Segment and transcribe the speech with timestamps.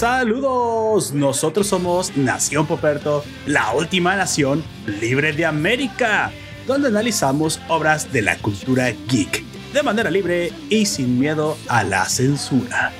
[0.00, 6.32] Saludos, nosotros somos Nación Poperto, la última nación libre de América,
[6.66, 12.06] donde analizamos obras de la cultura geek de manera libre y sin miedo a la
[12.06, 12.92] censura.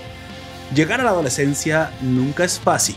[0.75, 2.97] Llegar a la adolescencia nunca es fácil,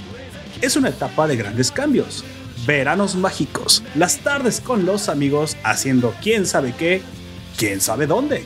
[0.59, 2.25] es una etapa de grandes cambios,
[2.67, 7.01] veranos mágicos, las tardes con los amigos haciendo quién sabe qué,
[7.57, 8.43] quién sabe dónde,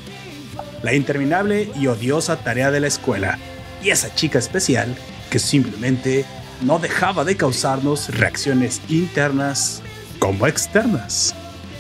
[0.83, 3.39] la interminable y odiosa tarea de la escuela.
[3.81, 4.95] Y esa chica especial
[5.29, 6.25] que simplemente
[6.61, 9.81] no dejaba de causarnos reacciones internas
[10.19, 11.35] como externas.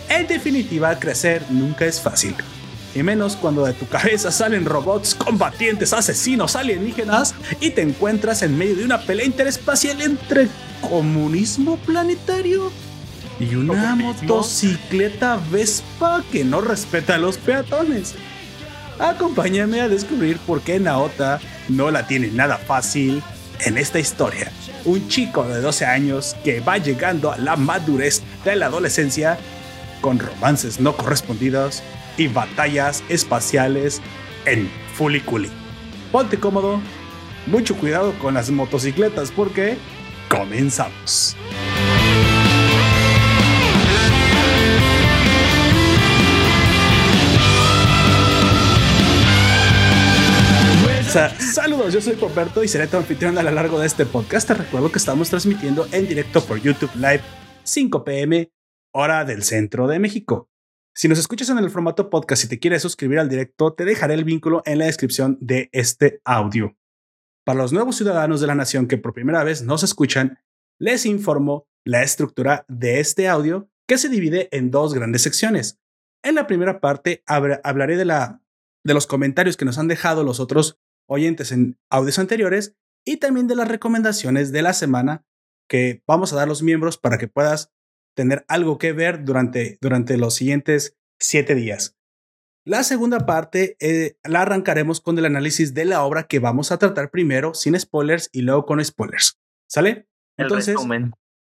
[0.09, 2.35] En definitiva, crecer nunca es fácil.
[2.95, 8.57] Y menos cuando de tu cabeza salen robots combatientes, asesinos, alienígenas y te encuentras en
[8.57, 10.47] medio de una pelea interespacial entre
[10.81, 12.71] comunismo planetario
[13.39, 18.15] y una motocicleta Vespa que no respeta a los peatones.
[18.99, 23.21] Acompáñame a descubrir por qué Naota no la tiene nada fácil
[23.65, 24.51] en esta historia.
[24.85, 29.37] Un chico de 12 años que va llegando a la madurez de la adolescencia
[30.01, 31.83] con romances no correspondidos
[32.17, 34.01] y batallas espaciales
[34.45, 35.49] en Fuliculi.
[36.11, 36.79] Ponte cómodo,
[37.45, 39.77] mucho cuidado con las motocicletas porque
[40.29, 41.35] comenzamos.
[51.07, 54.47] Saludos, yo soy Poperto y seré tu anfitrión a lo largo de este podcast.
[54.47, 57.21] Te recuerdo que estamos transmitiendo en directo por YouTube Live
[57.63, 58.51] 5 pm,
[58.93, 60.49] hora del centro de México.
[60.93, 64.15] Si nos escuchas en el formato podcast y te quieres suscribir al directo, te dejaré
[64.15, 66.75] el vínculo en la descripción de este audio.
[67.45, 70.39] Para los nuevos ciudadanos de la nación que por primera vez nos escuchan,
[70.79, 75.79] les informo la estructura de este audio que se divide en dos grandes secciones.
[76.21, 78.41] En la primera parte hablaré de, la,
[78.83, 82.75] de los comentarios que nos han dejado los otros oyentes en audios anteriores
[83.05, 85.25] y también de las recomendaciones de la semana
[85.67, 87.71] que vamos a dar los miembros para que puedas
[88.15, 91.97] tener algo que ver durante, durante los siguientes siete días.
[92.65, 96.77] La segunda parte eh, la arrancaremos con el análisis de la obra que vamos a
[96.77, 99.39] tratar primero sin spoilers y luego con spoilers.
[99.69, 100.07] ¿Sale?
[100.35, 100.75] Entonces,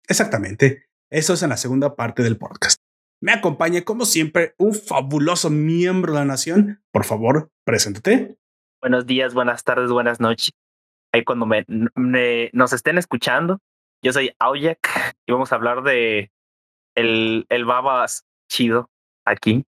[0.07, 0.85] exactamente.
[1.11, 2.79] Eso es en la segunda parte del podcast.
[3.21, 6.81] Me acompaña, como siempre, un fabuloso miembro de la nación.
[6.91, 8.37] Por favor, preséntate.
[8.81, 10.53] Buenos días, buenas tardes, buenas noches.
[11.13, 11.63] Ahí cuando me,
[12.51, 13.59] nos estén escuchando,
[14.03, 16.31] yo soy Aujak y vamos a hablar de
[16.95, 18.89] el, el babas chido
[19.25, 19.63] aquí.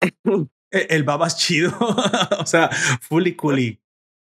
[0.74, 1.70] E, el, babas chido,
[2.38, 2.70] o sea,
[3.02, 3.78] fully cool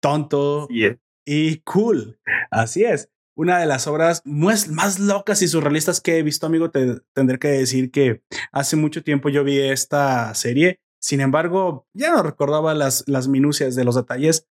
[0.03, 2.19] tonto y cool.
[2.51, 3.11] Así es.
[3.37, 7.39] Una de las obras más, más locas y surrealistas que he visto, amigo, te tendré
[7.39, 8.23] que decir que
[8.53, 13.75] hace mucho tiempo yo vi esta serie sin embargo, ya no recordaba las, las minucias
[13.75, 14.47] de los detalles,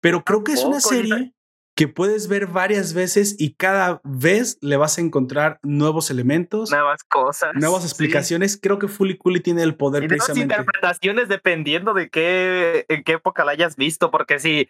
[0.00, 1.34] pero creo que es una serie
[1.76, 7.02] que puedes ver varias veces y cada vez le vas a encontrar nuevos elementos, nuevas
[7.02, 8.58] cosas, nuevas explicaciones.
[8.60, 10.54] Creo que Fully Cooley tiene el poder y precisamente.
[10.54, 14.68] interpretaciones dependiendo de qué, en qué época la hayas visto, porque si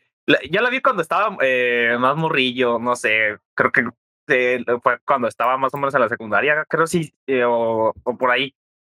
[0.50, 3.84] yo la vi cuando estaba eh, más morrillo, no sé, creo que
[4.28, 8.16] eh, fue cuando estaba más o menos en la secundaria, creo sí, eh, o, o,
[8.16, 8.54] por ahí.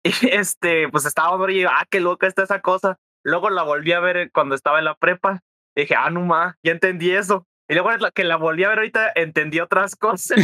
[0.05, 2.99] Y este, pues estaba y ah, qué loca está esa cosa.
[3.23, 5.41] Luego la volví a ver cuando estaba en la prepa.
[5.75, 7.47] dije, ah, no ma, ya entendí eso.
[7.67, 10.37] Y luego que la volví a ver ahorita entendí otras cosas.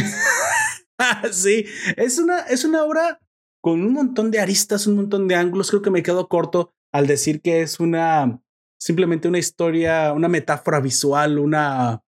[1.30, 1.64] sí,
[1.96, 3.20] es una, es una obra
[3.62, 5.70] con un montón de aristas, un montón de ángulos.
[5.70, 8.40] Creo que me quedo corto al decir que es una
[8.78, 12.02] simplemente una historia, una metáfora visual, una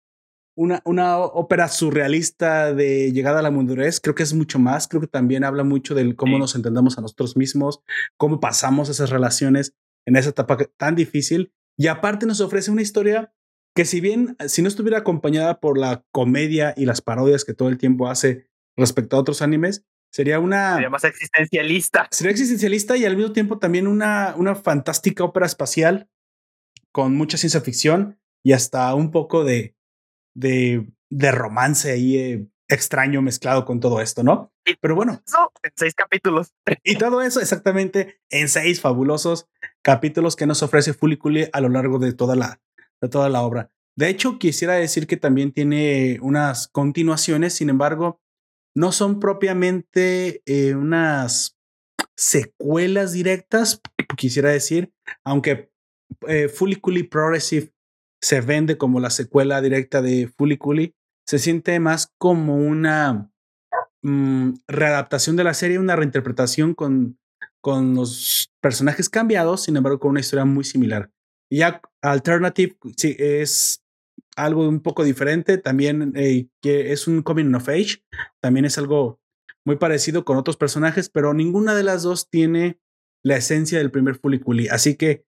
[0.56, 5.02] una, una ópera surrealista de llegada a la madurez, creo que es mucho más, creo
[5.02, 7.81] que también habla mucho del cómo nos entendemos a nosotros mismos,
[8.18, 9.74] cómo pasamos esas relaciones
[10.06, 13.34] en esa etapa tan difícil y aparte nos ofrece una historia
[13.75, 17.69] que si bien, si no estuviera acompañada por la comedia y las parodias que todo
[17.69, 18.47] el tiempo hace
[18.78, 20.75] respecto a otros animes, sería una...
[20.75, 22.07] Sería más existencialista.
[22.12, 26.07] Sería existencialista y al mismo tiempo también una, una fantástica ópera espacial
[26.92, 29.75] con mucha ciencia ficción y hasta un poco de,
[30.33, 34.51] de, de romance ahí eh, extraño mezclado con todo esto, ¿no?
[34.81, 35.21] Pero bueno.
[35.63, 36.53] en seis capítulos.
[36.83, 39.47] Y todo eso exactamente en seis fabulosos
[39.81, 42.62] capítulos que nos ofrece Fuliculi a lo largo de toda la,
[43.01, 43.69] de toda la obra.
[43.95, 48.21] De hecho, quisiera decir que también tiene unas continuaciones, sin embargo,
[48.75, 51.59] no son propiamente eh, unas
[52.18, 53.81] secuelas directas,
[54.18, 54.94] quisiera decir,
[55.24, 55.71] aunque
[56.27, 57.71] eh, Fuliculi Progressive
[58.24, 60.96] se vende como la secuela directa de Fully Cooley,
[61.28, 63.30] se siente más como una
[64.02, 67.20] mm, readaptación de la serie, una reinterpretación con,
[67.60, 71.12] con los personajes cambiados, sin embargo, con una historia muy similar.
[71.52, 73.84] Y ya Alternative sí, es
[74.38, 75.58] algo un poco diferente.
[75.58, 78.06] También eh, que es un coming of age.
[78.42, 79.20] También es algo
[79.66, 82.80] muy parecido con otros personajes, pero ninguna de las dos tiene
[83.22, 84.70] la esencia del primer Cooley.
[84.70, 85.25] Así que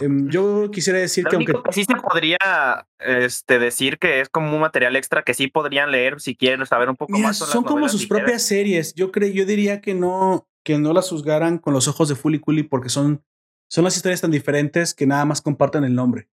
[0.00, 4.60] em, yo quisiera decir que aunque sí se podría este, decir que es como un
[4.60, 7.38] material extra que sí podrían leer si quieren saber un poco más.
[7.38, 8.94] Son, como sus propias series.
[8.94, 12.40] Yo creo, yo diría que no, que no las juzgaran con los ojos de Fully
[12.40, 13.22] Cooley porque son,
[13.68, 16.28] son las historias tan diferentes que nada más comparten el nombre.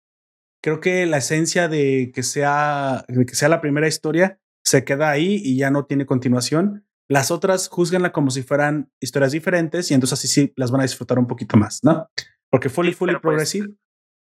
[0.62, 5.10] Creo que la esencia de que sea, de que sea la primera historia se queda
[5.10, 6.86] ahí y ya no tiene continuación.
[7.08, 10.84] Las otras juzganla como si fueran historias diferentes y entonces así sí las van a
[10.84, 12.10] disfrutar un poquito más, ¿no?
[12.50, 13.70] Porque Fully Fully pues Progressive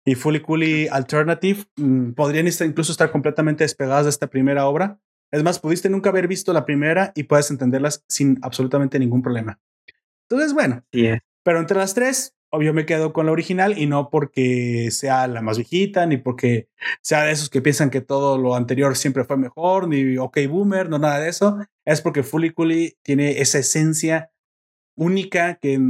[0.05, 5.01] y Fully Fully Alternative mm, podrían incluso estar completamente despegadas de esta primera obra.
[5.31, 9.61] Es más, pudiste nunca haber visto la primera y puedes entenderlas sin absolutamente ningún problema.
[10.29, 10.85] Entonces, bueno,
[11.45, 15.41] pero entre las tres, obvio me quedo con la original y no porque sea la
[15.41, 16.69] más viejita, ni porque
[17.01, 20.89] sea de esos que piensan que todo lo anterior siempre fue mejor, ni OK Boomer,
[20.89, 21.59] no nada de eso.
[21.85, 24.30] Es porque Fully Cooley tiene esa esencia
[25.01, 25.81] única que,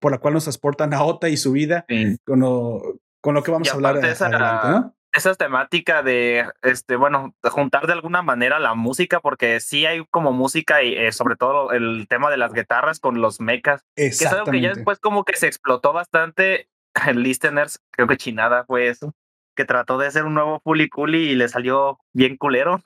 [0.00, 1.84] por la cual nos transportan a Ota y su vida
[2.24, 2.82] con, lo,
[3.20, 4.94] con lo que vamos a hablar adelante, ¿no?
[5.12, 10.32] esa temática de, este, bueno, juntar de alguna manera la música, porque sí hay como
[10.32, 14.26] música y eh, sobre todo el tema de las guitarras con los mechas, que es
[14.26, 16.68] algo que ya después como que se explotó bastante
[17.06, 19.14] en Listeners, creo que Chinada fue eso,
[19.54, 22.80] que trató de hacer un nuevo Fully Cooley y le salió bien culero.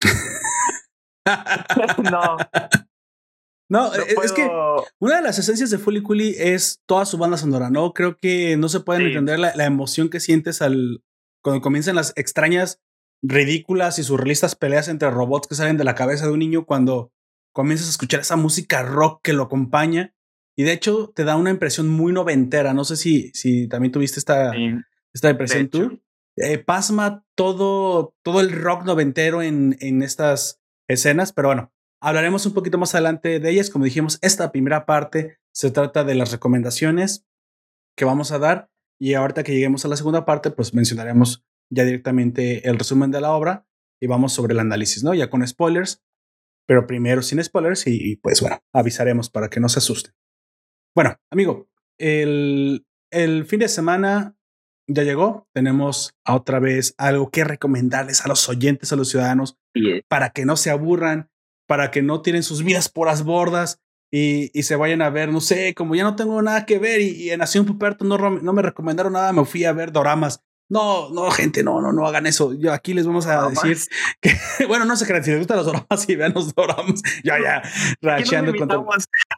[2.10, 2.36] no.
[3.74, 4.48] No, e, es que
[5.00, 7.92] una de las esencias de Fully Cooley es toda su banda sonora, ¿no?
[7.92, 11.02] Creo que no se puede entender la, la, emoción que sientes al,
[11.42, 12.80] cuando comienzan las extrañas,
[13.20, 17.10] ridículas y surrealistas peleas entre robots que salen de la cabeza de un niño, cuando
[17.52, 20.14] comienzas a escuchar esa música rock que lo acompaña.
[20.56, 22.74] Y de hecho te da una impresión muy noventera.
[22.74, 24.52] No sé si, si también tuviste esta,
[25.12, 26.00] esta impresión tú.
[26.36, 31.73] Eh, pasma todo, todo el rock noventero en, en estas escenas, pero bueno,
[32.04, 33.70] hablaremos un poquito más adelante de ellas.
[33.70, 37.26] Como dijimos, esta primera parte se trata de las recomendaciones
[37.96, 38.70] que vamos a dar
[39.00, 43.22] y ahorita que lleguemos a la segunda parte, pues mencionaremos ya directamente el resumen de
[43.22, 43.66] la obra
[44.00, 45.14] y vamos sobre el análisis, ¿no?
[45.14, 46.02] Ya con spoilers,
[46.66, 50.14] pero primero sin spoilers y, pues bueno, avisaremos para que no se asusten.
[50.94, 54.36] Bueno, amigo, el, el fin de semana
[54.86, 55.48] ya llegó.
[55.54, 59.56] Tenemos otra vez algo que recomendarles a los oyentes, a los ciudadanos,
[60.06, 61.30] para que no se aburran,
[61.66, 63.80] para que no tiren sus vidas por las bordas
[64.10, 67.30] y, se vayan a ver, no sé, como ya no tengo nada que ver y,
[67.30, 70.44] en Nación Puperto no, no me recomendaron nada, me fui a ver doramas.
[70.70, 72.54] No, no, gente, no, no, no hagan eso.
[72.54, 73.78] Yo aquí les vamos a decir
[74.20, 74.34] que,
[74.66, 77.02] bueno, no sé qué si les gustan los doramas y vean los doramas.
[77.24, 77.62] Ya, ya,
[78.00, 78.68] racheando con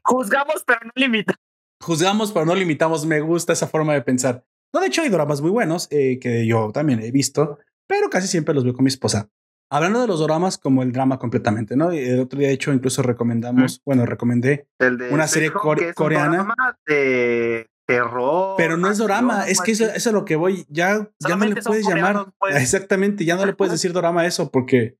[0.04, 1.40] Juzgamos, pero no limitamos.
[1.80, 3.06] Juzgamos, pero no limitamos.
[3.06, 4.44] Me gusta esa forma de pensar.
[4.72, 8.28] No, de hecho, hay doramas muy buenos eh, que yo también he visto, pero casi
[8.28, 9.28] siempre los veo con mi esposa.
[9.70, 11.90] Hablando de los dramas como el drama completamente, ¿no?
[11.90, 14.68] El otro día, de hecho, incluso recomendamos, bueno, recomendé
[15.10, 16.54] una serie coreana.
[16.86, 18.54] de terror.
[18.56, 20.66] Pero no es drama, es que eso, es a lo que voy.
[20.68, 22.26] Ya, ya no le puedes llamar.
[22.38, 22.56] Pues.
[22.56, 24.98] Exactamente, ya no le puedes decir drama a eso porque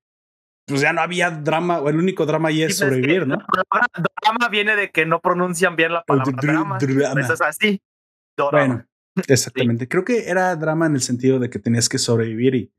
[0.67, 3.39] pues ya no había drama, o el único drama ahí es sobrevivir, ¿no?
[4.23, 6.79] Drama viene de que no pronuncian bien la palabra drama.
[6.81, 7.81] Eso es así.
[8.51, 8.85] Bueno,
[9.29, 9.89] exactamente.
[9.89, 12.73] Creo que era drama en el sentido de que tenías que sobrevivir y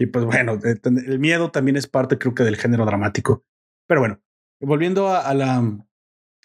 [0.00, 3.44] y pues bueno, el miedo también es parte, creo que, del género dramático.
[3.86, 4.18] Pero bueno,
[4.58, 5.58] volviendo a, la,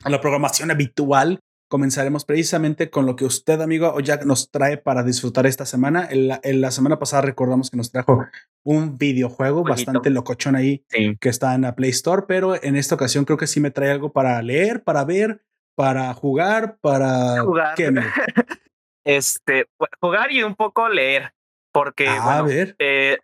[0.03, 4.75] a la programación habitual, comenzaremos precisamente con lo que usted, amigo o Jack, nos trae
[4.75, 6.05] para disfrutar esta semana.
[6.11, 8.25] En la, semana pasada recordamos que nos trajo
[8.65, 13.23] un videojuego bastante locochón ahí que está en la Play Store, pero en esta ocasión
[13.23, 15.45] creo que sí me trae algo para leer, para ver,
[15.75, 17.77] para jugar, para jugar.
[19.05, 19.67] este,
[20.01, 21.33] jugar y un poco leer,
[21.71, 22.75] porque a ver.
[22.79, 23.17] Eh,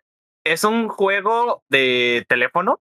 [0.44, 2.80] es un juego de teléfono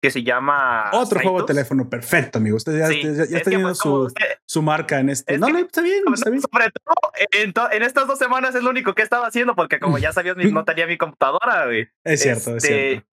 [0.00, 0.90] que se llama.
[0.92, 2.56] Otro juego de teléfono, perfecto, amigo.
[2.56, 4.12] Usted ya, está teniendo su,
[4.46, 5.38] su, marca en este.
[5.38, 6.42] No, no, está bien, está bien.
[6.42, 10.12] Sobre todo, en, estas dos semanas es lo único que estaba haciendo, porque como ya
[10.12, 11.88] sabías, no tenía mi computadora, güey.
[12.04, 13.08] Es cierto, es este, cierto.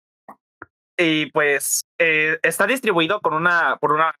[0.98, 4.14] Y pues eh, está distribuido con una, por una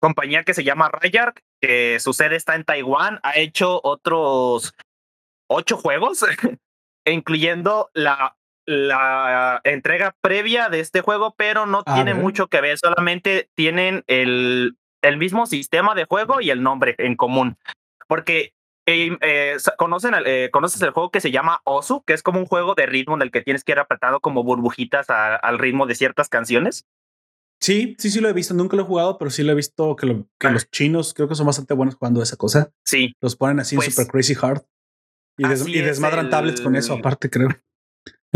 [0.00, 3.18] compañía que se llama Rayark, que su sede está en Taiwán.
[3.22, 4.74] Ha hecho otros
[5.48, 6.26] ocho juegos,
[7.06, 8.37] incluyendo la
[8.68, 14.76] la entrega previa de este juego, pero no tiene mucho que ver, solamente tienen el,
[15.00, 17.56] el mismo sistema de juego y el nombre en común.
[18.08, 18.52] Porque
[18.84, 22.46] eh, eh, ¿conocen eh, conoces el juego que se llama Osu, que es como un
[22.46, 25.94] juego de ritmo en el que tienes que ir apretando como burbujitas al ritmo de
[25.94, 26.84] ciertas canciones.
[27.60, 28.52] Sí, sí, sí lo he visto.
[28.52, 30.50] Nunca lo he jugado, pero sí lo he visto que, lo, que ah.
[30.50, 32.70] los chinos creo que son bastante buenos jugando esa cosa.
[32.84, 33.14] Sí.
[33.22, 34.62] Los ponen así en pues super crazy hard
[35.38, 37.48] y, desmadran tablets con eso, aparte, creo.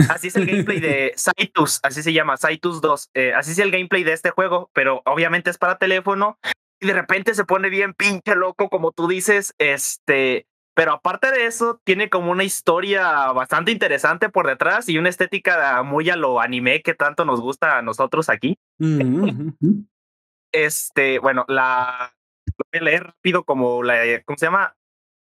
[0.09, 3.11] Así es el gameplay de Saitus, así se llama, Saitus 2.
[3.15, 6.39] Eh, así es el gameplay de este juego, pero obviamente es para teléfono
[6.81, 11.47] y de repente se pone bien pinche loco, como tú dices, este, pero aparte de
[11.47, 16.41] eso, tiene como una historia bastante interesante por detrás y una estética muy a lo
[16.41, 18.59] anime que tanto nos gusta a nosotros aquí.
[20.53, 22.15] Este, bueno, la
[22.47, 24.75] voy a leer rápido como la, ¿cómo se llama?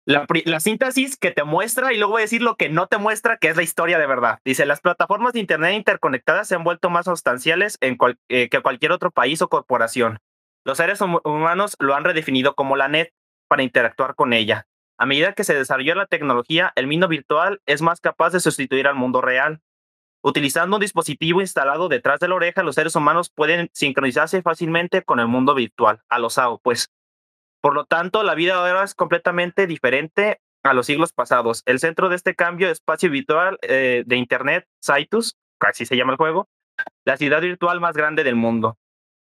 [0.08, 3.00] La, la, síntesis que te muestra y luego voy a decir lo que no te
[3.00, 4.40] muestra, que es la historia de verdad.
[4.46, 7.98] Dice, las plataformas de Internet interconectadas se han vuelto más sustanciales en
[8.30, 10.20] eh, que cualquier otro país o corporación.
[10.64, 13.14] Los seres humanos lo han redefinido como la net
[13.48, 14.68] para interactuar con ella.
[14.98, 18.88] A medida que se desarrolló la tecnología, el mundo virtual es más capaz de sustituir
[18.88, 19.62] al mundo real.
[20.24, 25.20] Utilizando un dispositivo instalado detrás de la oreja, los seres humanos pueden sincronizarse fácilmente con
[25.20, 26.95] el mundo virtual, a los AO, pues.
[27.66, 31.64] Por lo tanto, la vida ahora es completamente diferente a los siglos pasados.
[31.66, 36.12] El centro de este cambio de espacio virtual eh, de Internet, Saitus, así se llama
[36.12, 36.48] el juego,
[37.06, 38.78] la ciudad virtual más grande del mundo.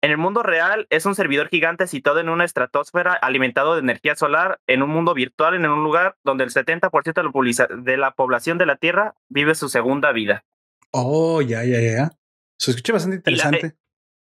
[0.04, 4.14] En el mundo real es un servidor gigante situado en una estratosfera alimentado de energía
[4.14, 8.66] solar en un mundo virtual en un lugar donde el 70% de la población de
[8.66, 10.44] la Tierra vive su segunda vida.
[10.92, 12.12] Oh, ya, ya, ya.
[12.56, 13.74] Se escucha bastante interesante.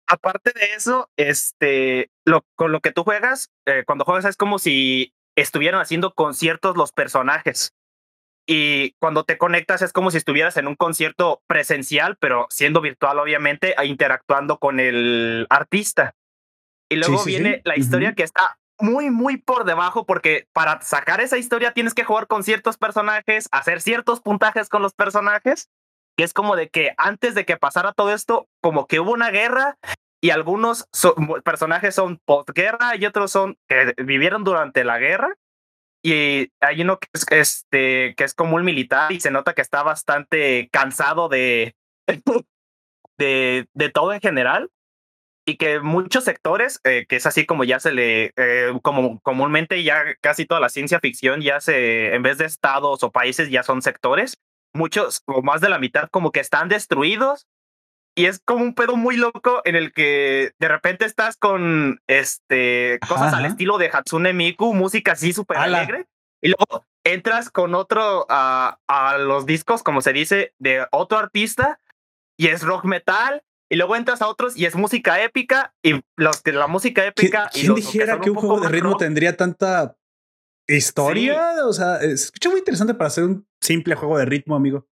[0.07, 4.59] Aparte de eso, este, lo, con lo que tú juegas, eh, cuando juegas es como
[4.59, 7.73] si estuvieran haciendo conciertos los personajes.
[8.47, 13.17] Y cuando te conectas es como si estuvieras en un concierto presencial, pero siendo virtual,
[13.19, 16.15] obviamente, e interactuando con el artista.
[16.89, 21.37] Y luego viene la historia que está muy, muy por debajo, porque para sacar esa
[21.37, 25.69] historia tienes que jugar con ciertos personajes, hacer ciertos puntajes con los personajes,
[26.17, 29.31] que es como de que antes de que pasara todo esto, como que hubo una
[29.31, 29.77] guerra
[30.21, 30.87] y algunos
[31.43, 35.35] personajes son postguerra y otros son que vivieron durante la guerra.
[36.03, 39.61] Y hay uno que es, este, que es como un militar y se nota que
[39.61, 41.75] está bastante cansado de,
[43.17, 44.71] de, de todo en general.
[45.47, 49.83] Y que muchos sectores, eh, que es así como ya se le, eh, como comúnmente
[49.83, 53.61] ya casi toda la ciencia ficción ya se, en vez de estados o países ya
[53.61, 54.39] son sectores,
[54.75, 57.47] muchos o más de la mitad como que están destruidos
[58.15, 62.97] y es como un pedo muy loco en el que de repente estás con este
[63.07, 66.07] cosas al estilo de Hatsune Miku, música así súper alegre,
[66.41, 71.81] y luego entras con otro a, a los discos, como se dice, de otro artista,
[72.37, 76.41] y es rock metal, y luego entras a otros y es música épica, y los
[76.43, 77.49] de la música épica.
[77.51, 79.97] ¿Quién, y dijera que un, juego de ritmo tendría tanta
[80.67, 81.53] historia?
[81.65, 84.87] O sea, se escucha muy interesante para hacer un simple juego de ritmo, amigo.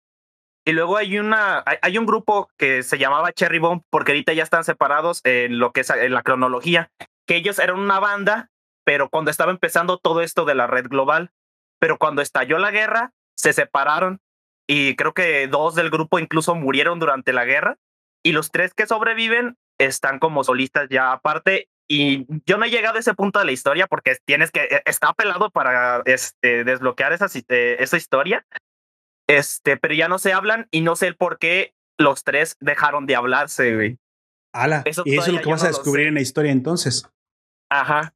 [0.65, 4.43] Y luego hay una, hay, un grupo que se llamaba Cherry Bomb, porque ahorita ya
[4.43, 6.89] están separados en lo que es en la cronología,
[7.27, 8.49] que ellos eran una banda,
[8.85, 11.31] pero cuando estaba empezando todo esto de la red global,
[11.79, 14.21] pero cuando estalló la guerra, se separaron
[14.65, 17.77] y creo que dos del grupo incluso murieron durante la guerra
[18.23, 22.97] y los tres que sobreviven están como solistas ya aparte y yo no he llegado
[22.97, 27.13] a ese punto de la historia porque tienes que, e, está apelado para este, desbloquear
[27.13, 28.47] esa, eh, esa historia,
[29.27, 33.05] este, pero ya no se hablan y no sé el por qué los tres dejaron
[33.05, 33.99] de hablarse, güey.
[34.53, 37.07] Ala, eso y eso es lo que vas a descubrir en la historia entonces.
[37.69, 38.15] Ajá.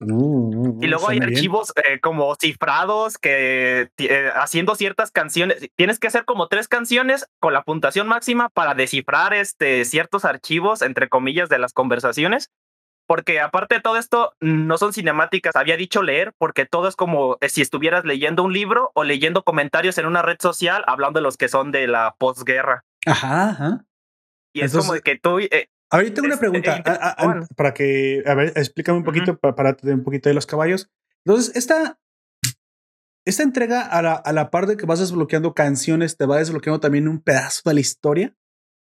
[0.00, 6.08] Uh, y luego hay archivos eh, como cifrados que eh, haciendo ciertas canciones, tienes que
[6.08, 11.48] hacer como tres canciones con la puntuación máxima para descifrar este, ciertos archivos, entre comillas,
[11.48, 12.50] de las conversaciones
[13.06, 17.36] porque aparte de todo esto, no son cinemáticas, había dicho leer, porque todo es como
[17.40, 21.24] eh, si estuvieras leyendo un libro o leyendo comentarios en una red social hablando de
[21.24, 22.84] los que son de la posguerra.
[23.06, 23.84] Ajá, ajá.
[24.54, 25.38] Y es como que tú...
[25.38, 29.94] Eh, Ahorita tengo una este, pregunta, para que, a ver, explícame un poquito, para, tener
[29.94, 30.90] un poquito de los caballos.
[31.26, 31.98] Entonces, esta,
[33.26, 36.80] esta entrega a la, a la par de que vas desbloqueando canciones, ¿te va desbloqueando
[36.80, 38.34] también un pedazo de la historia?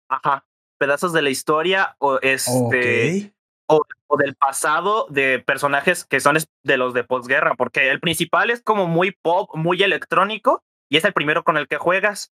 [0.09, 0.47] Ajá,
[0.79, 3.34] pedazos de la historia o este
[3.67, 3.83] o,
[4.19, 8.87] del pasado de personajes que son de los de posguerra, porque el principal es como
[8.87, 12.33] muy pop, muy electrónico, y es el primero con el que juegas.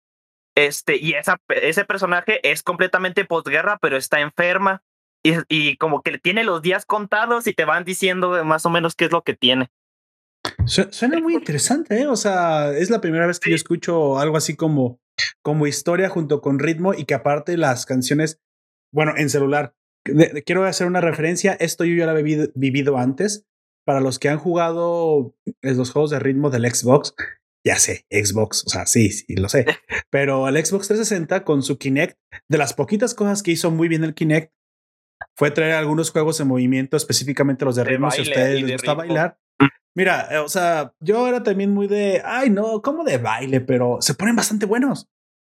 [0.55, 4.83] Este, y esa, ese personaje es completamente posguerra, pero está enferma.
[5.23, 8.95] Y, y como que tiene los días contados y te van diciendo más o menos
[8.95, 9.69] qué es lo que tiene.
[10.65, 12.07] Suena muy interesante, ¿eh?
[12.07, 14.99] O sea, es la primera vez que yo escucho algo así como,
[15.41, 18.39] como historia junto con ritmo y que aparte las canciones,
[18.91, 19.75] bueno, en celular,
[20.45, 21.53] quiero hacer una referencia.
[21.53, 23.45] Esto yo ya lo he vivido, antes.
[23.85, 27.15] Para los que han jugado los juegos de ritmo del Xbox,
[27.65, 29.65] ya sé, Xbox, o sea, sí, sí, lo sé.
[30.11, 32.17] Pero el Xbox 360 con su Kinect,
[32.49, 34.53] de las poquitas cosas que hizo muy bien el Kinect,
[35.35, 38.93] fue traer algunos juegos en movimiento, específicamente los de, ritmo, si a ustedes les gusta
[38.93, 39.39] bailar.
[39.95, 43.97] Mira, eh, o sea, yo era también muy de, ay, no, como de baile, pero
[44.01, 45.09] se ponen bastante buenos.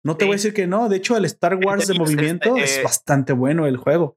[0.02, 0.88] No te voy a decir que no.
[0.88, 4.16] De hecho, el Star Wars de movimiento es eh, bastante bueno el juego.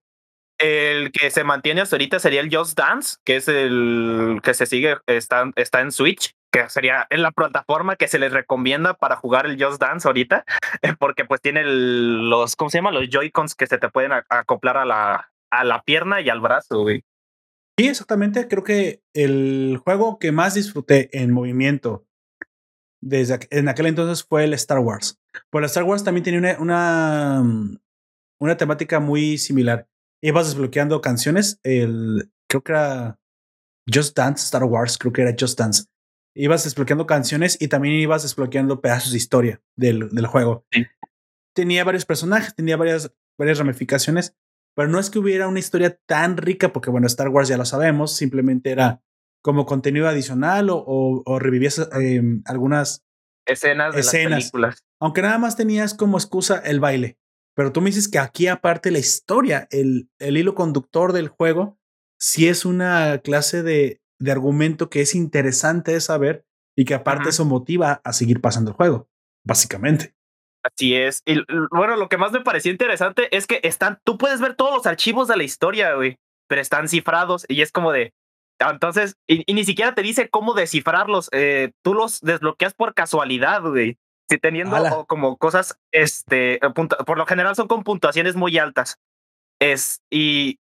[0.59, 4.65] El que se mantiene hasta ahorita sería el Just Dance, que es el que se
[4.65, 9.15] sigue, está, está en Switch, que sería en la plataforma que se les recomienda para
[9.15, 10.45] jugar el Just Dance ahorita,
[10.99, 12.91] porque pues tiene los, ¿cómo se llama?
[12.91, 16.81] Los Joy-Cons que se te pueden acoplar a la, a la pierna y al brazo,
[16.81, 17.03] güey.
[17.77, 18.47] Sí, exactamente.
[18.47, 22.05] Creo que el juego que más disfruté en movimiento
[23.01, 25.19] desde en aquel entonces fue el Star Wars.
[25.49, 27.43] Pues el Star Wars también tenía una, una,
[28.39, 29.87] una temática muy similar
[30.23, 31.59] ibas desbloqueando canciones.
[31.63, 33.19] El, creo que era
[33.93, 35.85] Just Dance, Star Wars, creo que era Just Dance.
[36.35, 40.65] Ibas desbloqueando canciones y también ibas desbloqueando pedazos de historia del, del juego.
[41.53, 44.35] Tenía varios personajes, tenía varias, varias ramificaciones,
[44.75, 47.65] pero no es que hubiera una historia tan rica, porque bueno, Star Wars ya lo
[47.65, 49.03] sabemos, simplemente era
[49.43, 50.83] como contenido adicional o,
[51.23, 53.03] o, revivías em, algunas
[53.45, 54.31] escenas de escenas.
[54.31, 54.83] Las películas.
[54.99, 57.19] Aunque nada más tenías como excusa el baile.
[57.55, 61.77] Pero tú me dices que aquí, aparte la historia, el, el hilo conductor del juego,
[62.19, 66.45] sí es una clase de, de argumento que es interesante de saber
[66.75, 69.09] y que aparte eso motiva a seguir pasando el juego,
[69.43, 70.15] básicamente.
[70.63, 71.21] Así es.
[71.25, 71.35] Y
[71.71, 74.85] bueno, lo que más me pareció interesante es que están, tú puedes ver todos los
[74.85, 76.17] archivos de la historia, güey,
[76.47, 78.13] pero están cifrados y es como de,
[78.59, 83.97] entonces, y, ni siquiera te dice cómo descifrarlos, eh, tú los desbloqueas por casualidad, güey.
[84.29, 86.59] Si teniendo como cosas, este,
[87.05, 88.99] por lo general son con puntuaciones muy altas.
[89.61, 90.59] Es, y,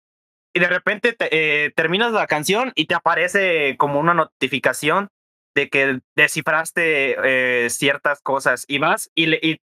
[0.54, 5.08] y de repente eh, terminas la canción y te aparece como una notificación
[5.54, 7.16] de que descifraste
[7.64, 9.60] eh, ciertas cosas y vas y, y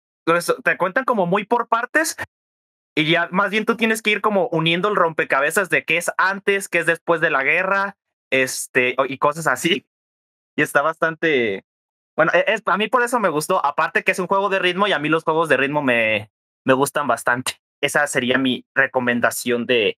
[0.64, 2.16] te cuentan como muy por partes
[2.96, 6.12] y ya más bien tú tienes que ir como uniendo el rompecabezas de qué es
[6.18, 7.98] antes, qué es después de la guerra,
[8.32, 9.88] este, y cosas así.
[10.56, 11.66] Y está bastante,
[12.16, 14.60] bueno, e, es, a mí por eso me gustó, aparte que es un juego de
[14.60, 16.32] ritmo y a mí los juegos de ritmo me,
[16.66, 17.54] me gustan bastante.
[17.82, 19.98] Esa sería mi recomendación de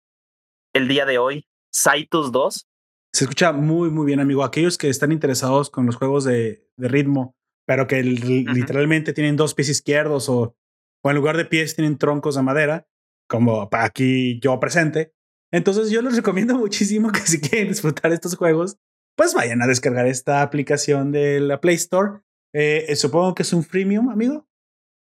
[0.73, 1.47] el día de hoy.
[1.71, 2.67] Saitus 2.
[3.13, 4.43] Se escucha muy, muy bien, amigo.
[4.43, 9.53] Aquellos que están interesados con los juegos de, de ritmo, pero que literalmente tienen dos
[9.53, 10.55] pies izquierdos o,
[11.03, 12.87] o en lugar de pies tienen troncos de madera,
[13.27, 15.13] como aquí yo presente.
[15.51, 18.77] Entonces yo les recomiendo muchísimo que si quieren disfrutar estos juegos,
[19.15, 22.19] pues vayan a descargar esta aplicación de la Play Store.
[22.53, 24.47] Eh, eh, supongo que es un freemium, amigo.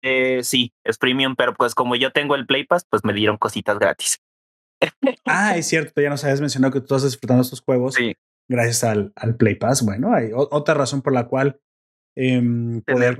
[0.02, 3.36] Eh, sí, es premium, pero pues como yo tengo el Play Pass, pues me dieron
[3.36, 4.20] cositas gratis.
[5.26, 8.14] ah, es cierto, ya nos habías mencionado que tú estás disfrutando estos juegos sí.
[8.48, 9.84] gracias al, al Play Pass.
[9.84, 11.60] Bueno, hay otra razón por la cual
[12.16, 12.42] eh,
[12.86, 13.18] poder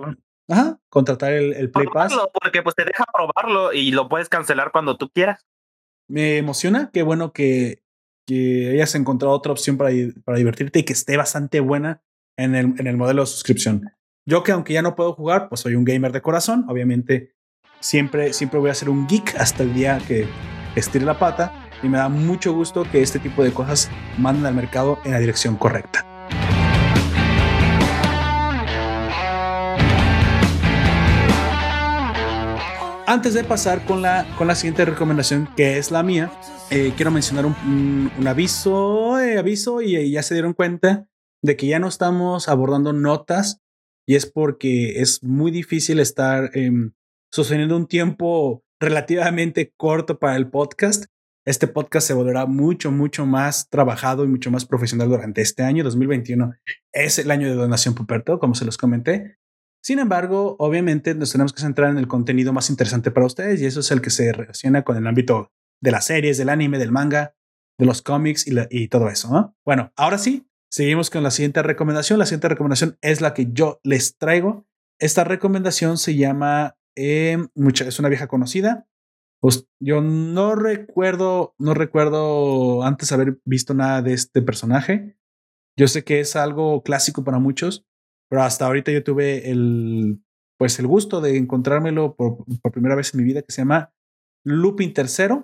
[0.49, 2.17] ajá, contratar el, el Play Pass.
[2.33, 5.47] Porque pues te deja probarlo y lo puedes cancelar cuando tú quieras.
[6.09, 7.83] Me emociona, qué bueno que
[8.27, 9.91] que hayas encontrado otra opción para,
[10.25, 12.03] para divertirte y que esté bastante buena
[12.37, 13.91] en el, en el modelo de suscripción.
[14.27, 17.35] Yo que aunque ya no puedo jugar, pues soy un gamer de corazón, obviamente
[17.81, 20.27] siempre, siempre voy a ser un geek hasta el día que
[20.77, 24.55] estire la pata y me da mucho gusto que este tipo de cosas manden al
[24.55, 26.10] mercado en la dirección correcta.
[33.11, 36.31] Antes de pasar con la, con la siguiente recomendación, que es la mía,
[36.71, 41.09] eh, quiero mencionar un, un, aviso, eh, aviso y, ya se dieron cuenta
[41.43, 43.63] de que ya no estamos abordando notas
[44.07, 46.71] y es porque es muy difícil estar eh,
[47.33, 51.07] sosteniendo un tiempo relativamente corto para el podcast.
[51.45, 55.83] Este podcast se volverá mucho, mucho más trabajado y mucho más profesional durante este año
[55.83, 56.53] 2021.
[56.93, 59.40] Es el año de donación Puperto, como se los comenté.
[59.83, 63.67] Sin embargo, obviamente nos tenemos que centrar en el contenido más interesante para ustedes y
[63.67, 66.93] eso es el que se relaciona con el ámbito de las series, del anime, del
[66.93, 67.35] manga,
[67.79, 69.33] de los cómics y, y todo eso.
[69.33, 69.57] ¿no?
[69.65, 72.19] Bueno, ahora sí, seguimos con la siguiente recomendación.
[72.19, 74.67] La siguiente recomendación es la que yo les traigo.
[74.99, 78.87] Esta recomendación se llama, eh, mucha, es una vieja conocida.
[79.41, 85.17] Pues yo no recuerdo, no recuerdo antes haber visto nada de este personaje.
[85.79, 87.87] Yo sé que es algo clásico para muchos,
[88.31, 90.23] pero hasta ahorita yo tuve el,
[90.57, 93.93] pues el gusto de encontrármelo por, por primera vez en mi vida que se llama
[94.45, 95.43] Lupin III.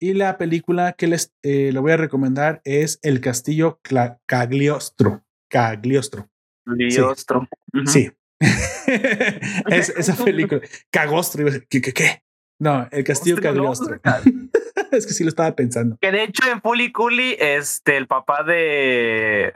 [0.00, 3.80] Y la película que les eh, le voy a recomendar es El Castillo
[4.26, 5.24] Cagliostro.
[5.48, 6.28] Cagliostro.
[6.66, 7.48] Cagliostro.
[7.86, 8.10] Sí.
[8.40, 10.60] es, esa película.
[10.90, 11.46] Cagostro.
[11.70, 12.22] ¿Qué, qué, qué?
[12.58, 14.00] No, El Castillo Cagliostro.
[14.90, 15.96] es que sí lo estaba pensando.
[16.00, 19.52] Que de hecho en Fully Cooley, este, el papá de,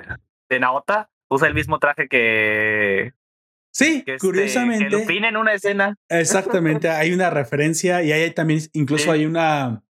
[0.49, 3.13] de Naota usa el mismo traje que.
[3.73, 4.87] Sí, que curiosamente.
[4.87, 5.97] Este, que Lupin en una escena.
[6.09, 9.11] Exactamente, hay una referencia y hay también, incluso sí.
[9.11, 9.85] hay una,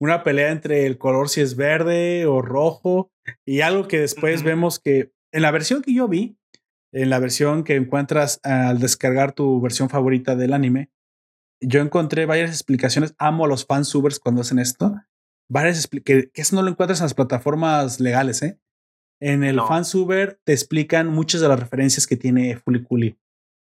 [0.00, 3.10] una pelea entre el color si es verde o rojo
[3.44, 4.46] y algo que después uh -huh.
[4.46, 6.38] vemos que en la versión que yo vi,
[6.92, 10.90] en la versión que encuentras al descargar tu versión favorita del anime,
[11.60, 13.14] yo encontré varias explicaciones.
[13.18, 14.94] Amo a los fansubers cuando hacen esto.
[15.48, 18.58] Varias que, que eso no lo encuentras en las plataformas legales, ¿eh?
[19.20, 19.66] En el no.
[19.66, 23.18] fansuber te explican muchas de las referencias que tiene Fuliculi.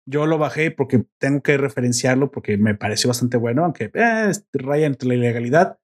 [0.09, 4.87] Yo lo bajé porque tengo que referenciarlo porque me pareció bastante bueno, aunque eh, raya
[4.87, 5.79] entre la ilegalidad.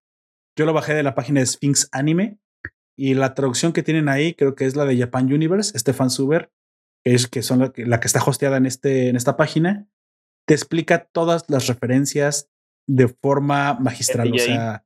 [0.56, 2.38] Yo lo bajé de la página de Sphinx Anime
[2.96, 6.52] y la traducción que tienen ahí creo que es la de Japan Universe, este fansuber,
[7.04, 9.88] que es que son la que, la que está hosteada en, este, en esta página,
[10.46, 12.50] te explica todas las referencias
[12.88, 14.84] de forma magistral, o sea,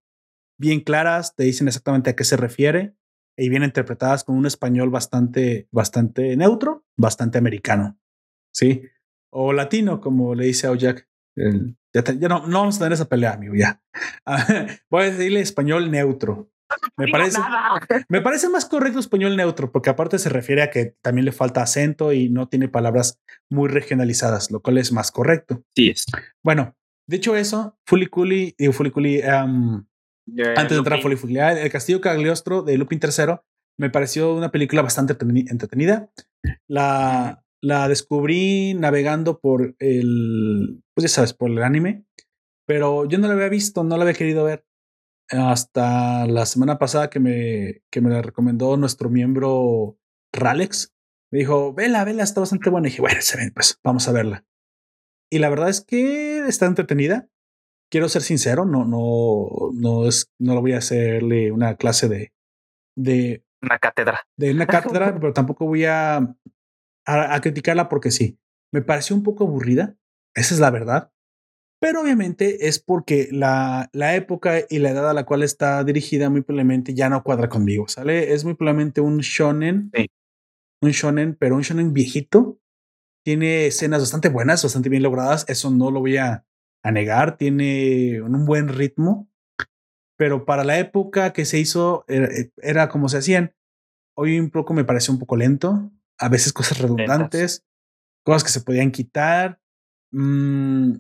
[0.59, 2.95] bien claras, te dicen exactamente a qué se refiere
[3.37, 7.99] y bien interpretadas con un español bastante, bastante neutro, bastante americano,
[8.53, 8.83] ¿sí?
[9.31, 11.09] O latino, como le dice a Ojak.
[11.37, 13.83] ya, ya no, no, vamos a tener esa pelea, amigo, ya.
[14.91, 16.51] Voy a decirle español neutro.
[16.97, 17.39] Me parece,
[18.09, 21.63] me parece más correcto español neutro, porque aparte se refiere a que también le falta
[21.63, 23.21] acento y no tiene palabras
[23.51, 25.63] muy regionalizadas, lo cual es más correcto.
[25.75, 26.07] Sí es.
[26.43, 26.75] Bueno,
[27.07, 29.87] dicho eso, Fuliculi, digo Fuliculi, um,
[30.57, 33.37] antes de entrar a Fuliculi, El Castillo Cagliostro de Lupin III
[33.79, 36.11] me pareció una película bastante entretenida.
[36.69, 42.05] La, la descubrí navegando por el, pues ya sabes, por el anime,
[42.67, 44.65] pero yo no la había visto, no la había querido ver
[45.29, 49.99] hasta la semana pasada que me, que me la recomendó nuestro miembro
[50.33, 50.95] Ralex.
[51.33, 52.89] Me dijo, vela, vela, está bastante buena.
[52.89, 54.45] Y dije, bueno, se ven, pues vamos a verla.
[55.31, 57.29] Y la verdad es que está entretenida.
[57.91, 62.33] Quiero ser sincero, no, no, no es, no lo voy a hacerle una clase de,
[62.97, 64.21] de una cátedra.
[64.37, 68.39] De una cátedra, pero tampoco voy a, a, a criticarla porque sí.
[68.73, 69.97] Me pareció un poco aburrida.
[70.35, 71.13] Esa es la verdad.
[71.81, 76.31] Pero obviamente es porque la, la, época y la edad a la cual está dirigida
[76.31, 78.33] muy probablemente ya no cuadra conmigo, ¿sale?
[78.33, 80.09] Es muy probablemente un shonen, sí.
[80.81, 82.59] un shonen, pero un shonen viejito.
[83.25, 86.47] Tiene escenas bastante buenas, bastante bien logradas, eso no lo voy a,
[86.83, 89.29] a negar, tiene un buen ritmo,
[90.17, 93.55] pero para la época que se hizo era, era como se hacían.
[94.17, 97.67] Hoy un poco me parece un poco lento, a veces cosas redundantes, Lentas.
[98.25, 99.61] cosas que se podían quitar.
[100.13, 100.93] Mmm,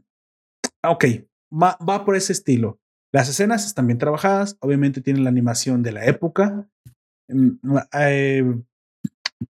[0.85, 1.05] ok,
[1.51, 2.79] va, va, por ese estilo.
[3.13, 6.69] Las escenas están bien trabajadas, obviamente tienen la animación de la época,
[7.99, 8.45] eh,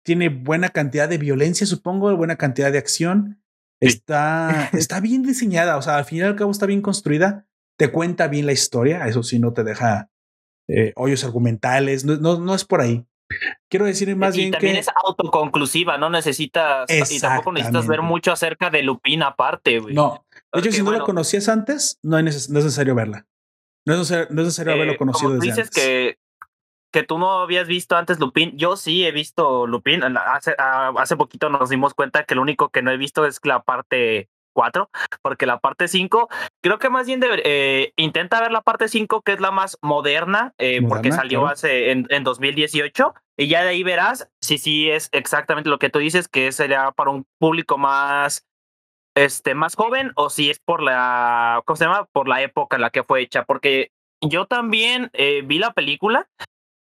[0.04, 3.42] tiene buena cantidad de violencia, supongo, buena cantidad de acción.
[3.80, 7.46] Está, está bien diseñada, o sea, al fin y al cabo está bien construida,
[7.78, 10.10] te cuenta bien la historia, eso sí no te deja
[10.68, 13.06] eh, hoyos argumentales, no, no, no, es por ahí.
[13.70, 18.02] Quiero decir más y bien también que es autoconclusiva, no necesitas y tampoco necesitas ver
[18.02, 19.96] mucho acerca de Lupin aparte, güey.
[19.96, 23.26] No, de hecho, si no la conocías antes, no, neces no, es necesario verla.
[23.86, 25.84] No es necesario, no es necesario eh, haberlo conocido como desde dices antes.
[25.84, 26.20] que
[26.96, 28.58] que tú no habías visto antes Lupin.
[28.58, 30.02] Yo sí he visto Lupin.
[30.18, 33.64] Hace, hace poquito nos dimos cuenta que lo único que no he visto es la
[33.64, 34.90] parte 4,
[35.22, 36.30] porque la parte 5,
[36.64, 40.54] creo que más bien eh, intenta ver la parte 5, que es la más moderna,
[40.58, 41.54] eh, moderna porque salió claro.
[41.54, 45.90] hace en, en, 2018, y ya de ahí verás si sí es exactamente lo que
[45.90, 48.46] tú dices, que sería para un público más
[49.18, 52.06] este más joven o si es por la ¿cómo se llama?
[52.14, 56.28] por la época en la que fue hecha, porque yo también eh, vi la película,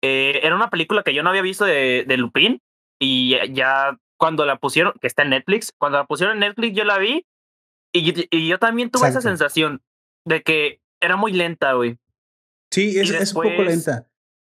[0.03, 2.61] era una película que yo no había visto de, de Lupin
[2.99, 6.85] y ya cuando la pusieron, que está en Netflix, cuando la pusieron en Netflix yo
[6.85, 7.27] la vi
[7.93, 9.19] y, y yo también tuve Exacto.
[9.19, 9.83] esa sensación
[10.25, 11.99] de que era muy lenta, güey.
[12.71, 13.23] Sí, es, después...
[13.23, 14.09] es, un poco lenta.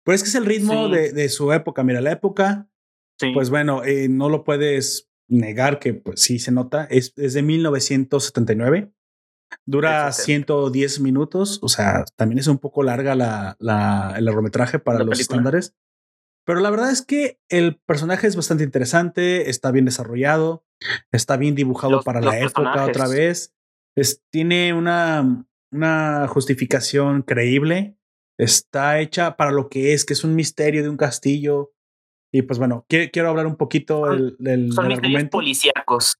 [0.04, 0.92] Pero es que es el ritmo sí.
[0.92, 1.83] de, de, su época.
[1.83, 2.68] Mira, la época,
[3.18, 3.30] sí.
[3.33, 6.85] pues bueno, eh, no lo puedes negar que pues, sí se nota.
[6.90, 8.92] Es, es de 1979.
[9.66, 11.58] Dura 110 minutos.
[11.62, 15.36] O sea, también es un poco larga la, la, el largometraje para la los película.
[15.36, 15.74] estándares.
[16.44, 20.64] Pero la verdad es que el personaje es bastante interesante, está bien desarrollado,
[21.10, 23.54] está bien dibujado los, para los la época otra vez.
[23.96, 27.96] Es, tiene una, una justificación creíble.
[28.38, 31.72] Está hecha para lo que es, que es un misterio de un castillo.
[32.32, 36.18] Y pues bueno, quiero, quiero hablar un poquito del, del, Son del misterios policíacos.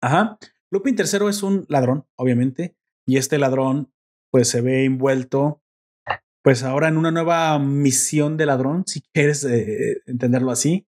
[0.00, 0.38] Ajá.
[0.72, 2.74] Lupin III es un ladrón, obviamente,
[3.06, 3.92] y este ladrón
[4.30, 5.62] pues se ve envuelto
[6.42, 10.88] pues ahora en una nueva misión de ladrón, si quieres eh, entenderlo así,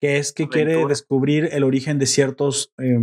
[0.00, 0.64] que es que Aventura.
[0.64, 2.98] quiere descubrir el origen de ciertos eh,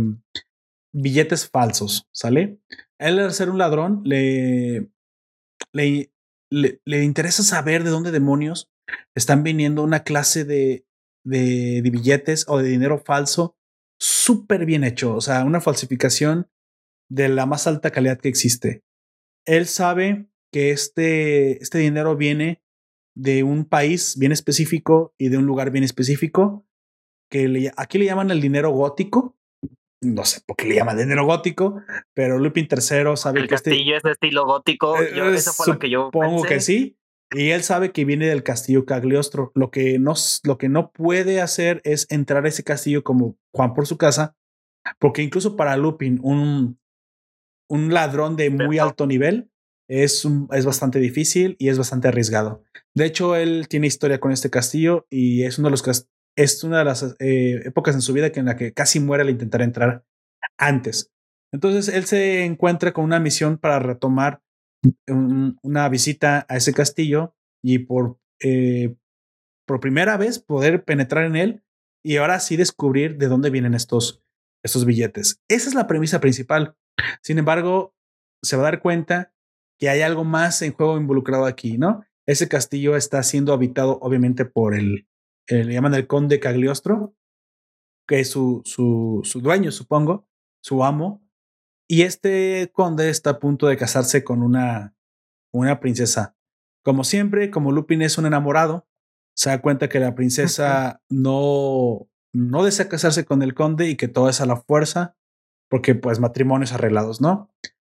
[0.94, 2.60] billetes falsos, ¿sale?
[2.98, 4.90] Él al ser un ladrón le,
[5.72, 6.12] le,
[6.50, 8.70] le, le, interesa saber de dónde demonios
[9.14, 10.86] están viniendo una clase de,
[11.24, 13.56] de, de billetes o de dinero falso
[14.02, 16.48] súper bien hecho, o sea, una falsificación
[17.08, 18.82] de la más alta calidad que existe.
[19.46, 22.62] Él sabe que este, este dinero viene
[23.16, 26.66] de un país bien específico y de un lugar bien específico,
[27.30, 29.36] que le, aquí le llaman el dinero gótico,
[30.02, 31.80] no sé por qué le llaman de género gótico,
[32.12, 35.00] pero Lupin III sabe El que este castillo es de estilo gótico.
[35.00, 36.98] Eh, yo- eso fue lo que yo Supongo que sí.
[37.34, 39.52] Y él sabe que viene del castillo Cagliostro.
[39.54, 40.14] Lo que, no,
[40.44, 44.36] lo que no puede hacer es entrar a ese castillo como Juan por su casa,
[44.98, 46.78] porque incluso para Lupin, un,
[47.70, 49.50] un ladrón de muy alto nivel
[49.88, 52.64] es, un- es bastante difícil y es bastante arriesgado.
[52.94, 56.78] De hecho, él tiene historia con este castillo y es uno de los es una
[56.78, 59.60] de las eh, épocas en su vida que en la que casi muere al intentar
[59.60, 60.04] entrar
[60.58, 61.10] antes.
[61.52, 64.40] Entonces él se encuentra con una misión para retomar
[65.08, 68.94] un- una visita a ese castillo y por, eh,
[69.66, 71.64] por primera vez poder penetrar en él
[72.04, 74.22] y ahora sí descubrir de dónde vienen estos,
[74.64, 75.40] estos billetes.
[75.48, 76.76] Esa es la premisa principal.
[77.22, 77.94] Sin embargo,
[78.42, 79.32] se va a dar cuenta
[79.78, 82.04] que hay algo más en juego involucrado aquí, ¿no?
[82.26, 85.06] Ese castillo está siendo habitado obviamente por el,
[85.48, 87.14] el- le llaman el conde Cagliostro,
[88.08, 90.28] que es su, su, su dueño, supongo,
[90.62, 91.21] su amo.
[91.92, 94.94] Y este conde está a punto de casarse con una,
[95.52, 96.34] una princesa.
[96.82, 98.88] Como siempre, como Lupin es un enamorado,
[99.36, 104.08] se da cuenta que la princesa no, no desea casarse con el conde y que
[104.08, 105.18] todo es a la fuerza,
[105.68, 107.50] porque pues matrimonios arreglados, ¿no?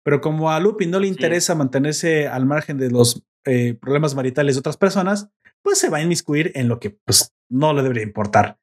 [0.04, 1.14] Pero como a Lupin no le Sí.
[1.14, 5.30] interesa mantenerse al margen de los eh, problemas maritales de otras personas,
[5.62, 8.58] pues se va a inmiscuir en lo que pues no le debería importar.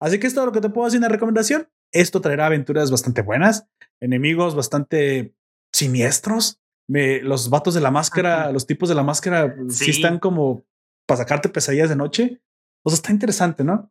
[0.00, 1.68] Así que esto es lo que te puedo en la recomendación.
[2.00, 3.66] Esto traerá aventuras bastante buenas,
[4.00, 5.34] enemigos bastante
[5.72, 6.60] siniestros.
[6.88, 8.52] Me, los vatos de la máscara, Ajá.
[8.52, 9.90] los tipos de la máscara sí, Sí.
[9.92, 10.64] están como
[11.06, 12.40] para sacarte pesadillas de noche.
[12.84, 13.90] O sea, está interesante, ¿no?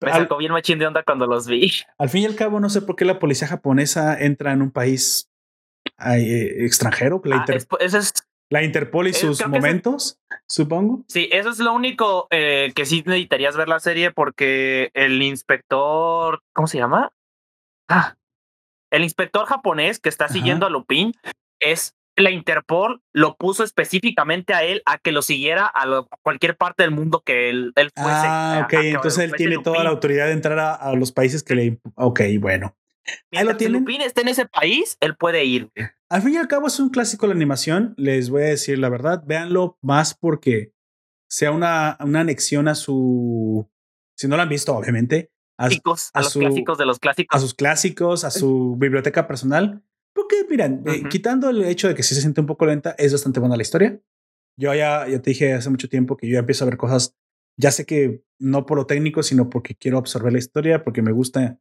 [0.00, 1.70] Me Al, sacó bien machín de onda cuando los vi.
[1.98, 4.72] al fin y al cabo, no sé por qué la policía japonesa entra en un
[4.72, 5.30] país
[6.04, 7.20] eh, extranjero.
[7.24, 8.12] La, Ah, Inter- es-
[8.50, 11.04] la Interpol y sus momentos, supongo.
[11.08, 16.42] Sí, eso es lo único eh, que sí necesitarías ver la serie porque el inspector,
[16.54, 17.12] ¿cómo se llama?
[17.88, 18.16] Ah,
[18.90, 20.34] el inspector japonés que está Ajá.
[20.34, 21.12] siguiendo a Lupin
[21.60, 26.56] es la Interpol lo puso específicamente a él a que lo siguiera a lo- cualquier
[26.56, 28.10] parte del mundo que él, él fuese.
[28.26, 28.72] Ah, ok.
[28.84, 31.78] Entonces él tiene toda la autoridad de entrar a, a los países que le.
[31.94, 32.76] Ok, bueno.
[33.06, 33.80] Ahí lo Mientras tienen.
[33.82, 35.70] Lupin esté en ese país, él puede ir.
[36.10, 37.94] Al fin y al cabo es un clásico de la animación.
[37.96, 39.22] Les voy a decir la verdad.
[39.24, 40.72] Véanlo más porque
[41.30, 43.70] sea una, una anexión a su.
[44.16, 45.30] Si no lo han visto, obviamente.
[45.58, 45.68] A, a,
[46.14, 47.40] a los su- clásicos de los a clásicos.
[47.40, 49.82] sus clásicos, a su biblioteca personal.
[50.14, 53.12] Porque, miren, eh, quitando el hecho de que sí se siente un poco lenta, es
[53.12, 54.00] bastante buena la historia.
[54.56, 57.16] Yo ya, ya te dije hace mucho tiempo que yo ya empiezo a ver cosas.
[57.56, 61.12] Ya sé que no por lo técnico, sino porque quiero absorber la historia, porque me
[61.12, 61.58] gusta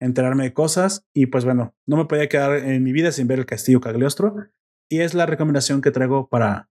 [0.00, 1.06] enterarme de cosas.
[1.14, 4.36] Y pues bueno, no me podía quedar en mi vida sin ver el Castillo Cagliostro.
[4.90, 6.70] Y es la recomendación que traigo para,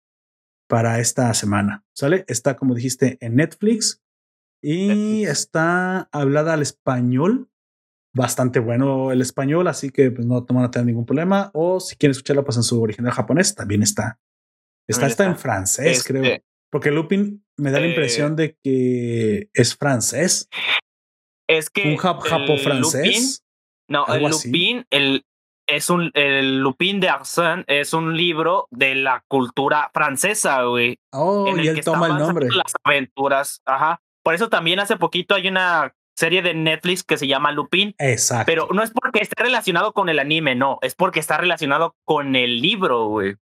[0.67, 1.85] para esta semana.
[1.93, 2.25] ¿Sale?
[2.27, 4.01] Está, como dijiste, en Netflix
[4.61, 5.29] y Netflix.
[5.29, 7.49] está hablada al español.
[8.13, 11.51] Bastante bueno el español, así que pues no van a tener ningún problema.
[11.53, 14.19] O si quieren escucharla, pues en su original japonés también está.
[14.87, 16.23] Está, También está en francés, creo.
[16.23, 20.49] Este, Porque Lupin me da la eh, impresión de que es francés.
[21.47, 23.43] Es que Un jap japo Lupin- francés.
[23.89, 24.47] No, el así.
[24.47, 25.25] Lupin, el,
[25.67, 30.97] es un, el Lupin de Arsène es un libro de la cultura francesa, güey.
[31.13, 32.47] Oh, en y el él que toma el nombre.
[32.49, 34.01] Las aventuras, ajá.
[34.27, 38.43] Por eso también hace poquito hay una serie de Netflix que se llama Lupin, Exacto.
[38.45, 42.35] pero no es porque esté relacionado con el anime, no, es porque está relacionado con
[42.35, 43.35] el libro, güey.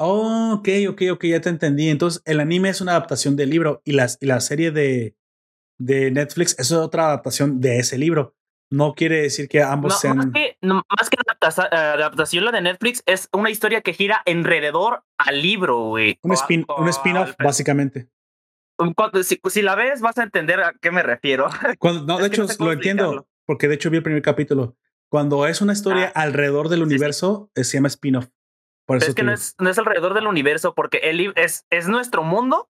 [0.00, 1.90] Oh, ok, ok, ok, ya te entendí.
[1.90, 5.14] Entonces, el anime es una adaptación del libro y, las, y la serie de,
[5.78, 8.34] de Netflix es otra adaptación de ese libro.
[8.68, 10.16] No quiere decir que ambos No, sean.
[10.16, 14.20] más que, no, más que eh, adaptación, la de Netflix es una historia que gira
[14.26, 16.18] alrededor al libro, güey.
[16.24, 18.08] Un, spin, un spin-off, básicamente.
[18.76, 21.46] Cuando- si, si la ves, vas a entender a qué me refiero.
[21.78, 24.22] Cuando, no, de hecho, no sé cómo lo entiendo, porque de hecho vi el primer
[24.22, 24.76] capítulo.
[25.10, 26.84] Cuando es una historia Ah, alrededor del sí.
[26.84, 28.28] universo, eh, se llama spin-off.
[28.86, 31.86] Por eso es que no es, no es alrededor del universo, porque el es, es
[31.86, 32.70] nuestro mundo,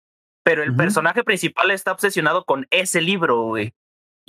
[0.44, 3.74] pero el personaje principal está obsesionado con ese libro, güey.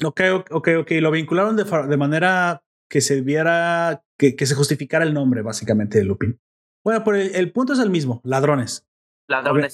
[0.03, 0.91] Ok, ok, ok.
[1.01, 5.97] Lo vincularon de, de manera que se viera, que, que se justificara el nombre, básicamente,
[5.99, 6.39] de Lupin.
[6.83, 8.86] Bueno, pero el, el punto es el mismo: ladrones.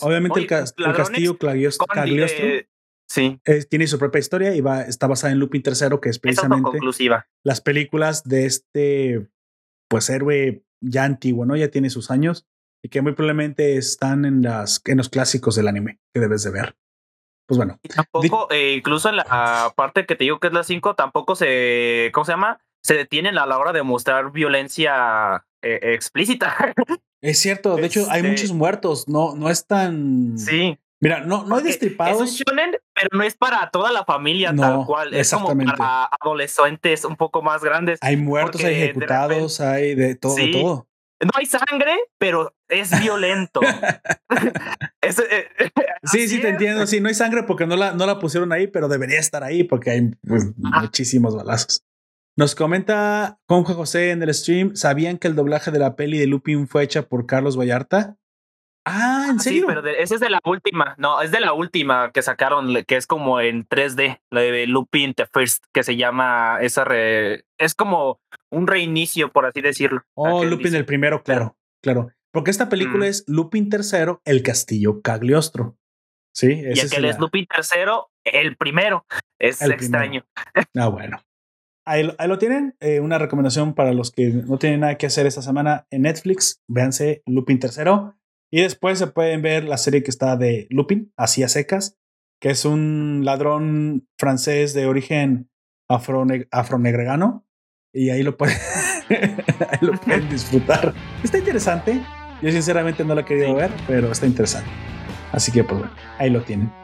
[0.01, 2.67] Obviamente, el, castillo Cagliostro, Cagliostro eh,
[3.07, 6.19] sí, es- tiene su propia historia y va, está basada en Lupin III, que es
[6.19, 6.79] precisamente
[7.43, 9.27] las películas de este,
[9.87, 11.55] pues, héroe ya antiguo, ¿no?
[11.55, 12.47] Ya tiene sus años
[12.83, 16.51] y que muy probablemente están en, las, en los clásicos del anime que debes de
[16.51, 16.75] ver.
[17.47, 20.63] Pues bueno, Y tampoco, eh, incluso en la parte que te digo que es la
[20.63, 22.59] 5, tampoco se, ¿cómo se llama?
[22.81, 26.73] Se detienen a la hora de mostrar violencia eh, explícita.
[27.23, 30.37] es cierto, de hecho hay Este- muchos muertos, no, no es tan...
[30.37, 32.21] sí, Mira, no, no hay destripados.
[32.21, 35.13] Es un shonen, pero no es para toda la familia tal cual.
[35.13, 37.99] Es como para adolescentes un poco más grandes.
[38.01, 40.87] Hay muertos, hay ejecutados, hay de todo, de todo.
[41.19, 43.59] No hay sangre, pero es violento.
[45.05, 45.11] Eh,
[46.03, 46.87] sí, sí, te entiendo.
[46.87, 49.65] Sí, no hay sangre porque no la, no la pusieron ahí, pero debería estar ahí
[49.65, 51.83] porque hay pues, muchísimos balazos.
[52.35, 56.25] Nos comenta Juanjo José en el stream, ¿sabían que el doblaje de la peli de
[56.25, 58.17] Lupin fue hecha por Carlos Vallarta?
[58.85, 59.61] Ah, ¿en serio?
[59.61, 60.95] Sí, pero esa es de la última.
[60.97, 65.13] No, es de la última que sacaron, que es como en 3D, la de Lupin
[65.13, 67.45] the First, que se llama esa re...
[67.57, 68.19] Es como
[68.49, 70.01] un reinicio, por así decirlo.
[70.15, 72.11] Oh, Lupin el primero, claro, claro.
[72.31, 73.09] Porque esta película mm.
[73.09, 75.77] es Lupin tercero, el castillo Cagliostro.
[76.33, 79.05] Sí, y aquel es, Lupin tercero, el primero.
[79.39, 80.25] Es extraño.
[80.75, 81.19] Ah, bueno.
[81.85, 82.75] Ahí, lo tienen.
[82.79, 86.61] Eh, una recomendación para los que no tienen nada que hacer esta semana en Netflix.
[86.67, 88.15] Véanse Lupin tercero.
[88.51, 91.97] Y después se pueden ver la serie que está de Lupin, así a secas,
[92.39, 95.49] que es un ladrón francés de origen
[95.89, 97.47] afronegregano.
[97.91, 98.57] Y ahí lo, pueden,
[99.09, 100.93] ahí lo pueden disfrutar.
[101.23, 101.99] Está interesante.
[102.41, 104.69] Yo sinceramente no lo he querido ver, pero está interesante.
[105.31, 106.82] Así que pues bueno, ahí lo tienen.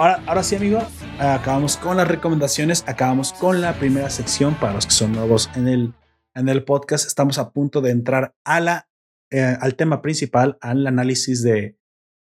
[0.00, 0.78] Ahora, ahora sí, amigo,
[1.18, 5.68] acabamos con las recomendaciones, acabamos con la primera sección para los que son nuevos en
[5.68, 5.92] el,
[6.34, 7.06] en el podcast.
[7.06, 8.88] Estamos a punto de entrar a la,
[9.30, 11.76] eh, al tema principal, al análisis de,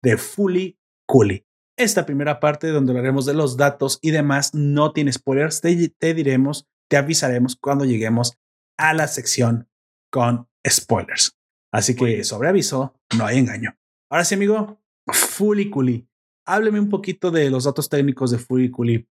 [0.03, 1.45] de Fully Cooley.
[1.77, 6.15] Esta primera parte donde hablaremos de los datos y demás no tiene spoilers, te, te
[6.15, 8.39] diremos, te avisaremos cuando lleguemos
[8.79, 9.69] a la sección
[10.11, 11.39] con spoilers.
[11.71, 13.77] Así que sobre aviso, no hay engaño.
[14.11, 14.81] Ahora sí, amigo,
[15.13, 16.09] Fully Cooley
[16.47, 19.07] hábleme un poquito de los datos técnicos de Furikuli.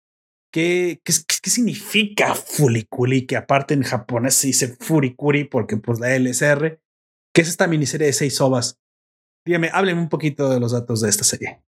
[0.54, 3.26] ¿Qué, qué, qué significa Furikuli?
[3.26, 6.80] Que aparte en japonés se dice Furikuri porque pues la LSR.
[7.34, 8.80] ¿Qué es esta miniserie de seis ovas?
[9.46, 11.62] Dígame, hábleme un poquito de los datos de esta serie.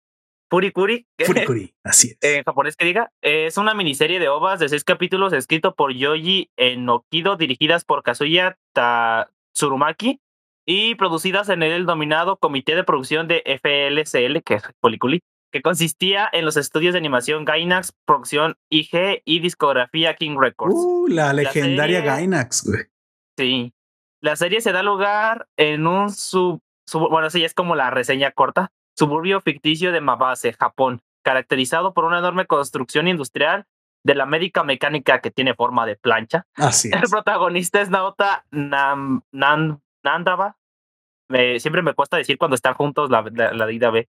[0.50, 1.06] Furikuri.
[1.24, 2.18] Furikuri, así es.
[2.20, 6.50] En japonés que diga, es una miniserie de ovas de seis capítulos escrito por Yoji
[6.56, 8.58] Enokido, dirigidas por Kazuya
[9.54, 10.20] Tsurumaki
[10.66, 15.22] y producidas en el dominado Comité de Producción de FLCL, que es Furikuri
[15.52, 20.74] que consistía en los estudios de animación Gainax, producción IG y discografía King Records.
[20.74, 22.84] Uh, la legendaria Gainax, güey.
[23.36, 23.74] Sí.
[24.20, 26.62] La serie se da lugar en un sub,
[27.10, 32.18] bueno, sí, es como la reseña corta, suburbio ficticio de Mabase, Japón, caracterizado por una
[32.18, 33.66] enorme construcción industrial
[34.04, 36.46] de la médica mecánica que tiene forma de plancha.
[36.54, 37.02] Así es.
[37.02, 40.56] El protagonista es Naota Nam, Nandaba.
[41.58, 44.08] siempre me cuesta decir cuando están juntos la, la, la B.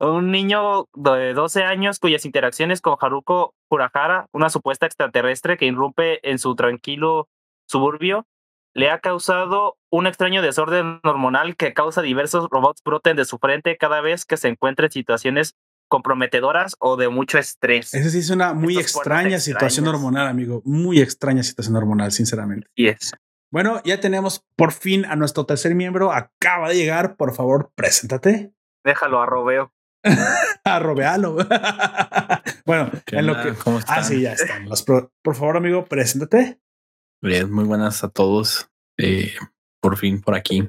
[0.00, 6.28] Un niño de 12 años cuyas interacciones con Haruko Kurahara, una supuesta extraterrestre que irrumpe
[6.28, 7.28] en su tranquilo
[7.66, 8.26] suburbio,
[8.74, 13.76] le ha causado un extraño desorden hormonal que causa diversos robots broten de su frente
[13.76, 15.54] cada vez que se encuentra en situaciones
[15.88, 17.94] comprometedoras o de mucho estrés.
[17.94, 20.60] Esa sí es una muy extraña situación hormonal, amigo.
[20.64, 22.66] Muy extraña situación hormonal, sinceramente.
[22.74, 23.12] Y es.
[23.52, 26.10] Bueno, ya tenemos por fin a nuestro tercer miembro.
[26.10, 27.16] Acaba de llegar.
[27.16, 28.52] Por favor, preséntate.
[28.82, 29.73] Déjalo a Robeo.
[30.64, 31.36] Arrobealo.
[32.66, 33.54] bueno, en lo que.
[33.54, 34.68] ¿Cómo Ah, sí, ya están.
[35.22, 36.60] por favor, amigo, preséntate.
[37.22, 38.68] Bien, muy buenas a todos.
[38.98, 39.32] Eh,
[39.80, 40.68] por fin por aquí,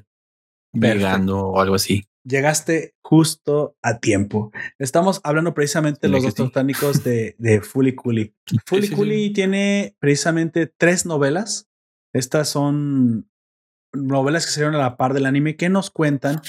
[0.74, 2.06] llegando o algo así.
[2.24, 4.52] Llegaste justo a tiempo.
[4.80, 8.34] Estamos hablando precisamente de los dos botánicos de, de Fully Cooley.
[8.66, 11.68] Fully Cooley tiene precisamente tres novelas.
[12.14, 13.30] Estas son
[13.94, 16.42] novelas que salieron a la par del anime que nos cuentan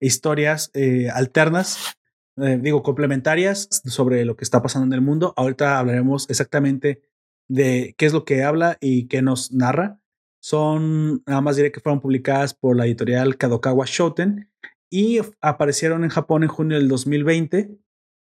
[0.00, 1.94] historias eh, alternas
[2.36, 5.34] eh, digo, complementarias sobre lo que está pasando en el mundo.
[5.36, 7.02] Ahorita hablaremos exactamente
[7.48, 10.00] de qué es lo que habla y qué nos narra.
[10.42, 14.50] Son, nada más diré que fueron publicadas por la editorial Kadokawa Shoten
[14.88, 17.76] y aparecieron en Japón en junio del 2020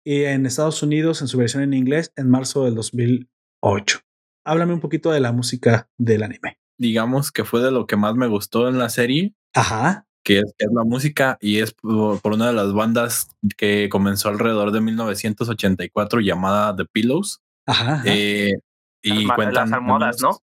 [0.05, 4.01] y en Estados Unidos en su versión en inglés en marzo del 2008.
[4.45, 6.59] Háblame un poquito de la música del anime.
[6.79, 9.35] Digamos que fue de lo que más me gustó en la serie.
[9.55, 14.73] Ajá que es, la música y es por, una de las bandas que comenzó alrededor
[14.73, 17.43] de 1984 llamada The Pillows.
[17.67, 18.03] Ajá.
[18.07, 18.55] Eh,
[19.03, 20.41] y las, cuentan las almohadas, ¿no?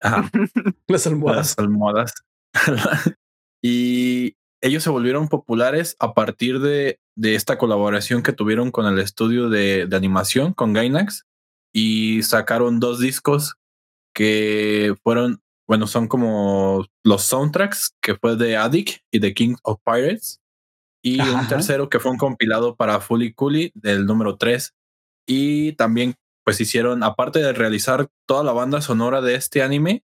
[0.00, 0.30] Ajá.
[0.88, 1.54] las almohadas.
[1.56, 2.14] Las almohadas.
[3.62, 8.98] y ellos se volvieron populares a partir de, de, esta colaboración que tuvieron con el
[8.98, 11.24] estudio de, de animación, con Gainax,
[11.72, 13.54] y sacaron dos discos
[14.12, 15.40] que fueron
[15.70, 20.40] bueno, son como los soundtracks que fue de Addict y de King of Pirates.
[21.00, 24.74] Y un tercero que fue un compilado para Fully Cooley del número 3.
[25.28, 30.02] Y también pues hicieron, aparte de realizar toda la banda sonora de este anime,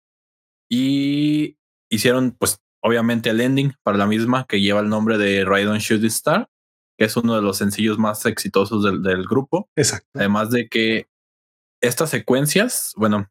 [0.70, 1.56] y
[1.90, 5.78] hicieron, pues, obviamente el ending para la misma que lleva el nombre de Ride on
[5.78, 6.50] Shooting Star,
[6.98, 9.70] que es uno de los sencillos más exitosos del, del grupo.
[9.76, 10.10] Exacto.
[10.12, 11.08] Además de que
[11.80, 13.30] estas secuencias, bueno,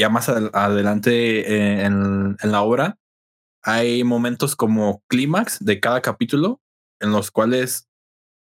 [0.00, 2.98] ya más ad- adelante eh, en, la obra,
[3.62, 6.62] hay momentos como clímax de cada capítulo
[7.00, 7.86] en los cuales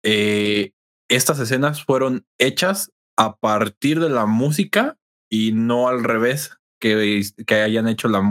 [0.02, 0.72] eh,
[1.10, 4.96] estas escenas fueron hechas a partir de la música
[5.30, 8.22] y no al revés, que, que hayan hecho la,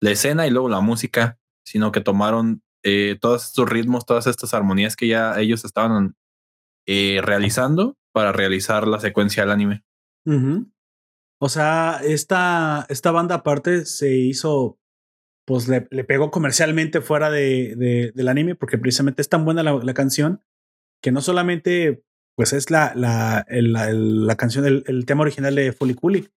[0.00, 4.54] la, escena y luego la música, sino que tomaron eh, todos estos ritmos, todas estas
[4.54, 6.14] armonías que ya ellos estaban
[6.86, 9.84] realizando para realizar la secuencia del anime.
[11.42, 14.78] O sea, esta, esta banda aparte se hizo,
[15.44, 19.62] pues le, le pegó comercialmente fuera de, de- del anime porque precisamente es tan buena
[19.64, 20.40] la, la canción
[21.02, 22.04] que no solamente
[22.36, 26.28] pues es la, la, el- la, el- la canción, el, el tema original de Cooley,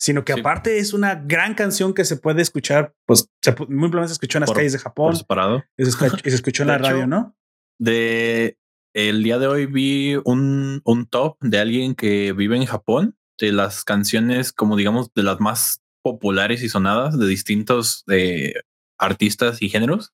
[0.00, 0.40] sino que Sí.
[0.40, 4.38] aparte es una gran canción que se puede escuchar, pues se, muy probablemente se escuchó
[4.38, 5.64] en las Por- calles de Japón separado.
[5.76, 7.36] y se, escuchó, y se escuchó en la hecho, radio, ¿no?
[7.80, 8.58] De
[8.94, 13.16] el día de hoy vi un, un top de alguien que vive en Japón,
[13.46, 18.54] de las canciones como digamos de las más populares y sonadas de distintos eh,
[18.98, 20.12] artistas y géneros.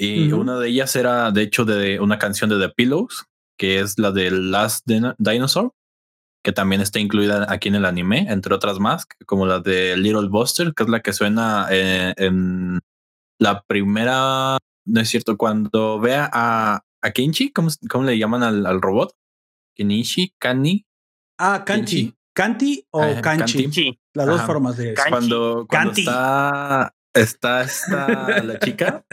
[0.00, 3.26] Y una de ellas era de hecho de una canción de The Pillows,
[3.58, 5.72] que es la de Last Dino- Dinosaur,
[6.44, 10.28] que también está incluida aquí en el anime, entre otras más, como la de Little
[10.28, 12.78] Buster, que es la que suena eh, en
[13.40, 18.66] la primera, no es cierto, cuando vea a, a Kenchi, ¿cómo, cómo le llaman al,
[18.66, 19.12] al robot?
[19.76, 20.84] Kenichi, Kani.
[21.38, 22.14] Ah, Kanchi.
[22.38, 23.62] ¿Kanti o Ah, Kanchi?
[23.64, 23.72] Kanti.
[23.72, 24.46] Sí, Las dos Ajá.
[24.46, 25.10] formas de Kanchi.
[25.10, 29.04] Cuando, cuando está, está, está la chica,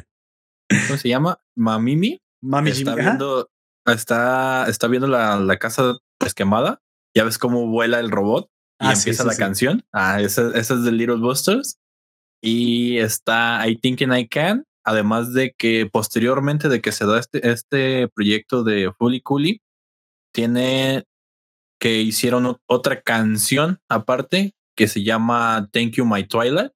[0.88, 1.40] ¿cómo se llama?
[1.58, 2.22] Mamimi.
[2.44, 3.02] Mami está Jimmy.
[3.02, 3.10] ajá.
[3.10, 3.50] viendo,
[3.88, 6.82] está, está viendo la, la casa pues quemada.
[7.18, 8.46] Ya ves cómo vuela el robot
[8.80, 9.40] y Ah, sí, empieza sí, la sí.
[9.40, 9.84] canción.
[9.92, 11.80] Ah, esa, esa es de Little Busters.
[12.44, 14.66] Y está I Thinking I Can.
[14.86, 19.62] Además de que posteriormente de que se da este, este proyecto de Fully Cooley,
[20.32, 21.06] tiene
[21.86, 26.72] que hicieron otra canción aparte que se llama Thank You My Twilight,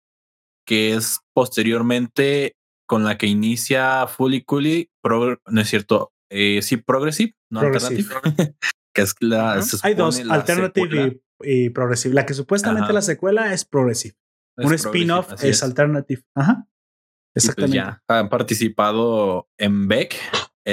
[0.68, 2.56] que es posteriormente
[2.88, 4.92] con la que inicia Fully Cooley,
[5.48, 8.14] no es cierto, eh, sí, Progressive, no Progressive.
[8.14, 8.56] Alternative,
[8.94, 9.60] que es la.
[9.82, 12.14] Hay dos, Alternative y, y Progressive.
[12.14, 12.94] La que supuestamente Ajá.
[12.94, 14.16] la secuela es Progressive.
[14.58, 16.22] Es Un spin-off así es, Alternative.
[16.36, 16.68] Ajá.
[16.68, 17.78] Y pues Exactamente.
[17.78, 20.16] ya han participado en Beck,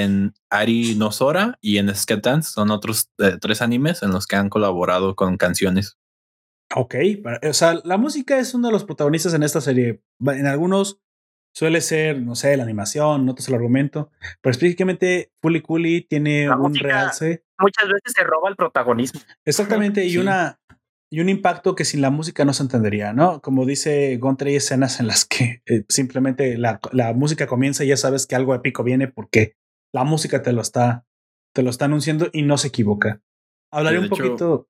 [0.02, 2.50] en Ari Nosora y en Skate Dance.
[2.50, 5.96] Son otros eh, tres animes en los que han colaborado con canciones.
[6.74, 6.94] Ok.
[7.48, 10.02] O sea, la música es uno de los protagonistas en esta serie.
[10.20, 11.00] En algunos
[11.54, 14.10] suele ser, no sé, la animación, en otros el argumento.
[14.42, 17.44] Pero específicamente, Fully Cooley tiene La un música- realce.
[17.58, 19.20] muchas veces se roba el protagonismo.
[19.44, 20.04] Exactamente.
[20.04, 20.18] Y Sí.
[20.18, 20.58] una.
[21.08, 23.40] Y un impacto que sin la música no se entendería, ¿no?
[23.40, 27.88] Como dice Gunter, hay escenas en las que eh, simplemente la, la música comienza y
[27.88, 29.54] ya sabes que algo épico viene porque
[29.92, 31.04] la música te lo está,
[31.54, 33.20] te lo está anunciando y no se equivoca.
[33.72, 34.68] Hablaré Sí, un hecho- poquito.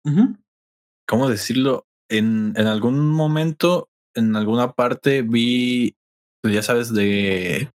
[1.08, 1.86] ¿Cómo decirlo?
[2.08, 5.96] En, en algún momento, en alguna parte, vi,
[6.42, 7.70] pues ya sabes, de.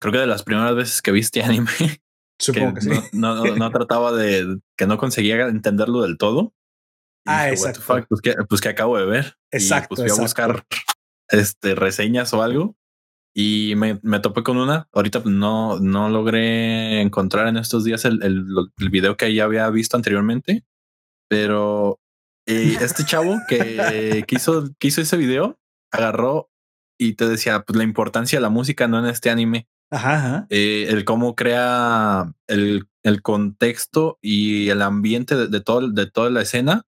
[0.00, 1.68] Creo que de las primeras veces que vi este anime,
[2.40, 2.90] Supongo que, sí.
[3.12, 6.54] no, no, no- no trataba de que no conseguía entenderlo del todo.
[7.24, 7.80] Y Ah, dije, "What the exacto.
[8.00, 9.36] fuck, Pues que, pues que acabo de ver.
[9.52, 10.64] Y, Exacto, pues fui a buscar
[11.28, 12.74] este, reseñas o algo.
[13.34, 14.88] Y me, me topé con una.
[14.92, 18.44] Ahorita no, no logré encontrar en estos días el, el,
[18.78, 20.64] el video que ya había visto anteriormente.
[21.28, 22.00] Pero
[22.46, 25.58] eh, este chavo que, que, hizo, que hizo ese video
[25.92, 26.50] agarró
[26.98, 30.46] y te decía pues la importancia de la música no en este anime Ajá, ajá.
[30.50, 36.30] eh, el cómo crea el, el contexto y el ambiente de, de todo, de toda
[36.30, 36.82] la escena,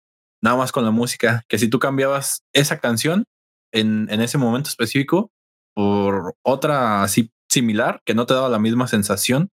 [0.42, 3.24] nada más con la música, que si tú cambiabas esa canción
[3.72, 5.30] en, en ese momento específico
[5.74, 9.50] por otra así similar, que no te daba la misma sensación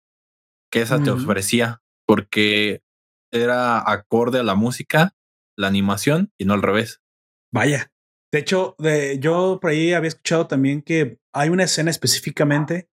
[0.70, 2.82] que esa te ofrecía, porque
[3.32, 5.14] era acorde a la música,
[5.56, 7.00] la animación y no al revés.
[7.52, 7.90] Vaya.
[8.30, 12.90] De hecho, de, yo por ahí había escuchado también que hay una escena específicamente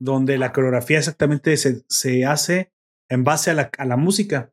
[0.00, 2.72] donde la coreografía exactamente se, se hace
[3.10, 4.52] en base a la, a la música.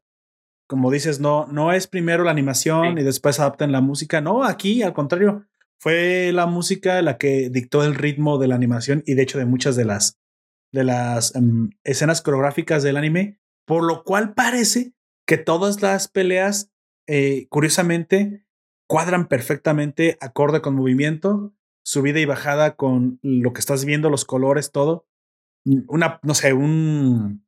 [0.68, 3.02] Como dices, no, no es primero la animación Sí.
[3.02, 4.22] y después adaptan la música.
[4.22, 5.46] No, aquí al contrario,
[5.84, 9.44] fue la música la que dictó el ritmo de la animación y de hecho de
[9.44, 10.18] muchas de las,
[10.72, 14.94] de las em, escenas coreográficas del anime, por lo cual parece
[15.28, 16.72] que todas las peleas,
[17.06, 18.46] eh, curiosamente,
[18.88, 21.54] cuadran perfectamente acorde con movimiento,
[21.84, 25.06] subida y bajada con lo que estás viendo, los colores, todo.
[25.66, 27.46] Una, no sé, un,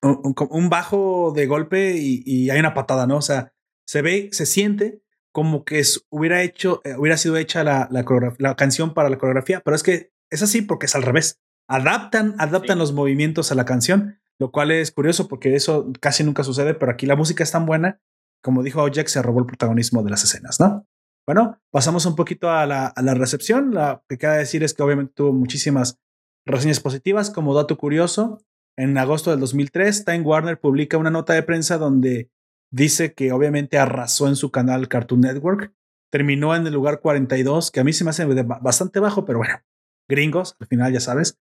[0.00, 3.16] un, un bajo de golpe y, y, hay una patada, ¿no?
[3.16, 3.52] O sea,
[3.84, 5.02] se ve, se siente
[5.34, 8.04] como que es, hubiera hecho, eh, hubiera sido hecha la, la,
[8.38, 11.40] la, canción para la coreografía, pero es que es así porque es al revés.
[11.68, 16.44] Adaptan, adaptan los movimientos a la canción, lo cual es curioso porque eso casi nunca
[16.44, 18.00] sucede, pero aquí la música es tan buena,
[18.44, 20.86] como dijo Jack, se robó el protagonismo de las escenas, ¿no?
[21.26, 23.72] Bueno, pasamos un poquito a la, a la recepción.
[23.74, 25.98] Lo que queda decir es que obviamente tuvo muchísimas
[26.46, 27.30] reseñas positivas.
[27.30, 28.44] Como dato curioso,
[28.76, 32.30] en agosto del 2003, Time Warner publica una nota de prensa donde
[32.74, 35.72] dice que obviamente arrasó en su canal Cartoon Network.
[36.10, 39.60] Terminó en el lugar 42, que a mí se me hace bastante bajo, pero bueno,
[40.08, 41.38] gringos, al final ya sabes.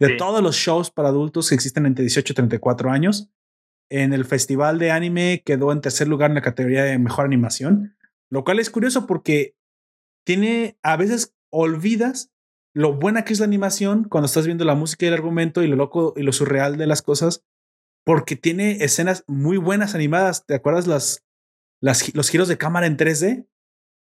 [0.00, 3.30] De todos los shows para adultos que existen entre 18 y 34 años,
[3.88, 7.96] en el festival de anime quedó en tercer lugar en la categoría de mejor animación,
[8.28, 9.56] lo cual es curioso porque
[10.24, 12.32] tiene, a veces olvidas
[12.74, 15.68] lo buena que es la animación cuando estás viendo la música y el argumento y
[15.68, 17.44] lo loco y lo surreal de las cosas,
[18.04, 20.44] porque tiene escenas muy buenas animadas.
[20.46, 21.24] ¿Te acuerdas las,
[21.80, 23.46] las los giros de cámara en 3D?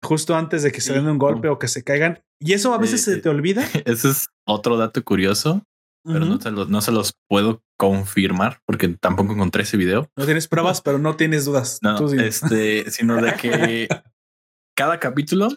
[0.05, 2.24] Justo antes de que se den un golpe o que se caigan.
[2.40, 3.62] Y eso a veces se te olvida.
[3.84, 5.64] Ese es otro dato curioso,
[6.05, 10.11] pero no, se los, no se los puedo confirmar porque tampoco encontré ese video.
[10.16, 11.78] No tienes pruebas, pero no tienes dudas.
[11.82, 13.88] No, este, sino de que
[14.76, 15.49] cada capítulo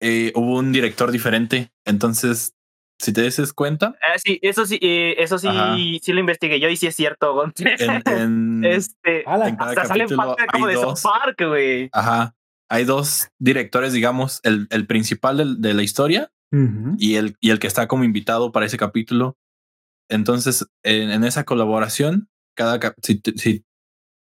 [0.00, 1.70] eh, hubo un director diferente.
[1.84, 2.54] Entonces,
[2.98, 3.96] si te des cuenta.
[4.02, 5.48] Ah, sí, eso sí, eh, eso sí,
[6.02, 7.44] sí lo investigué yo y sí es cierto.
[7.56, 11.88] En, este, hasta sale parte como de dos, Park, güey.
[11.92, 12.34] Ajá.
[12.70, 16.30] Hay dos directores, digamos, el, el principal de, la historia
[16.98, 19.38] y, el, y el que está como invitado para ese capítulo.
[20.10, 23.64] Entonces, en, esa colaboración, cada si, si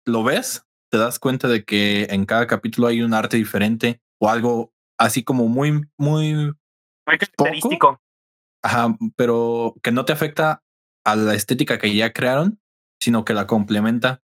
[0.05, 4.29] lo ves, te das cuenta de que en cada capítulo hay un arte diferente o
[4.29, 8.01] algo así como muy, muy, muy característico.
[8.63, 10.63] Ajá, pero que no te afecta
[11.03, 12.59] a la estética que ya crearon,
[12.99, 14.21] sino que la complementa.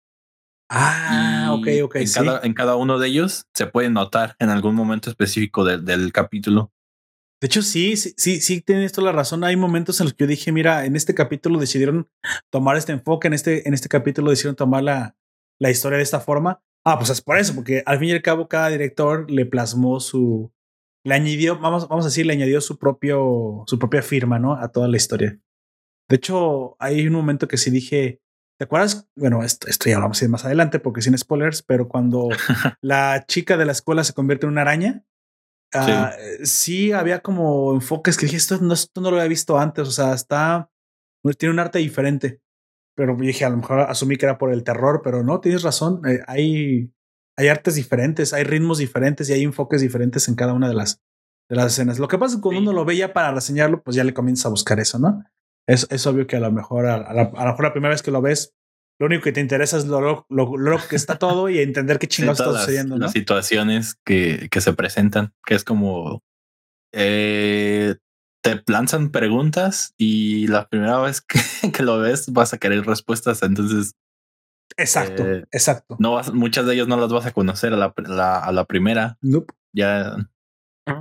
[0.68, 1.96] Ah, ok, ok.
[1.96, 6.12] En, cada, en cada uno de ellos se puede notar en algún momento específico del
[6.12, 6.72] capítulo.
[7.40, 9.44] De hecho, sí, sí, sí, sí, tienes toda la razón.
[9.44, 12.08] Hay momentos en los que yo dije, mira, en este capítulo decidieron
[12.50, 15.16] tomar este enfoque, en este, en este capítulo decidieron tomar la,
[15.58, 16.62] la historia de esta forma.
[16.84, 20.00] Ah, pues es por eso, porque al fin y al cabo cada director le plasmó
[20.00, 20.52] su,
[21.06, 24.54] le añadió, vamos, vamos a decir, le añadió su propio, su propia firma, ¿no?
[24.54, 25.38] A toda la historia.
[26.08, 28.20] De hecho, hay un momento que sí dije,
[28.58, 29.08] ¿te acuerdas?
[29.14, 32.28] Bueno, esto, esto ya lo vamos a ir más adelante porque sin spoilers, pero cuando
[32.80, 35.04] la chica de la escuela se convierte en una araña,
[35.72, 36.92] ah, sí.
[36.92, 40.12] había como enfoques que dije, esto no, esto no lo había visto antes, o sea,
[40.12, 40.70] está,
[41.38, 42.40] tiene un arte diferente
[42.96, 46.00] pero dije, a lo mejor asumí que era por el terror, pero no, tienes razón.
[46.08, 46.90] Eh, hay,
[47.36, 51.02] hay artes diferentes, hay ritmos diferentes y hay enfoques diferentes en cada una de las,
[51.48, 51.98] de las escenas.
[51.98, 54.14] Lo que pasa es que cuando uno lo ve ya para reseñarlo, pues ya le
[54.14, 55.24] comienza a buscar eso, ¿no?
[55.68, 58.02] Es, es obvio que a lo mejor, a, la, a lo mejor la primera vez
[58.02, 58.54] que lo ves,
[58.98, 62.40] lo único que te interesa es lo, lo, que está todo y entender qué chingados
[62.40, 62.96] está sucediendo.
[62.96, 66.22] Las situaciones que, que se presentan, que es como
[66.92, 67.96] eh,
[68.42, 71.38] te lanzan preguntas y la primera vez que,
[71.82, 73.42] lo ves vas a querer respuestas.
[73.42, 73.94] Entonces,
[74.76, 75.96] exacto, eh, exacto.
[75.98, 79.18] No vas, muchas de ellas no las vas a conocer a la, a la primera.
[79.20, 79.54] Nope.
[79.72, 80.16] Ya,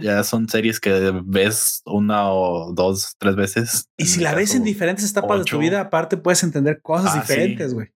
[0.02, 3.90] ya son series que ves una o dos, tres veces.
[3.98, 7.22] Y si la ves en diferentes etapas de tu vida, aparte puedes entender cosas ah,
[7.22, 7.92] diferentes, güey.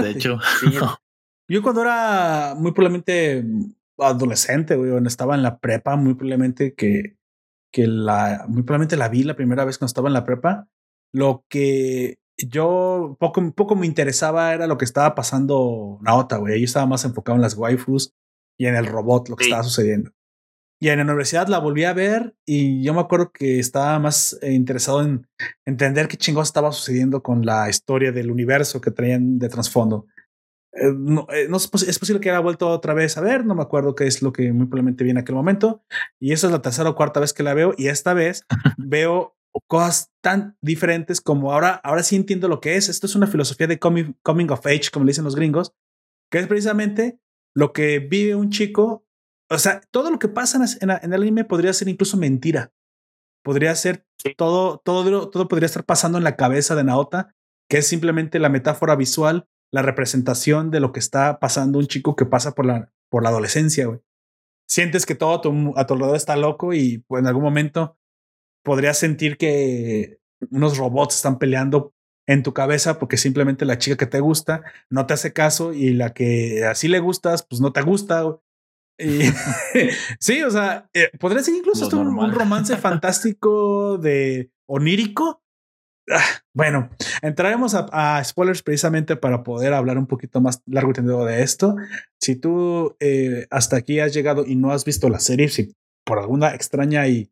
[0.00, 0.38] De hecho,
[1.48, 3.44] yo cuando era muy probablemente
[3.98, 7.16] adolescente, güey, estaba en la prepa, muy probablemente que
[7.72, 10.68] que la, muy probablemente la vi la primera vez cuando estaba en la prepa.
[11.12, 12.18] Lo que
[12.48, 16.60] yo poco, poco me interesaba era lo que estaba pasando Naota, güey.
[16.60, 18.14] Yo estaba más enfocado en las waifus
[18.58, 20.12] y en el robot, lo que estaba sucediendo.
[20.82, 24.36] Y en la universidad la volví a ver y yo me acuerdo que estaba más
[24.42, 25.28] eh, interesado en
[25.64, 30.06] entender qué chingados estaba sucediendo con la historia del universo que traían de trasfondo.
[30.72, 33.62] Eh, no, eh, no es, posible que haya vuelto otra vez a ver, no me
[33.62, 35.84] acuerdo qué es lo que muy probablemente vi en aquel momento.
[36.18, 38.44] Y esa es la tercera o cuarta vez que la veo y esta vez
[38.76, 42.88] veo cosas tan diferentes como ahora, ahora sí entiendo lo que es.
[42.88, 45.72] Esto es una filosofía de coming, coming of age, como le dicen los gringos,
[46.30, 47.18] que es precisamente
[47.54, 49.04] lo que vive un chico.
[49.50, 52.72] O sea, todo lo que pasa en, en el anime podría ser incluso mentira.
[53.44, 57.34] Podría ser todo, todo, todo podría estar pasando en la cabeza de Naota,
[57.68, 62.14] que es simplemente la metáfora visual la representación de lo que está pasando un chico
[62.14, 64.00] que pasa por la, por la adolescencia, güey.
[64.68, 67.96] Sientes que todo a tu, a tu alrededor está loco y pues, en algún momento
[68.62, 70.18] podrías sentir que
[70.50, 71.94] unos robots están peleando
[72.26, 75.92] en tu cabeza porque simplemente la chica que te gusta no te hace caso y
[75.92, 78.24] la que así le gustas, pues no te gusta.
[78.98, 79.20] Y
[80.20, 85.42] sí, o sea, eh, podría ser incluso esto un, romance fantástico de onírico
[86.10, 86.90] Ah, bueno,
[87.22, 91.76] entraremos a, spoilers precisamente para poder hablar un poquito más largo y tendido de esto.
[92.20, 96.18] Si tú eh, hasta aquí has llegado y no has visto la serie, si por
[96.18, 97.30] alguna extraña y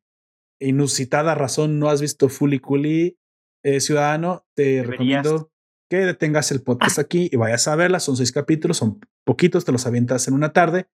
[0.60, 3.18] inusitada razón no has visto Fully Cooley,
[3.64, 4.90] eh, ciudadano, te Deberías.
[4.90, 5.52] recomiendo
[5.90, 8.00] que detengas el podcast aquí y vayas a verla.
[8.00, 10.88] Son seis capítulos, son poquitos, te los avientas en una tarde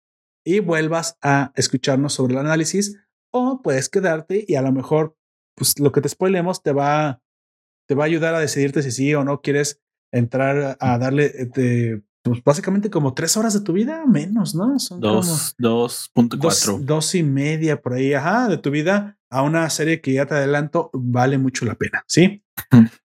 [0.45, 2.97] y vuelvas a escucharnos sobre el análisis
[3.33, 5.17] o puedes quedarte y a lo mejor
[5.57, 7.21] pues lo que te spoilemos te va
[7.89, 12.01] te va a ayudar a decidirte si sí o no quieres entrar a darle eh,
[12.31, 14.79] pues básicamente como tres horas de tu vida menos, ¿no?
[14.79, 16.85] Son como Dos, dos punto dos, cuatro.
[16.85, 20.35] dos y media por ahí, ajá, de tu vida a una serie que ya te
[20.35, 22.43] adelanto vale mucho la pena, ¿sí?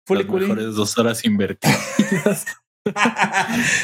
[0.06, 2.46] Fully Las mejores dos horas invertidas.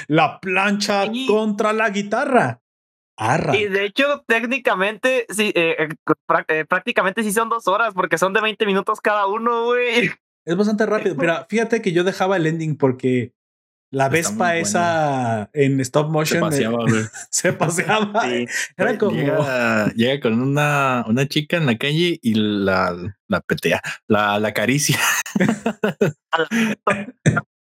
[0.08, 2.62] la plancha Y- contra la guitarra.
[3.20, 3.58] Arra.
[3.58, 5.90] Y de hecho, técnicamente, sí, eh, eh,
[6.50, 10.12] eh, prácticamente sí son dos horas, porque son de 20 minutos cada uno, güey.
[10.46, 11.16] Es bastante rápido.
[11.16, 13.34] Mira, fíjate que yo dejaba el ending porque
[13.92, 14.60] la Vespa bueno.
[14.60, 17.04] esa en stop Se motion eh, paseaba, güey.
[17.32, 18.24] se paseaba.
[18.24, 18.46] Sí.
[18.76, 22.96] Era como Llega, llega con una, una chica en la calle y la,
[23.28, 25.00] la petea, la, la acaricia.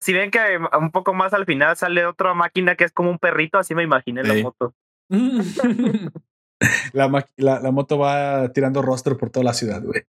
[0.01, 0.39] Si ven que
[0.79, 3.85] un poco más al final sale otra máquina que es como un perrito, así me
[3.85, 4.75] imaginé la moto.
[6.93, 10.03] la, la, la moto va tirando rostro por toda la ciudad, güey.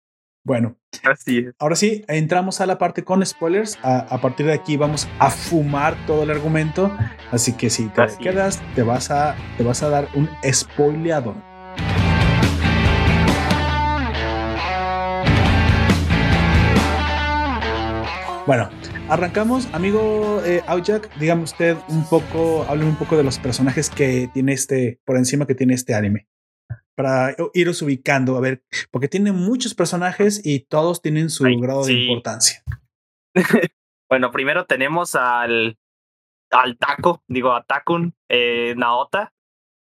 [0.46, 1.56] Bueno, Así es.
[1.58, 3.80] ahora sí, entramos a la parte con spoilers.
[3.82, 6.96] A, a partir de aquí vamos a fumar todo el argumento.
[7.32, 8.20] Así que si te Así es.
[8.20, 11.36] quedas, te vas a, te vas a dar un spoileado.
[18.46, 18.70] Bueno,
[19.10, 20.62] arrancamos, amigo eh,
[21.20, 25.48] dígame usted un poco, hable un poco de los personajes que tiene este, por encima
[25.48, 26.28] que tiene este anime.
[26.96, 31.86] Para iros ubicando, a ver, porque tiene muchos personajes y todos tienen su Ay, grado
[31.86, 32.64] de importancia.
[34.08, 35.80] Bueno, primero tenemos al,
[36.52, 39.34] al Taco, digo, a Takun eh, Naota,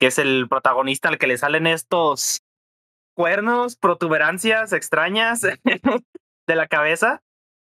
[0.01, 2.43] que es el protagonista al que le salen estos
[3.15, 5.43] cuernos, protuberancias extrañas
[6.47, 7.23] de la cabeza.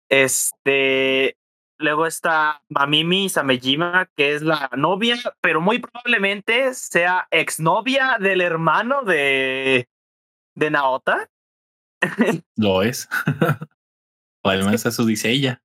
[0.09, 1.37] Este,
[1.81, 9.03] luego está Mamimi Samejima, que es la novia, pero muy probablemente sea exnovia del hermano
[9.03, 9.89] de,
[10.55, 11.29] de Naota.
[12.55, 13.09] Lo es.
[14.43, 15.61] o al menos eso dice ella.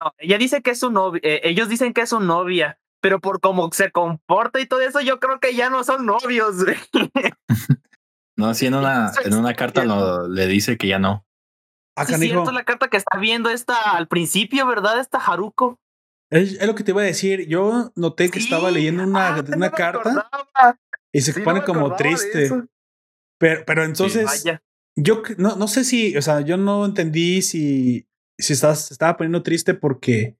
[0.00, 3.20] No, ella dice que es su novia, eh, ellos dicen que es su novia, pero
[3.20, 6.56] por cómo se comporta y todo eso, yo creo que ya no son novios.
[8.34, 11.26] No, sí, en una, en una carta lo, le dice que ya no.
[11.96, 14.98] Ah, Sí, cierto la carta que está viendo esta al principio, ¿verdad?
[14.98, 15.78] Esta Haruko.
[16.30, 17.46] es, es lo que te iba a decir.
[17.48, 20.28] Yo noté que estaba leyendo una, ah, una me carta
[21.12, 22.50] y se Sí, pone como triste.
[23.38, 24.62] Pero, pero entonces, Vaya.
[24.96, 28.06] yo no, no sé si, o sea, yo no entendí si,
[28.38, 30.36] si estás, se estaba poniendo triste porque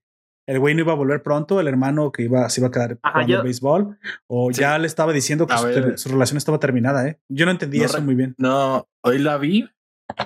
[0.48, 2.98] el güey no iba a volver pronto, el hermano que iba, se iba a quedar
[3.02, 3.98] Ajá, jugando yo- béisbol,
[4.28, 4.60] o Sí.
[4.60, 7.20] ya le estaba diciendo que su, su relación estaba terminada, ¿eh?
[7.28, 8.34] Yo no entendí No eso muy bien.
[8.38, 9.68] No, hoy la vi,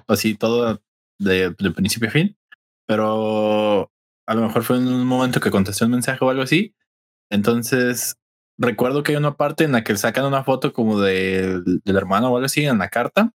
[0.09, 0.81] así todo
[1.19, 2.37] de, de principio a fin,
[2.87, 3.91] pero
[4.29, 6.75] a lo mejor fue en un momento que contesté un mensaje o algo así.
[7.31, 8.17] Entonces,
[8.59, 12.31] recuerdo que hay una parte en la que sacan una foto como de, del hermano
[12.31, 13.33] o algo así en la carta.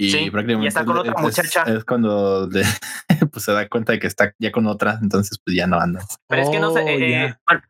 [0.00, 1.62] Y Sí, y prácticamente está con es- otra es- muchacha.
[1.64, 2.62] Es, cuando le-
[3.32, 6.04] pues se da cuenta de que está ya con otra, entonces pues ya no anda.
[6.28, 6.82] Pero es que no sé.
[6.82, 7.62] Oh, eh, eh, bueno,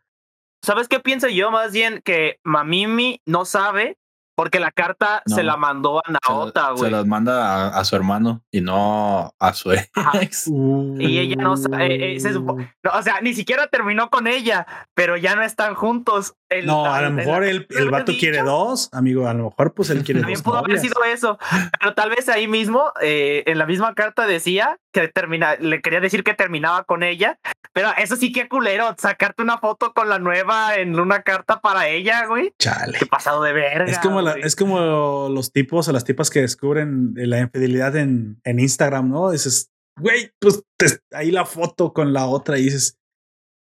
[0.63, 1.51] ¿Sabes qué pienso yo?
[1.51, 3.97] Más bien que Mamimi no sabe
[4.39, 6.93] porque la carta se la mandó a Se, Naota, se güey.
[6.93, 10.47] las manda a, a su hermano y no a su ex.
[10.47, 14.65] Y ella no eh, eh, se supo- No, o sea, ni siquiera terminó con ella,
[14.95, 16.37] pero ya no están juntos.
[16.51, 19.29] El- No, a lo mejor el, el vato quiere dos, amigo.
[19.29, 20.43] A lo mejor, pues él quiere También dos.
[20.45, 21.39] pudo haber sido eso,
[21.81, 26.01] pero tal vez ahí mismo, eh, en la misma carta decía que termina, le quería
[26.01, 27.39] decir que terminaba con ella,
[27.75, 31.89] pero eso sí que culero, sacarte una foto con la nueva en una carta para
[31.89, 32.53] ella, güey.
[32.59, 32.99] Chale.
[32.99, 33.85] Qué pasado de verga.
[33.91, 38.41] Es como, la- es como los tipos o las tipas que descubren la infidelidad en,
[38.45, 39.31] en Instagram, ¿no?
[39.31, 39.71] Dices,
[40.01, 42.98] güey, pues te- ahí la foto con la otra y dices,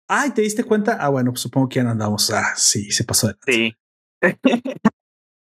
[0.07, 0.97] ay, ¿te diste cuenta?
[0.99, 2.31] Ah, bueno, pues supongo que ya no andamos.
[2.31, 3.35] Ah, sí, se pasó de.
[3.45, 3.75] Sí.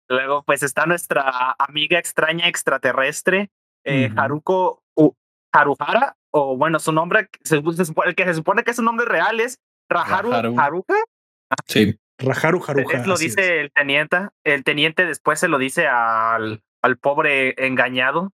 [0.10, 3.50] Luego, pues está nuestra amiga extraña extraterrestre,
[3.86, 4.12] eh.
[4.16, 5.16] Haruko U-
[5.52, 9.06] Haruhara, o bueno, su nombre, se, se supone- el que se supone que su nombre
[9.06, 9.60] real es
[9.90, 10.60] Raharu Raharu.
[10.60, 10.94] Haruka.
[11.68, 12.98] Sí, Rajaru Haruja.
[12.98, 14.28] Es lo dice el teniente.
[14.44, 18.32] El teniente después se lo dice al, al pobre engañado.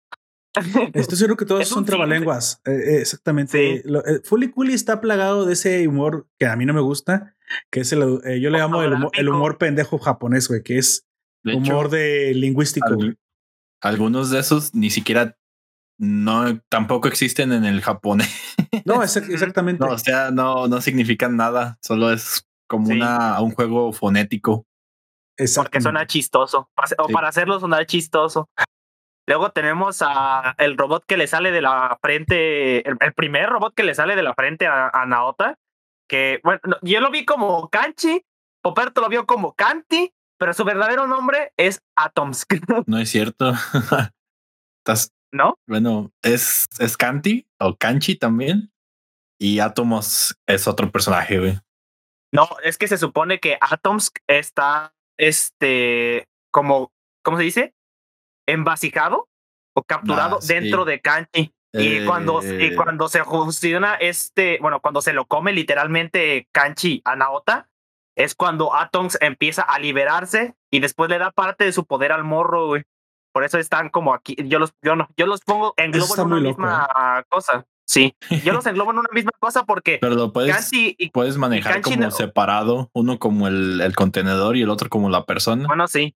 [0.94, 2.62] Estoy seguro que todos Es son trabalenguas.
[2.66, 3.82] Eh, eh, exactamente.
[3.82, 3.82] Sí.
[3.86, 7.36] Lo- eh, Fully Cooley está plagado de ese humor que a mí no me gusta,
[7.72, 10.78] que es el, eh, yo le llamo el humor, el humor pendejo japonés, güey, que
[10.78, 11.06] es
[11.44, 12.88] de hecho, humor de lingüístico.
[12.88, 13.18] al-
[13.82, 15.38] algunos de esos ni siquiera
[15.98, 18.30] no tampoco existen en el japonés.
[18.86, 19.86] No, exac- exactamente.
[19.86, 22.94] No, o sea, no, no significan nada, solo es como Sí.
[22.94, 24.66] una un juego fonético.
[25.56, 26.70] Porque suena chistoso.
[26.98, 27.14] O Sí.
[27.14, 28.50] para hacerlo sonar chistoso.
[29.30, 33.76] Luego tenemos a el robot que le sale de la frente, el, el primer robot
[33.76, 35.60] que le sale de la frente a, a Naota,
[36.10, 38.26] que bueno, no, yo lo vi como Kanchi,
[38.64, 42.54] Poperto lo vio como Kanti, pero su verdadero nombre es Atomsk,
[42.88, 43.54] No es cierto.
[44.84, 45.60] Estás, ¿no?
[45.68, 48.72] bueno, es, es Kanti o Kanchi también.
[49.40, 51.60] Y Atomos es otro personaje, güey.
[52.34, 56.92] No, es que se supone que Atomsk está, este, como,
[57.24, 57.76] ¿cómo se dice?
[58.52, 59.28] Envasicado
[59.76, 60.54] o capturado Ah, sí.
[60.54, 61.54] dentro de Kanchi.
[61.74, 67.02] Y cuando, y Eh, cuando se fusiona este, bueno, cuando se lo come literalmente Kanchi
[67.06, 67.70] a Naota,
[68.18, 72.24] es cuando Atoms empieza a liberarse y después le da parte de su poder al
[72.24, 72.84] morro, güey.
[73.32, 74.36] Por eso están como aquí.
[74.46, 77.66] Yo los, yo no, yo los pongo en globo en una loco, misma cosa.
[77.88, 81.38] Sí, yo los englobo en una misma cosa porque Pero lo puedes, Kanchi y puedes
[81.38, 85.26] manejar Kanchi como no- separado, uno como el, el contenedor y el otro como la
[85.26, 85.66] persona.
[85.68, 86.16] Bueno, sí.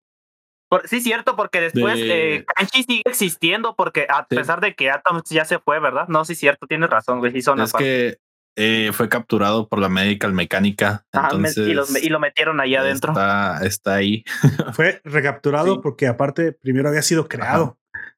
[0.72, 4.38] Por- sí, cierto, porque después De- eh, Kanchi sigue existiendo porque a Sí.
[4.38, 6.08] pesar de que Atoms ya se fue, ¿verdad?
[6.08, 7.34] No, sí, cierto, tienes razón, güey.
[7.34, 8.20] Sí, son es que
[8.58, 11.06] eh, fue capturado por la Medical Mecánica.
[11.14, 13.12] Ajá, Entonces, y, los- y lo metieron ahí adentro.
[13.12, 14.24] Está, está ahí.
[14.74, 15.80] Fue recapturado Sí.
[15.84, 17.78] porque aparte primero había sido creado.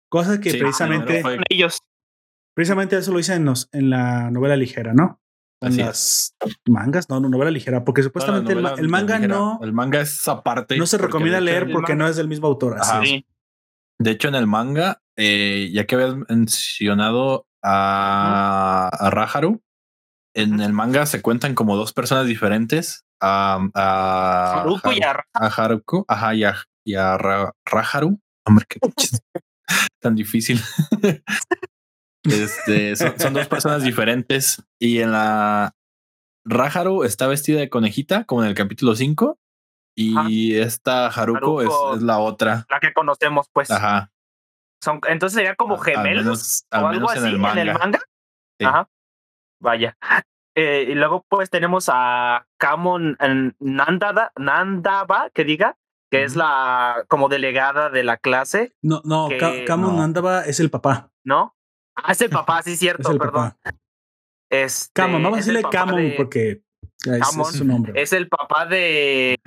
[0.10, 1.80] Cosa que Sí, precisamente, ellos.
[2.56, 5.20] precisamente eso lo dicen en, los- en la novela ligera, ¿no?
[5.64, 6.36] En Así las
[6.68, 10.28] mangas, no, no, novela ligera, porque supuestamente el, ma- el manga no, El manga es
[10.28, 10.78] aparte.
[10.78, 12.78] no se recomienda de hecho- leer porque manga- no es del mismo autor.
[12.80, 13.02] así Ajá.
[13.06, 13.26] Sí.
[14.00, 19.62] De hecho, en el manga, eh, ya que habías mencionado a, a Raharu,
[20.36, 23.06] en el manga se cuentan como dos personas diferentes.
[23.22, 26.56] A, a, Haruko y a a Haruko, ajá, y a,
[26.86, 28.20] y a Ra- Raharu.
[28.46, 28.80] Hombre, qué
[30.02, 30.60] tan difícil.
[32.24, 34.64] este, son, son dos personas diferentes.
[34.80, 35.74] Y en la
[36.46, 39.38] Raharu está vestida de conejita, como en el capítulo 5.
[39.96, 41.96] Y esta Haruko, es- Haruko.
[41.96, 42.66] es, la otra.
[42.70, 43.70] la que conocemos, pues.
[43.70, 44.12] Ajá.
[44.84, 47.74] Son, entonces sería como gemelos menos- o al algo así en el manga.
[47.78, 48.00] manga.
[48.60, 48.66] Sí.
[48.66, 48.90] Ajá.
[49.62, 49.98] Vaya.
[50.56, 53.18] Eh, y luego pues tenemos a Kamon
[53.60, 55.78] Nandada, Nandaba, que diga,
[56.12, 60.04] que es la como delegada de la clase, No, no, Que- Ka- Kamon no.
[60.04, 61.12] Andaba es el papá.
[61.24, 61.56] ¿no?
[61.96, 63.52] Ah, es el papá, sí, Es cierto, el perdón.
[63.64, 63.76] papá.
[64.52, 66.62] Este, Kamon, vamos a es el decirle papá Kamon de- porque
[67.04, 67.48] Kamon.
[67.50, 68.02] es su nombre.
[68.02, 69.40] es el papá de,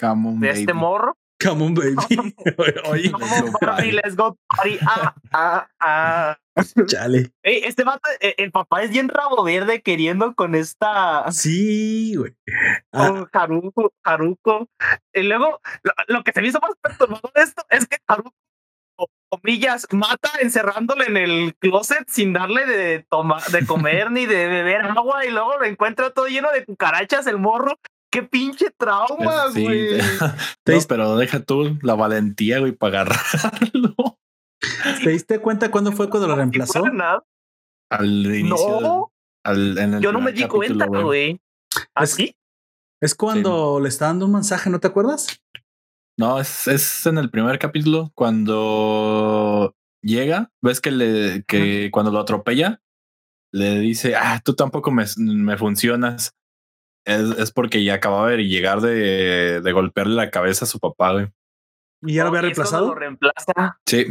[0.00, 0.78] Come on, de este baby.
[0.78, 1.16] morro.
[1.38, 1.94] Kamon Baby.
[2.88, 3.92] Oye, Barbie, party.
[3.92, 4.78] let's go party.
[4.86, 6.38] Ah, ah, ah.
[6.86, 7.30] chale.
[7.42, 12.34] Ey, este vato, eh, el papá es bien rabo verde queriendo con esta Sí, güey.
[12.90, 14.70] Ah, con Haruko, Haruko.
[15.12, 18.32] Y luego, lo, lo que se me hizo más perturbador de esto es que Haruko,
[19.40, 24.82] comillas, mata encerrándole en el closet sin darle de, toma, de comer ni de beber
[24.82, 27.78] agua y luego lo encuentra todo lleno de cucarachas el morro.
[28.10, 29.98] ¡Qué pinche trauma, Sí, güey!
[30.62, 33.94] ¿Te no, pero deja tú la valentía, güey, para agarrarlo
[35.04, 36.82] ¿Te diste cuenta cuándo fue cuando lo reemplazó?
[37.90, 38.06] al
[38.36, 38.80] inicio.
[38.80, 39.12] No,
[39.44, 41.40] al- en el yo no me di capítulo, cuenta, güey.
[41.94, 42.36] ¿Ah, Es- ¿Así?
[43.02, 45.38] Es cuando le está dando un mensaje, ¿no te acuerdas?
[46.18, 52.20] No, es, es en el primer capítulo cuando llega, ves que le que cuando lo
[52.20, 52.80] atropella,
[53.52, 56.34] le dice, ah, tú tampoco me, me funcionas.
[57.04, 61.12] Es, es porque ya acababa de llegar de, de golpearle la cabeza a su papá,
[61.12, 61.28] güey.
[62.02, 62.88] ¿Y ya lo había reemplazado?
[62.88, 63.78] Lo reemplaza.
[63.86, 64.06] Sí,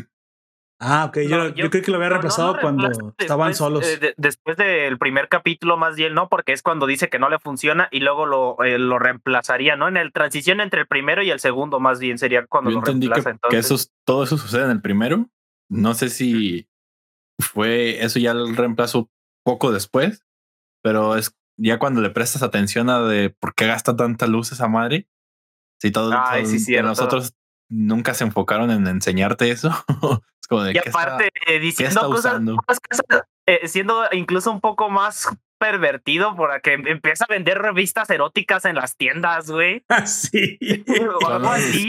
[0.79, 1.19] Ah, ok.
[1.27, 3.85] Yo, No, yo, creo que lo había no, no reemplazado cuando reemplaza estaban después, solos.
[3.87, 6.27] eh, de- después del primer capítulo, más bien, ¿no?
[6.27, 9.87] Porque es cuando dice que no le funciona y luego lo, eh, lo reemplazaría, ¿no?
[9.87, 12.79] En el transición entre el primero y el segundo, más bien sería cuando yo lo
[12.81, 13.29] entendí que, reemplaza.
[13.49, 13.71] que entonces.
[13.71, 15.29] eso, todo eso sucede en el primero.
[15.69, 16.67] No sé si
[17.39, 19.09] fue eso ya el reemplazo
[19.45, 20.25] poco después,
[20.83, 24.67] pero es ya cuando le prestas atención a de por qué gasta tanta luz esa
[24.67, 25.07] madre.
[25.81, 26.87] Si todo, Ay, todo- sí, que cierto.
[26.89, 27.33] nosotros
[27.69, 29.71] nunca se enfocaron en enseñarte eso.
[30.45, 32.41] es como de Y ¿qué está- aparte, eh, diciendo está cosas,
[33.47, 35.27] eh, siendo incluso un poco más
[35.59, 39.83] pervertido, porque empieza a vender revistas eróticas en las tiendas, güey.
[40.05, 40.59] sí.
[41.21, 41.87] O algo Son- así.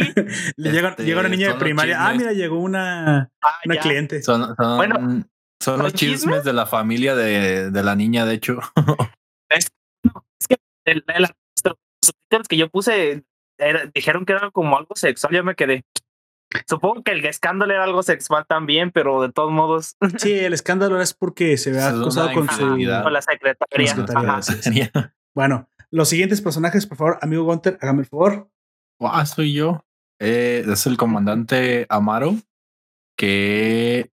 [0.56, 2.06] Le llega, Este, llega una niña de primaria.
[2.06, 4.22] Ah, mira, llegó una, Ah, una cliente.
[4.22, 4.94] Son, son, Bueno,
[5.60, 6.20] son los ¿son chismes?
[6.20, 8.58] chismes de la familia de, de la niña, de hecho.
[9.50, 9.68] Es
[10.48, 11.26] que el- el-
[12.30, 13.24] los que yo puse
[13.58, 15.84] era- dijeron que era como algo sexual, yo me quedé.
[16.68, 21.00] Supongo que el escándalo era algo sexual también, pero de todos modos, Sí, el escándalo
[21.00, 22.60] es porque se ve acosado con su.
[22.60, 23.54] con la secretaria.
[23.72, 24.42] Con la secretaria, Ajá.
[24.42, 24.90] sí, sí.
[25.34, 28.50] Bueno, los siguientes personajes, por favor, amigo Gunter, hágame el favor.
[29.00, 29.84] Ah, soy yo.
[30.20, 32.34] Eh, es el comandante Amaro,
[33.18, 34.10] que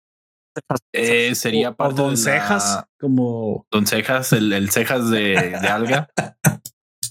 [0.93, 3.67] eh, sería O- o parte de Don la- Cejas, como.
[3.71, 6.09] Don Cejas, el, el cejas de, de alga.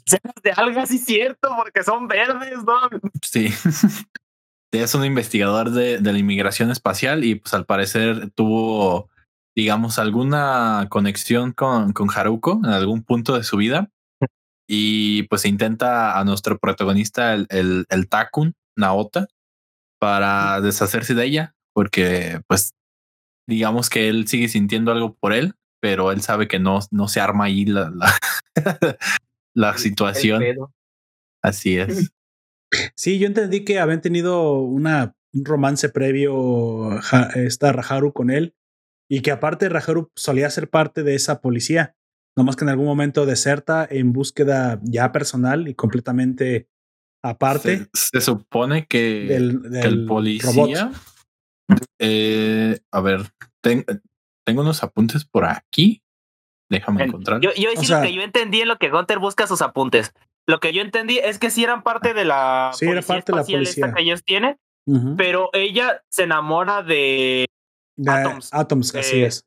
[0.05, 2.75] Cejas de algas, sí, cierto, porque son verdes, ¿no?
[3.21, 3.49] Sí.
[4.71, 9.09] Es un investigador de, de la inmigración espacial y pues al parecer tuvo,
[9.55, 13.89] digamos, alguna conexión con, con Haruko en algún punto de su vida.
[14.69, 19.29] Y pues intenta a nuestro protagonista, el, el, el Takun, Naota,
[19.97, 22.73] para deshacerse de ella, porque pues
[23.47, 27.21] digamos que él sigue sintiendo algo por él, pero él sabe que no, no se
[27.21, 28.13] arma ahí la, la,
[29.55, 30.43] la situación.
[31.41, 32.11] Así es.
[32.95, 38.55] Sí, yo entendí que habían tenido una, un romance previo ja, esta Raharu con él
[39.09, 41.95] y que aparte Raharu solía ser parte de esa policía,
[42.35, 46.67] nomás que en algún momento deserta en búsqueda ya personal y completamente
[47.23, 47.87] aparte.
[47.93, 50.91] Se, se supone que, del, del que el policía...
[51.99, 53.21] Eh, a ver,
[53.61, 53.85] ten,
[54.45, 56.01] tengo unos apuntes por aquí.
[56.69, 57.41] Déjame encontrar.
[57.41, 59.61] Yo, yo decir o sea, lo que yo entendí en lo que Gunter busca sus
[59.61, 60.13] apuntes.
[60.47, 63.37] Lo que yo entendí es que sí eran parte de la sí, era parte de
[63.37, 65.15] la policía que ellos tienen, uh -huh.
[65.17, 67.47] pero ella se enamora de,
[67.97, 68.53] de Atoms.
[68.53, 69.45] Atoms, eh, así es.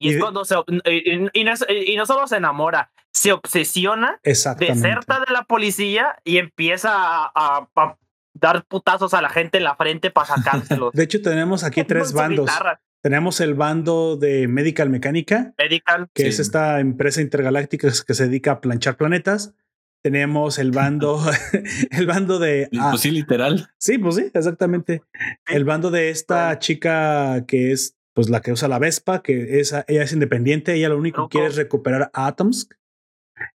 [0.00, 0.20] Y, y es de...
[0.20, 5.44] cuando se y, y, no, y, no, solo se enamora, se obsesiona, deserta de la
[5.44, 7.96] policía y empieza a, a, a
[8.34, 10.92] dar putazos a la gente en la frente para sacárselos.
[10.94, 12.46] de hecho, tenemos aquí tres bandos.
[12.46, 12.80] Guitarra.
[13.02, 16.28] Tenemos el bando de Medical Mecánica, Medical, que sí.
[16.28, 19.54] es esta empresa intergaláctica que se dedica a planchar planetas.
[20.02, 21.20] Tenemos el bando,
[21.90, 22.68] el bando de.
[22.78, 23.70] Ah, pues sí, literal.
[23.78, 25.02] Sí, pues sí, exactamente.
[25.46, 29.72] El bando de esta chica que es pues la que usa la Vespa, que es,
[29.72, 32.68] ella es independiente, ella lo único que quiere es recuperar a Atoms.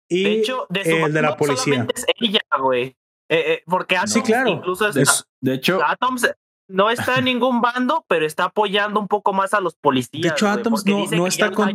[0.09, 1.85] Y de hecho, de su el de la policía.
[1.93, 2.97] Es ella, güey.
[3.29, 4.49] Eh, eh, porque Atoms sí, claro.
[4.49, 5.05] incluso de,
[5.41, 6.27] de hecho, Atoms
[6.69, 10.21] no está en ningún bando, pero está apoyando un poco más a los policías.
[10.21, 11.73] De hecho, Atoms no, no está con,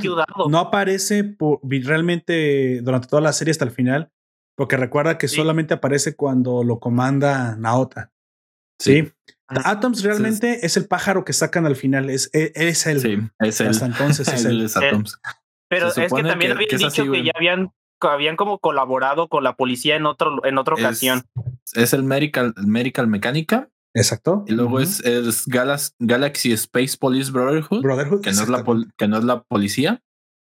[0.49, 4.11] no aparece por, realmente durante toda la serie hasta el final,
[4.57, 5.37] porque recuerda que sí.
[5.37, 8.13] solamente aparece cuando lo comanda Naota.
[8.79, 9.03] Sí.
[9.03, 9.13] sí.
[9.49, 13.01] Ah, Atoms realmente es, es, el pájaro que sacan al final, es, es, es él.
[13.01, 13.69] Sí, es él.
[13.69, 14.63] Hasta entonces es él.
[14.63, 15.21] Es Atoms.
[15.69, 19.29] Pero es que también que, habían que dicho así, que ya habían habían como colaborado
[19.29, 21.23] con la policía en otro en otra ocasión.
[21.75, 23.69] Es el Medical, Medical Mecánica.
[23.95, 24.45] Exacto.
[24.47, 24.83] Y luego uh -huh.
[24.83, 28.65] es, es Galas, Galaxy Space Police Brotherhood, Brotherhood que, no es la
[28.97, 30.03] que no es la policía,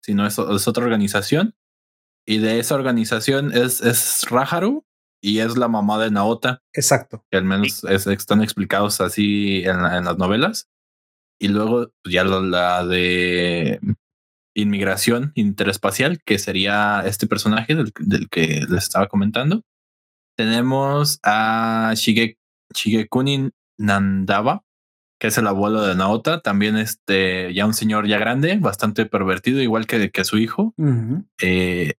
[0.01, 1.53] sino es, es, otra organización.
[2.27, 4.83] Y de esa organización es, es Raharu
[5.21, 6.61] y es la mamá de Naota.
[6.73, 7.23] Exacto.
[7.29, 10.67] Que al menos es, están explicados así en, en, las novelas.
[11.39, 13.79] Y luego pues, ya la, la de
[14.55, 19.61] inmigración interespacial, que sería este personaje del, del, que les estaba comentando.
[20.37, 22.37] Tenemos a Shige,
[22.73, 24.63] Shigekuni Nandaba,
[25.19, 29.61] que es el abuelo de Naota, también este, ya un señor ya grande, bastante pervertido,
[29.61, 30.73] igual que, que su hijo.
[30.77, 31.25] Uh -huh.
[31.41, 31.93] eh,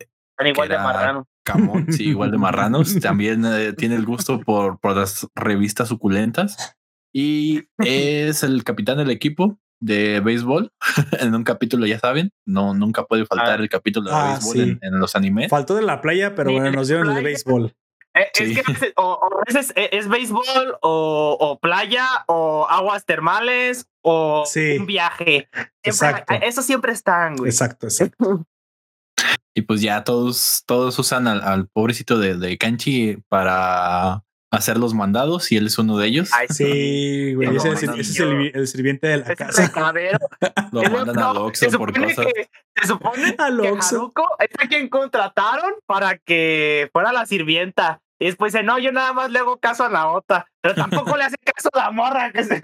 [0.43, 1.27] igual de marrano.
[1.43, 2.95] Camón, sí, igual de marranos.
[3.01, 6.75] también eh, tiene el gusto por, por las revistas suculentas.
[7.13, 10.71] Y es el capitán del equipo de béisbol
[11.19, 13.63] en un capítulo, ya saben, no nunca puede faltar ah.
[13.63, 14.61] el capítulo de ah, béisbol sí.
[14.61, 15.49] en, en, los animes.
[15.49, 17.73] Faltó de la playa, pero bueno, nos dieron el béisbol.
[18.15, 18.57] Eh, sí.
[18.57, 24.77] Es que o, o es, es, béisbol o, o, playa o aguas termales o sí.
[24.79, 25.49] un viaje.
[25.83, 27.49] Siempre, eso siempre están, güey.
[27.49, 28.45] Exacto, exacto.
[29.57, 34.93] Y pues ya todos, todos usan al, al pobrecito de, de Kanchi para hacer los
[34.93, 36.29] mandados y él es uno de ellos.
[36.33, 37.49] Ay, sí, güey.
[37.49, 37.83] No, ese, es
[38.19, 39.71] el, el, sirviente de la es casa.
[40.71, 42.25] Lo mandan no, al Oxxo por cosas.
[42.25, 42.49] Que,
[42.81, 48.01] se supone al que Haruko es a quien contrataron para que fuera la sirvienta.
[48.19, 50.47] Y después dice, no, yo nada más le hago caso a la otra.
[50.61, 52.61] Pero tampoco le hace caso a la morra que se,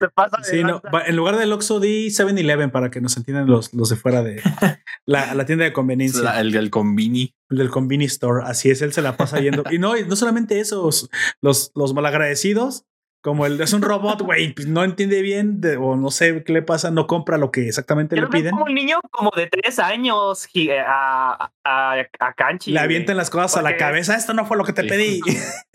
[0.00, 0.42] se pasa.
[0.42, 3.96] Sí, no, en lugar del Oxxo di 7-Eleven para que nos entiendan los, los de
[3.96, 4.42] fuera de
[5.06, 6.22] la, la tienda de conveniencia.
[6.22, 7.34] La, el del convini.
[7.50, 8.44] El del convini store.
[8.44, 9.64] Así es, él se la pasa yendo.
[9.70, 11.08] y no, no solamente esos,
[11.40, 12.86] los, los malagradecidos
[13.26, 16.52] como el es un robot, güey, pues no entiende bien de, o no sé qué
[16.52, 18.52] le pasa, no compra lo que exactamente Yo le piden.
[18.52, 20.46] Como un niño como de tres años
[20.86, 22.70] a, a, a Kanchi.
[22.70, 23.66] Le avientan las cosas Porque...
[23.66, 24.88] a la cabeza, esto no fue lo que te sí.
[24.88, 25.20] pedí.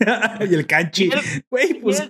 [0.50, 1.10] y el Kanchi,
[1.50, 2.08] güey, pues.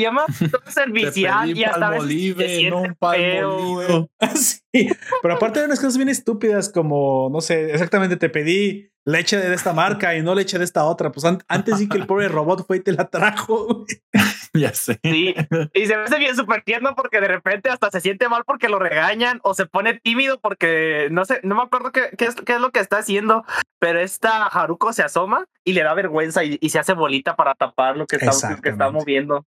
[0.00, 4.10] Llama todo servicial y hasta veces no un feo.
[4.34, 4.88] sí.
[5.22, 9.54] Pero aparte de unas cosas bien estúpidas como, no sé, exactamente te pedí leche de
[9.54, 11.10] esta marca y no leche de esta otra.
[11.10, 13.84] Pues an antes sí que el pobre robot fue y te la trajo.
[14.54, 15.00] ya sé.
[15.02, 15.34] Sí,
[15.74, 18.68] y se me hace bien súper tierno porque de repente hasta se siente mal porque
[18.68, 22.34] lo regañan o se pone tímido porque no sé, no me acuerdo qué, qué, es,
[22.36, 23.44] qué es, lo que está haciendo,
[23.78, 27.54] pero esta Haruko se asoma y le da vergüenza y, y se hace bolita para
[27.54, 29.46] tapar lo que está, que está moviendo.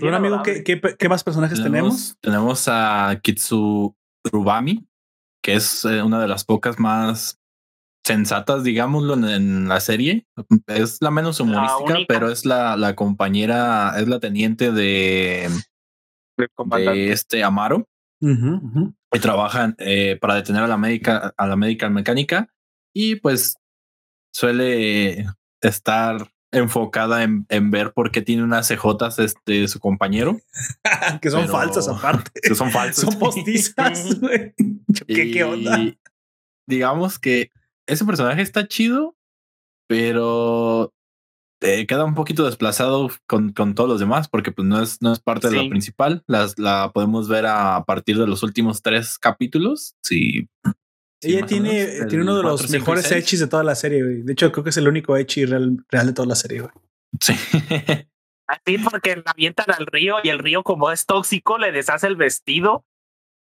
[0.00, 2.16] Un amigo, ¿qué, ¿qué, qué, más personajes tenemos?
[2.20, 4.86] Tenemos, tenemos a Kitsu Rubami,
[5.42, 7.40] que es eh, una de las pocas más
[8.04, 10.26] sensatas, digámoslo, en, en la serie.
[10.66, 15.48] Es la menos humorística, pero es la, la compañera, es la teniente de,
[16.36, 17.88] de este Amaro.
[18.20, 18.94] Ujú, ujú.
[19.12, 22.48] y trabajan eh, para detener a la médica, a la médica mecánica
[22.94, 23.56] y pues
[24.32, 25.26] suele
[25.60, 30.38] estar enfocada en, en ver por qué tiene unas cejotas este su compañero
[31.20, 32.30] que son Pero- falsas aparte.
[32.42, 34.16] que son falsas Son postizas.
[35.06, 35.78] ¿Qué, ¿Qué onda?
[36.66, 37.50] Digamos que
[37.86, 39.16] ese personaje está chido
[39.86, 40.92] pero
[41.60, 45.12] eh, queda un poquito desplazado con, con todos los demás porque pues no es no
[45.12, 49.18] es parte de la principal las la podemos ver a partir de los últimos tres
[49.18, 50.48] capítulos sí
[51.24, 54.02] Sí, Ella tiene, menos, el tiene uno de los mejores echis de toda la serie,
[54.02, 54.22] güey.
[54.22, 56.72] De hecho, creo que es el único echi real, real de toda la serie, güey.
[57.18, 57.32] Sí.
[58.46, 62.16] Así porque la avientan al río y el río como es tóxico le deshace el
[62.16, 62.84] vestido.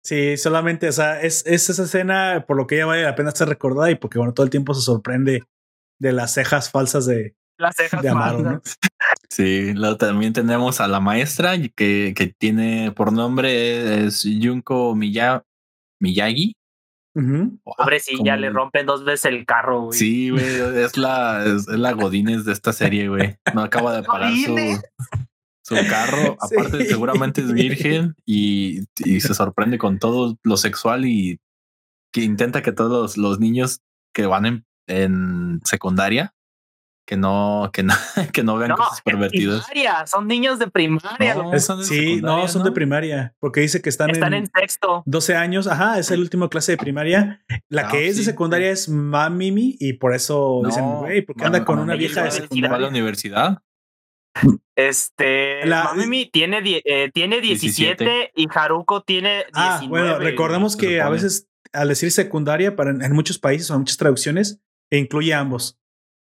[0.03, 3.31] Sí, solamente, o sea, es, es esa escena por lo que ella vale la pena
[3.31, 5.45] ser recordada y porque, bueno, todo el tiempo se sorprende
[6.01, 8.61] de las cejas falsas de, Las cejas de Amaro.
[9.29, 14.97] Sí, luego también tenemos a la maestra que, que tiene por nombre es Junko
[17.15, 17.59] Ujú.
[17.65, 19.99] Pobrecilla, Como- le rompen dos veces el carro, güey.
[19.99, 23.37] Sí, güey, es la, es, es la Godínez de esta serie, güey.
[23.55, 24.57] No acaba de parar su,
[25.65, 26.37] su carro.
[26.49, 26.55] Sí.
[26.57, 31.39] Aparte, seguramente es virgen y, y se sorprende con todo lo sexual y
[32.13, 33.81] que intenta que todos los, los niños
[34.15, 36.35] que van en, en secundaria
[37.11, 37.93] que no, que no,
[38.33, 39.67] que no vean No, cosas en pervertidas.
[39.67, 41.35] primaria, son niños de primaria.
[41.35, 44.45] No, son de sí, secundaria, no, son de primaria, porque dice que están, Están en,
[44.45, 45.03] en sexto.
[45.07, 45.67] 12 años.
[45.67, 47.45] Ajá, es el último clase de primaria.
[47.69, 51.45] La Ah, que es de sí, secundaria es Mamimi y por eso dicen, güey, porque
[51.45, 52.87] anda con una vieja de va a la secundaria.
[52.89, 53.59] universidad.
[54.77, 55.67] Este.
[55.67, 58.33] La- Mamimi tiene, die- eh, tiene 17, 17.
[58.37, 59.53] y Haruko tiene 19.
[59.55, 63.81] Ah, bueno, recordemos que a veces al decir secundaria, para en muchos países o en
[63.81, 65.77] muchas traducciones, e incluye ambos.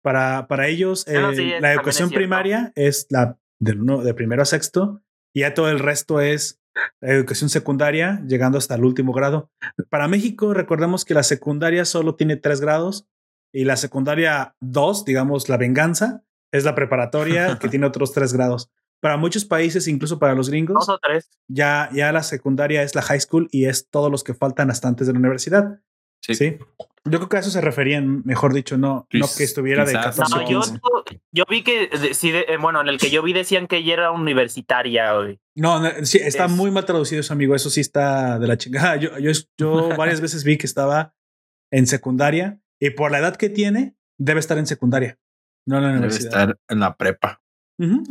[0.01, 4.41] Para, para ellos, Ah, no, sí, la educación primaria es la del uno, de primero
[4.41, 5.01] a sexto,
[5.33, 6.61] y ya todo el resto es
[7.01, 9.49] la educación secundaria, llegando hasta el último grado.
[9.89, 13.07] Para México, recordemos que la secundaria solo tiene tres grados,
[13.53, 18.69] y la secundaria dos, digamos, la venganza, es la preparatoria que tiene otros tres grados.
[18.99, 21.29] Para muchos países, incluso para los gringos, Dos o tres.
[21.47, 24.87] ya, ya la secundaria es la high school y es todos los que faltan hasta
[24.87, 25.79] antes de la universidad.
[26.21, 26.35] Sí.
[26.35, 26.57] Sí.
[27.05, 30.17] Yo creo que a eso se referían, mejor dicho, no, no que estuviera de quizás
[30.17, 30.79] 14 No, yo, 15.
[31.31, 33.93] yo vi que, sí, de- eh, bueno, en el que yo vi decían que ella
[33.93, 35.39] era universitaria, güey.
[35.55, 37.55] No, no, sí, está Es- muy mal traducido eso, amigo.
[37.55, 38.95] Eso sí está de la chingada.
[39.01, 41.13] Yo, yo, yo varias veces vi que estaba
[41.71, 45.17] en secundaria y por la edad que tiene, debe estar en secundaria,
[45.65, 46.31] no en la Debe universidad.
[46.41, 47.41] estar en la prepa,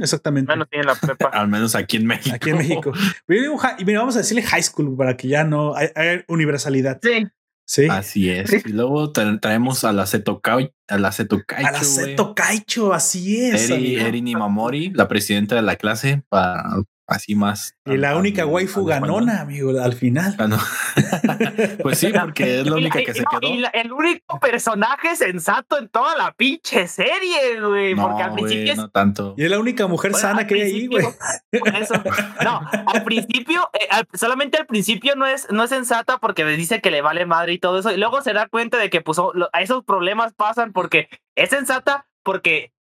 [0.01, 0.51] exactamente.
[0.51, 1.29] Bueno, sí, en la prepa.
[1.33, 2.35] al menos aquí en México.
[2.35, 2.93] Aquí en México.
[3.29, 6.99] Y mira, vamos a decirle high school para que ya no hay, hay universalidad.
[7.03, 7.27] Sí.
[7.69, 7.89] Sí.
[7.91, 8.65] Así es.
[8.65, 11.91] Y luego tra- traemos a la Seto Kai- a la Seto Kaicho, A la güey.
[11.91, 13.69] Seto Kaicho, así es.
[13.71, 13.97] Eri.
[13.97, 16.63] Erin Imamori, la presidenta de la clase, para
[17.07, 17.77] así más.
[17.85, 19.25] Y la única waifu español.
[19.25, 20.35] ganona, amigo, al final.
[20.37, 20.59] Ganó.
[21.83, 23.53] pues sí, porque es la única y- que se no, quedó.
[23.53, 27.95] y la- el único personaje sensato en toda la pinche serie, güey.
[27.95, 29.35] porque al principio es no tanto.
[29.37, 31.07] Y es la única mujer Bueno, sana que hay ahí, güey.
[31.53, 31.95] eso.
[32.43, 36.81] No, al principio, eh, al- solamente al principio no es, no es sensata porque dice
[36.81, 37.91] que le vale madre y todo eso.
[37.93, 41.51] Y luego se da cuenta de que pues, lo- a esos problemas pasan porque es
[41.51, 42.73] sensata porque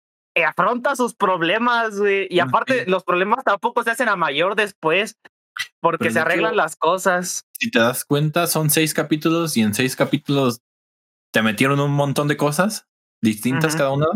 [0.43, 2.27] afronta sus problemas, güey.
[2.29, 5.17] Y aparte, los problemas tampoco se hacen a mayor después
[5.79, 7.45] porque Pero se arreglan hecho- las cosas.
[7.57, 10.59] Si te das cuenta, son seis capítulos y en seis capítulos
[11.31, 12.87] te metieron un montón de cosas
[13.21, 14.07] distintas cada una,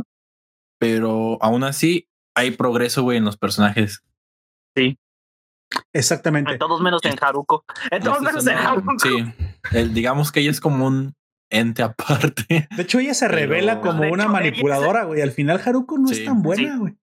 [0.79, 4.03] pero aún así hay progreso, güey, en los personajes.
[5.93, 6.53] Exactamente.
[6.53, 7.63] En todos menos en Haruko.
[7.91, 8.93] En todos menos en Haruko.
[8.99, 9.33] Sí,
[9.71, 11.15] el- digamos que ella es como un
[11.49, 12.67] ente aparte.
[12.75, 15.21] De hecho, ella se Pero- revela como una manipuladora, güey.
[15.21, 16.25] Al final, Haruko no es Sí.
[16.25, 16.77] tan buena, Sí.
[16.79, 16.93] güey.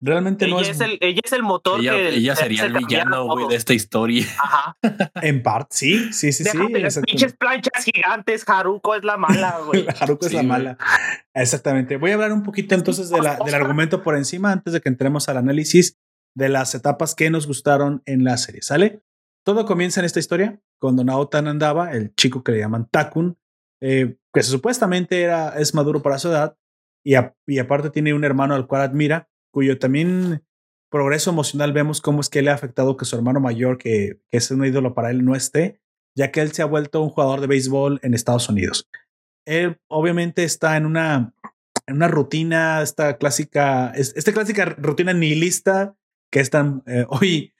[0.00, 0.68] Realmente no es.
[0.68, 3.48] es, el, ella es el motor ella que ella se- sería se el villano, güey,
[3.48, 4.26] de esta historia.
[4.38, 4.76] Ajá.
[5.22, 6.50] En parte, sí, sí, sí, sí.
[6.58, 7.10] Déjate las exactamente.
[7.12, 9.86] pinches planchas gigantes, Haruko es la mala, güey.
[9.98, 10.76] Haruko es Sí, la mala.
[11.32, 11.96] Exactamente.
[11.96, 14.88] Voy a hablar un poquito entonces de la- del argumento por encima antes de que
[14.90, 15.96] entremos al análisis
[16.36, 18.60] de las etapas que nos gustaron en la serie.
[18.60, 19.00] ¿Sale?
[19.44, 23.38] Todo comienza en esta historia cuando Naotan andaba, el chico que le llaman Takun,
[23.86, 26.56] eh, que supuestamente era, es maduro para su edad
[27.04, 27.14] y,
[27.46, 30.42] y aparte tiene un hermano al cual admira, cuyo también
[30.90, 34.50] progreso emocional vemos cómo es que le ha afectado que su hermano mayor, que, es
[34.50, 35.80] un ídolo para él, no esté,
[36.16, 38.88] ya que él se ha vuelto un jugador de béisbol en Estados Unidos.
[39.46, 41.34] Él obviamente está en una,
[41.88, 45.94] una rutina, esta clásica, es- esta clásica rutina nihilista
[46.32, 47.52] que es tan eh, hoy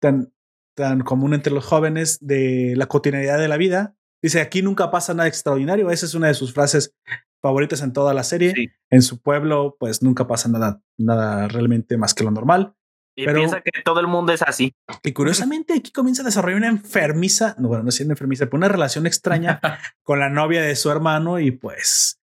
[0.00, 0.32] tan,
[0.76, 3.96] tan común entre los jóvenes de la cotidianidad de la vida.
[4.22, 5.90] Dice, aquí nunca pasa nada extraordinario.
[5.90, 6.94] Esa es una de sus frases
[7.42, 8.52] favoritas en toda la serie.
[8.54, 8.70] Sí.
[8.90, 12.74] En su pueblo, pues nunca pasa nada, nada realmente más que lo normal.
[13.14, 14.72] Y Pero- piensa que todo el mundo es así.
[15.02, 18.56] Y curiosamente aquí comienza a desarrollar una enfermiza, no, bueno, no es una enfermiza, pero
[18.56, 19.60] una relación extraña
[20.02, 22.18] con la novia de su hermano y pues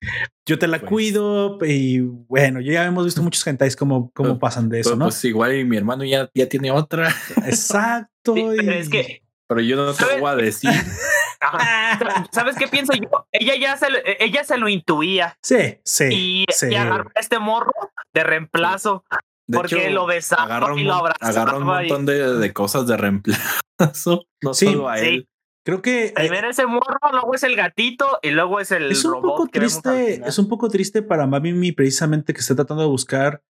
[0.48, 0.90] yo te la Pues.
[0.90, 4.98] cuido y bueno, ya hemos visto muchos gentais cómo, cómo Pues- pasan de eso, Pues,
[5.00, 5.06] ¿no?
[5.06, 7.14] pues igual y mi hermano ya, ya tiene otra,
[7.46, 8.34] Exacto.
[8.36, 10.72] Sí, pero y- es que, pero yo no te lo voy a decir.
[11.40, 13.28] ajá, ¿sabes qué pienso yo?
[13.32, 16.06] Ella ya se, lo- ella se lo intuía Sí, sí.
[16.12, 16.68] y, sí.
[16.72, 17.72] y agarró a este morro
[18.14, 19.04] de reemplazo
[19.48, 21.30] De porque hecho, lo besaba y lo abrazaba.
[21.30, 23.40] agarra un montón de, de cosas de reemplazo,
[24.42, 25.26] no Sí, solo a sí.
[25.66, 29.04] Creo que eh, Primero ese morro, luego es el gatito y luego es el es
[29.06, 32.90] un robot poco triste, es un poco triste para Mami precisamente que esté tratando de
[32.90, 33.44] buscar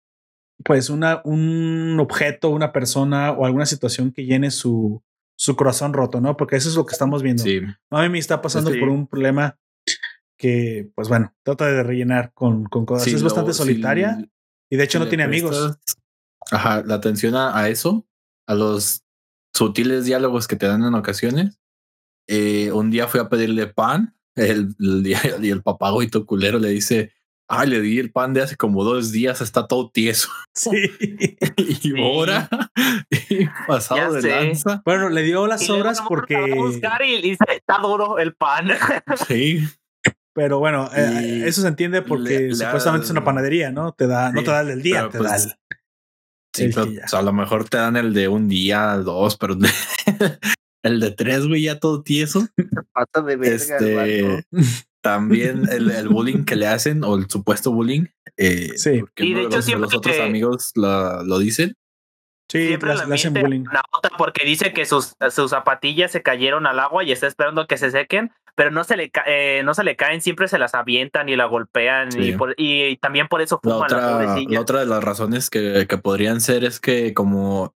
[0.64, 5.00] pues una, un objeto, una persona o alguna situación que llene su,
[5.38, 6.36] su corazón roto, ¿no?
[6.36, 7.42] Porque eso es lo que estamos viendo.
[7.44, 7.60] Sí,
[7.90, 8.80] Mami está pasando Sí.
[8.80, 9.56] por un problema
[10.36, 13.04] que, pues bueno, trata de rellenar con, con cosas.
[13.04, 14.18] sí, es lo- bastante solitaria
[14.70, 15.78] y de hecho si no tiene amigos.
[16.50, 18.06] Ajá, la atención a, a eso,
[18.46, 19.04] a los
[19.54, 21.58] sutiles diálogos que te dan en ocasiones.
[22.26, 25.06] Eh, un día fui a pedirle pan, el, el
[25.44, 25.62] y el
[26.26, 27.12] culero le dice,
[27.48, 30.28] ay, le di el pan de hace como dos días, está todo tieso.
[30.54, 30.70] Sí.
[31.56, 32.48] y ahora,
[33.30, 34.28] y pasado Ya de sé.
[34.28, 34.82] lanza.
[34.84, 38.34] bueno, le dio Y las va a porque, buscar y, y dice, está duro el
[38.34, 38.68] pan.
[39.28, 39.60] Sí,
[40.34, 43.92] pero bueno, eh, Y eso se entiende porque le- supuestamente es una panadería, ¿no?
[43.92, 45.50] Te da, no te da el del día, pero te pues, da el,
[46.54, 49.56] sí, pero, o sea, a lo mejor te dan el de un día, dos, pero
[50.82, 52.46] el de tres, güey, ya todo tieso.
[52.92, 54.44] Pata de Este
[55.02, 58.06] también el, el bullying que le hacen o el supuesto bullying.
[58.36, 59.00] Eh, Sí.
[59.00, 61.74] porque Y de hecho los, siempre los otros que- amigos lo, lo dicen.
[62.50, 63.64] Sí, Siempre le, le hacen bullying.
[63.68, 67.66] a Naota porque dice que sus, sus zapatillas se cayeron al agua y está esperando
[67.66, 70.58] que se sequen, pero no se le ca- eh, no se le caen, siempre se
[70.58, 72.20] las avientan y la golpean Sí.
[72.20, 74.54] y, por- y también por eso La fuman la, otra, pobrecilla.
[74.54, 77.74] la otra de las razones que, que podrían ser es que como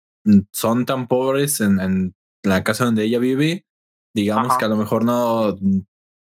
[0.52, 3.66] son tan pobres en, en la casa donde ella vive,
[4.14, 4.58] digamos Ajá.
[4.58, 5.54] que a lo mejor no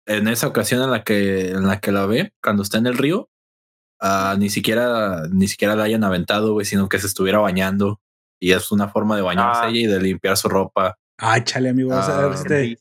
[0.08, 2.98] en esa ocasión en la que en la que la ve cuando está en el
[2.98, 3.30] río
[4.02, 8.00] ah, ni siquiera ni siquiera la hayan aventado güey sino que se estuviera bañando
[8.42, 9.70] y es una forma de bañarse Ah.
[9.70, 11.90] ella y de limpiar su ropa Ay, chale, amigo.
[11.96, 12.78] o sea, Ah, este,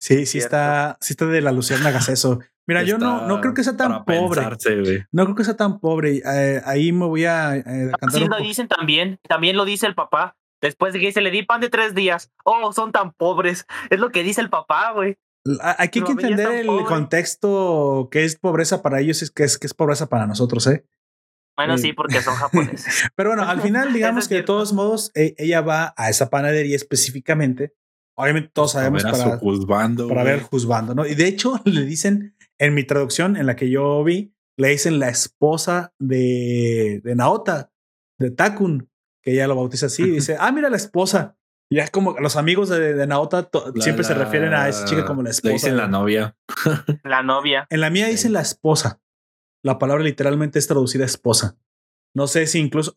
[0.00, 0.46] sí, sí cierto.
[0.46, 2.40] está, sí está de la luciérnagas eso.
[2.66, 4.40] Mira, yo no, no creo que sea tan pobre.
[4.40, 5.06] pensarse.
[5.12, 6.22] No creo que sea tan pobre.
[6.24, 7.62] Eh, ahí me voy a eh,
[8.00, 10.36] cantar Así un lo dicen también, también lo dice el papá.
[10.62, 12.32] Después de que dice, le di pan de tres días.
[12.44, 13.66] Oh, son tan pobres.
[13.90, 15.18] Es lo que dice el papá, güey.
[15.60, 16.84] Aquí hay que Pero ella es entender el pobre.
[16.84, 20.84] contexto que es pobreza para ellos, es que es, que es pobreza para nosotros, ¿eh?
[21.56, 21.84] Bueno, Sí.
[21.88, 23.04] sí, porque son japoneses.
[23.16, 26.28] Pero bueno, al final, digamos es que de todos modos, e- ella va a esa
[26.30, 27.74] panadería específicamente.
[28.18, 29.18] Obviamente todos sabemos A ver a
[30.08, 31.06] para, ver juzgando, ¿no?
[31.06, 34.98] Y de hecho le dicen, en mi traducción, en la que yo vi, le dicen
[34.98, 37.70] la esposa de, de Naota,
[38.18, 38.88] de Takun,
[39.22, 41.36] que ella lo bautiza así, y dice, ah, mira la esposa.
[41.70, 44.84] Y es como los amigos de, de Naota to- La- siempre se refieren a esa
[44.84, 45.48] chica como la esposa.
[45.48, 46.36] Le dicen la novia.
[47.02, 47.66] La novia.
[47.70, 49.00] En la mía dicen la esposa.
[49.64, 51.56] La palabra literalmente es traducida esposa.
[52.14, 52.94] No sé si incluso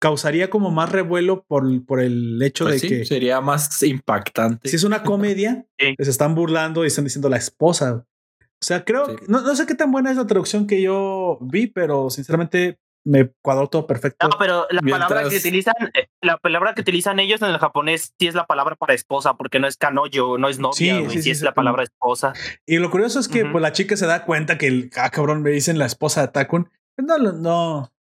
[0.00, 4.68] causaría como más revuelo por, por el hecho Pues de sí, que sería más impactante.
[4.68, 5.94] si es una comedia, Sí.
[5.98, 8.06] se están burlando y están diciendo la esposa.
[8.42, 9.16] O sea, creo, Sí.
[9.16, 12.78] que- no, no sé qué tan buena es la traducción que yo vi, pero sinceramente
[13.04, 14.28] me cuadró todo perfecto.
[14.28, 17.58] No, pero la Mientras- palabra que utilizan, eh, la palabra que utilizan ellos en el
[17.58, 20.90] japonés sí es la palabra para esposa, porque no es kanoyo, no es novia, Sí,
[20.90, 22.32] güey, sí, sí, sí, es sí, la palabra esposa.
[22.66, 25.42] Y lo curioso es que pues, la chica se da cuenta que el ah, cabrón
[25.42, 26.68] me dicen la esposa de Takun.
[26.96, 27.92] Pues, No, no, no.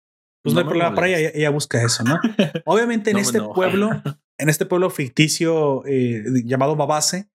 [0.42, 2.18] Pues no, No hay problema para ella, ella busca eso, ¿no?
[2.64, 3.90] Obviamente en No este pueblo,
[4.38, 7.28] en este pueblo ficticio eh, llamado Babase,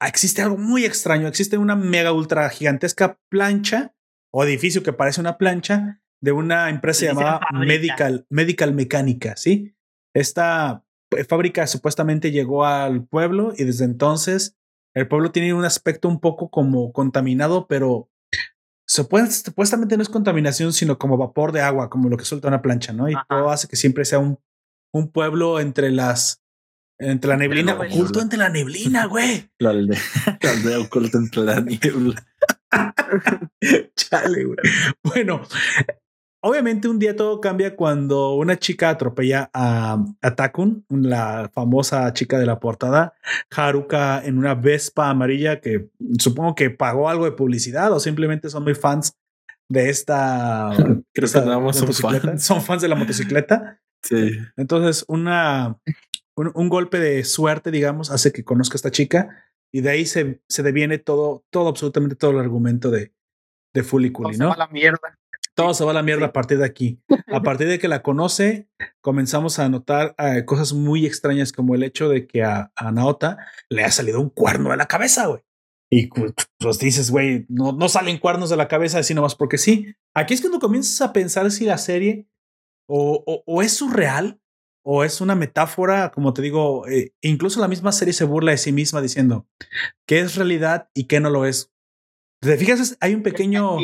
[0.00, 1.26] existe algo muy extraño.
[1.28, 3.94] Existe una mega ultra gigantesca plancha
[4.30, 7.66] o edificio que parece una plancha de una empresa llamada fábrica.
[7.66, 9.74] Medical, Medical Mecánica, ¿sí?
[10.14, 14.56] Esta eh, fábrica supuestamente llegó al pueblo y desde entonces
[14.94, 18.08] el pueblo tiene un aspecto un poco como contaminado, pero
[18.88, 22.62] supue- supuestamente no es contaminación, sino como vapor de agua, como lo que suelta una
[22.62, 23.08] plancha, ¿no?
[23.08, 23.26] Y Ajá.
[23.28, 24.38] todo hace que siempre sea un,
[24.94, 26.38] un pueblo entre las
[27.00, 29.50] entre la neblina, oculto entre la neblina, güey.
[29.58, 29.98] La aldea,
[30.40, 32.24] la aldea oculta entre la niebla.
[33.96, 34.58] Chale, güey.
[35.02, 35.42] Bueno,
[36.42, 42.38] obviamente un día todo cambia cuando una chica atropella a, a Takun, la famosa chica
[42.38, 43.14] de la portada,
[43.50, 45.88] Haruka en una Vespa amarilla que
[46.18, 49.16] supongo que pagó algo de publicidad o simplemente son muy fans
[49.68, 50.70] de esta,
[51.14, 52.44] Creo esta que nada más son fans.
[52.44, 53.78] Son fans de la motocicleta.
[54.04, 54.36] Sí.
[54.56, 55.78] Entonces, una,
[56.34, 60.06] un, un golpe de suerte, digamos, hace que conozca a esta chica y de ahí
[60.06, 63.12] se, se deviene todo, todo, absolutamente todo el argumento de,
[63.72, 64.36] de Fuliculi, ¿no?
[64.36, 65.20] Se va a la mierda.
[65.54, 67.00] Todo se va a la mierda a partir de aquí.
[67.26, 68.68] A partir de que la conoce,
[69.00, 73.38] comenzamos a notar uh, cosas muy extrañas como el hecho de que a, a Naota
[73.68, 75.42] le ha salido un cuerno de la cabeza, güey.
[75.94, 76.08] Y
[76.58, 79.94] pues dices, güey, no, no salen cuernos de la cabeza así nomás porque sí.
[80.14, 82.26] Aquí es cuando comienzas a pensar si la serie
[82.88, 84.40] o, o, o es surreal
[84.84, 88.58] o es una metáfora, como te digo, eh, incluso la misma serie se burla de
[88.58, 89.46] sí misma diciendo
[90.06, 91.70] qué es realidad y qué no lo es.
[92.40, 92.96] ¿Te fijas?
[93.00, 93.76] Hay un pequeño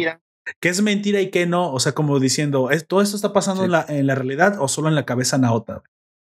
[0.60, 3.62] que es mentira y que no, o sea, como diciendo, ¿es, ¿todo esto está pasando
[3.62, 3.66] sí.
[3.66, 5.82] en, la, en, la, realidad o solo en la cabeza Naota?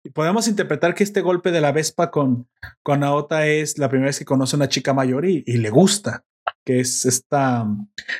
[0.04, 2.48] Y podemos interpretar que este golpe de la Vespa con,
[2.82, 5.70] con Naota es la primera vez que conoce a una chica mayor y, y, le
[5.70, 6.24] gusta,
[6.64, 7.66] que es esta,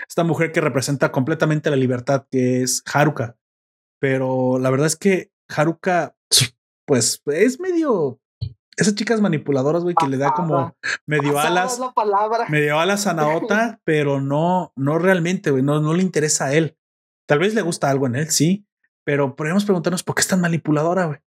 [0.07, 3.37] esta mujer que representa completamente la libertad, que es Haruka.
[3.99, 6.15] Pero la verdad es que Haruka,
[6.87, 8.20] pues es medio
[8.81, 10.75] esas chicas manipuladoras, güey, que le da como
[11.07, 11.79] medio alas,
[12.49, 16.79] medio alas a Naota, pero no, no realmente, güey, no, no le interesa a él.
[17.29, 18.67] Tal vez le gusta algo en él, sí,
[19.05, 21.19] pero podríamos preguntarnos por qué es tan manipuladora, güey.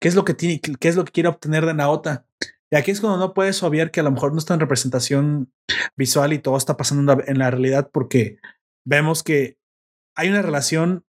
[0.00, 2.26] ¿Qué es lo que tiene, qué es lo que quiere obtener de Naota?
[2.72, 5.52] Y aquí es cuando no puedes obviar que a lo mejor no está en representación
[5.96, 8.38] visual y todo está pasando en la realidad porque
[8.84, 9.58] vemos que
[10.16, 11.04] hay una relación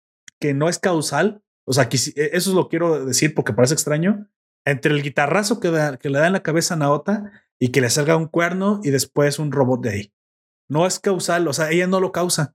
[0.41, 1.43] que no es causal.
[1.67, 4.29] O sea, aquí, eso es lo que quiero decir porque parece extraño,
[4.65, 7.81] entre el guitarrazo que, da, que, le da en la cabeza a Naota y que
[7.81, 10.13] le salga un cuerno y después un robot de ahí.
[10.69, 12.55] No es causal, o sea, ella no lo causa.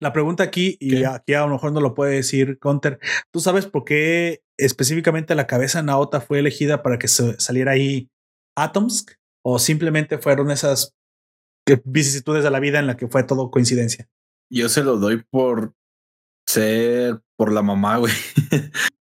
[0.00, 1.06] La pregunta aquí, y ¿Qué?
[1.06, 2.98] aquí a lo mejor no lo puede decir Conter,
[3.30, 7.72] ¿tú sabes por qué específicamente la cabeza de Naota fue elegida para que se saliera
[7.72, 8.10] ahí
[8.56, 9.12] Atomsk?
[9.44, 10.94] ¿O simplemente fueron esas
[11.84, 14.08] vicisitudes de la vida en la que fue todo coincidencia?
[14.50, 15.74] Yo se lo doy por
[16.46, 18.12] ser por la mamá, güey.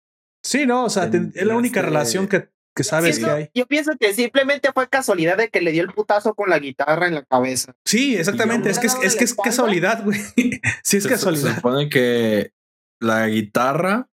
[0.44, 1.90] Sí, no, o sea, en, es la única este...
[1.90, 3.50] relación que, que sabes que hay.
[3.54, 7.08] Yo pienso que simplemente fue casualidad de que le dio el putazo con la guitarra
[7.08, 7.74] en la cabeza.
[7.84, 8.68] Sí, exactamente.
[8.68, 10.20] Es que es, es, que es casualidad, güey.
[10.82, 11.48] sí, es se, casualidad.
[11.50, 12.52] Se supone que
[13.00, 14.08] la guitarra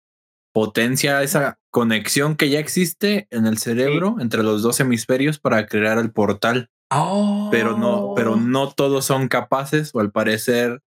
[0.52, 4.23] potencia esa conexión que ya existe en el cerebro sí.
[4.23, 6.70] entre los dos hemisferios para crear el portal.
[6.90, 7.48] Oh.
[7.51, 10.82] Pero no, pero no todos son capaces, o al parecer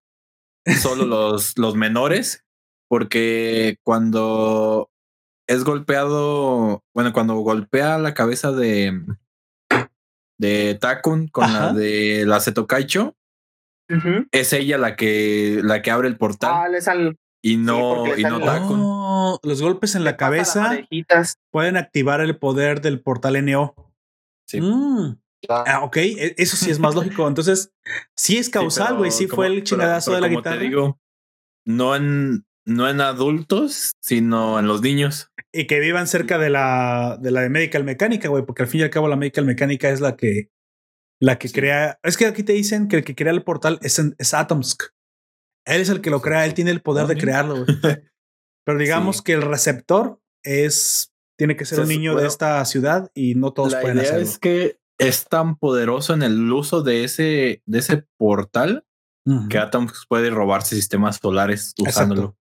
[0.81, 2.45] solo los, los menores,
[2.89, 4.92] porque cuando
[5.47, 9.03] es golpeado, bueno, cuando golpea la cabeza de
[10.39, 11.67] de Takun con Ajá.
[11.67, 13.15] la de la Setokaicho,
[13.89, 14.29] uh -huh.
[14.33, 16.51] es ella la que la que abre el portal.
[16.53, 17.17] Ah, al...
[17.45, 18.81] Y no, sí, y no Takun.
[18.83, 20.79] Oh, los golpes en la cabeza
[21.51, 23.75] pueden activar el poder del portal NO.
[24.47, 24.61] Sí.
[24.61, 25.19] Mm.
[25.49, 25.97] Ah, ok,
[26.37, 27.27] eso sí es más lógico.
[27.27, 27.73] Entonces,
[28.17, 29.11] sí es causal, güey.
[29.11, 30.59] Sí, sí, fue el chingadazo pero, pero de la guitarra.
[30.59, 31.01] Te digo,
[31.65, 35.32] no en, no en adultos, sino en los niños.
[35.53, 38.81] Y que vivan cerca de la de la de Medical Mecánica, güey, porque al fin
[38.81, 40.51] y al cabo la Medical Mecánica es la que
[41.21, 41.55] la que sí.
[41.55, 41.99] crea.
[42.03, 44.83] Es que aquí te dicen que el que crea el portal es, en, es Atomsk.
[45.65, 47.15] Él es el que lo crea, él tiene el poder okay.
[47.15, 47.67] de crearlo, güey.
[48.65, 49.25] Pero digamos sí.
[49.25, 53.53] que el receptor es tiene que ser un niño bueno, de esta ciudad y no
[53.53, 54.25] todos la pueden idea hacerlo.
[54.25, 58.85] Es que es tan poderoso en el uso de ese, de ese portal
[59.27, 59.49] uh -huh.
[59.49, 62.23] que Atomsk puede robarse sistemas solares usándolo.
[62.23, 62.42] Exacto.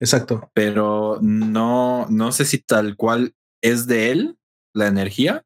[0.00, 0.50] Exacto.
[0.54, 4.38] Pero no, no sé si tal cual es de él
[4.74, 5.44] la energía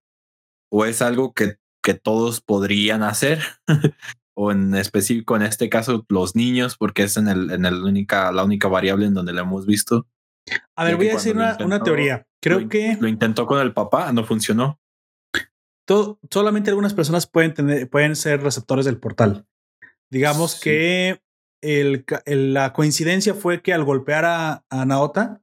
[0.70, 3.40] o es algo que, que todos podrían hacer.
[4.36, 8.32] o en específico en este caso los niños, porque es en el, en el única,
[8.32, 10.06] la única variable en donde la hemos visto.
[10.76, 12.26] A ver, voy a decir una, intentó, una, teoría.
[12.42, 14.80] Creo lo, que lo intentó con el papá, no funcionó.
[15.86, 19.46] Todo, solamente algunas personas pueden tener, pueden ser receptores del portal.
[20.10, 20.60] Digamos sí.
[20.62, 21.22] que
[21.64, 25.42] el, el, la coincidencia fue que al golpear a, a Naota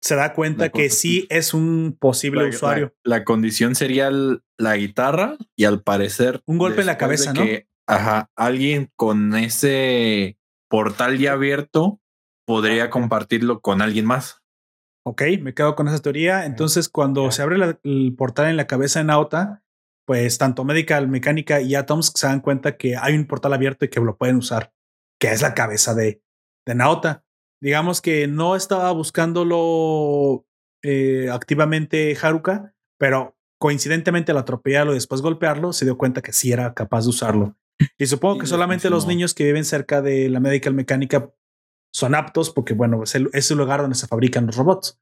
[0.00, 2.94] se da cuenta que sí es un posible la, usuario.
[3.02, 7.32] La, la, condición sería el, la guitarra y al parecer un golpe en la cabeza,
[7.32, 7.42] ¿no?
[7.42, 10.38] Que, ajá, alguien con ese
[10.68, 12.00] portal ya abierto
[12.46, 14.42] podría compartirlo con alguien más.
[15.06, 16.44] Ok, me quedo con esa teoría.
[16.44, 19.62] Entonces, cuando se abre la, el portal en la cabeza de Naota,
[20.06, 23.88] pues tanto Medical, Mecánica y Atoms se dan cuenta que hay un portal abierto y
[23.88, 24.72] que lo pueden usar,
[25.20, 26.22] que es la cabeza de,
[26.66, 27.24] de Naota.
[27.60, 30.46] Digamos que no estaba buscándolo
[30.82, 36.52] eh, activamente Haruka, pero coincidentemente al atropellarlo y después golpearlo, se dio cuenta que sí
[36.52, 37.56] era capaz de usarlo.
[37.98, 41.32] Y supongo que solamente los niños que viven cerca de la Medical Mecánica
[41.92, 45.00] son aptos porque, bueno, es el, es el lugar donde se fabrican los robots.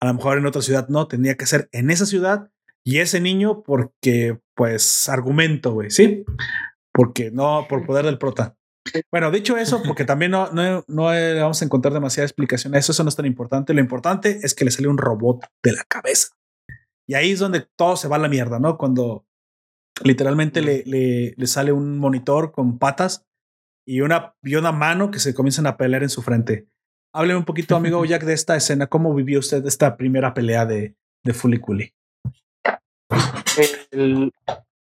[0.00, 2.50] A lo mejor en otra ciudad no, tendría que ser en esa ciudad
[2.82, 6.24] y ese niño porque, pues, argumento, güey, ¿sí?
[6.92, 8.56] Porque no, por poder del prota.
[9.10, 12.74] Bueno, dicho eso, porque también no, no, no vamos a encontrar demasiada explicación.
[12.74, 13.74] Eso, eso no es tan importante.
[13.74, 16.28] Lo importante es que le salió un robot de la cabeza.
[17.06, 18.78] Y ahí es donde todo se va a la mierda, ¿no?
[18.78, 19.26] Cuando
[20.02, 23.26] literalmente le, le, le sale un monitor con patas
[23.86, 26.68] y una, y una mano que se comienzan a pelear en su frente.
[27.12, 28.86] Hábleme un poquito, amigo Jack, de esta escena.
[28.86, 30.94] ¿Cómo vivió usted esta primera pelea de,
[31.24, 31.92] de Fuliculi?
[33.90, 34.32] El,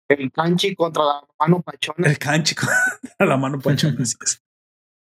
[0.08, 2.08] el canchi contra la mano pachona.
[2.08, 2.76] El canchi contra
[3.26, 3.96] la mano pachona.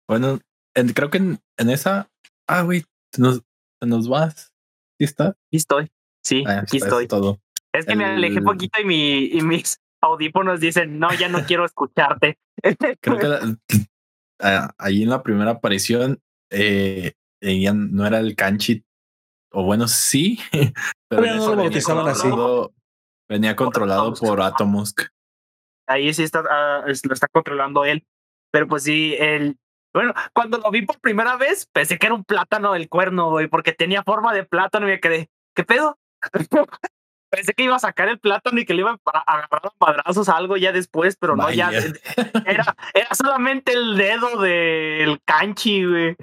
[0.07, 0.39] Bueno,
[0.75, 2.09] en- creo que en, en esa.
[2.47, 3.41] Ah, güey, te nos,
[3.79, 4.51] te nos vas.
[4.99, 5.29] ¿Sí está?
[5.29, 5.91] Aquí estoy.
[6.23, 7.03] Sí, Ah, aquí está, estoy.
[7.03, 7.39] es todo.
[7.73, 11.65] Es que me alejé poquito y, mi, y mis audífonos dicen, no, ya no quiero
[11.65, 12.37] escucharte.
[13.01, 13.57] Creo que la-
[14.41, 16.19] ah, ahí en la primera aparición
[16.49, 18.83] eh, ella no era el canchi.
[19.51, 20.39] O bueno, sí.
[21.09, 22.27] Pero ya no lo bautizaban así.
[23.29, 25.01] Venía controlado por Atomusk.
[25.87, 28.05] Ahí sí está, ah, es- lo está controlando él.
[28.51, 29.57] Pero pues sí, el...
[29.93, 33.47] Bueno, cuando lo vi por primera vez, pensé que era un plátano del cuerno, güey,
[33.47, 35.99] porque tenía forma de plátano y me quedé, ¿qué pedo?
[37.31, 40.29] pensé que iba a sacar el plátano y que le iba a agarrar a madrazos
[40.29, 41.71] a algo ya después, pero no, ya
[42.45, 46.15] era, era solamente el dedo del canchi, güey.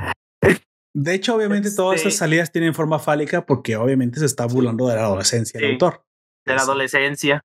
[0.94, 4.88] De hecho, obviamente todas Este- estas salidas tienen forma fálica porque obviamente se está burlando
[4.88, 5.72] de la adolescencia del Sí.
[5.74, 6.04] autor.
[6.46, 7.44] De la adolescencia.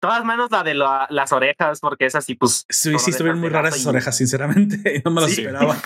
[0.00, 2.64] Todas menos la de la- las orejas, porque es así, pues.
[2.68, 5.02] Sí, sí, estuvieron muy raras esas y- orejas, sinceramente.
[5.04, 5.42] No me las Sí.
[5.42, 5.76] esperaba.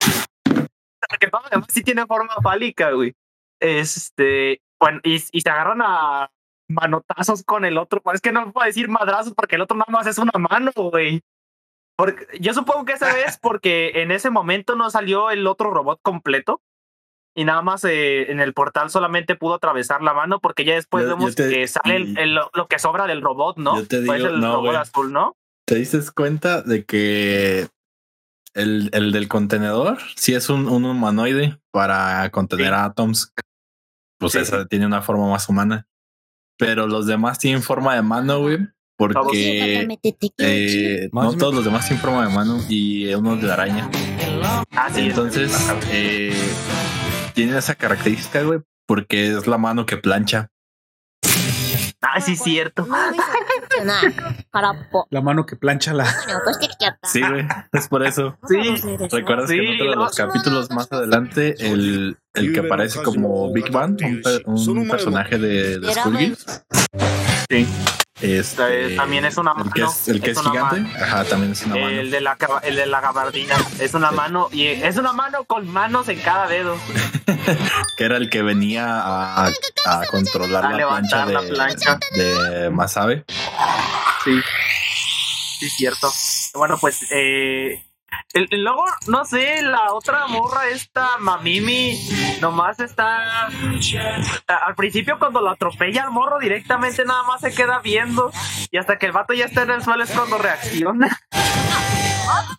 [1.08, 3.14] Porque todo lo demás sí tiene forma fálica, güey.
[3.60, 4.60] Este.
[4.78, 6.30] Bueno, y, y se agarran a
[6.68, 8.00] manotazos con el otro.
[8.00, 10.70] Pues es que no puedo decir madrazos porque el otro nada más es una mano,
[10.74, 11.20] güey.
[11.96, 16.00] Porque, yo supongo que esa vez porque en ese momento no salió el otro robot
[16.02, 16.62] completo.
[17.40, 21.04] Y nada más eh, en el portal solamente pudo atravesar la mano porque ya después
[21.04, 23.76] Yo- yo vemos te- que sale el- el- lo que sobra del robot, ¿no?
[23.76, 25.36] Yo te Pues digo, el no, robot azul, ¿no?
[25.66, 27.68] ¿Te diste cuenta de que
[28.54, 32.72] el, el del contenedor sí es un, un humanoide para contener Sí.
[32.74, 33.32] a Atoms?
[34.18, 34.38] Pues Sí.
[34.40, 35.86] esa tiene una forma más humana.
[36.58, 38.58] Pero los demás tienen forma de mano, güey.
[38.98, 39.88] Porque
[40.38, 43.88] eh, no todos los demás tienen forma de mano y uno de araña.
[44.72, 45.06] Ah, sí.
[45.06, 45.50] Entonces,
[45.90, 46.34] eh,
[47.34, 50.48] tiene esa característica, güey, porque es la mano que plancha.
[52.02, 52.86] Ah, sí, cierto.
[55.10, 56.06] La mano que plancha la.
[57.04, 58.36] Sí, güey, es por eso.
[58.48, 58.56] Sí,
[59.10, 63.70] recuerdas que en otro de los capítulos más adelante, el, el que aparece como Big
[63.70, 63.98] Bang,
[64.46, 66.36] un, personaje de, de School
[67.48, 67.66] Sí.
[68.22, 70.80] Este, también es una El que mano, es, el que es gigante.
[70.80, 70.94] mano.
[71.02, 71.88] Ajá, también es una mano.
[71.88, 75.66] El de la el de la gabardina es una mano y es una mano con
[75.68, 76.76] manos en cada dedo.
[77.96, 79.46] Que era el que venía a,
[79.86, 81.98] a controlar A la plancha levantar la de, plancha.
[82.14, 83.24] de Masabe.
[84.24, 84.40] Sí.
[85.58, 86.10] Sí, cierto.
[86.54, 87.82] Bueno, pues eh
[88.34, 91.98] el- el- luego, no sé, la otra morra, esta Mamimi,
[92.40, 93.46] nomás está.
[93.46, 98.30] Al principio, cuando lo atropella al morro, directamente nada más se queda viendo.
[98.70, 101.08] Y hasta que el vato ya está en el suelo es cuando reacciona.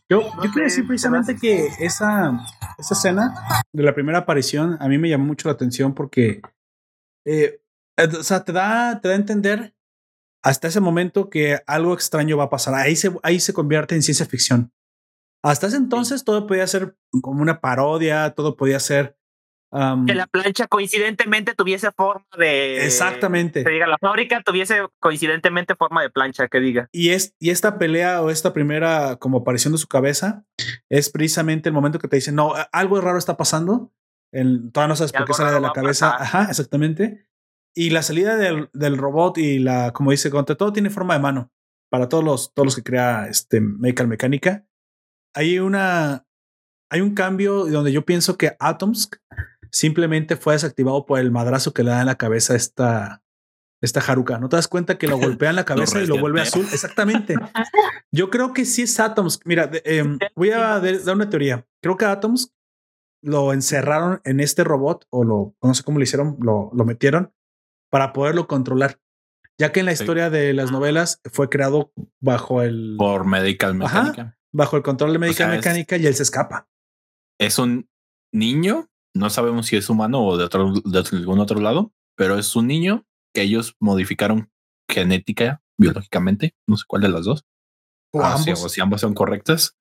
[0.10, 2.34] Yo, No yo quiero decir precisamente que esa,
[2.78, 3.34] esa escena
[3.72, 6.42] de la primera aparición a mí me llamó mucho la atención porque,
[7.26, 7.62] eh,
[7.98, 9.74] eh, o sea, te da, te da a entender
[10.44, 12.74] hasta ese momento que algo extraño va a pasar.
[12.76, 14.72] Ahí se, ahí se convierte en ciencia ficción.
[15.44, 19.18] Hasta ese entonces todo podía ser como una parodia, todo podía ser...
[19.72, 22.86] um, Que la plancha coincidentemente tuviese forma de.
[22.86, 23.64] exactamente.
[23.64, 26.90] Que diga, la fábrica tuviese coincidentemente forma de plancha, que diga.
[26.92, 30.46] Y, es, y esta pelea o esta primera como aparición de su cabeza
[30.90, 33.92] es precisamente el momento que te dicen, no, algo raro está pasando.
[34.32, 36.16] El, todavía no sabes Y por qué sale de la cabeza.
[36.18, 37.28] Ajá, exactamente.
[37.74, 41.20] Y la salida del, del robot y la, como dice Conte, todo tiene forma de
[41.22, 41.52] mano
[41.90, 44.66] para todos los, todos los que crea este Medical Mecánica.
[45.34, 46.26] Hay una,
[46.90, 49.10] hay un cambio donde yo pienso que Atoms
[49.72, 53.24] simplemente fue desactivado por el madrazo que le da en la cabeza esta,
[53.82, 54.38] esta Haruka.
[54.40, 56.66] ¿No te das cuenta que lo golpea en la cabeza y lo vuelve azul?
[56.72, 57.36] Exactamente.
[58.12, 59.40] Yo creo que sí es Atoms.
[59.46, 61.66] Mira, de- em, voy a dar una teoría.
[61.82, 62.54] Creo que Atoms
[63.24, 67.32] lo encerraron en este robot o lo, no sé cómo lo hicieron, lo, lo metieron
[67.92, 69.00] para poderlo controlar.
[69.60, 70.04] Ya que en la Sí.
[70.04, 74.38] historia de las novelas fue creado bajo el, Por Medical Ajá.
[74.54, 76.68] Bajo el control de médica sea, es- mecánica y él se escapa.
[77.40, 77.90] Es un
[78.34, 82.56] niño, no sabemos si es humano o de, otro, de algún otro lado, pero es
[82.56, 84.52] un niño que ellos modificaron
[84.90, 87.46] genética, biológicamente, no sé cuál de las dos.
[88.14, 89.78] O Ah, o si ambas son correctas.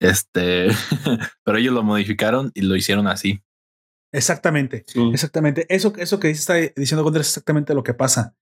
[0.00, 0.68] Este,
[1.44, 3.42] pero ellos lo modificaron y lo hicieron así.
[4.12, 4.84] Exactamente.
[5.12, 5.66] Exactamente.
[5.68, 8.36] Eso, eso que está diciendo Gondra es exactamente lo que pasa.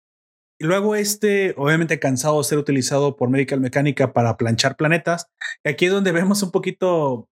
[0.62, 5.26] Y luego este, obviamente cansado de ser utilizado por Medical Mecánica para planchar planetas.
[5.64, 7.28] Aquí es donde vemos un poquito,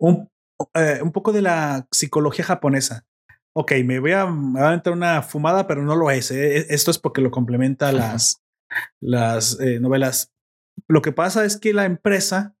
[0.00, 0.28] un,
[0.74, 3.04] eh, un poco de la psicología japonesa.
[3.54, 6.32] Ok, me voy a, me voy a aventar una fumada, pero no lo es.
[6.32, 6.66] eh.
[6.68, 8.42] Esto es porque lo complementa las,
[9.00, 10.32] las eh, novelas.
[10.88, 12.55] Lo que pasa es que la empresa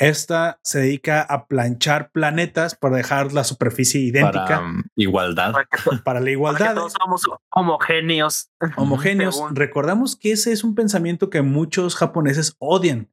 [0.00, 5.52] Esta se dedica a planchar planetas para dejar la superficie idéntica Para um, igualdad.
[5.52, 6.74] Para que, to- para, la para que igualdad.
[6.74, 7.22] todos somos
[7.54, 8.50] homogéneos.
[8.76, 9.34] homogéneos.
[9.36, 9.56] Según.
[9.56, 13.10] Recordamos que ese es un pensamiento que muchos japoneses odian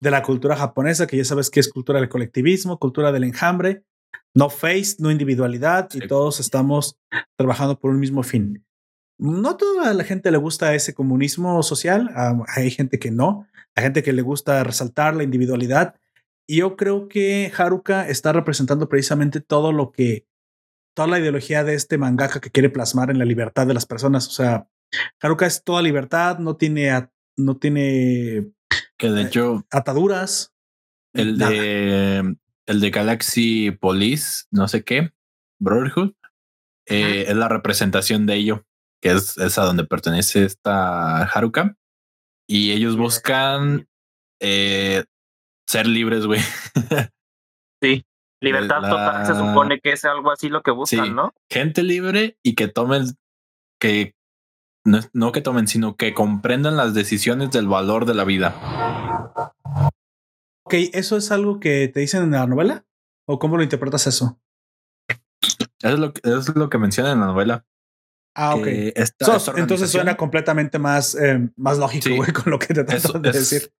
[0.00, 3.82] de la cultura japonesa, que ya sabes que es cultura del colectivismo, cultura del enjambre,
[4.32, 6.06] no face, no individualidad, y Sí.
[6.06, 6.96] todos estamos
[7.36, 8.64] trabajando por un mismo fin.
[9.18, 13.82] No toda la gente le gusta ese comunismo social, ah, hay gente que no, hay
[13.82, 15.96] gente que le gusta resaltar la individualidad,
[16.50, 20.26] y yo creo que Haruka está representando precisamente todo lo que,
[20.96, 24.26] toda la ideología de este mangaka que quiere plasmar en la libertad de las personas,
[24.26, 24.68] o sea,
[25.22, 28.50] Haruka es toda libertad, no tiene, no tiene
[28.98, 30.52] Que de hecho, ataduras.
[31.12, 31.52] el nada.
[31.52, 32.36] de
[32.66, 35.12] el de Galaxy Police, no sé qué,
[35.60, 36.14] Brotherhood,
[36.86, 38.66] eh, es la representación de ello,
[39.00, 41.76] que es, es a donde pertenece esta Haruka.
[42.48, 43.88] Y ellos buscan
[44.40, 45.04] eh,
[45.70, 46.40] ser libres, güey.
[48.42, 51.10] Libertad La- total se supone que es algo así lo que buscan, Sí.
[51.12, 51.34] ¿no?
[51.50, 53.04] Gente libre y que tomen,
[53.78, 54.14] que
[54.84, 58.54] no, no que tomen, sino que comprendan las decisiones del valor de la vida.
[60.64, 62.84] Ok, ¿eso es algo que te dicen en la novela?
[63.28, 64.40] ¿O cómo lo interpretas eso?
[65.42, 67.66] Eso es lo es lo que menciona en la novela.
[68.34, 68.64] Ah, ok.
[68.64, 72.16] que esta- So, esta entonces suena completamente más, eh, más lógico, Sí.
[72.16, 73.72] güey, con lo que te tratas de es- decir.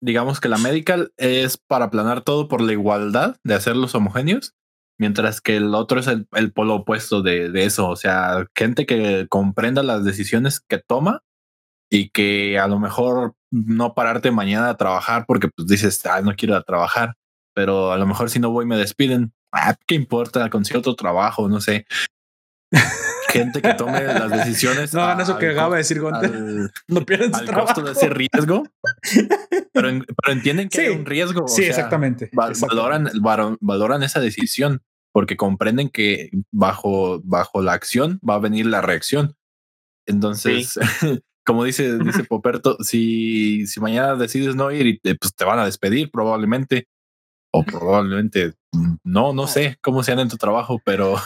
[0.00, 4.54] Digamos que la medical es para aplanar todo por la igualdad de hacerlos homogéneos,
[4.98, 7.88] mientras que el otro es el, el polo opuesto de, de eso.
[7.88, 11.22] O sea, gente que comprenda las decisiones que toma
[11.90, 16.34] y que a lo mejor no pararte mañana a trabajar porque pues dices, ah, no
[16.36, 17.14] quiero a trabajar,
[17.54, 19.32] pero a lo mejor si no voy me despiden.
[19.52, 20.50] Ah, ¿qué importa?
[20.50, 21.86] Consigo otro trabajo, no sé.
[23.28, 24.92] Gente que tome las decisiones.
[24.94, 26.72] No hagan eso al que acaba de costo- decir Gonte.
[26.88, 27.66] No pierden su al trabajo.
[27.66, 28.64] costo de ese riesgo.
[29.72, 30.84] Pero, en- pero entienden que Sí.
[30.86, 31.44] hay un riesgo.
[31.44, 32.30] o Sí, sea, exactamente.
[32.38, 32.76] va- exactamente.
[32.76, 34.82] valoran, valo- valoran esa decisión
[35.12, 39.34] porque comprenden que bajo, bajo la acción va a venir la reacción.
[40.06, 40.78] Entonces,
[41.46, 45.58] como dice, dice Poperto, si, si mañana decides no ir y te, pues te van
[45.58, 46.86] a despedir probablemente.
[47.50, 51.16] O probablemente mm, no, no sé cómo sean en tu trabajo, pero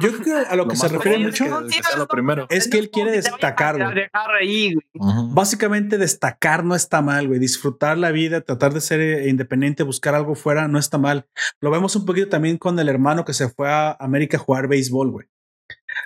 [0.00, 2.08] Yo creo que a lo Lo que se refiere es mucho, que- que sea lo
[2.08, 2.46] primero.
[2.48, 3.94] Es que él quiere destacar, güey.
[3.94, 4.86] Dejar ahí, güey.
[5.34, 7.38] básicamente destacar no está mal, güey.
[7.38, 11.26] Disfrutar la vida, tratar de ser eh, independiente, buscar algo fuera, no está mal.
[11.60, 14.68] Lo vemos un poquito también con el hermano que se fue a América a jugar
[14.68, 15.26] béisbol, güey.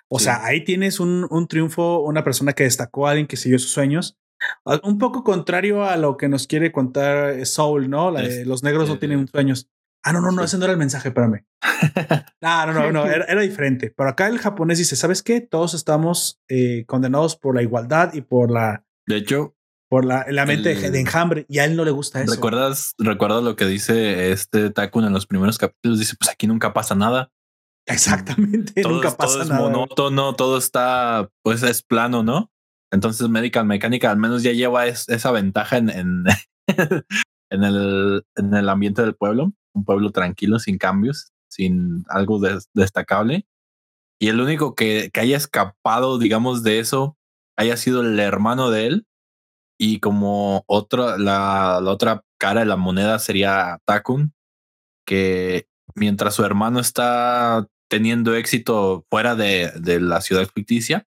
[0.09, 0.25] O Sí.
[0.25, 4.17] sea, ahí tienes un, un triunfo, una persona que destacó, alguien que siguió sus sueños.
[4.65, 8.11] Ah, Un poco contrario a lo que nos quiere contar eh, Soul, ¿no?
[8.11, 9.69] La de Es- los negros no tienen sueños.
[10.05, 11.45] Ah, no, no, no, ese no era el mensaje, espérame.
[12.41, 13.93] No, no, no, no, era, era diferente.
[13.97, 15.41] Pero acá el japonés dice, ¿sabes qué?
[15.41, 19.55] Todos estamos eh, condenados por la igualdad y por la, De hecho,
[19.89, 22.33] por la, la mente El- de enjambre y a él no le gusta eso.
[22.33, 26.01] ¿recuerdas, recuerdas lo que dice este Takun en los primeros capítulos?
[26.01, 27.31] Dice, pues aquí nunca pasa nada.
[27.87, 29.61] Exactamente, todo, nunca pasa todo es nada.
[29.61, 32.51] monótono, todo está, pues es plano, ¿no?
[32.93, 36.27] Entonces Medical Mecánica al menos ya lleva es- esa ventaja en,
[37.51, 43.47] el, en el ambiente del pueblo, un pueblo tranquilo, sin cambios, sin algo des- destacable.
[44.21, 47.17] Y el único que, haya escapado, digamos, de eso,
[47.59, 49.07] haya sido el hermano de él.
[49.79, 54.33] Y como otra, la, otra cara de la moneda sería Takun,
[55.07, 55.67] que
[55.97, 61.07] mientras su hermano está teniendo éxito fuera de la ciudad ficticia,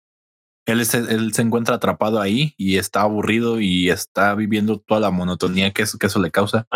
[0.66, 5.12] él se, él se encuentra atrapado ahí y está aburrido y está viviendo toda la
[5.12, 6.68] monotonía que eso, que eso le causa.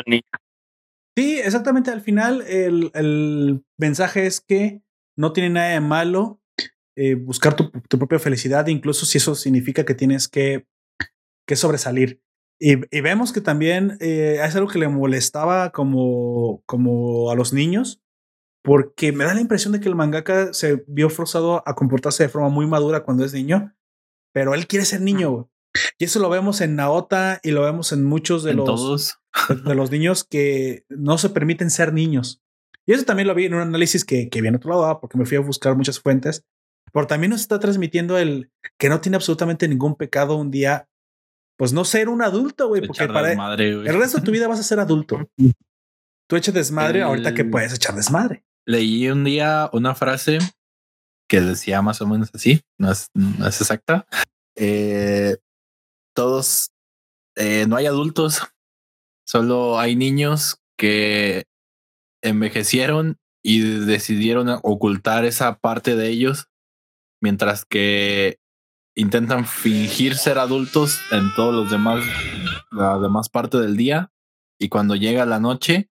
[1.16, 1.92] Sí, exactamente.
[1.92, 4.82] Al final, el, el mensaje es que
[5.16, 6.42] no tiene nada de malo
[6.96, 10.68] eh, buscar tu, tu propia felicidad, incluso si eso significa que tienes que,
[11.48, 12.22] que sobresalir.
[12.60, 17.52] Y, y vemos que también eh, es algo que le molestaba como, como a los
[17.52, 18.03] niños,
[18.64, 22.30] porque me da la impresión de que el mangaka se vio forzado a comportarse de
[22.30, 23.76] forma muy madura cuando es niño,
[24.34, 25.50] pero él quiere ser niño.
[25.98, 29.20] Y eso lo vemos en Naota y lo vemos en muchos de en los todos.
[29.66, 32.42] de, los niños que no se permiten ser niños.
[32.86, 35.18] Y eso también lo vi en un análisis que, que vi en otro lado, porque
[35.18, 36.44] me fui a buscar muchas fuentes.
[36.92, 40.88] Pero también nos está transmitiendo el que no tiene absolutamente ningún pecado un día,
[41.58, 43.68] pues no ser un adulto, güey, porque para güey.
[43.88, 45.28] el resto de tu vida vas a ser adulto.
[46.30, 48.44] Tú eches desmadre El- ahorita que puedes echar desmadre.
[48.66, 50.40] Leí un día una frase
[51.30, 53.10] que decía más o menos así, no es,
[53.60, 54.06] exacta.
[54.56, 55.38] Eh,
[56.16, 56.72] todos,
[57.36, 58.42] eh, no hay adultos,
[59.26, 61.46] solo hay niños que
[62.22, 66.48] envejecieron y decidieron ocultar esa parte de ellos,
[67.22, 68.38] mientras que
[68.96, 72.06] intentan fingir ser adultos en todos los demás,
[72.72, 74.12] la demás parte del día
[74.60, 75.90] y cuando llega la noche,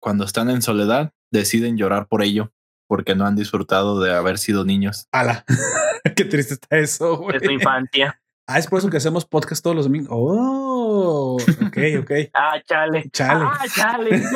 [0.00, 2.52] cuando están en soledad, deciden llorar por ello,
[2.88, 5.08] porque no han disfrutado de haber sido niños.
[5.12, 5.44] Ala.
[6.16, 7.38] Qué triste está eso, güey.
[7.38, 8.20] de su infancia.
[8.46, 10.10] Ah, es por eso que hacemos podcast todos los domingos.
[10.12, 12.10] Oh, ok, ok.
[12.34, 13.08] Ah, chale.
[13.10, 13.44] Chale.
[13.46, 14.22] Ah, chale.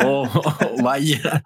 [0.00, 0.28] Oh,
[0.82, 1.44] vaya.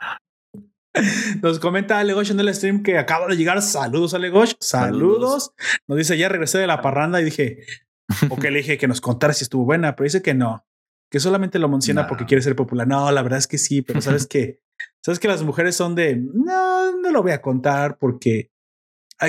[1.42, 3.60] Nos comenta Alegosh en el stream que acaba de llegar.
[3.60, 4.54] Saludos, Alegosh.
[4.58, 5.52] Saludos.
[5.86, 7.58] Nos dice, ya regresé de la parranda y dije,
[8.30, 10.64] o que le dije que nos contara si estuvo buena, pero dice que no,
[11.12, 12.08] que solamente lo menciona No.
[12.08, 12.88] porque quiere ser popular.
[12.88, 14.60] No, la verdad es que sí, pero sabes que,
[15.04, 18.50] sabes que las mujeres son de, no, no lo voy a contar porque,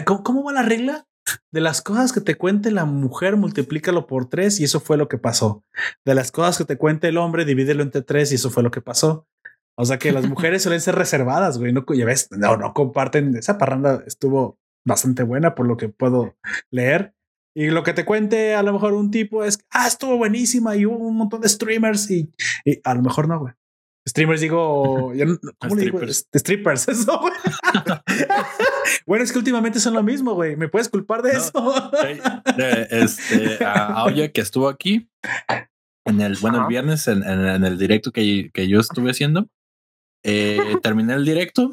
[0.05, 1.05] ¿cómo, cómo va la regla?
[1.51, 5.09] De las cosas que te cuente la mujer, multiplícalo por tres y eso fue lo
[5.09, 5.65] que pasó.
[6.05, 8.71] De las cosas que te cuente el hombre, divídelo entre tres y eso fue lo
[8.71, 9.27] que pasó.
[9.77, 11.73] O sea que las mujeres suelen ser reservadas, güey.
[11.73, 13.35] No, ya ves, no, no comparten.
[13.35, 16.37] Esa parranda estuvo bastante buena por lo que puedo
[16.71, 17.13] leer.
[17.55, 20.85] Y lo que te cuente a lo mejor un tipo es, ah, estuvo buenísima y
[20.85, 22.31] hubo un montón de streamers y,
[22.65, 23.53] y a lo mejor no, güey.
[24.09, 25.97] Streamers digo, ya no- ¿cómo le digo?
[25.99, 26.17] Strippers.
[26.17, 27.33] Este, Strippers, eso, güey.
[29.05, 30.55] bueno, es que últimamente son lo mismo, güey.
[30.55, 31.37] ¿Me puedes culpar de No.
[31.39, 31.91] eso?
[32.57, 35.09] Eh, este, a, a Oya que estuvo aquí
[36.05, 39.47] en el, bueno, el viernes en, en- en el directo que, que yo estuve haciendo,
[40.25, 41.71] eh, terminé el directo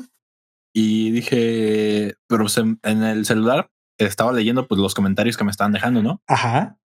[0.74, 3.70] y dije, pero se- en el celular
[4.05, 6.23] estaba leyendo pues los comentarios que me estaban dejando, ¿no?
[6.27, 6.77] Ajá.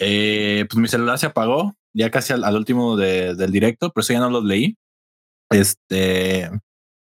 [0.00, 4.02] Eh, pues mi celular se apagó ya casi al, al último de- del directo, pero
[4.02, 4.76] eso ya no los leí.
[5.50, 6.50] Este,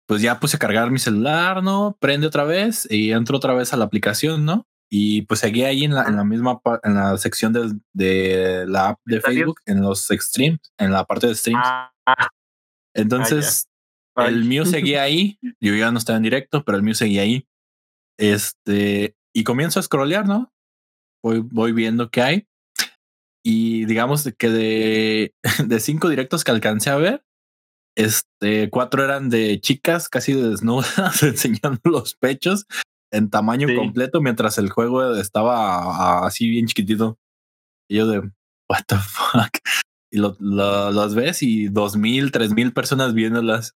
[0.07, 1.97] pues ya puse a cargar mi celular, ¿no?
[1.99, 4.67] Prende otra vez y entro otra vez a la aplicación, ¿no?
[4.89, 8.89] Y pues seguí ahí en la, en la misma, en la sección del- de, la
[8.89, 9.19] app de.
[9.21, 11.61] Facebook, en los streams, en la parte de streams.
[11.65, 12.27] Ah, ah,
[12.95, 13.67] Entonces,
[14.15, 14.33] Ay.
[14.33, 15.39] el mío seguía ahí.
[15.59, 17.45] Yo ya no estaba en directo, pero el mío seguía ahí.
[18.17, 20.51] Este, y comienzo a scrollear, ¿no?
[21.23, 22.47] Voy, voy viendo qué hay.
[23.45, 25.33] Y digamos que de,
[25.65, 27.23] de cinco directos que alcancé a ver,
[27.97, 32.65] este, cuatro eran de chicas casi desnudas, enseñando los pechos
[33.11, 33.75] en tamaño Sí.
[33.75, 37.17] completo, mientras el juego estaba así bien chiquitito.
[37.89, 38.19] Y yo de,
[38.69, 39.57] what the fuck.
[40.11, 43.73] Y lo, lo- los ves y dos mil, tres mil personas viéndolas.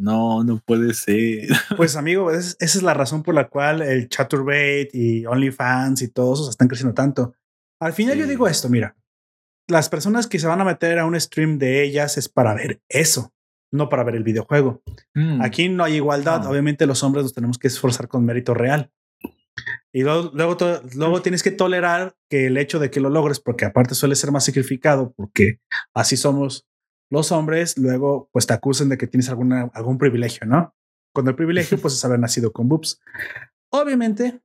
[0.00, 1.48] No, no puede ser.
[1.76, 6.08] Pues amigo, es- esa es la razón por la cual el Chaturbate y OnlyFans y
[6.08, 7.34] todos esos están creciendo tanto.
[7.80, 8.96] Al final yo digo esto, mira,
[9.68, 12.80] las personas que se van a meter a un stream de ellas es para ver
[12.88, 13.32] eso,
[13.72, 14.82] no para ver el videojuego.
[15.14, 16.50] Mm, Aquí no hay igualdad, No.
[16.50, 18.90] obviamente los hombres nos tenemos que esforzar con mérito real.
[19.92, 23.40] Y luego, luego, to- luego tienes que tolerar que el hecho de que lo logres,
[23.40, 25.58] porque aparte suele ser más sacrificado, porque
[25.94, 26.66] así somos
[27.10, 30.74] los hombres, luego pues te acusan de que tienes alguna, algún privilegio, ¿no?
[31.12, 33.00] Cuando el privilegio pues es haber nacido con boobs.
[33.72, 34.40] Obviamente,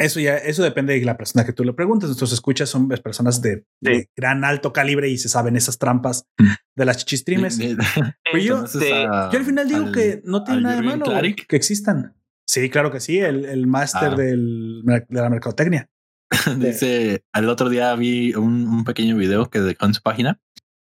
[0.00, 2.08] eso ya, eso depende de la persona que tú le preguntes.
[2.08, 6.26] Nuestros escuchas son pues, personas de, de gran alto calibre y se saben esas trampas
[6.76, 7.76] de las de-
[8.24, 8.64] Pero yo-
[9.04, 11.04] a- Yo al final digo al- que no tiene al nada de malo
[11.48, 12.14] que existan.
[12.46, 14.16] Sí, claro que sí, el, el máster Ah.
[14.16, 15.90] del, de la mercadotecnia.
[16.58, 20.40] Dice, el otro día vi un, un pequeño video que dejó en su página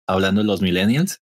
[0.07, 1.21] hablando de los millennials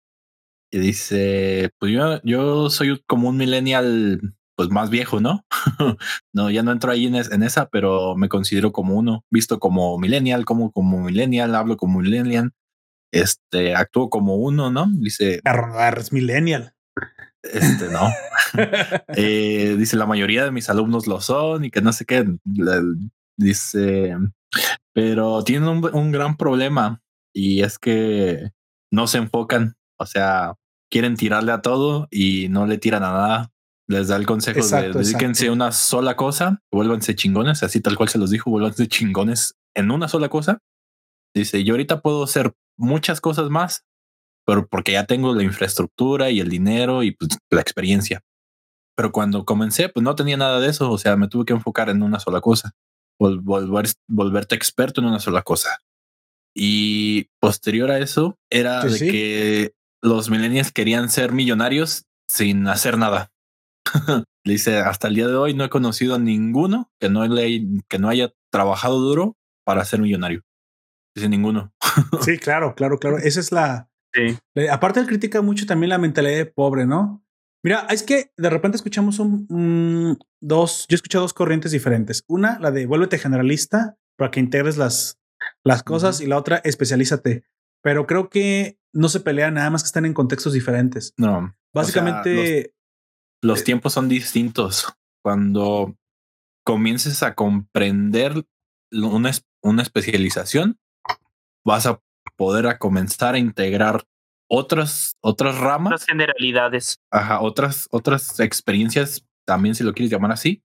[0.72, 4.22] y dice, pues yo, yo soy como un millennial
[4.56, 5.46] pues más viejo, ¿no?
[6.34, 9.60] no, ya no entro ahí en, es- en esa, pero me considero como uno, visto
[9.60, 12.52] como millennial, como como millennial, hablo como millennial,
[13.14, 14.88] este, actúo como uno, ¿no?
[14.94, 15.42] Dice,
[16.00, 16.74] es millennial.
[17.44, 18.10] este, no.
[19.16, 22.26] Eh, dice la mayoría de mis alumnos lo son y que no sé qué.
[23.38, 24.18] Dice,
[24.94, 27.02] pero tienen un, un gran problema
[27.34, 28.52] y es que
[28.92, 29.76] no se enfocan.
[29.98, 30.56] O sea,
[30.92, 33.52] quieren tirarle a todo y no le tiran a nada.
[33.88, 37.98] Les da el consejo Exacto, de dedíquense a una sola cosa, vuélvanse chingones, así tal
[37.98, 40.60] cual se los dijo, vuélvanse chingones en una sola cosa.
[41.36, 43.86] Dice, yo ahorita puedo hacer muchas cosas más,
[44.46, 48.22] pero porque ya tengo la infraestructura y el dinero y pues, la experiencia.
[48.96, 50.90] Pero cuando comencé, pues no tenía nada de eso.
[50.92, 52.72] O sea, me tuve que enfocar en una sola cosa,
[53.20, 55.80] vol- volver, volverte experto en una sola cosa.
[56.56, 59.12] Y posterior a eso era Sí, de sí.
[59.12, 59.74] que
[60.04, 63.32] los millennials querían ser millonarios sin hacer nada.
[64.46, 68.00] Dice, hasta el día de hoy no he conocido a ninguno que no, le, que
[68.00, 70.42] no haya trabajado duro para ser millonario.
[71.16, 71.74] Dice ninguno.
[72.22, 73.18] Sí, claro, claro, claro.
[73.18, 73.90] Esa es la.
[74.14, 74.38] Sí.
[74.70, 77.24] aparte, él critica mucho también la mentalidad de pobre, ¿no?
[77.64, 80.86] Mira, es que de repente escuchamos un, un- dos.
[80.90, 82.24] Yo escuché dos corrientes diferentes.
[82.28, 85.20] Una, la de vuélvete generalista para que integres las,
[85.64, 87.44] las cosas, y la otra, especialízate.
[87.84, 91.14] Pero creo que no se pelean, nada más que están en contextos diferentes.
[91.18, 91.56] No.
[91.74, 92.74] Básicamente,
[93.42, 94.88] los Eh, tiempos son distintos.
[95.24, 95.96] Cuando
[96.66, 98.46] comiences a comprender
[98.92, 99.32] una,
[99.64, 100.80] una especialización,
[101.66, 102.02] vas a
[102.36, 104.06] poder a comenzar a integrar
[104.50, 107.00] otras, otras ramas, Las generalidades.
[107.12, 110.64] ajá, otras, otras experiencias, también si lo quieres llamar así,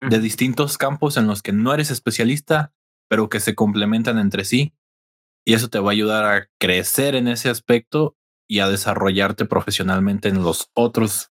[0.00, 2.72] de distintos campos en los que no eres especialista,
[3.08, 4.74] pero que se complementan entre sí.
[5.46, 8.16] Y eso te va a ayudar a crecer en ese aspecto
[8.48, 11.30] y a desarrollarte profesionalmente en los otros.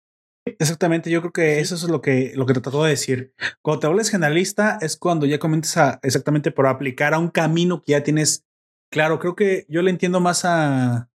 [0.46, 3.34] Exactamente, yo creo que eso es lo que, lo que te trató de decir.
[3.62, 7.82] Cuando te vuelves generalista es cuando ya comienzas a exactamente por aplicar a un camino
[7.82, 8.46] que ya tienes
[8.92, 9.20] claro.
[9.20, 11.10] Creo que yo le entiendo más a,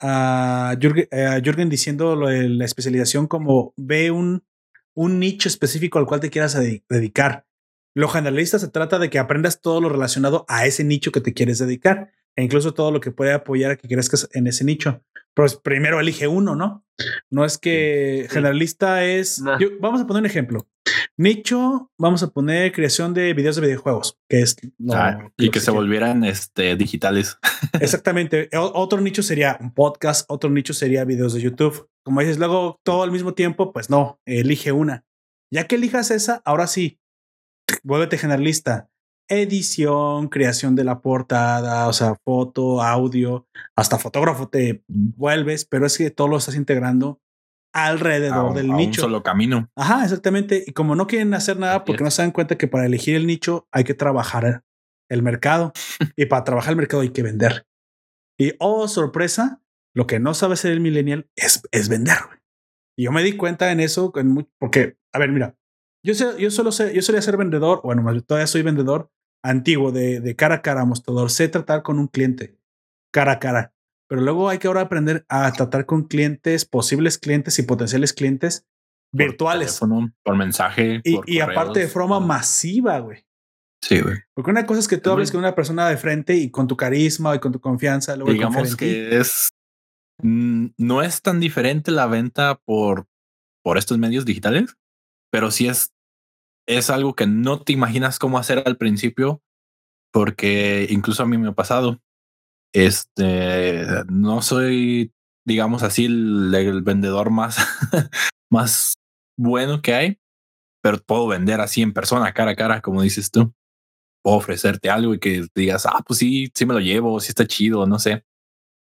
[0.00, 4.44] a, Jürgen, a Jürgen diciendo lo de la especialización como ve un,
[4.94, 7.45] un nicho específico al cual te quieras dedi- dedicar.
[7.96, 11.32] Lo generalista se trata de que aprendas todo lo relacionado a ese nicho que te
[11.32, 15.02] quieres dedicar e incluso todo lo que puede apoyar a que crezcas en ese nicho.
[15.32, 16.84] Pues primero elige uno, ¿no?
[17.30, 19.40] No es que generalista es.
[19.40, 19.58] No.
[19.58, 20.68] yo- vamos a poner un ejemplo.
[21.16, 24.56] Nicho, vamos a poner creación de videos de videojuegos, que es
[24.92, 27.38] Ah, y que se volvieran este, digitales.
[27.80, 28.50] Exactamente.
[28.54, 31.88] O- otro nicho sería un podcast, otro nicho sería videos de YouTube.
[32.04, 35.04] Como dices, luego todo al mismo tiempo, pues no, elige una.
[35.50, 37.00] Ya que elijas esa, ahora sí,
[37.82, 38.88] vuélvete generalista.
[39.28, 45.98] Edición, creación de la portada, o sea, foto, audio, hasta fotógrafo te vuelves, pero es
[45.98, 47.20] que todo lo estás integrando
[47.74, 49.02] alrededor a, del a un nicho.
[49.02, 49.68] solo camino.
[49.76, 50.62] Ajá, exactamente.
[50.66, 53.26] Y como no quieren hacer nada porque no se dan cuenta que para elegir el
[53.26, 54.62] nicho hay que trabajar
[55.10, 55.72] el mercado
[56.16, 57.66] y para trabajar el mercado hay que vender.
[58.38, 59.60] Y oh, sorpresa,
[59.94, 62.18] lo que no sabe hacer el millennial es, es vender.
[62.96, 65.56] Y yo me di cuenta en eso en mu- porque, a ver, mira,
[66.06, 69.10] yo sé, yo solo sé, yo solía ser vendedor, bueno, todavía soy vendedor
[69.44, 71.30] antiguo de, de cara a cara, mostrador.
[71.30, 72.56] Sé tratar con un cliente
[73.12, 73.72] cara a cara.
[74.08, 78.64] Pero luego hay que ahora aprender a tratar con clientes, posibles clientes y potenciales clientes
[79.10, 79.66] por virtuales.
[79.78, 81.00] teléfono, por mensaje.
[81.04, 83.24] Y, por y aparte de forma por- masiva, güey.
[83.82, 84.16] Sí, güey.
[84.34, 86.66] Porque una cosa es que tú Es hables con una persona de frente y con
[86.66, 89.50] tu carisma y con tu confianza, luego Digamos que es.
[90.22, 93.06] mm, No es tan diferente la venta por,
[93.64, 94.76] por estos medios digitales,
[95.32, 95.92] pero sí es,
[96.66, 99.42] es algo que no te imaginas cómo hacer al principio,
[100.12, 102.00] porque incluso a mí me ha pasado.
[102.74, 105.12] Este no soy,
[105.44, 107.56] digamos así, el, vendedor más,
[108.50, 108.94] más
[109.38, 110.18] bueno que hay,
[110.82, 113.52] pero puedo vender así en persona, cara a cara, como dices tú.
[114.22, 117.46] Puedo ofrecerte algo y que digas, ah, pues sí, sí me lo llevo, sí está
[117.46, 118.24] chido, no sé.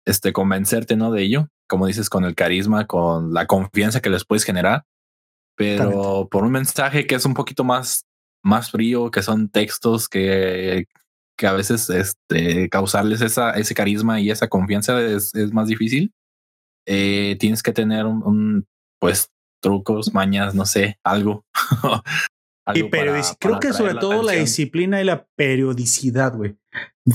[0.07, 1.11] Este, convencerte, ¿no?
[1.11, 4.87] De ello, como dices, con el carisma, con la confianza que les puedes generar,
[5.57, 8.05] pero por un mensaje que es un poquito más,
[8.45, 10.87] más frío, que son textos que,
[11.37, 16.13] que a veces este, causarles esa, ese carisma y esa confianza es, es más difícil.
[16.87, 18.67] Eh, tienes que tener un, un,
[19.01, 19.31] pues
[19.63, 21.45] trucos, mañas, no sé, algo.
[22.75, 26.57] Y para- creo para que sobre la todo la disciplina y la periodicidad, güey.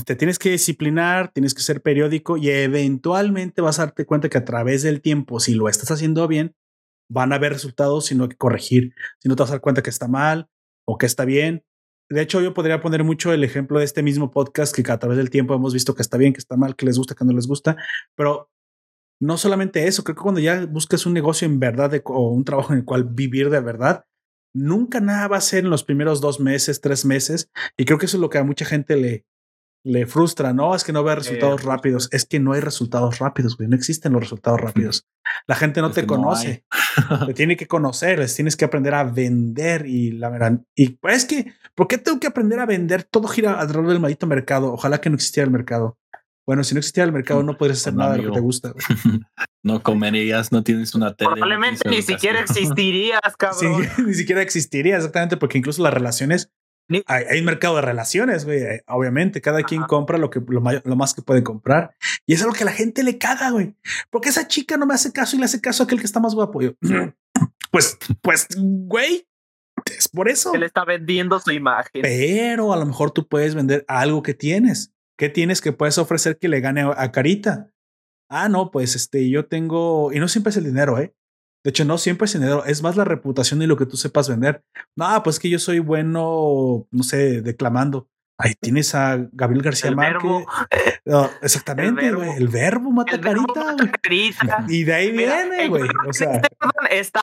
[0.06, 4.38] Te tienes que disciplinar, tienes que ser periódico y eventualmente vas a darte cuenta que
[4.38, 6.54] a través del tiempo, si lo estás haciendo bien,
[7.12, 8.94] van a haber resultados, sino que corregir.
[9.20, 10.48] Si no te vas a dar cuenta que está mal
[10.86, 11.64] o que está bien.
[12.10, 15.16] De hecho, yo podría poner mucho el ejemplo de este mismo podcast que a través
[15.18, 17.32] del tiempo hemos visto que está bien, que está mal, que les gusta, que no
[17.32, 17.76] les gusta,
[18.16, 18.50] pero
[19.20, 22.72] no solamente eso, creo que cuando ya buscas un negocio en verdad o un trabajo
[22.72, 24.04] en el cual vivir de verdad,
[24.54, 27.50] nunca nada va a ser en los primeros dos meses, tres meses.
[27.76, 29.24] Y creo que eso es lo que a mucha gente le,
[29.84, 30.74] le frustra, ¿no?
[30.74, 32.08] Es que no ve resultados rápidos.
[32.12, 33.68] Es que no hay resultados rápidos, güey.
[33.68, 35.06] No existen los resultados rápidos.
[35.46, 36.64] La gente no Es te no conoce.
[37.26, 40.60] te tiene que conocer, les tienes que aprender a vender y la verdad.
[40.76, 43.02] Y pues es que, ¿por qué tengo que aprender a vender?
[43.04, 44.72] Todo gira alrededor del maldito mercado.
[44.72, 45.98] Ojalá que no existiera el mercado.
[46.46, 48.40] Bueno, si no existiera el mercado, no podrías hacer No, nada de lo que te
[48.40, 48.72] gusta.
[48.72, 48.84] güey.
[49.64, 51.30] no comerías, no tienes una tele.
[51.30, 53.86] no Probablemente ni siquiera existirías, Sí, cabrón.
[54.06, 56.50] ni siquiera existiría exactamente porque incluso las relaciones
[57.06, 58.62] hay, hay un mercado de relaciones, güey.
[58.62, 61.94] eh, Obviamente, cada quien compra lo que lo, más que puede comprar
[62.26, 63.74] y es algo que a la gente le caga, güey.
[64.10, 66.20] Porque esa chica no me hace caso y le hace caso a aquel que está
[66.20, 66.60] más guapo.
[66.62, 66.72] Yo,
[67.70, 69.26] pues, pues, güey,
[69.96, 70.54] es por eso.
[70.54, 72.02] Él está vendiendo su imagen.
[72.02, 74.92] Pero a lo mejor tú puedes vender algo que tienes.
[75.18, 77.70] ¿Qué tienes que puedes ofrecer que le gane a, a Carita?
[78.28, 81.14] Ah, no, pues este, yo tengo, y no siempre es el dinero, ¿eh?
[81.64, 83.96] De hecho, no siempre es el dinero, es más la reputación y lo que tú
[83.96, 84.64] sepas vender.
[84.96, 88.08] No, pues que yo soy bueno, no sé, declamando.
[88.38, 90.22] Ahí tienes a Gabriel García El Márquez.
[90.22, 90.46] verbo.
[91.04, 92.26] No, exactamente, El güey.
[92.28, 92.38] verbo.
[92.40, 93.90] El verbo mata El verbo carita, güey.
[94.02, 94.64] carita.
[94.68, 95.82] Y de ahí Mira, viene, el güey.
[96.08, 96.48] O sea, este
[96.98, 97.20] está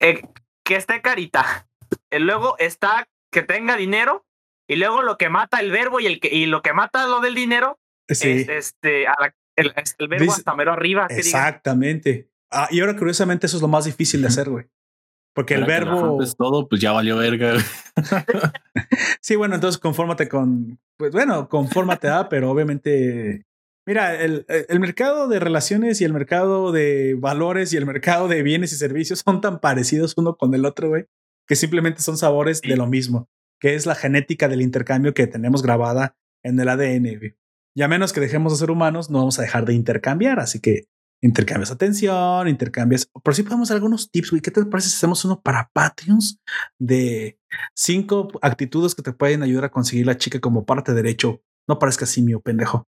[0.00, 0.22] eh,
[0.64, 1.68] que esté carita.
[2.10, 4.24] Y luego está que tenga dinero.
[4.68, 7.20] Y luego lo que mata el verbo y el que y lo que mata lo
[7.20, 8.30] del dinero sí.
[8.30, 11.06] es este a la- el, el verbo Dice- hasta mero arriba.
[11.10, 12.28] Exactamente.
[12.52, 14.66] Ah, y ahora curiosamente eso es lo más difícil de hacer, güey.
[15.34, 15.98] Porque el verbo.
[16.00, 17.54] rompes todo, pues ya valió verga.
[19.20, 20.78] Sí, bueno, entonces confórmate con.
[20.98, 23.46] Pues bueno, confórmate, ah, pero obviamente
[23.86, 28.42] Mira, el, el mercado de relaciones y el mercado de valores y el mercado de
[28.42, 31.06] bienes y servicios son tan parecidos uno con el otro, güey,
[31.48, 32.68] que simplemente son sabores Sí.
[32.68, 33.28] de lo mismo,
[33.60, 36.14] que es la genética del intercambio que tenemos grabada
[36.44, 37.34] en el ADN, güey.
[37.74, 40.38] Y a menos que dejemos de ser humanos, no vamos a dejar de intercambiar.
[40.38, 40.84] Así que
[41.22, 43.06] intercambias atención, intercambias.
[43.06, 44.42] Por si podemos dar algunos tips, güey.
[44.42, 46.40] ¿Qué te parece si hacemos uno para Patreons
[46.78, 47.38] de
[47.74, 51.40] cinco actitudes que te pueden ayudar a conseguir la chica como parte derecho?
[51.68, 52.86] No parezca simio, pendejo.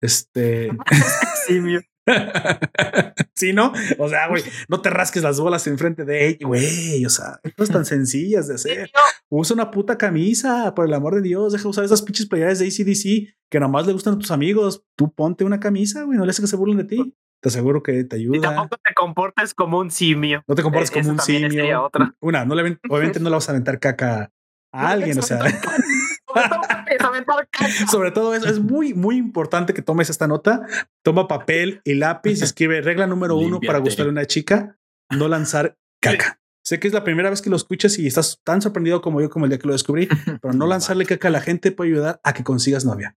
[0.00, 0.70] Este.
[1.46, 1.80] Simio.
[3.34, 3.72] sí, ¿no?
[3.98, 7.04] O sea, güey, no te rasques las bolas enfrente de ella, güey.
[7.04, 8.90] O sea, cosas tan sencillas de hacer.
[9.28, 11.52] Usa una puta camisa, por el amor de Dios.
[11.52, 14.84] Deja de usar esas pinches playeras de ACDC que nomás le gustan a tus amigos.
[14.96, 16.18] Tú ponte una camisa, güey.
[16.18, 17.14] No le haces que se burlen de ti.
[17.40, 18.54] Te aseguro que te Y ayuda.
[18.54, 20.44] tampoco te comportes como un simio.
[20.46, 21.82] No te comportes Eh, como un simio.
[21.82, 22.14] otra.
[22.20, 24.30] Una, no le obviamente no le vas a aventar caca
[24.72, 25.18] a alguien.
[25.18, 27.86] O sea, Sobre todo empieza a aventar caca.
[27.90, 30.66] sobre todo eso es muy, muy importante que tomes esta nota.
[31.02, 34.76] Toma papel y lápiz y escribe regla número uno para gustarle a una chica,
[35.10, 36.38] no lanzar caca.
[36.62, 39.30] Sé que es la primera vez que lo escuchas y estás tan sorprendido como yo
[39.30, 40.08] como el día que lo descubrí,
[40.42, 43.16] pero no lanzarle caca a la gente puede ayudar a que consigas novia.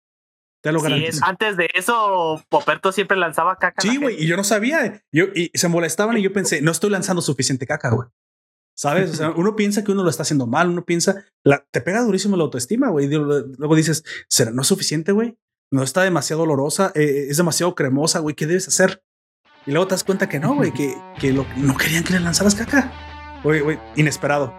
[0.64, 3.82] Te lo Sí, antes de eso, Poperto siempre lanzaba caca.
[3.82, 5.04] Sí, güey, y yo no sabía.
[5.12, 8.08] Yo, y se molestaban y yo pensé, no estoy lanzando suficiente caca, güey.
[8.76, 9.12] ¿Sabes?
[9.12, 12.02] O sea, uno piensa que uno lo está haciendo mal, uno piensa, la, te pega
[12.02, 13.08] durísimo la autoestima, güey.
[13.10, 15.38] Luego dices, ¿será no es suficiente, güey?
[15.70, 18.34] No está demasiado olorosa, eh, es demasiado cremosa, güey.
[18.36, 19.04] ¿Qué debes hacer?
[19.66, 22.20] Y luego te das cuenta que no, güey, que, que lo- no querían que le
[22.22, 22.90] lanzaras caca.
[23.44, 24.54] Güey, güey, inesperado.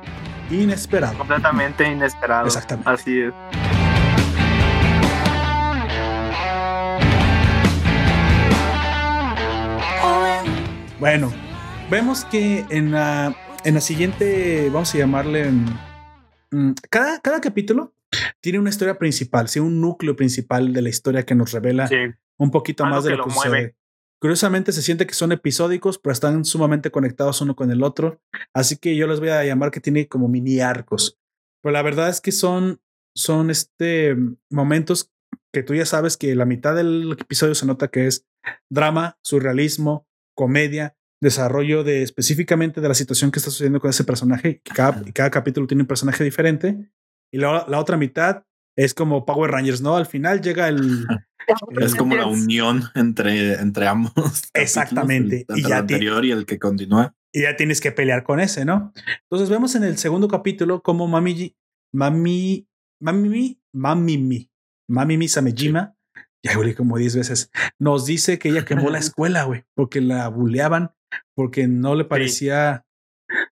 [0.51, 1.17] Inesperado.
[1.17, 2.47] Completamente inesperado.
[2.47, 2.91] Exactamente.
[2.91, 3.74] Así es.
[11.01, 11.33] Bueno,
[11.91, 15.51] vemos que en la, en la siguiente, vamos a llamarle,
[16.51, 17.95] mm, cada, cada capítulo
[18.41, 21.97] tiene una historia principal, sí, un núcleo principal de la historia que nos revela Sí.
[22.39, 23.59] un poquito Algo más de que lo que lo mueve.
[23.61, 23.77] sucede.
[24.21, 28.23] Curiosamente se siente que son episódicos, pero están sumamente conectados uno con el otro.
[28.55, 31.19] Así que yo les voy a llamar que tiene como mini arcos.
[31.63, 32.81] Pero la verdad es que son,
[33.15, 34.17] son este
[34.51, 35.11] momentos
[35.53, 38.27] que tú ya sabes que la mitad del episodio se nota que es
[38.71, 44.61] drama, surrealismo, comedia, desarrollo de específicamente de la situación que está sucediendo con ese personaje.
[44.63, 46.91] Cada, y cada capítulo tiene un personaje diferente.
[47.33, 48.45] Y la, la otra mitad
[48.77, 49.97] es como Power Rangers, ¿no?
[49.97, 51.07] Al final llega el,
[51.81, 54.13] Es como la unión entre, entre ambos.
[54.55, 55.47] Exactamente.
[55.49, 57.15] el- Y ya el anterior y el que continúa.
[57.33, 58.93] y ya tienes que pelear con ese, ¿no?
[59.31, 61.57] Entonces vemos en el segundo capítulo cómo Mami,
[61.93, 62.69] Mami,
[63.01, 64.51] Mami, Mami,
[64.89, 65.97] Mami Samejima,
[66.45, 70.29] ya güey, como 10 veces, nos dice que ella quemó la escuela, güey, porque la
[70.29, 70.93] buleaban,
[71.35, 72.85] porque no le parecía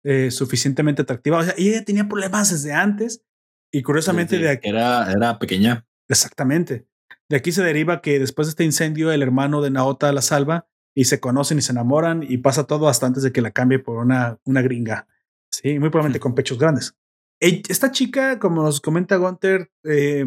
[0.03, 1.39] eh, suficientemente atractiva.
[1.39, 3.23] O sea, ella tenía problemas desde antes.
[3.71, 5.87] Y curiosamente Desde de aquí, Era, era pequeña.
[6.09, 6.87] Exactamente.
[7.29, 10.67] De aquí se deriva que después de este incendio, el hermano de Naota la salva
[10.97, 13.79] y se conocen y se enamoran y pasa todo hasta antes de que la cambie
[13.79, 15.07] por una, una gringa.
[15.51, 16.97] Sí, muy probablemente con pechos grandes.
[17.41, 20.25] Esta chica, como nos comenta Gunter, eh,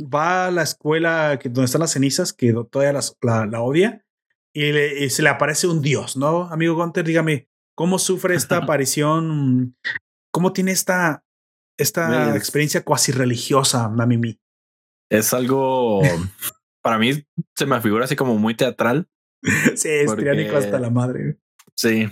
[0.00, 4.04] va a la escuela que, donde están las cenizas, que todavía las- la, la odia,
[4.54, 6.44] y, le- y se le aparece un dios, ¿no?
[6.50, 9.76] Amigo Gunter, dígame, ¿cómo sufre esta aparición?
[10.32, 11.24] ¿Cómo tiene esta,
[11.78, 14.38] esta Pues- experiencia cuasi religiosa, Mamimi?
[15.10, 16.02] Es algo,
[16.82, 17.12] para mí
[17.54, 19.08] se me figura así como muy teatral.
[19.76, 21.36] Sí, es Porque- tiránico hasta la madre.
[21.76, 22.08] Sí.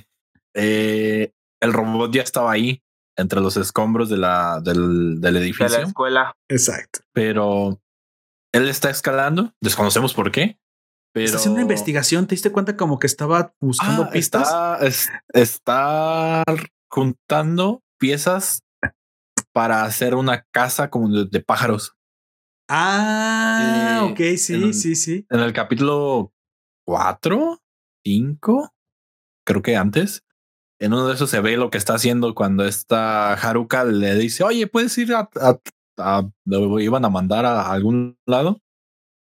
[0.55, 2.83] Eh, el robot ya estaba ahí
[3.17, 6.35] entre los escombros de la, del, del De la edificio, escuela.
[6.49, 7.01] Exacto.
[7.13, 7.81] pero
[8.53, 9.53] él está escalando.
[9.61, 10.59] Desconocemos por qué.
[11.13, 12.27] Pero Está haciendo una investigación.
[12.27, 14.43] ¿Te diste cuenta como que estaba buscando Ah, pistas?
[14.49, 16.43] Está, es- está
[16.91, 18.63] juntando piezas
[19.53, 21.95] para hacer una casa como de, de pájaros.
[22.69, 25.25] Ah, Eh, ok, sí, en- sí, sí.
[25.31, 26.33] En el capítulo
[26.87, 27.61] 4,
[28.05, 28.75] 5,
[29.47, 30.24] creo que antes,
[30.85, 34.45] en uno de esos se ve lo que está haciendo cuando esta Haruka le dice,
[34.45, 35.59] oye, puedes ir a, a-
[35.99, 38.61] a- lo iban a mandar a algún lado.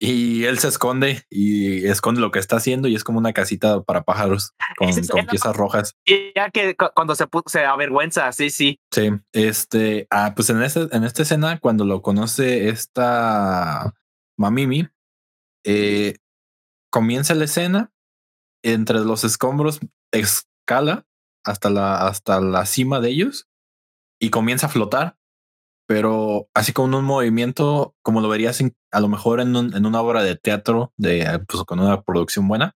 [0.03, 3.83] Y él se esconde y esconde lo que está haciendo y es como una casita
[3.83, 5.95] para pájaros con, Esa con piezas rojas.
[6.35, 8.81] Ya que cu- cuando se, se avergüenza, sí, sí.
[8.91, 13.93] Sí, este, ah, pues en este, en esta escena, cuando lo conoce esta
[14.39, 14.89] Mamimi,
[15.67, 16.17] eh,
[16.91, 17.93] comienza la escena
[18.65, 19.81] entre los escombros,
[20.13, 21.05] escala
[21.45, 23.47] hasta la, hasta la cima de ellos
[24.21, 25.17] y comienza a flotar,
[25.89, 29.87] pero así con un movimiento, como lo verías en- a lo mejor en, un- en
[29.87, 32.75] una obra de teatro, de, pues, con una producción buena,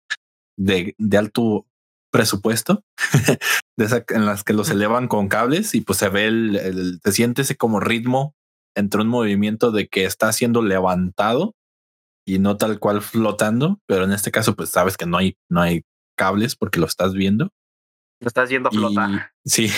[0.58, 1.66] de, de alto
[2.12, 2.84] presupuesto,
[3.78, 7.00] de esa, en las que los elevan con cables y pues se ve el, el-
[7.04, 8.34] se siente ese como ritmo
[8.76, 11.54] entre un movimiento de que está siendo levantado
[12.26, 15.60] y no tal cual flotando, pero en este caso pues sabes que no hay no
[15.62, 15.82] hay
[16.16, 17.50] cables porque lo estás viendo.
[18.22, 19.32] Lo estás viendo Y, flotar.
[19.44, 19.68] sí.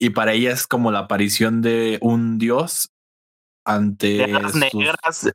[0.00, 2.90] y para ella es como la aparición de un dios
[3.66, 5.30] ante sus- negras.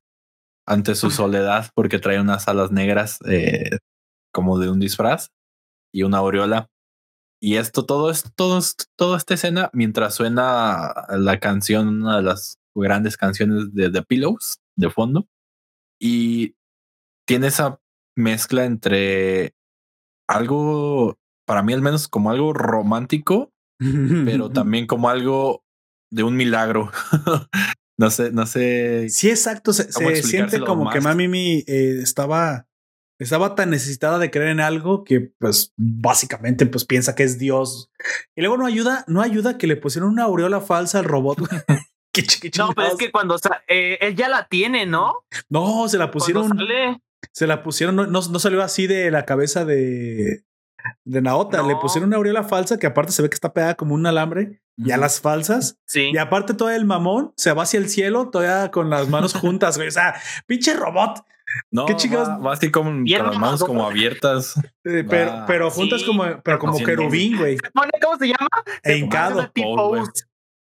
[0.68, 3.78] ante su soledad porque trae unas alas negras eh,
[4.32, 5.30] como de un disfraz
[5.94, 6.68] y una aureola.
[7.41, 8.60] Y esto, todo es, todo
[8.98, 14.60] toda esta escena mientras suena la canción, una de las grandes canciones de The Pillows
[14.76, 15.26] de fondo.
[16.02, 16.56] Y
[17.26, 17.80] tiene esa
[18.18, 19.54] mezcla entre
[20.28, 21.18] algo,
[21.50, 23.52] para mí al menos como algo romántico,
[24.24, 25.64] pero también como algo
[26.12, 26.92] de un milagro.
[27.98, 29.10] no sé, no sé.
[29.10, 29.74] Sí, exacto.
[29.74, 31.02] Se, ¿Cómo se siente como que?
[31.02, 32.68] Mami eh, estaba,
[33.18, 37.90] estaba tan necesitada de creer en algo que, pues, básicamente, pues piensa que es Dios.
[38.36, 41.40] Y luego no ayuda, no ayuda que le pusieron una aureola falsa al robot.
[42.14, 45.14] Qué qué No, pero es que cuando eh, él ya la tiene, ¿no?
[45.48, 46.52] no, se la pusieron,
[47.32, 50.44] se la pusieron, no, no, no salió así de la cabeza de,
[51.06, 51.61] de Naota.
[51.64, 54.61] Le pusieron una aureola falsa que aparte se ve que está pegada como un alambre
[54.77, 55.77] y a las falsas.
[55.85, 56.11] sí.
[56.14, 59.76] Y aparte todo el mamón se va hacia el cielo todavía con las manos juntas,
[59.77, 59.89] güey.
[59.89, 60.15] O sea,
[60.47, 61.23] pinche robot.
[61.72, 62.30] No, ¿Qué chingados?
[62.30, 64.53] va, va así como con las manos como abiertas.
[64.85, 65.45] Eh, pero, Va.
[65.47, 66.06] pero juntas Sí.
[66.07, 67.57] como, pero como querubín, güey.
[68.03, 68.49] ¿Cómo se llama?
[68.84, 69.51] E hincado.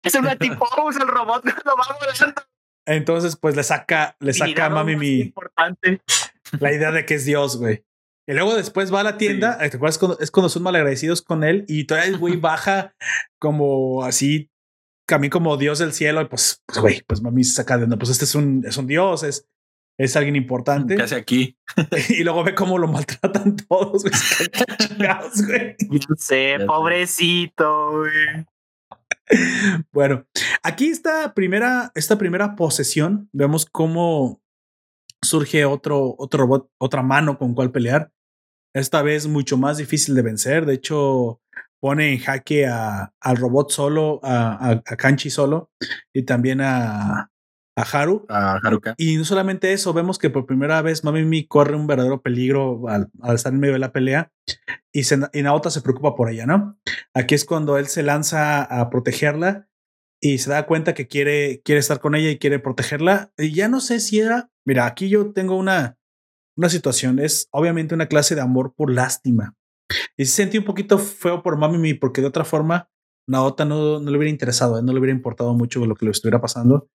[0.03, 2.41] Es una T-pose el robot cuando va volando.
[2.87, 6.01] Entonces, pues le saca, le saca a mami mi, importante.
[6.59, 7.83] la idea de que es Dios, güey.
[8.29, 11.23] Y luego después va a la tienda, eh, ¿te acuerdas cuando, es cuando son malagradecidos
[11.23, 12.93] con él y todavía el güey baja
[13.39, 14.51] como así,
[15.07, 17.97] camino como Dios del cielo y pues, pues, güey, pues mami se saca de onda,
[17.97, 19.47] pues este es un, es un Dios, es,
[19.97, 20.95] es alguien importante.
[20.95, 21.57] ¿Qué hace aquí?
[22.09, 24.13] y luego ve cómo lo maltratan todos, güey.
[24.77, 25.75] Chingados, güey.
[25.89, 26.59] Yo sé.
[26.67, 28.45] pobrecito, güey.
[29.91, 30.27] Bueno,
[30.61, 34.39] aquí esta primera, esta primera posesión, vemos cómo
[35.19, 38.11] surge otro, otro robot, otra mano con cual pelear.
[38.73, 40.65] Esta vez mucho más difícil de vencer.
[40.65, 41.41] De hecho,
[41.79, 45.71] pone en jaque a, al robot solo, a, a, a Kanchi solo
[46.13, 47.31] y también a,
[47.75, 48.25] a Haru.
[48.29, 48.95] A Haruka.
[48.97, 52.87] Y no solamente eso, vemos que por primera vez Mami Mi corre un verdadero peligro
[52.87, 54.31] al, al estar en medio de la pelea
[54.91, 56.77] y, se, y Naota se preocupa por ella, ¿no?
[57.13, 59.67] Aquí es cuando él se lanza a protegerla
[60.21, 63.31] y se da cuenta que quiere, quiere estar con ella y quiere protegerla.
[63.37, 65.97] Y ya no sé si era, mira, aquí yo tengo una,
[66.59, 69.55] una situación, es obviamente una clase de amor por lástima.
[70.17, 72.89] Y se sentí un poquito feo por Mami Mi porque de otra forma
[73.27, 76.11] Naota no, no le hubiera interesado, él no le hubiera importado mucho lo que le
[76.11, 76.87] estuviera pasando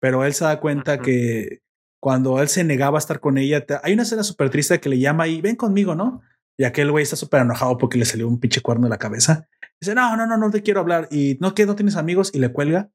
[0.00, 1.60] pero él se da cuenta que
[2.00, 4.88] cuando él se negaba a estar con ella, te- hay una escena súper triste que
[4.88, 6.22] le llama y ven conmigo, ¿no?
[6.58, 9.46] Y aquel güey está súper enojado porque le salió un pinche cuerno de la cabeza.
[9.80, 11.06] Dice, no, no, no, no te quiero hablar.
[11.12, 12.90] Y no, que no tienes amigos y le cuelga.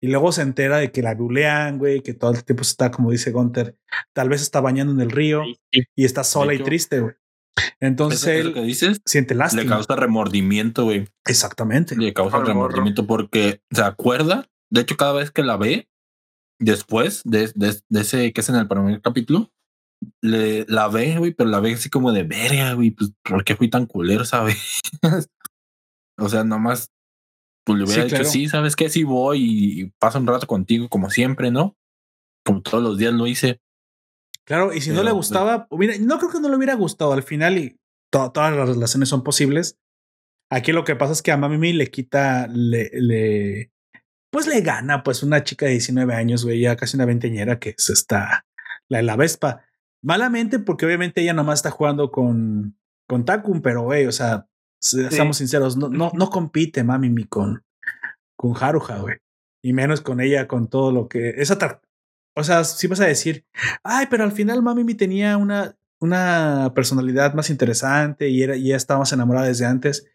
[0.00, 3.10] Y luego se entera de que la bulean, güey, que todo el tiempo está, como
[3.10, 3.76] dice Gunter,
[4.12, 5.82] tal vez está bañando en el río Sí, sí.
[5.96, 7.14] y está sola y hecho, triste, güey.
[7.80, 9.76] Entonces él que dices siente le lástima.
[9.76, 11.06] causa remordimiento, güey.
[11.26, 11.96] Exactamente.
[11.96, 12.48] Le causa morro.
[12.48, 14.48] remordimiento porque se acuerda.
[14.70, 15.88] De hecho, cada vez que la ve,
[16.58, 19.52] después de, de, de ese que es en el primer capítulo,
[20.22, 22.90] le, la ve, güey, pero la ve así como de verga, güey.
[22.92, 24.80] Pues, ¿por qué fui tan culero, sabes?
[26.18, 26.90] o sea, nomás
[27.64, 28.30] pues le hubiera Sí, dicho, claro.
[28.30, 28.88] sí, ¿sabes qué?
[28.88, 29.38] Sí voy
[29.82, 31.76] y, paso un rato contigo como siempre, ¿no?
[32.44, 33.60] Como todos los días lo hice.
[34.46, 37.12] Claro, y si no le pues, gustaba, mira, no creo que no le hubiera gustado
[37.12, 37.78] al final y
[38.10, 39.78] to- todas las relaciones son posibles.
[40.50, 43.70] Aquí lo que pasa es que a Mami le quita, le, le,
[44.32, 47.74] pues le gana, pues una chica de 19 años, güey, ya casi una veinteñera que
[47.78, 48.46] es esta,
[48.88, 49.64] la de la Vespa.
[50.02, 52.76] Malamente, porque obviamente ella nomás está jugando con,
[53.06, 54.48] con Takun, pero güey, o sea,
[54.80, 57.62] se- seamos sinceros, no, no, no compite Mami con,
[58.36, 59.16] con Haruha, güey.
[59.62, 61.50] Y menos con ella, con todo lo que es.
[62.34, 63.44] O sea, si vas a decir,
[63.84, 68.68] ay, pero al final Mami Mi tenía una, una personalidad más interesante y, era, y
[68.68, 70.06] ya estábamos enamoradas desde antes.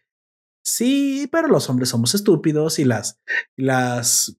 [0.64, 3.20] Sí, pero los hombres somos estúpidos y las,
[3.56, 4.36] y las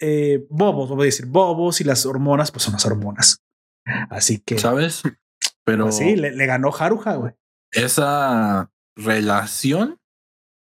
[0.00, 3.42] eh, bobos, voy a decir bobos y las hormonas, pues son las hormonas.
[4.08, 5.02] Así que, ¿Sabes?
[5.64, 7.34] Pero pues sí, le, le ganó Haruha, güey.
[7.72, 9.98] esa relación,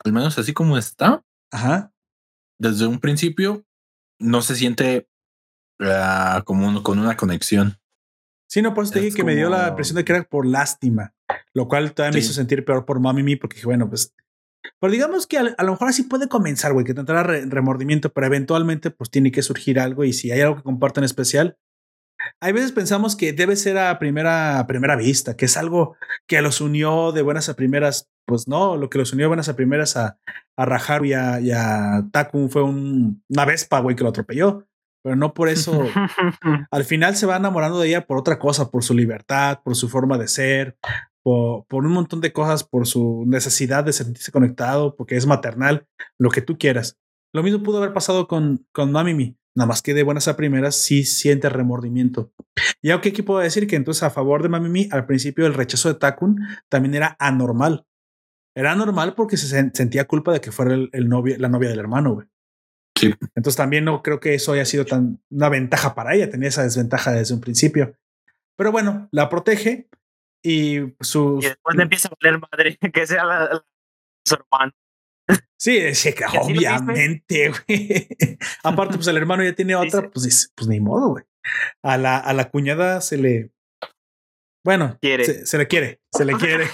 [0.04, 1.92] al menos así como está, Ajá.
[2.58, 3.64] desde un principio
[4.20, 5.08] no se siente
[5.80, 7.78] ah, como un- con una conexión.
[8.48, 10.22] Sí, no, por eso te Es dije que me dio la impresión de que era
[10.22, 11.14] por lástima,
[11.54, 14.14] lo cual todavía me hizo sentir peor por Mami Mi, porque dije, bueno, pues.
[14.80, 18.12] Pero digamos que a, a lo mejor así puede comenzar, güey, que tendrá re- remordimiento,
[18.12, 21.56] pero eventualmente pues tiene que surgir algo y si hay algo que comparten especial.
[22.40, 25.96] Hay veces pensamos que debe ser a primera, a primera vista, que es algo
[26.26, 28.08] que los unió de buenas a primeras.
[28.26, 30.18] Pues no, lo que los unió de buenas a primeras a,
[30.56, 34.64] a Raharu y a, y a Takun fue un- una vespa, güey, que lo atropelló.
[35.04, 35.84] pero no por eso.
[36.70, 39.88] Al final se va enamorando de ella por otra cosa, por su libertad, por su
[39.88, 40.76] forma de ser,
[41.22, 45.86] por, por un montón de cosas, por su necesidad de sentirse conectado, porque es maternal,
[46.18, 46.96] lo que tú quieras.
[47.34, 49.36] Lo mismo pudo haber pasado con, con Mamimi.
[49.54, 52.32] Nada más que de buenas a primeras sí siente remordimiento.
[52.82, 55.88] Y aunque aquí puedo decir que entonces a favor de Mamimi, al principio el rechazo
[55.88, 56.38] de Takun
[56.68, 57.86] también era anormal.
[58.54, 61.68] Era anormal porque se sen- sentía culpa de que fuera el, el novio, la novia
[61.70, 62.26] del hermano, güey.
[62.98, 63.12] Sí.
[63.34, 66.62] Entonces también no creo que eso haya sido tan una ventaja para ella, tenía esa
[66.62, 67.94] desventaja desde un principio.
[68.56, 69.88] Pero bueno, la protege
[70.42, 71.44] y sus...
[71.44, 73.66] Y después le empieza a valer madre que sea la, la-
[74.26, 74.72] su hermano.
[75.58, 75.78] Sí,
[76.40, 78.08] obviamente, güey.
[78.62, 80.08] Aparte, pues el hermano ya tiene otra, sí.
[80.12, 81.24] pues dice, pues ni modo, güey.
[81.82, 83.50] A la, a la cuñada se le...
[84.64, 85.24] Bueno, Quiere.
[85.24, 86.66] Se, se le quiere, se le quiere.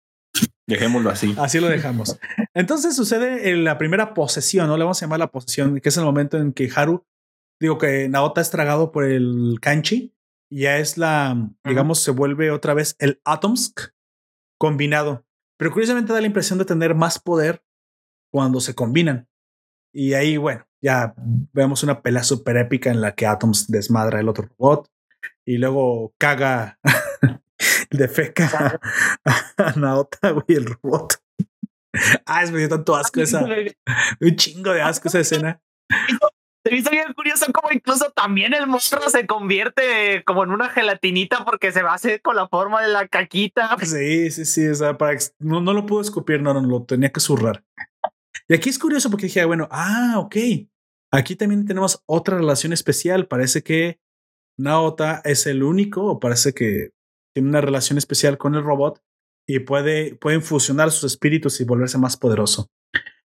[0.67, 1.35] Dejémoslo así.
[1.37, 2.19] Así lo dejamos.
[2.53, 4.77] Entonces sucede en la primera posesión, ¿no?
[4.77, 7.05] Le vamos a llamar la posesión, que es el momento en que Haru,
[7.59, 10.13] digo que Naota es tragado por el kanchi
[10.49, 13.89] y ya es la, digamos, se vuelve otra vez el Atomsk
[14.59, 15.25] combinado.
[15.57, 17.63] Pero curiosamente da la impresión de tener más poder
[18.31, 19.27] cuando se combinan.
[19.93, 21.13] Y ahí, bueno, ya
[21.53, 24.89] vemos una pelea súper épica en la que Atoms desmadra el otro robot
[25.45, 26.79] y luego caga
[27.91, 28.79] de feca
[29.57, 31.15] a Naota, güey, el robot.
[32.25, 33.45] Ah, es me dio tanto asco esa,
[34.19, 35.61] un chingo de asco esa escena.
[36.63, 40.69] Se me hizo bien curioso cómo incluso también el monstruo se convierte como en una
[40.69, 43.75] gelatinita porque se va a hacer con la forma de la caquita.
[43.81, 44.67] Sí, sí, sí.
[44.67, 47.63] O sea, para no, no lo pudo escupir, no, no, lo tenía que zurrar.
[48.47, 50.35] Y aquí es curioso porque dije, bueno, ah, ok.
[51.11, 53.27] Aquí también tenemos otra relación especial.
[53.27, 53.99] Parece que
[54.57, 56.91] Naota es el único, o parece que
[57.33, 59.01] tiene una relación especial con el robot
[59.47, 62.69] y puede, pueden fusionar sus espíritus y volverse más poderoso.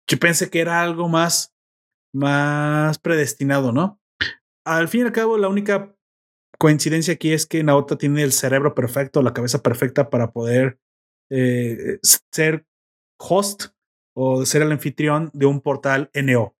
[0.08, 1.54] Yo pensé que era algo más,
[2.16, 4.00] más predestinado, ¿no?
[4.64, 5.94] Al fin y al cabo, la única
[6.58, 10.78] coincidencia aquí es que Naota tiene el cerebro perfecto, la cabeza perfecta para poder
[11.30, 11.98] eh,
[12.32, 12.66] ser
[13.18, 13.66] host
[14.14, 16.54] o ser el anfitrión de un portal NO.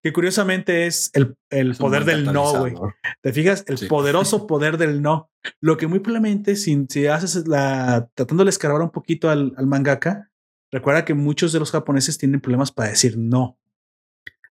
[0.00, 2.74] Que curiosamente es el, el Es poder del no, güey.
[3.20, 3.64] ¿Te fijas?
[3.66, 3.86] El Sí.
[3.86, 5.28] poderoso poder del no.
[5.60, 8.08] Lo que muy probablemente, si, si haces la.
[8.14, 10.30] tratando de escarbar un poquito al, al mangaka,
[10.70, 13.58] recuerda que muchos de los japoneses tienen problemas para decir no.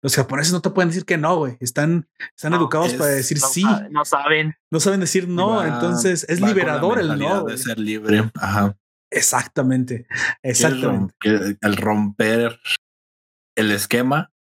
[0.03, 1.57] Los japoneses no te pueden decir que no, güey.
[1.60, 3.64] Están, están No, educados es- para decir No, sí.
[3.90, 4.56] no saben.
[4.72, 5.56] No saben decir no.
[5.57, 7.44] Va- entonces es liberador el no.
[7.45, 8.30] De ser libre.
[8.36, 8.78] Ajá.
[9.11, 10.06] Exactamente.
[10.44, 11.15] Exactamente.
[11.61, 12.60] al romper
[13.56, 14.32] el esquema,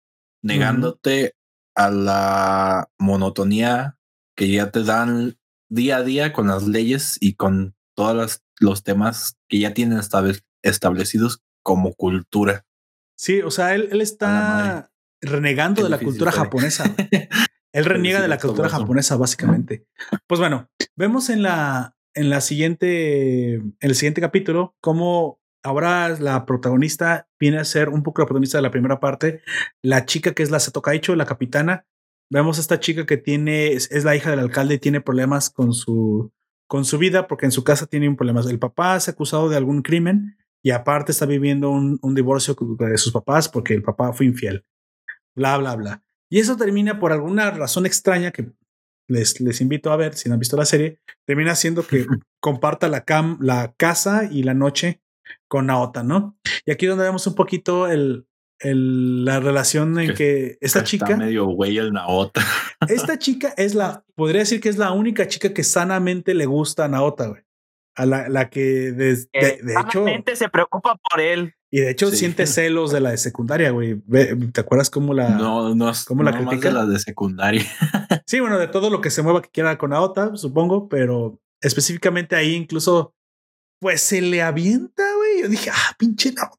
[0.43, 1.35] negándote
[1.75, 3.97] a la monotonía
[4.37, 5.39] que ya te dan
[5.71, 10.01] día a día con las leyes y con todos los temas que ya tienen
[10.63, 12.65] establecidos como cultura.
[13.19, 14.91] Sí, o sea, él, él está.
[15.27, 16.95] Renegando de la cultura japonesa.
[17.73, 19.87] Él reniega de la cultura japonesa, básicamente.
[20.27, 26.47] Pues bueno, vemos en la, en la siguiente, en el siguiente capítulo, cómo ahora la
[26.47, 29.43] protagonista viene a ser un poco la protagonista de la primera parte,
[29.83, 31.87] la chica que es la Seto Kaicho, la capitana.
[32.31, 35.51] Vemos a esta chica que tiene, es, es la hija del alcalde y tiene problemas
[35.51, 36.33] con su,
[36.67, 38.41] con su vida porque en su casa tiene un problema.
[38.41, 42.97] El papá es acusado de algún crimen y aparte está viviendo un, un divorcio de
[42.97, 44.65] sus papás porque el papá fue infiel.
[45.37, 46.03] Bla, bla, bla.
[46.31, 48.51] Y eso termina por alguna razón extraña que
[49.09, 50.99] les, les invito a ver si no han visto la serie.
[51.25, 52.07] Termina siendo que
[52.41, 55.01] comparta la, cam, la casa y la noche
[55.49, 56.37] con Naota, ¿no?
[56.65, 58.27] Y aquí donde vemos un poquito el,
[58.61, 62.41] el, la relación en Que- que esta Está chica, medio güey el Naota.
[62.89, 66.87] esta chica es la, podría decir que es la única chica que sanamente le gusta
[66.87, 67.43] a Naota, güey.
[67.99, 68.61] A la, la que
[68.93, 71.55] de, de hecho, sanamente se preocupa por él.
[71.71, 72.17] Y de hecho Sí.
[72.17, 74.01] siente celos de la de secundaria, güey.
[74.53, 76.69] ¿Te acuerdas cómo la, No, no, ¿Cómo la no más critica?
[76.69, 77.65] de las de secundaria.
[78.27, 82.35] Sí, bueno, de todo lo que se mueva que quiera con Aota, supongo, pero específicamente
[82.37, 83.15] ahí incluso,
[83.81, 85.43] pues se le avienta, güey.
[85.43, 86.51] Yo dije, ah, pinche no.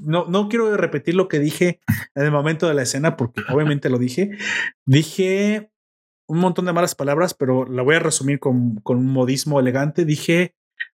[0.00, 1.80] No, no quiero repetir lo que dije
[2.14, 4.30] en el momento de la escena, porque obviamente lo dije.
[4.86, 5.70] Dije
[6.28, 10.04] un montón de malas palabras, pero la voy a resumir con, con un modismo elegante.
[10.04, 10.54] Dije,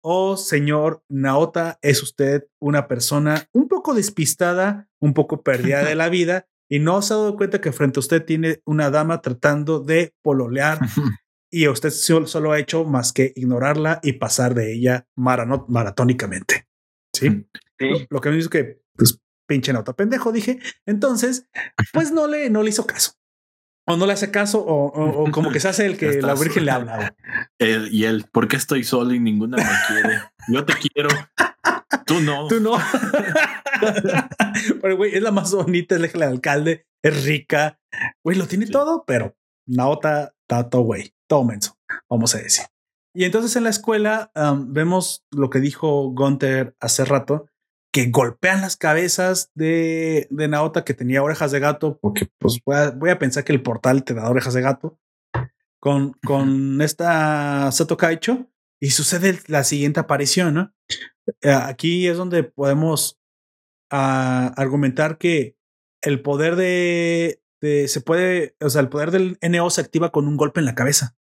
[0.06, 6.10] oh señor Naota, es usted una persona un poco despistada, un poco perdida de la
[6.10, 9.81] vida y no se ha dado cuenta que frente a usted tiene una dama tratando
[9.81, 10.78] de pololear
[11.51, 16.66] y usted solo, solo ha hecho más que ignorarla y pasar de ella maratónicamente.
[17.14, 17.47] Sí.
[17.78, 18.06] Sí.
[18.10, 20.59] Lo que me dice que, pues, pinche nota pendejo, dije.
[20.85, 21.48] Entonces,
[21.93, 23.12] pues no le, no le hizo caso.
[23.86, 26.35] O no le hace caso, o, o- o como que se hace el que la
[26.35, 27.15] Virgen le habla.
[27.59, 30.23] Él- y él, ¿por qué estoy solo y ninguna me quiere?
[30.48, 31.09] Yo te quiero.
[32.06, 32.48] Tú no.
[32.48, 32.77] Tú no.
[34.81, 37.78] pero, güey, es la más bonita, es la del alcalde, es rica.
[38.24, 38.73] Güey, lo tiene Sí.
[38.73, 39.36] todo, pero
[39.66, 41.77] Naota está todo, güey, todo menso,
[42.11, 42.65] vamos a decir.
[43.15, 44.32] Y entonces en la escuela
[44.66, 47.47] vemos lo que dijo Gunther hace rato,
[47.94, 52.74] que golpean las cabezas de, de Naota que tenía orejas de gato, porque pues voy
[52.74, 54.98] a, voy a pensar que el portal te da orejas de gato,
[55.78, 58.50] con, con esta Sato Kaicho,
[58.80, 60.74] y sucede la siguiente aparición, ¿no?
[61.40, 63.20] Eh, Aquí es donde podemos
[63.92, 65.56] ah, argumentar que
[66.02, 70.26] el poder de, de- se puede, o sea, el poder del NO se activa con
[70.26, 71.16] un golpe en la cabeza.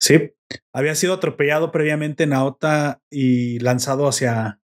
[0.00, 0.32] Sí,
[0.72, 4.57] había sido atropellado previamente Naota y lanzado hacia,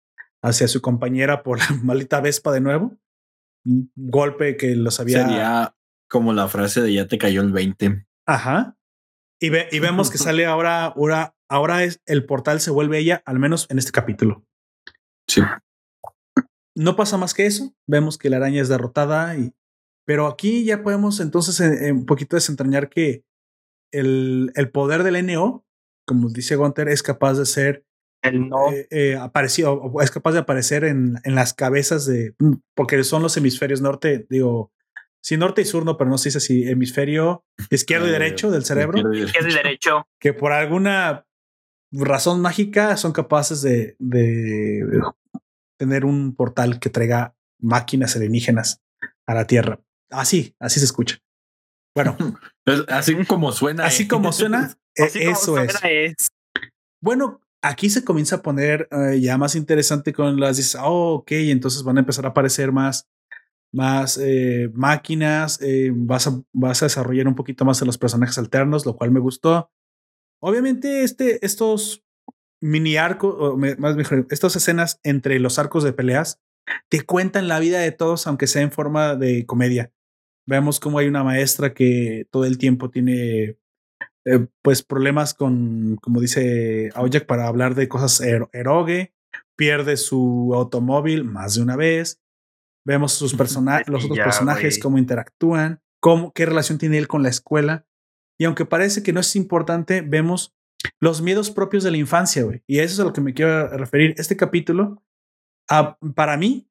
[0.45, 2.97] hacia su compañera por la maldita Vespa de nuevo.
[3.65, 5.23] Un golpe que los había.
[5.27, 5.75] Sería
[6.09, 8.07] como la frase de ya te cayó el 20.
[8.27, 8.77] Ajá.
[9.41, 13.23] Y, ve- y vemos que sale ahora, ahora, ahora es el portal se vuelve ella,
[13.27, 14.45] al menos en este capítulo.
[15.27, 15.41] Sí.
[16.77, 17.75] No pasa más que eso.
[17.89, 19.53] Vemos que la araña es derrotada y,
[20.07, 23.25] pero aquí ya podemos entonces eh, eh, un poquito desentrañar que
[23.93, 25.65] el, el poder del NO,
[26.07, 27.84] como dice Gunter, es capaz de ser
[28.25, 28.73] El no.
[28.73, 33.03] eh, eh, aparecido, o es capaz de aparecer en, en las cabezas de, mm, porque
[33.05, 34.73] son los hemisferios norte, digo,
[35.23, 38.51] sí, norte y sur, no, pero no se dice si hemisferio izquierdo y Eh, derecho
[38.51, 40.07] del cerebro, izquierdo y derecho.
[40.21, 41.27] que por alguna
[41.93, 44.83] razón mágica son capaces de, de
[45.79, 48.83] tener un portal que traiga máquinas alienígenas
[49.27, 49.81] a la Tierra.
[50.11, 51.19] Así, así se escucha.
[51.95, 52.17] Bueno,
[52.89, 53.85] Así como suena.
[53.85, 54.09] así eh.
[54.09, 56.29] como suena, eh, Así como eso es.
[57.01, 61.33] Bueno, aquí se comienza a poner eh, ya más interesante con las dices, oh, ok,
[61.33, 63.09] entonces van a empezar a aparecer más,
[63.73, 68.37] más eh, máquinas, eh, vas, a, vas a desarrollar un poquito más de los personajes
[68.37, 69.71] alternos, lo cual me gustó.
[70.41, 72.05] Obviamente, este, estos
[72.61, 76.43] mini arcos, o más mejor, estas escenas entre los arcos de peleas
[76.91, 79.91] te cuentan la vida de todos, aunque sea en forma de comedia.
[80.47, 83.57] Vemos cómo hay una maestra que todo el tiempo tiene
[84.25, 89.15] eh, pues problemas con, como dice Aoyak, para hablar de cosas eroge,
[89.57, 92.21] pierde su automóvil más de una vez.
[92.87, 97.23] Vemos sus personajes, los otros Ya, personajes, cómo interactúan, cómo, qué relación tiene él con
[97.23, 97.87] la escuela.
[98.39, 100.55] Y aunque parece que no es importante, vemos
[101.01, 102.63] los miedos propios de la infancia, güey.
[102.67, 104.15] Y eso es a lo que me quiero referir.
[104.19, 105.03] Este capítulo,
[105.71, 106.69] ah, para mí,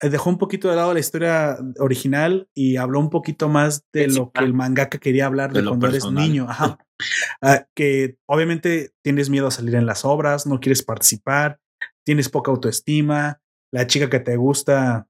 [0.00, 4.30] dejó un poquito de lado la historia original y habló un poquito más de lo
[4.30, 6.46] que el mangaka quería hablar de, cuando eres niño.
[6.48, 6.78] Ajá.
[7.40, 11.60] Ah, que obviamente tienes miedo a salir en las obras, no quieres participar,
[12.04, 13.40] tienes poca autoestima,
[13.72, 15.06] la chica que te gusta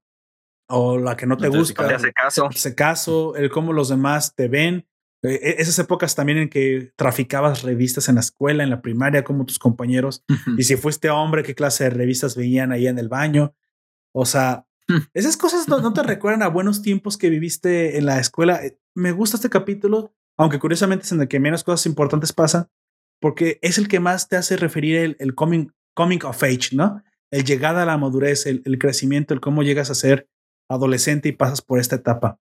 [0.69, 2.45] o la que no te gusta, te hace caso.
[2.45, 4.85] hace caso, el cómo los demás te ven.
[5.23, 9.23] Eh, eh, esas épocas también en que traficabas revistas en la escuela, en la primaria,
[9.23, 10.23] como tus compañeros.
[10.57, 13.55] Y si fuiste hombre, qué clase de revistas veían ahí en el baño.
[14.13, 14.65] O sea.
[15.13, 18.63] esas cosas no, no te recuerdan a buenos tiempos que viviste en la escuela.
[18.65, 22.67] Eh, Me gusta este capítulo, aunque curiosamente es en el que menos cosas importantes pasan,
[23.21, 27.03] porque es el que más te hace referir el, el coming, coming of age, ¿no?
[27.31, 30.29] El llegada a la madurez, el, el crecimiento, el cómo llegas a ser
[30.69, 32.39] adolescente y pasas por esta etapa.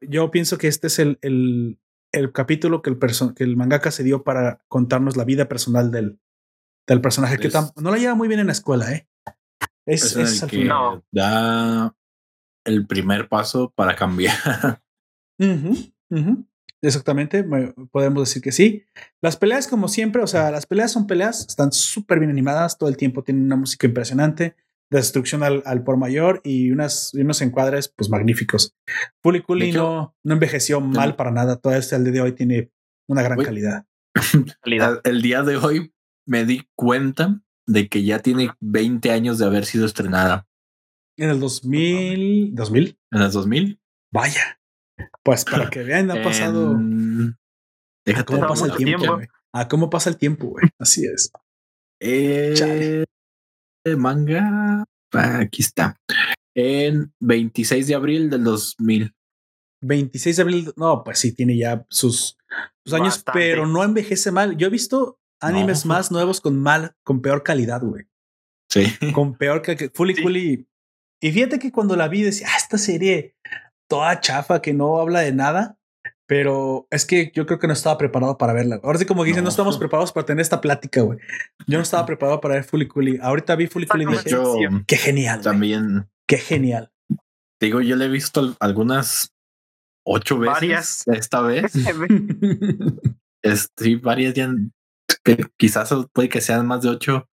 [0.00, 1.78] Yo pienso que este es el, el,
[2.12, 5.90] el capítulo que el, perso- que el mangaka se dio para contarnos la vida personal
[5.90, 6.18] del,
[6.88, 9.08] del personaje, que Es- no la lleva muy bien en la escuela, ¿eh?
[9.86, 10.64] Es, Es el que.
[10.64, 11.02] No.
[11.12, 11.94] da
[12.64, 14.82] el primer paso para cambiar.
[16.82, 18.84] Exactamente, me- podemos decir que sí.
[19.20, 22.88] Las peleas, como siempre, o sea, las peleas son peleas, están súper bien animadas, todo
[22.88, 24.56] el tiempo tienen una música impresionante,
[24.90, 28.74] destrucción al, al por mayor y, unas, y unos encuadres pues magníficos.
[29.64, 32.70] De hecho, no, no envejeció mal para nada, todo este al día de hoy tiene
[33.08, 33.38] una gran.
[33.38, 33.86] Calidad.
[35.04, 35.94] El día de hoy
[36.26, 37.40] me di cuenta
[37.72, 40.46] de que ya tiene 20 años de haber sido estrenada
[41.18, 43.80] En el 2000, 2000, en el 2000.
[44.12, 44.58] vaya.
[45.22, 46.72] Pues para que vean, ha pasado.
[46.72, 47.36] En-
[48.06, 48.98] Déjate ¿Cómo pasa el tiempo?
[48.98, 49.14] tiempo.
[49.16, 49.28] güey?
[49.54, 50.68] Ah, ¿cómo pasa el tiempo, güey?
[50.78, 51.30] Así es.
[52.00, 53.04] Eh, Chale.
[53.96, 54.84] manga.
[55.12, 55.96] ah, Aquí está.
[56.56, 59.12] En 26 de abril del 2000.
[59.82, 62.36] 26 de abril, no, pues sí, tiene ya sus,
[62.84, 63.32] sus años, Bastante.
[63.38, 64.56] pero no envejece mal.
[64.56, 65.94] Yo he visto animes No.
[65.94, 68.04] más nuevos con mal, con peor calidad, güey.
[68.70, 68.84] Sí.
[69.12, 70.66] Con peor que, Fully Sí.
[71.22, 73.34] Y fíjate que cuando la vi decía, ah, esta serie
[73.88, 75.76] toda chafa que no habla de nada,
[76.26, 78.80] pero es que yo creo que no estaba preparado para verla.
[78.84, 79.50] Ahora sí, como dicen, no, No.
[79.50, 81.18] estamos preparados para tener esta plática, güey.
[81.66, 83.18] Yo no estaba preparado para ver Fully Cooley.
[83.20, 84.54] Ahorita vi Fully Cooley y De dije, hecho,
[84.86, 85.44] qué genial, güey.
[85.44, 86.92] también qué genial.
[87.58, 89.34] te digo, yo le he visto al- algunas
[90.06, 91.08] ocho veces Varias.
[91.08, 91.72] esta vez.
[93.42, 94.50] Es, sí, varias ya
[95.56, 97.28] quizás puede que sean más de ocho,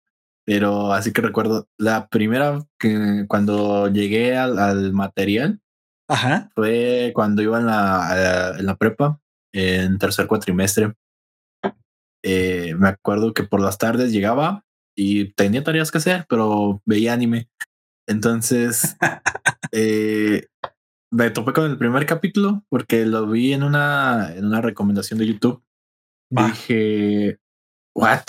[0.45, 5.61] Pero así que recuerdo la primera que cuando llegué al, al material
[6.09, 6.51] Ajá.
[6.55, 9.21] fue cuando iba en la, en la prepa,
[9.53, 10.95] en tercer cuatrimestre.
[12.23, 14.65] Eh, me acuerdo que por las tardes llegaba
[14.97, 17.49] y tenía tareas que hacer, pero veía anime.
[18.09, 18.97] Entonces,
[19.73, 20.47] eh,
[21.13, 25.27] me topé con el primer capítulo porque lo vi en una, en una recomendación de
[25.27, 25.63] YouTube.
[26.37, 26.49] Va.
[26.49, 27.39] dije,
[27.97, 28.23] ¿what?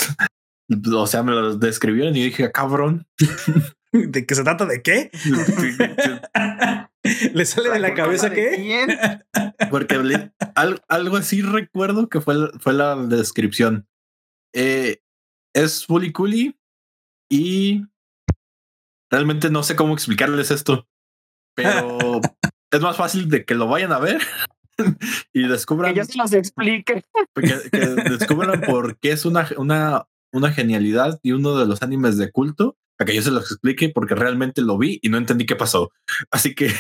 [0.94, 3.08] O sea, me lo describieron y dije, "Ah, cabrón.
[3.94, 4.66] ¿De qué se trata?
[4.66, 5.12] ¿De qué?
[7.34, 9.22] ¿Le sale de la cabeza ¿De qué?
[9.70, 13.88] Porque le- al- algo así recuerdo que fue, fue la descripción.
[14.54, 15.02] Eh,
[15.56, 16.58] es fully coolly
[17.32, 17.86] y
[19.10, 20.88] realmente no sé cómo explicarles esto,
[21.56, 21.58] pero
[22.72, 24.22] es más fácil de que lo vayan a ver
[25.34, 27.04] y Que descubran yo se los explique.
[27.36, 27.42] que,
[27.72, 27.80] que
[28.10, 32.78] descubran por qué es una, una, una genialidad y uno de los animes de culto.
[32.98, 35.92] Para que yo se los explique, porque realmente lo vi y no entendí qué pasó.
[36.32, 36.72] Así que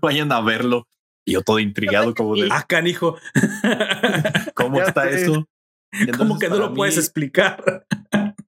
[0.00, 0.88] vayan a verlo.
[1.26, 3.18] Y yo todo intrigado, como de Ah, canijo.
[4.54, 5.22] cómo Ya está sé.
[5.22, 5.46] eso.
[6.16, 7.84] ¿Cómo que no Entonces, lo puedes explicar?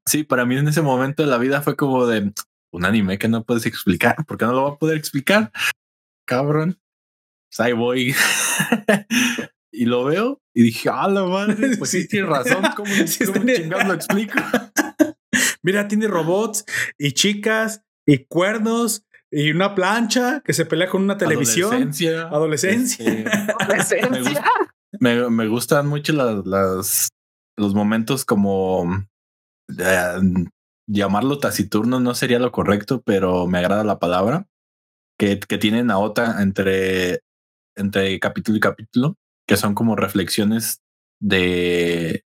[0.07, 2.33] Sí, para mí en ese momento de la vida fue como de
[2.73, 4.17] un anime que no puedes explicar.
[4.27, 5.53] ¿Por qué no lo va a poder explicar?
[6.27, 6.79] Cabrón.
[7.55, 8.15] Pues ahí voy.
[9.73, 12.09] y lo veo y dije, ah, la madre, pues sí, Sí.
[12.09, 12.63] tienes razón.
[12.77, 14.39] ¿Cómo, Sí, cómo chingados lo explico?
[15.63, 16.65] Mira, tiene robots
[16.99, 21.73] y chicas y cuernos y una plancha que se pelea con una televisión.
[21.73, 22.23] Adolescencia.
[22.29, 23.07] Adolescencia.
[23.09, 24.21] Este, me, Adolescencia.
[24.23, 24.51] gusta-
[25.01, 27.09] me, me gustan mucho las, las-
[27.57, 29.07] los momentos como
[29.79, 30.19] eh,
[30.89, 34.47] llamarlo taciturno no sería lo correcto, pero me agrada la palabra
[35.19, 37.21] que, que tienen a Ota entre,
[37.77, 40.83] entre capítulo y capítulo, que son como reflexiones
[41.21, 42.25] de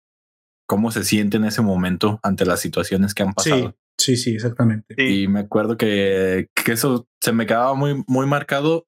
[0.67, 3.75] cómo se siente en ese momento ante las situaciones que han pasado.
[3.97, 4.95] Sí, sí, sí, exactamente.
[4.97, 5.23] Sí.
[5.23, 8.87] Y me acuerdo que, que eso se me quedaba muy, muy marcado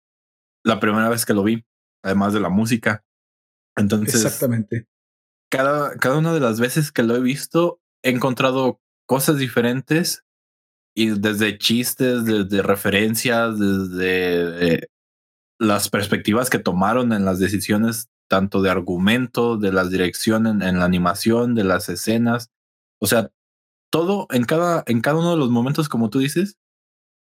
[0.64, 1.66] la primera vez que lo vi,
[2.04, 3.06] además de la música.
[3.76, 4.88] Entonces, Exactamente.
[5.52, 10.26] cada, cada una de las veces que lo he visto, he encontrado cosas diferentes
[10.96, 14.88] y desde chistes, desde referencias, desde eh,
[15.60, 20.80] las perspectivas que tomaron en las decisiones, tanto de argumento, de las direcciones en, en
[20.80, 22.52] la animación, de las escenas.
[23.02, 23.32] O sea,
[23.92, 26.58] todo en cada, en cada uno de los momentos, como tú dices,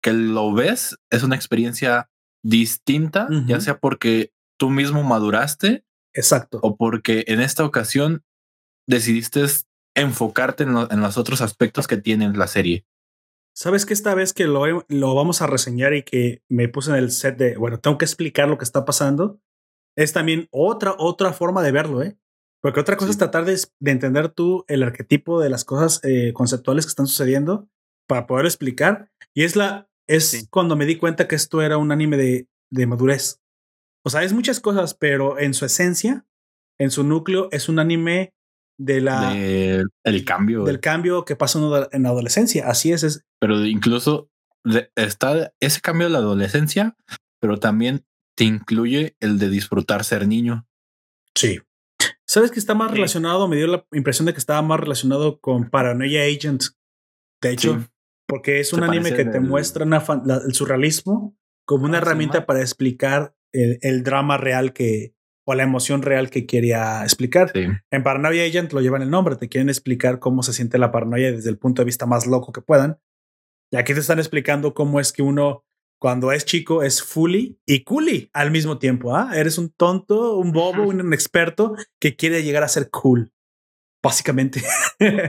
[0.03, 2.11] que lo ves, es una experiencia
[2.43, 6.59] distinta, ya sea porque tú mismo maduraste Exacto.
[6.63, 8.23] o porque en esta ocasión
[8.87, 9.45] decidiste
[9.97, 12.85] enfocarte en, lo- en los otros aspectos que tiene la serie.
[13.57, 16.97] Sabes que esta vez que lo, lo vamos a reseñar y que me puse en
[16.97, 19.41] el set de, bueno, tengo que explicar lo que está pasando,
[19.97, 22.19] es también otra, otra forma de verlo, ¿eh?
[22.61, 23.13] Porque otra cosa Sí.
[23.13, 27.07] es tratar de, de entender tú el arquetipo de las cosas eh, conceptuales que están
[27.07, 27.69] sucediendo
[28.09, 29.11] para poder explicar.
[29.35, 30.47] Y es la, es Sí.
[30.51, 33.41] cuando me di cuenta que esto era un anime de, de madurez.
[34.05, 36.27] O sea, es muchas cosas, pero en su esencia,
[36.81, 38.34] en su núcleo, es un anime
[38.79, 40.65] de la, de- el cambio.
[40.65, 42.69] del cambio que pasa en la- en la adolescencia.
[42.69, 44.31] Así es, es pero incluso
[44.65, 46.97] de- está ese cambio de la adolescencia,
[47.41, 48.05] pero también
[48.37, 50.67] te incluye el de disfrutar ser niño.
[51.37, 51.61] Sí.
[52.27, 52.97] ¿Sabes que está más Sí.
[52.97, 53.47] relacionado?
[53.49, 56.63] Me dio la impresión de que estaba más relacionado con Paranoia Agent.
[57.43, 57.87] De hecho, Sí.
[58.27, 61.37] porque es un Se anime que te el- muestra una fan- la- el surrealismo
[61.67, 65.15] como una Ah, herramienta para explicar el, el drama real que
[65.47, 67.51] o la emoción real que quería explicar.
[67.55, 67.67] Sí.
[67.91, 71.31] En Paranoia Agent lo llevan el nombre, te quieren explicar cómo se siente la paranoia
[71.33, 72.99] desde el punto de vista más loco que puedan.
[73.73, 75.65] Y aquí te están explicando cómo es que uno
[76.01, 79.17] cuando es chico es fully y coolly al mismo tiempo.
[79.17, 79.31] ¿ah?
[79.35, 83.33] Eres un tonto, un bobo, un inexperto que quiere llegar a ser cool.
[84.03, 84.63] Básicamente
[84.99, 85.27] Te-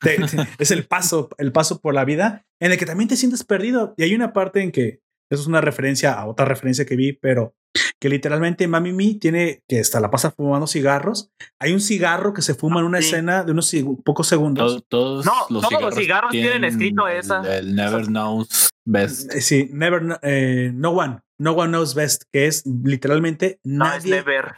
[0.00, 0.18] te-
[0.58, 3.94] es el paso, el paso por la vida en el que también te sientes perdido.
[3.96, 5.00] Y hay una parte en que
[5.30, 7.54] eso es una referencia a otra referencia que vi, pero
[8.00, 11.30] que literalmente Mami Mi tiene que hasta la pasa fumando cigarros.
[11.58, 13.08] Hay un cigarro que se fuma en una Sí.
[13.08, 13.74] escena de unos
[14.04, 14.84] pocos segundos.
[14.88, 17.56] Todo- todos No, los todos cigarros, los cigarros tienen escrito esa.
[17.58, 19.34] El, Never Knows Best.
[19.34, 24.04] Eh, Sí, never, eh, no one, no one knows best, que es literalmente No, es
[24.04, 24.10] nadie.
[24.16, 24.54] never.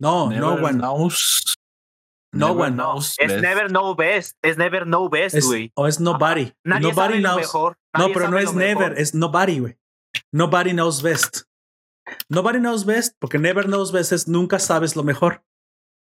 [0.00, 0.78] no, Never no one.
[0.78, 1.42] Knows.
[2.32, 2.76] No Never one.
[2.76, 3.42] No, knows es best.
[3.42, 4.36] never know best.
[4.42, 5.72] Es never know best, Es, güey.
[5.74, 6.52] o es nobody.
[6.64, 7.52] Nadie nobody sabe lo knows.
[7.98, 8.98] No, pero no es never, mejor.
[8.98, 9.76] es nobody, güey.
[10.32, 11.42] Nobody knows best.
[12.28, 15.42] Nobody knows best, porque never knows best es nunca sabes lo mejor.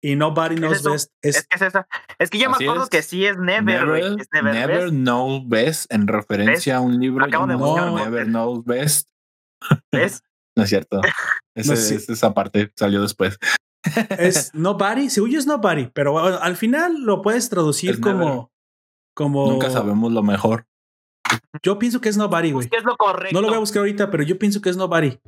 [0.03, 0.91] Y nobody knows eso?
[0.91, 1.87] best es, Es que es esa.
[2.19, 2.89] Es que yo me Así acuerdo es.
[2.89, 4.01] que sí es never, güey.
[4.03, 4.93] Never, Es never, never best.
[4.93, 7.25] know best en referencia a un libro.
[7.25, 9.09] Acabo de buscar Never knows best.
[9.91, 10.21] ¿Ves?
[10.57, 11.01] No es cierto.
[11.55, 11.95] Ese- No, sí.
[11.95, 13.37] es- esa parte salió después.
[14.17, 15.09] es nobody.
[15.09, 18.45] Si es nobody, pero bueno, al final lo puedes traducir como, never.
[19.15, 20.65] como Nunca sabemos lo mejor.
[21.61, 22.69] Yo pienso que es Nobody, güey.
[22.69, 23.33] ¿Qué es lo correcto?
[23.35, 25.19] No lo voy a buscar ahorita, pero yo pienso que es Nobody.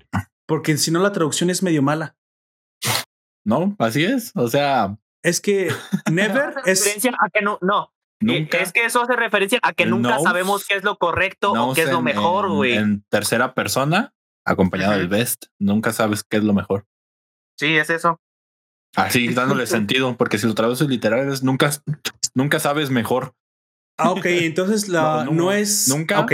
[0.50, 2.18] Porque si no, la traducción es medio mala.
[3.46, 4.32] No, así es.
[4.36, 5.72] O sea, Es que
[6.12, 6.80] Never es.
[6.82, 7.94] referencia a que no, no.
[8.20, 8.58] nunca.
[8.58, 11.84] Es que eso hace referencia a que nunca sabemos qué es lo correcto o qué
[11.84, 12.74] es lo mejor, güey.
[12.74, 16.88] En, tercera persona, acompañado del best, nunca sabes qué es lo mejor.
[17.60, 18.20] Sí, es eso.
[18.96, 21.70] Así dándole sentido, porque si lo traduces literal es nunca,
[22.34, 23.36] nunca sabes mejor.
[24.00, 25.90] Ah, ok, entonces la No, no, no, es.
[25.90, 26.22] nunca.
[26.22, 26.34] Ok.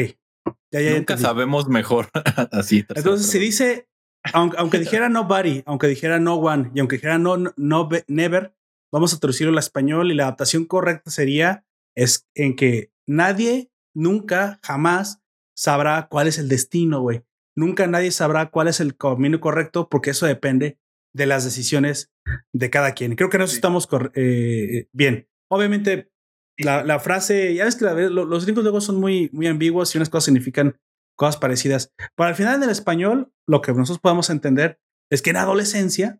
[0.71, 1.21] Ya, ya nunca entendí.
[1.23, 2.09] sabemos mejor.
[2.51, 2.85] Así.
[2.95, 3.89] Entonces, si dice,
[4.33, 8.53] aunque, aunque dijera nobody, aunque dijera no one y aunque dijera no, no, no never,
[8.91, 11.65] vamos a traducirlo al español y la adaptación correcta sería
[11.95, 15.21] es en que nadie nunca jamás
[15.57, 17.23] sabrá cuál es el destino, güey.
[17.57, 20.77] Nunca nadie sabrá cuál es el camino correcto porque eso depende
[21.13, 22.11] de las decisiones
[22.53, 23.15] de cada quien.
[23.15, 23.55] Creo que nos Sí.
[23.57, 25.29] estamos eh, bien.
[25.49, 26.11] Obviamente,
[26.57, 29.93] la, la frase, ya ves que la- lo- los gringos luego son muy, muy ambiguos
[29.95, 30.75] y unas cosas significan
[31.15, 31.93] cosas parecidas.
[32.15, 34.79] Pero al final en el español, lo que nosotros podemos entender
[35.09, 36.19] es que en adolescencia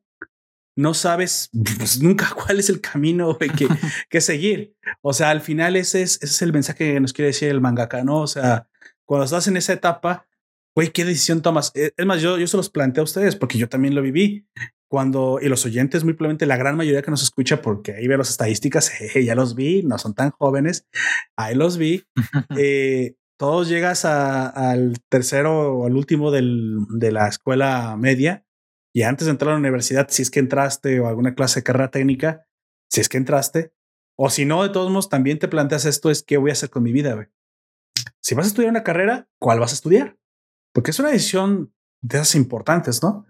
[0.78, 3.68] no sabes pues, nunca cuál es el camino güey, que,
[4.10, 4.76] que seguir.
[5.02, 7.62] O sea, al final ese es, ese es el mensaje que nos quiere decir el
[7.62, 8.22] mangaka, ¿no?
[8.22, 8.68] O sea,
[9.06, 10.28] cuando estás en esa etapa,
[10.76, 11.72] güey, ¿qué decisión tomas?
[11.76, 14.48] Eh, Es más, yo, yo se los planteo a ustedes porque yo también lo viví.
[14.88, 18.18] Cuando, y los oyentes, muy probablemente la gran mayoría que nos escucha, porque ahí ve
[18.18, 20.88] las estadísticas, eh, ya los vi, no son tan jóvenes,
[21.36, 22.04] ahí los vi.
[22.56, 28.45] Eh, todos llegas a- al tercero o al último del- de la escuela media
[28.94, 31.64] y antes de entrar a la universidad, si es que entraste o alguna clase de
[31.64, 32.45] carrera técnica,
[32.90, 33.74] si es que entraste,
[34.18, 36.70] o si no, de todos modos, también te planteas esto, es qué voy a hacer
[36.70, 37.28] con mi vida, güey.
[38.22, 40.18] Si vas a estudiar una carrera, ¿cuál vas a estudiar?
[40.74, 43.26] Porque es una decisión de esas importantes, ¿no?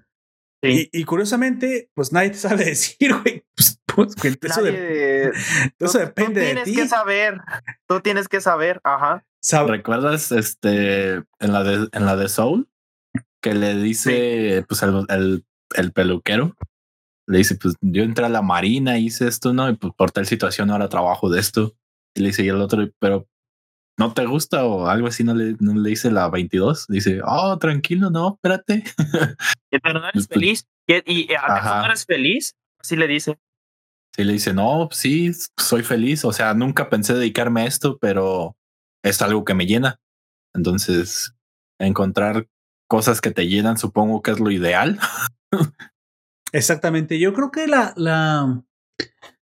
[0.63, 0.89] Sí.
[0.93, 3.43] Y, y curiosamente, pues nadie te sabe decir, güey.
[3.55, 5.31] Pues, pues, eso, de- Nadie-
[5.79, 6.75] eso tú- depende tú de tienes ti.
[6.75, 7.39] que saber.
[7.87, 8.81] Tú tienes que saber.
[8.83, 9.25] Ajá.
[9.45, 12.67] Sab- ¿Recuerdas este en la de en la de Soul?
[13.41, 15.45] Que le dice pues el, el,
[15.75, 16.55] el peluquero.
[17.27, 19.69] Le dice, pues yo entré a la marina, hice esto, ¿no?
[19.69, 21.75] Y pues por tal situación ahora trabajo de esto.
[22.15, 23.27] Y le dice, y el otro, pero
[23.97, 24.63] ¿no te gusta?
[24.65, 26.85] O algo así, no le, no le dice la 22.
[26.87, 28.83] Dice, oh, tranquilo, no, espérate.
[29.71, 30.67] Y- Pero no eres Pues, feliz.
[30.87, 32.55] ¿Y, y acaso no eres feliz?
[32.79, 33.37] Así le dice.
[34.15, 36.23] Sí, le dice, no, sí, soy feliz.
[36.25, 38.55] O sea, nunca pensé dedicarme a esto, pero
[39.05, 39.99] es algo que me llena.
[40.53, 41.33] Entonces,
[41.79, 42.47] encontrar
[42.89, 44.99] cosas que te llenan, supongo que es lo ideal.
[46.51, 47.19] Exactamente.
[47.19, 48.63] Yo creo que la, la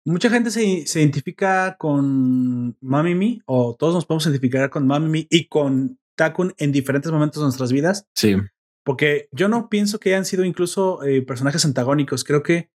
[0.05, 5.09] mucha gente se, se identifica con Mami Me, o todos nos podemos identificar con Mami
[5.09, 8.37] Me y con Takun en diferentes momentos de nuestras vidas, Sí,
[8.85, 12.23] porque yo no pienso que hayan sido incluso eh, personajes antagónicos.
[12.25, 12.71] Creo que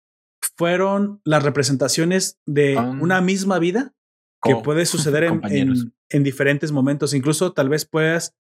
[0.58, 3.94] fueron las representaciones de una misma vida
[4.42, 7.14] que puede suceder en, en- en diferentes momentos.
[7.14, 8.36] Incluso tal vez puedas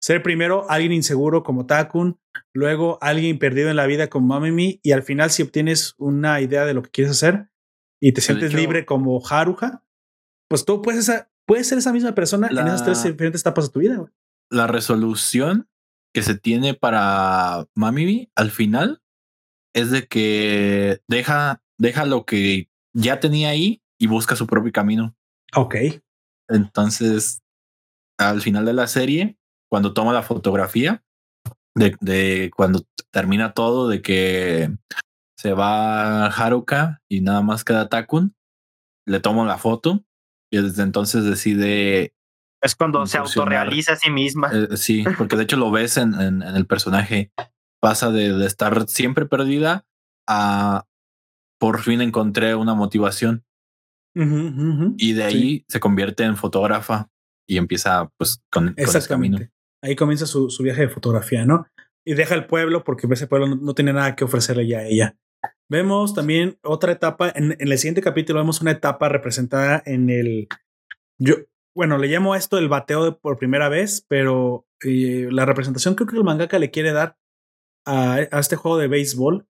[0.00, 2.20] ser primero alguien inseguro como Takun,
[2.54, 6.64] luego alguien perdido en la vida como Mamimi, y al final si obtienes una idea
[6.64, 7.50] de lo que quieres hacer
[8.00, 9.84] y te sientes hecho- libre como Haruha,
[10.48, 13.66] pues tú puedes, ser- puedes ser esa misma persona en La- esas tres diferentes etapas
[13.66, 13.96] de tu vida.
[13.96, 14.10] güey.
[14.50, 15.68] la resolución
[16.14, 19.02] que se tiene para Mami al final
[19.74, 25.14] es de que deja, deja lo que ya tenía ahí y busca su propio camino.
[25.54, 25.74] Ok.
[26.48, 27.42] Entonces,
[28.18, 29.38] al final de la serie,
[29.70, 31.02] cuando toma la fotografía,
[31.74, 34.70] de, de cuando termina todo, de que
[35.38, 38.34] se va Haruka y nada más queda Takun,
[39.06, 40.04] le tomo la foto
[40.50, 42.12] y desde entonces decide,
[42.62, 44.50] Es cuando se autorrealiza a sí misma.
[44.52, 47.30] eh, sí, porque de hecho lo ves en, en- en el personaje,
[47.80, 49.86] pasa de, de estar siempre perdida
[50.26, 50.84] a
[51.60, 53.44] por fin encontré una motivación
[54.98, 55.36] Y de Sí.
[55.36, 57.08] ahí se convierte en fotógrafa
[57.48, 59.36] y empieza pues con, con ese camino.
[59.38, 59.52] Exactamente.
[59.82, 61.66] Ahí comienza su, su viaje de fotografía, ¿no?
[62.06, 64.86] Y deja el pueblo porque ese pueblo no, no tiene nada que ofrecerle ya a
[64.86, 65.16] ella.
[65.70, 70.48] Vemos también otra etapa, en, en el siguiente capítulo vemos una etapa representada en el...
[71.20, 71.34] Yo,
[71.76, 75.94] bueno, le llamo a esto el bateo de por primera vez, pero eh, la representación
[75.94, 77.16] creo que el mangaka le quiere dar
[77.86, 79.46] a, a este juego de béisbol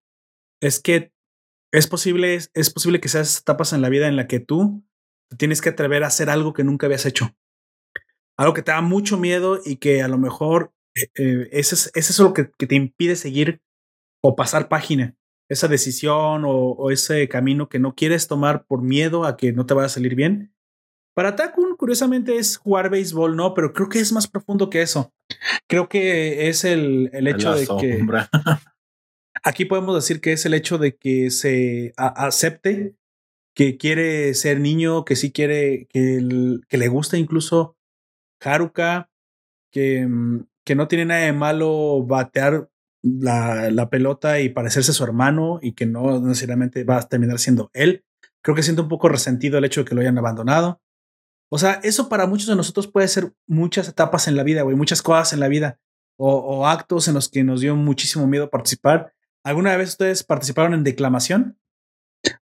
[0.60, 1.12] es que
[1.72, 4.84] es posible, es, es posible que seas etapas en la vida en la que tú
[5.30, 7.34] te tienes que atrever a hacer algo que nunca habías hecho
[8.38, 11.90] algo que te da mucho miedo y que a lo mejor eh, eh, ese es,
[11.94, 13.60] ese es lo que, que te impide seguir
[14.22, 15.16] o pasar página.
[15.50, 19.66] Esa decisión o, o ese camino que no quieres tomar por miedo a que no
[19.66, 20.54] te vaya a salir bien.
[21.14, 23.54] Para Takun, curiosamente, es jugar béisbol, ¿no?
[23.54, 25.12] Pero creo que es más profundo que eso.
[25.66, 28.06] Creo que es el, el hecho La de que.
[29.42, 32.94] aquí podemos decir que es el hecho de que se acepte
[33.58, 37.76] que quiere ser niño, que sí quiere, que, le gusta incluso
[38.40, 39.10] Haruka,
[39.72, 42.70] que, mm, que no tiene nada de malo batear
[43.02, 47.40] la, la pelota y parecerse a su hermano y que no necesariamente va a terminar
[47.40, 48.04] siendo él.
[48.42, 50.80] Creo que siento un poco resentido el hecho de que lo hayan abandonado.
[51.50, 54.76] O sea, eso para muchos de nosotros puede ser muchas etapas en la vida, güey,
[54.76, 55.80] muchas cosas en la vida
[56.16, 59.14] o actos en los que nos dio muchísimo miedo participar.
[59.48, 61.58] ¿Alguna vez ustedes participaron en declamación?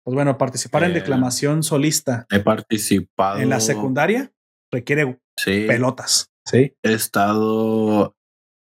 [0.03, 3.39] Pues bueno, participar en Eh, declamación solista He participado.
[3.41, 4.33] en la secundaria
[4.73, 5.67] requiere Sí.
[5.69, 6.75] pelotas, ¿sí?
[6.83, 8.17] He estado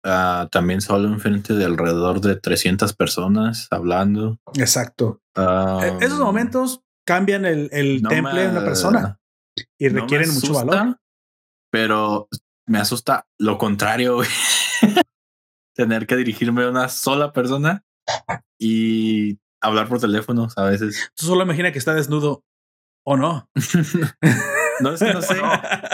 [0.04, 4.38] ah, también solo enfrente de alrededor de 300 personas hablando.
[4.54, 5.20] Exacto.
[5.36, 9.18] E- Esos momentos cambian el, el no temple de una persona
[9.78, 10.98] y no requieren mucho valor.
[11.72, 12.28] Pero
[12.66, 14.20] me asusta lo contrario.
[15.76, 17.84] Tener que dirigirme a una sola persona
[18.58, 21.10] y hablar por teléfono a veces.
[21.14, 22.42] Tú solo imagina que está desnudo
[23.06, 23.48] o no.
[24.80, 25.36] No es que no sé.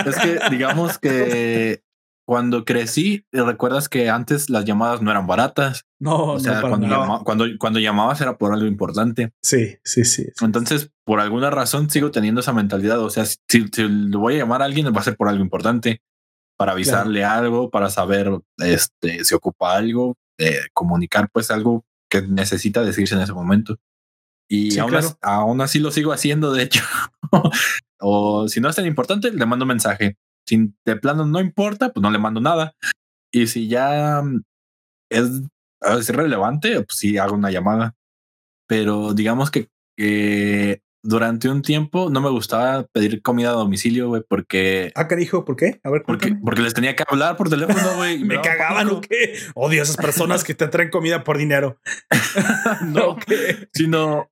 [0.07, 1.83] Es que digamos que
[2.25, 5.87] cuando crecí, recuerdas que antes las llamadas no eran baratas.
[6.01, 9.33] No, O sea, no, cuando, llama- cuando, cuando llamabas era por algo importante.
[9.43, 10.25] Sí, sí, sí.
[10.37, 10.45] sí.
[10.45, 13.01] Entonces, por alguna razón sigo teniendo esa mentalidad.
[13.01, 15.43] O sea, si, si le voy a llamar a alguien, va a ser por algo
[15.43, 16.01] importante.
[16.57, 22.83] Para avisarle algo, para saber este, si ocupa algo, eh, comunicar pues algo que necesita
[22.85, 23.77] decirse en ese momento.
[24.49, 25.07] Y Sí, aún, claro.
[25.09, 26.83] as- aún así lo sigo haciendo, de hecho.
[28.01, 30.17] o si no es tan importante, le mando mensaje.
[30.49, 32.75] Si de plano no importa, pues no le mando nada.
[33.33, 34.43] Y si ya mm,
[35.11, 35.29] es,
[35.81, 37.95] es relevante, pues sí hago una llamada.
[38.69, 44.23] Pero digamos que, que durante un tiempo no me gustaba pedir comida a domicilio, güey,
[44.29, 45.81] porque, Ah, carijo, ¿por qué?
[45.85, 48.19] A ver, porque, porque les tenía que hablar por teléfono, güey.
[48.25, 49.39] Me cagaban o qué?
[49.55, 51.79] Odio a esas personas que te traen comida por dinero.
[52.87, 53.17] No,
[53.73, 54.31] sino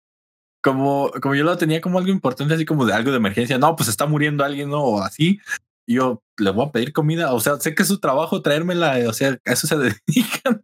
[0.62, 3.58] como, como yo lo tenía como algo importante, así como de algo de emergencia.
[3.58, 4.82] No, pues está muriendo alguien, ¿no?
[4.82, 5.38] O así.
[5.86, 7.32] Y yo le voy a pedir comida.
[7.32, 8.98] O sea, sé que es su trabajo traérmela.
[9.08, 10.62] O sea, a eso se dedican.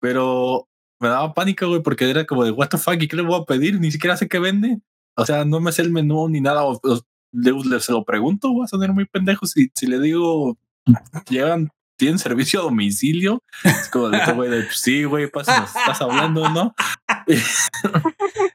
[0.00, 0.68] Pero
[1.00, 3.40] me daba pánico, güey, porque era como de what the fuck, ¿y qué le voy
[3.40, 3.80] a pedir?
[3.80, 4.80] Ni siquiera sé qué vende.
[5.16, 6.64] O sea, no me sé el menú ni nada.
[6.64, 7.00] O, o
[7.32, 9.46] le, se lo pregunto, voy a sonar muy pendejo.
[9.46, 10.56] Si, si le digo,
[11.28, 13.42] llegan, tienen servicio a domicilio.
[13.64, 16.74] Es como de, güey, de, "Pues sí, güey, pasa, estás hablando, ¿no?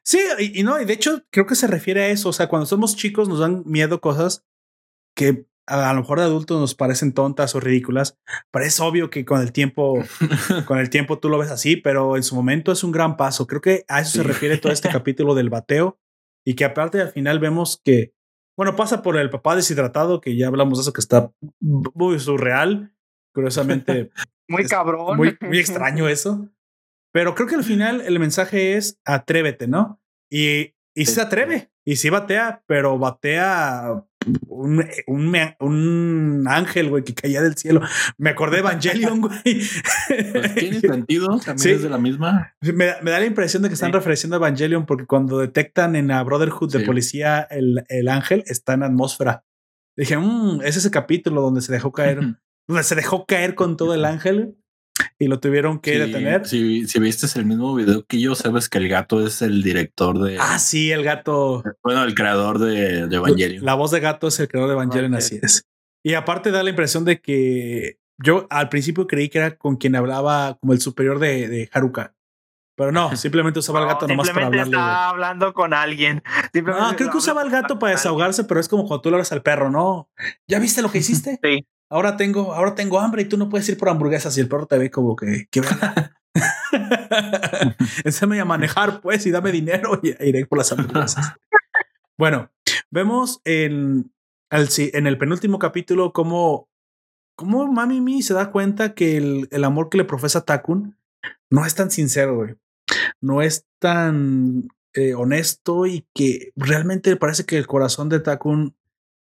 [0.03, 2.29] Sí, y, y no, y de hecho creo que se refiere a eso.
[2.29, 4.43] O sea, cuando somos chicos nos dan miedo cosas
[5.15, 8.17] que a, a lo mejor de adultos nos parecen tontas o ridículas.
[8.51, 10.03] Pero es obvio que con el tiempo,
[10.67, 13.47] con el tiempo tú lo ves así, pero en su momento es un gran paso.
[13.47, 15.97] Creo que a eso se refiere todo este capítulo del bateo
[16.45, 18.13] y que aparte al final vemos que,
[18.57, 22.93] bueno, pasa por el papá deshidratado, que ya hablamos de eso, que está muy surreal.
[23.33, 24.11] Curiosamente,
[24.49, 25.15] Muy cabrón.
[25.15, 26.49] muy, muy extraño eso.
[27.13, 30.01] Pero creo que al final el mensaje es atrévete, ¿no?
[30.29, 34.05] Y, y sí se atreve y sí batea, pero batea
[34.47, 37.81] un, un, un ángel, güey, que caía del cielo.
[38.17, 39.41] Me acordé de Evangelion, güey.
[39.43, 41.69] Pues tiene sentido, también Sí.
[41.71, 42.53] es de la misma.
[42.61, 43.93] me, da- me da la impresión de que están Sí.
[43.97, 48.73] referenciando a Evangelion porque cuando detectan en la Brotherhood de policía el, el ángel está
[48.73, 49.43] en atmósfera.
[49.97, 52.19] Dije, "Mm, es ese capítulo donde se dejó caer,
[52.67, 54.55] donde se dejó caer con todo el ángel
[55.19, 56.45] y lo tuvieron que Sí, detener.
[56.47, 60.19] Si, si viste el mismo video que yo, sabes que el gato es el director
[60.19, 60.37] de.
[60.39, 61.63] Ah, sí, el gato.
[61.83, 63.65] Bueno, el creador de, de Evangelion.
[63.65, 65.17] La voz de gato es el creador de Evangelion, Ok.
[65.19, 65.65] así es.
[66.03, 69.95] Y aparte da la impresión de que yo al principio creí que era con quien
[69.95, 72.15] hablaba como el superior de, de Haruka.
[72.77, 74.71] Pero no, simplemente usaba el No, gato nomás para hablarle.
[74.71, 76.23] estaba hablando con alguien.
[76.73, 79.31] Ah, creo que usaba el gato para desahogarse, pero es como cuando tú le hablas
[79.31, 80.09] al perro, ¿no?
[80.47, 81.39] ¿Ya viste lo que hiciste?
[81.43, 81.65] Sí.
[81.91, 84.65] Ahora tengo, ahora tengo hambre y tú no puedes ir por hamburguesas y el perro
[84.65, 85.61] te ve como que, ¿qué?
[88.05, 91.33] Enséñame a manejar, pues, y dame dinero y iré por las hamburguesas.
[92.17, 92.49] bueno,
[92.89, 94.09] vemos en
[94.49, 96.69] el penúltimo capítulo cómo,
[97.35, 100.97] cómo Mami Mi se da cuenta que el, el amor que le profesa Takun
[101.49, 102.55] no es tan sincero, güey.
[103.19, 108.77] No es tan eh, honesto y que realmente parece que el corazón de Takun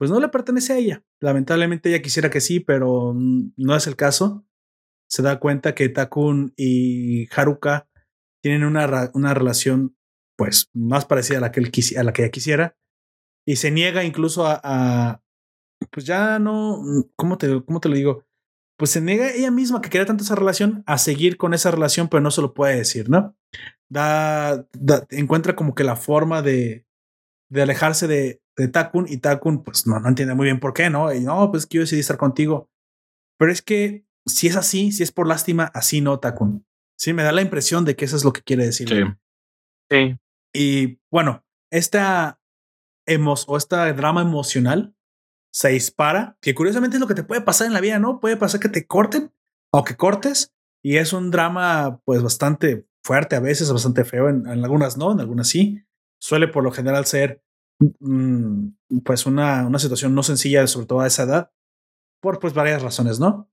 [0.03, 1.05] pues no le pertenece a ella.
[1.21, 4.45] Lamentablemente ella quisiera que sí, pero mm, no es el caso.
[5.09, 7.89] Se da cuenta que Takun y Haruka
[8.43, 9.97] tienen una, una relación
[10.37, 12.77] pues más parecida a la que él a la que ella quisiera
[13.47, 15.23] y se niega incluso a,
[15.93, 16.83] pues ya no,
[17.15, 18.25] ¿cómo te, cómo te lo digo?
[18.77, 22.09] Pues se niega ella misma que quería tanto esa relación a seguir con esa relación,
[22.09, 23.37] pero no se lo puede decir, ¿no?
[23.89, 26.89] Da, da- encuentra como que la forma de,
[27.49, 30.91] de alejarse de, de Takun y Takun pues no, no entiende muy bien por qué,
[30.91, 31.13] ¿no?
[31.13, 32.71] Y no, pues que yo decidí estar contigo.
[33.39, 36.67] Pero es que si es así, si es por lástima, así no, Takun.
[36.97, 38.89] Sí, me da la impresión de que eso es lo que quiere decir.
[38.89, 39.03] Sí.
[39.91, 40.19] Sí.
[40.55, 42.41] Y bueno, esta
[43.07, 44.95] emos o esta drama emocional
[45.53, 48.21] se dispara, que curiosamente es lo que te puede pasar en la vida, ¿no?
[48.21, 49.33] Puede pasar que te corten
[49.73, 54.47] o que cortes y es un drama pues bastante fuerte a veces, bastante feo, en,
[54.47, 55.85] en algunas no, en algunas sí.
[56.21, 57.43] Suele por lo general ser
[59.05, 61.51] pues una, una situación no sencilla, sobre todo a esa edad,
[62.23, 63.51] por pues varias razones, ¿no?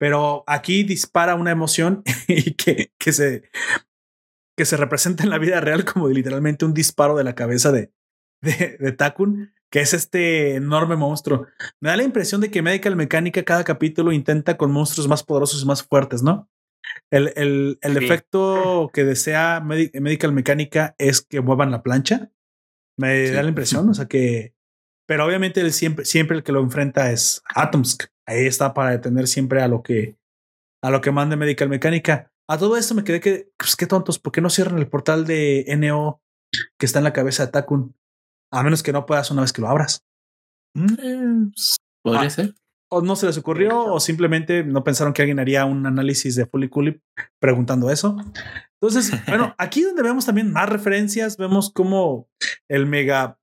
[0.00, 3.50] Pero aquí dispara una emoción y que, que se
[4.56, 7.92] que se representa en la vida real como literalmente un disparo de la cabeza de,
[8.42, 11.46] de, de Takun, que es este enorme monstruo.
[11.80, 15.62] Me da la impresión de que Medical Mecánica cada capítulo intenta con monstruos más poderosos
[15.62, 16.50] y más fuertes, ¿no?
[17.08, 18.04] El, el, el Sí.
[18.04, 22.32] efecto que desea Medi- Medical Mecánica es que muevan la plancha.
[22.98, 23.32] Me Sí.
[23.32, 24.54] da la impresión, o sea que.
[25.06, 28.04] Pero obviamente siempre, siempre el que lo enfrenta es Atomsk.
[28.26, 30.16] Ahí está para detener siempre a lo que
[30.84, 32.30] a lo que mande Medical Mecánica.
[32.48, 35.26] A todo esto me quedé que, pues qué tontos, ¿por qué no cierran el portal
[35.26, 36.20] de NO
[36.78, 37.96] que está en la cabeza de Takun?
[38.52, 40.04] A menos que no puedas una vez que lo abras.
[40.74, 41.50] Mm,
[42.02, 42.30] Podría Ah.
[42.30, 42.54] ser.
[42.90, 46.46] O no se les ocurrió, o simplemente no pensaron que alguien haría un análisis de
[46.46, 47.00] Fully Cooley
[47.38, 48.16] preguntando eso.
[48.80, 52.28] Entonces, bueno, aquí donde vemos también más referencias, vemos como
[52.68, 53.38] el mega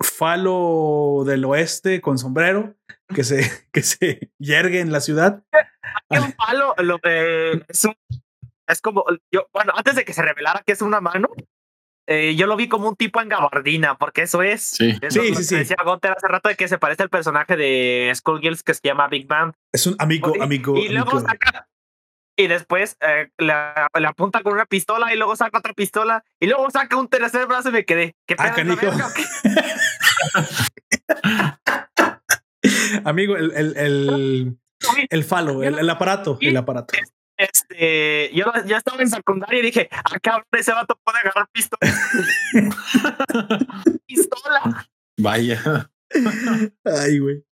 [0.00, 2.74] falo del oeste con sombrero
[3.14, 3.40] que se,
[3.72, 5.42] que se yergue en la ciudad.
[6.10, 7.96] Un palo, lo es un-
[8.66, 11.28] es como yo, bueno, antes de que se revelara que es una mano,
[12.10, 14.62] eh, yo lo vi como un tipo en gabardina, porque eso es.
[14.62, 14.96] Sí.
[15.02, 15.54] Eso Sí, es lo sí, que sí.
[15.56, 19.08] Decía Gunter hace rato de que se parece al personaje de Skullgirls que se llama
[19.08, 19.52] Big Bang.
[19.72, 20.76] Es un amigo, Y- amigo.
[20.76, 21.28] Y luego amigo.
[21.28, 21.68] saca.
[22.40, 26.46] Y después eh, la- le apunta con una pistola y luego saca otra pistola y
[26.46, 28.14] luego saca un tercer brazo y me quedé.
[28.26, 28.54] ¿Qué Ah?
[33.04, 34.58] Amigo, el, el, el,
[35.10, 36.94] el falo, el, el aparato, el aparato.
[37.38, 41.78] Este, yo ya estaba en secundaria y dije, ah, cabrón, ese vato puede agarrar pistola.
[44.06, 44.88] pistola.
[45.18, 45.90] Vaya.
[46.84, 47.44] Ay, güey.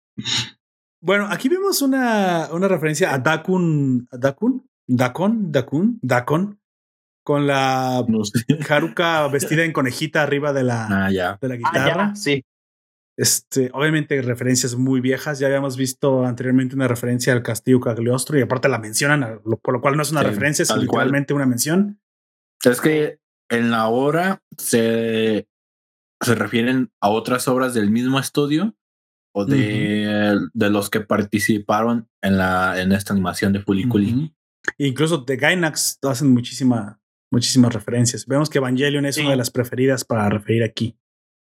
[1.02, 6.60] Bueno, aquí vemos una, una referencia a Dakun, a Dakun, Dakon, Dakun, Dakon,
[7.22, 8.44] con la No sé.
[8.68, 11.38] Haruka vestida en conejita arriba de la, Ah, ya.
[11.40, 12.08] de la Ah, guitarra.
[12.08, 12.44] ya, sí.
[13.16, 15.38] Este, obviamente referencias muy viejas.
[15.38, 19.74] Ya habíamos visto anteriormente una referencia al castillo Cagliostro y aparte la mencionan, lo- por
[19.74, 20.80] lo cual no es una Sí, referencia, es cual.
[20.82, 22.00] literalmente una mención.
[22.64, 23.20] Es que
[23.50, 25.46] en la obra se,
[26.20, 28.74] se refieren a otras obras del mismo estudio
[29.32, 33.60] o de, de los que participaron en la en esta animación de.
[33.60, 34.32] Ujú.
[34.78, 37.00] Incluso de Gainax hacen muchísima,
[37.30, 38.26] muchísimas referencias.
[38.26, 39.20] Vemos que Evangelion es Sí.
[39.20, 40.96] una de las preferidas para referir aquí.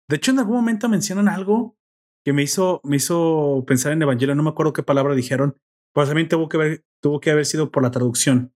[0.10, 1.78] De hecho, en algún momento mencionan algo
[2.26, 4.38] que me hizo, me hizo pensar en Evangelion.
[4.38, 5.58] No me acuerdo qué palabra dijeron,
[5.94, 8.54] pero también tuvo que, ver, tuvo que haber sido por la traducción.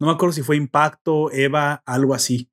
[0.00, 2.50] No me acuerdo si fue impacto, Eva, algo así.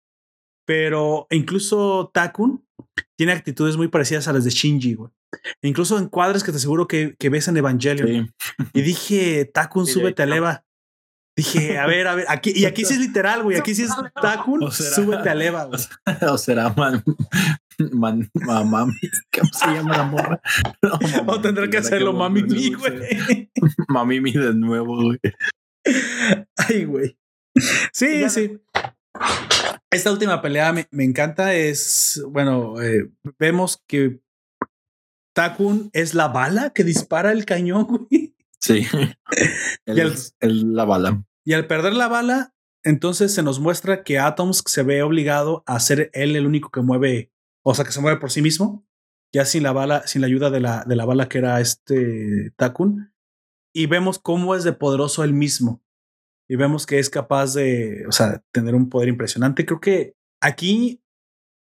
[0.65, 2.67] Pero incluso Takun
[3.15, 5.11] tiene actitudes muy parecidas a las de Shinji, güey.
[5.61, 8.33] E incluso en cuadros que te aseguro que, que ves en Evangelion.
[8.37, 8.65] Sí.
[8.73, 10.66] Y dije, Takun, Sí, súbete a hecho.
[11.37, 13.57] Dije, a ver, a ver, aquí, y aquí sí es literal, güey.
[13.57, 13.91] Aquí sí es
[14.21, 15.79] Takun, súbete a Leva, güey.
[16.31, 17.03] o será man,
[17.91, 18.87] man, mamá,
[19.31, 20.41] ¿cómo se llama la morra?
[20.81, 23.51] No, mamá, O tendrá que hacerlo mami volver a mi, güey.
[23.87, 25.19] Mami mi de nuevo, güey.
[26.55, 27.17] Ay, güey.
[27.93, 28.59] Sí, Ya- sí.
[29.91, 31.53] Esta última pelea me, me encanta.
[31.53, 33.09] Es, bueno, eh,
[33.39, 34.19] vemos que
[35.33, 38.35] Takun es la bala que dispara el cañón, güey.
[38.61, 38.85] Sí.
[39.85, 41.23] Y el- la bala.
[41.45, 42.53] Y al perder la bala,
[42.83, 46.81] entonces se nos muestra que Atoms se ve obligado a ser él el único que
[46.81, 47.31] mueve,
[47.65, 48.85] o sea, que se mueve por sí mismo,
[49.33, 52.51] ya sin la bala, sin la ayuda de la, de la bala que era este
[52.57, 53.13] Takun.
[53.73, 55.83] Y vemos cómo es de poderoso él mismo.
[56.49, 59.65] Y vemos que es capaz de, o sea, tener un poder impresionante.
[59.65, 61.01] Creo que aquí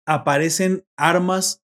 [0.05, 1.63] aparecen armas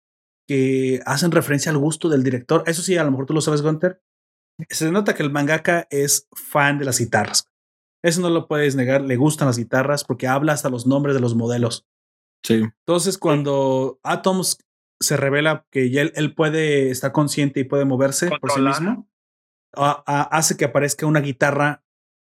[0.48, 2.62] que hacen referencia al gusto del director.
[2.66, 4.02] Eso sí, a lo mejor tú lo sabes, Gunter.
[4.70, 7.50] Se nota que el mangaka es fan de las guitarras.
[8.02, 9.02] Eso no lo puedes negar.
[9.02, 11.86] Le gustan las guitarras porque habla hasta los nombres de los modelos.
[12.44, 12.62] Sí.
[12.86, 14.58] Entonces, cuando Atoms
[15.00, 19.08] se revela que ya él, él puede estar consciente y puede moverse por sí mismo,
[19.74, 21.84] a- a- hace que aparezca una guitarra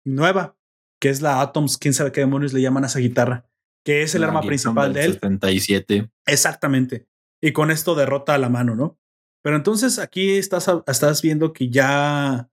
[0.05, 0.55] nueva,
[1.01, 1.77] que es la Atoms.
[1.77, 3.49] Quién sabe qué demonios le llaman a esa guitarra,
[3.85, 5.13] que es el La arma principal del de él.
[5.15, 6.11] 77.
[6.25, 7.07] Exactamente.
[7.41, 8.97] Y con esto derrota a la mano, ¿no?
[9.43, 12.49] Pero entonces aquí estás, estás viendo que ya,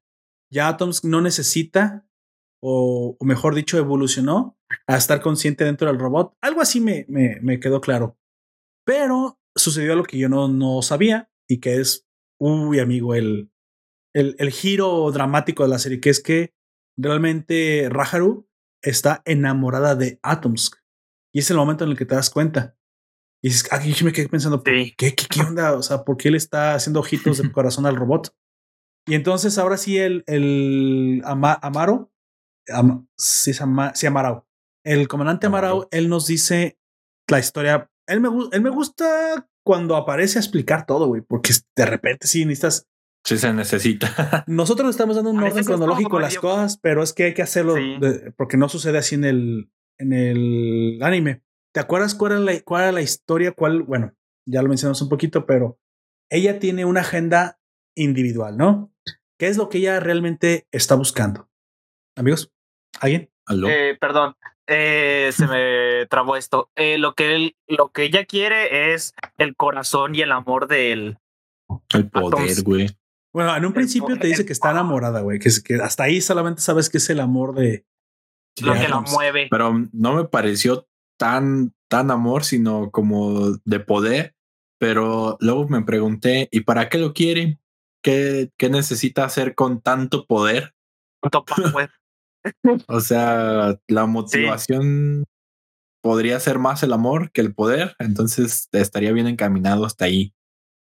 [0.52, 2.06] ya Atoms no necesita,
[2.62, 6.36] o, mejor dicho, evolucionó a estar consciente dentro del robot.
[6.42, 8.18] Algo así me, me, me quedó claro.
[8.84, 12.08] Pero sucedió lo que yo no, no sabía y que es,
[12.40, 13.52] uy, amigo, el,
[14.14, 16.52] el, el giro dramático de la serie, que es que
[16.98, 18.48] realmente Raharu
[18.82, 20.72] está enamorada de Atoms.
[21.32, 22.76] Y es el momento en el que te das cuenta.
[23.42, 24.94] Y dices, aquí yo me quedé pensando, Sí.
[24.96, 25.72] ¿qué, qué, ¿qué onda?
[25.74, 28.34] O sea, ¿por qué él está haciendo ojitos de corazón al robot?
[29.08, 32.12] Y entonces ahora sí el, el Ama- Amaro,
[32.68, 34.46] Am- sí, se llama- sí, Amarao,
[34.84, 36.78] el comandante Amarao, él nos dice
[37.28, 37.90] la historia.
[38.06, 42.44] Él me, él me gusta cuando aparece a explicar todo, güey, porque de repente sí
[42.44, 42.86] necesitas.
[43.24, 44.44] Sí se necesita.
[44.46, 47.34] Nosotros le estamos dando un A orden cronológico a las cosas, pero es que hay
[47.34, 47.96] que hacerlo Sí.
[48.00, 51.42] de- porque no sucede así en el, en el anime.
[51.72, 53.52] ¿Te acuerdas cuál era, la, cuál era la historia?
[53.52, 53.82] ¿Cuál?
[53.82, 54.14] Bueno,
[54.46, 55.78] ya lo mencionamos un poquito, pero
[56.30, 57.60] ella tiene una agenda
[57.96, 58.92] individual, ¿no?
[59.38, 61.48] ¿Qué es lo que ella realmente está buscando?
[62.16, 62.52] Amigos,
[63.00, 63.30] ¿alguien?
[63.46, 63.68] Aló.
[63.68, 64.36] Eh, perdón,
[64.66, 66.70] eh, se me trabó esto.
[66.76, 70.92] Eh, lo que él, lo que ella quiere es el corazón y el amor de
[70.92, 71.18] él.
[71.94, 72.88] el poder, güey.
[73.32, 75.50] Bueno, en un El principio te dice que está enamorada, güey, que,
[75.82, 77.86] hasta ahí solamente sabes que es el amor de...
[78.60, 79.46] Lo de que la mueve.
[79.50, 80.89] Pero no me pareció
[81.20, 84.34] tan, tan amor, sino como de poder.
[84.78, 87.60] Pero luego me pregunté, ¿y para qué lo quiere?
[88.02, 90.74] ¿Qué, qué necesita hacer con tanto poder?
[91.20, 91.90] Tanto power.
[92.88, 95.26] O sea, la motivación
[96.02, 100.32] podría ser más el amor que el poder, entonces estaría bien encaminado hasta ahí.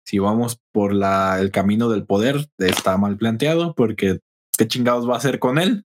[0.04, 4.18] Si vamos por la, el camino del poder, está mal planteado porque
[4.58, 5.84] ¿qué chingados va a hacer con él?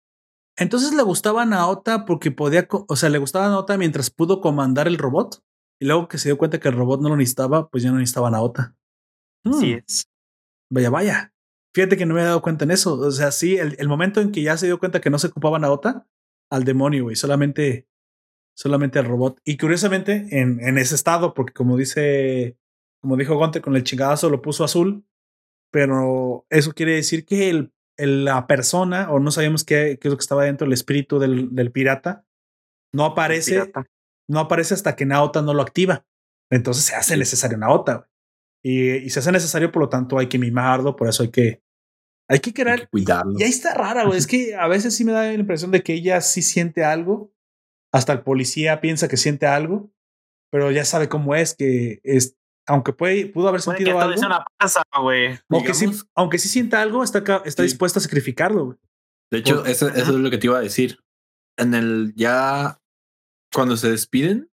[0.57, 4.41] Entonces le gustaba a Naota porque podía, o sea, le gustaba a Naota mientras pudo
[4.41, 5.43] comandar el robot.
[5.79, 7.97] Y luego que se dio cuenta que el robot no lo necesitaba, pues ya no
[7.97, 8.75] necesitaba a Naota.
[9.45, 10.07] Así Hmm, es.
[10.71, 11.34] Vaya, vaya.
[11.75, 12.95] Fíjate que no me había dado cuenta en eso.
[12.95, 15.27] O sea, sí, el, el momento en que ya se dio cuenta que no se
[15.27, 16.07] ocupaba Naota,
[16.49, 17.15] al demonio, güey.
[17.15, 17.88] Solamente,
[18.55, 19.39] solamente al robot.
[19.45, 22.57] Y curiosamente, en, en ese estado, porque como dice,
[22.99, 25.05] como dijo Gonte, con el chingadazo lo puso azul.
[25.71, 30.11] Pero eso quiere decir que el, el- la persona, o no sabíamos qué, qué es
[30.11, 32.26] lo que estaba dentro, el espíritu del, del pirata,
[32.94, 33.86] no aparece, Pirata.
[34.30, 36.06] no aparece hasta que Naota no lo activa.
[36.52, 38.10] Entonces se hace necesario Naota.
[38.64, 41.61] Y, y se hace necesario, por lo tanto, hay que mimarlo, por eso hay que,
[42.30, 42.80] hay que Hay querer.
[42.82, 43.34] que cuidarlo.
[43.38, 44.18] Y ahí está rara, güey.
[44.18, 47.32] Es que a veces sí me da la impresión de que ella sí siente algo.
[47.94, 49.91] Hasta el policía piensa que siente algo,
[50.52, 52.36] pero ya sabe cómo es, que es,
[52.68, 54.20] aunque puede, pudo haber Puede sentido algo.
[54.20, 55.39] una pasa, güey.
[55.49, 57.70] o que sí, aunque sí sienta algo, está, está Sí.
[57.70, 58.65] dispuesta a sacrificarlo.
[58.65, 58.78] güey.
[59.31, 60.99] De hecho, Por- eso, es lo que te iba a decir.
[61.57, 62.79] En el ya
[63.54, 64.49] cuando se despiden,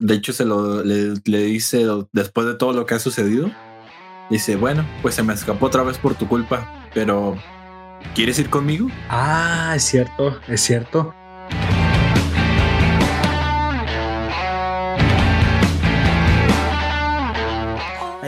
[0.00, 3.50] de hecho, se lo le, le dice después de todo lo que ha sucedido.
[4.30, 7.36] Dice, bueno, pues se me escapó otra vez por tu culpa, pero
[8.14, 8.88] ¿quieres ir conmigo?
[9.08, 11.12] Ah, es cierto, es cierto.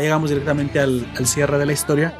[0.00, 2.14] Llegamos directamente al, al cierre de la historia.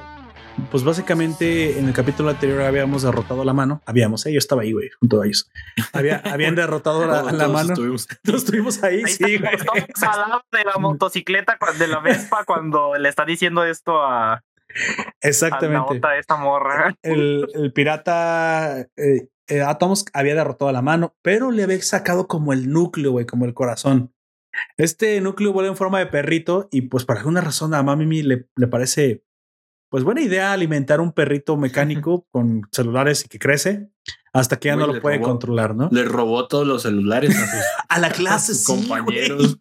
[0.70, 3.80] Pues básicamente en el capítulo anterior habíamos derrotado la mano.
[3.86, 5.50] Habíamos, eh, yo estaba ahí, güey, junto a ellos.
[5.92, 7.68] Había, habían derrotado la, Todos- la todos mano.
[7.72, 9.84] estuvimos- Todos estuvimos ahí, Ahí sí, está, güey.
[10.52, 14.42] de la motocicleta, de la Vespa, cuando le está diciendo esto a, a
[15.22, 15.74] Exactamente.
[15.94, 16.94] Naota, esta morra.
[17.02, 22.52] el, el pirata eh, eh, Atoms había derrotado la mano, pero le había sacado como
[22.52, 24.12] el núcleo, güey, como el corazón.
[24.76, 28.48] Este núcleo vuelve en forma de perrito y pues por alguna razón a Mami le,
[28.56, 29.24] le parece
[29.90, 33.90] pues buena idea alimentar un perrito mecánico con celulares y que crece
[34.32, 35.88] hasta que ya no lo puede robó- controlar, ¿no?
[35.90, 39.58] Le robó todos los celulares a sus, A la a clase, sus sí, compañeros.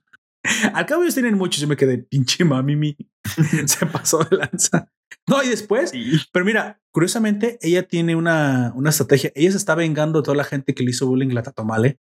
[0.74, 2.96] Al cabo ellos tienen muchos, yo me quedé pinche mami,
[3.66, 4.92] se pasó de lanza.
[5.28, 6.20] No, y después Sí.
[6.32, 9.32] Pero mira, curiosamente, ella tiene una, una estrategia.
[9.36, 12.00] Ella se está vengando de toda la gente que le hizo bullying la tatomale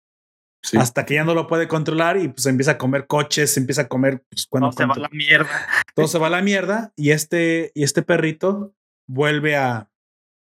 [0.63, 0.77] Sí.
[0.77, 3.87] hasta que ya no lo puede controlar y pues empieza a comer coches, empieza a
[3.87, 5.49] comer pues, cuando No se va la mierda.
[5.95, 8.75] todo se va a la mierda y este, y este perrito
[9.07, 9.89] vuelve a,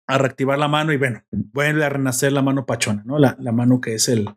[0.06, 3.18] a reactivar la mano y bueno, vuelve a renacer la mano pachona, ¿no?
[3.18, 4.28] La, la mano que es el,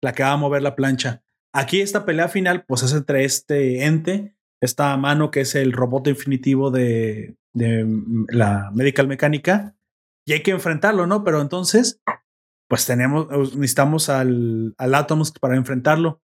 [0.00, 1.22] la que va a mover la plancha.
[1.52, 6.04] Aquí esta pelea final pues es entre este ente, esta mano que es el robot
[6.04, 9.76] definitivo de, de mm, la medical mecánica
[10.24, 11.24] y hay que enfrentarlo, ¿no?
[11.24, 12.00] Pero entonces
[12.72, 16.22] pues tenemos, necesitamos al, al Atoms para enfrentarlo.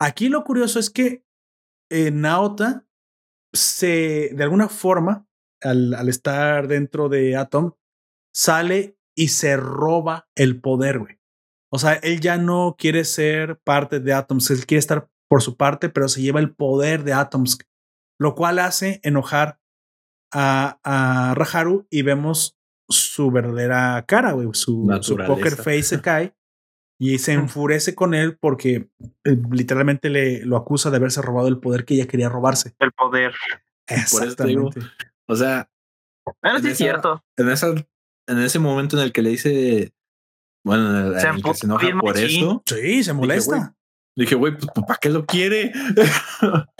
[0.00, 1.24] Aquí lo curioso es que
[1.90, 2.86] eh, Naota
[3.52, 5.26] se, de alguna forma,
[5.60, 7.72] al, estar dentro de Atom,
[8.32, 11.18] sale y se roba el poder, güey.
[11.72, 15.56] O sea, él ya no quiere ser parte de Atoms, él quiere estar por su
[15.56, 17.58] parte, pero se lleva el poder de Atoms,
[18.16, 19.58] lo cual hace enojar
[20.32, 22.59] a, a Raharu y vemos
[22.90, 26.34] su verdadera cara, güey, su, su poker face se cae
[26.98, 28.90] y se enfurece con él porque
[29.24, 32.74] eh, literalmente le lo acusa de haberse robado el poder que ella quería robarse.
[32.78, 33.32] El poder.
[33.88, 34.80] Digo, Exactamente.
[35.26, 35.70] O sea,
[36.60, 37.24] sí es cierto.
[37.36, 37.68] en esa,
[38.26, 39.94] en ese momento en el que le dice,
[40.62, 43.74] bueno, en el, Se en el que se emputó enoja por eso, Sí, se molesta.
[44.14, 45.72] dije, güey, pues ¿para qué lo quiere?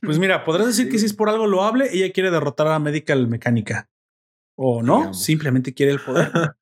[0.00, 2.78] Pues mira, podrás decir que si es por algo loable, ella quiere derrotar a la
[2.78, 3.90] Medical Mecánica.
[4.58, 5.22] O no, Digamos.
[5.22, 6.30] simplemente quiere el poder.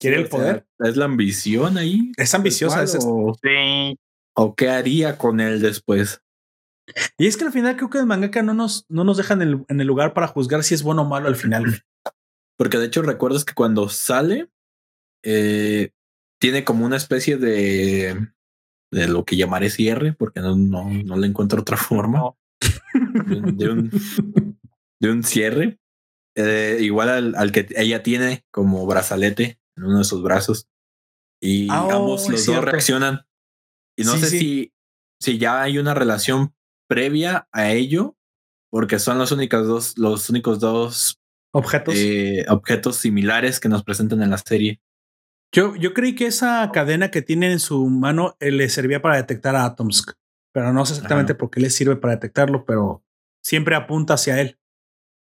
[0.00, 0.66] quiere Sí, el sea, poder.
[0.80, 2.12] es la ambición ahí.
[2.16, 2.82] Es ambiciosa.
[2.82, 3.98] Es- o, Sí.
[4.36, 6.20] o qué haría con él después.
[7.18, 9.42] Y es que al final creo que el mangaka no nos, no nos deja en
[9.42, 11.82] el, en el lugar para juzgar si es bueno o malo al final.
[12.58, 14.48] Porque de hecho recuerdas que cuando sale,
[15.24, 15.90] eh,
[16.40, 18.28] tiene como una especie de,
[18.92, 22.18] de lo que llamaré cierre, porque no, no, no le encuentro otra forma.
[22.18, 22.38] No.
[23.24, 24.58] De, un- de un,
[25.00, 25.78] de un cierre.
[26.36, 30.68] Eh, igual al, al que ella tiene como brazalete en uno de sus brazos.
[31.40, 33.26] Y oh, ambos es los dos reaccionan.
[33.96, 34.38] Y no Sí, sé sí.
[34.38, 34.72] si,
[35.20, 36.54] si ya hay una relación
[36.88, 38.16] previa a ello,
[38.70, 41.20] porque son los únicos dos, los únicos dos
[41.52, 41.94] Objetos.
[41.96, 44.80] eh, objetos similares que nos presentan en la serie.
[45.52, 49.16] Yo, yo creí que esa cadena que tiene en su mano eh, le servía para
[49.16, 50.12] detectar a Atomsk,
[50.52, 51.38] pero no sé exactamente Ajá.
[51.38, 53.04] por qué le sirve para detectarlo, pero
[53.40, 54.58] siempre apunta hacia él.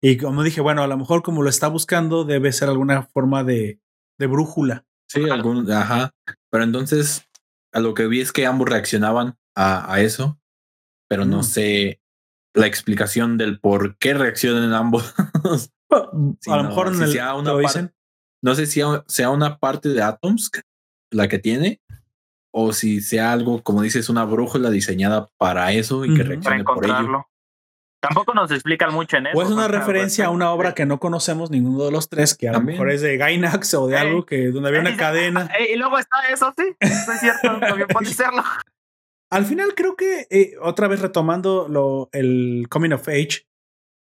[0.03, 3.43] Y como dije, bueno, a lo mejor como lo está buscando, debe ser alguna forma
[3.45, 3.79] de,
[4.19, 4.85] de brújula.
[5.07, 6.11] Sí, algún, ajá.
[6.51, 7.25] Pero entonces,
[7.71, 10.39] a lo que vi es que ambos reaccionaban a, a eso,
[11.09, 11.43] pero no Mm.
[11.43, 12.01] sé
[12.53, 15.13] la explicación del por qué reaccionan ambos.
[16.41, 17.93] Sí, a lo no, mejor en si el, sea una dicen.
[18.43, 20.57] no sé si a- sea una parte de Atomsk
[21.11, 21.81] la que tiene,
[22.51, 26.23] o si sea algo, como dices, una brújula diseñada para eso y que.
[26.23, 27.27] Para reaccione por ello.
[28.03, 29.37] Tampoco nos explican mucho en eso.
[29.37, 29.67] O es una ¿no?
[29.69, 32.75] referencia a una obra que no conocemos ninguno de los tres, que a lo También.
[32.77, 33.99] mejor es de Gainax o de Eh.
[33.99, 35.49] algo que donde había una cadena.
[35.57, 36.65] Eh, y luego está eso, sí.
[36.81, 37.59] Eso es cierto.
[37.61, 38.43] También puede serlo.
[39.31, 43.47] Al final creo que eh, otra vez retomando lo, el coming of age,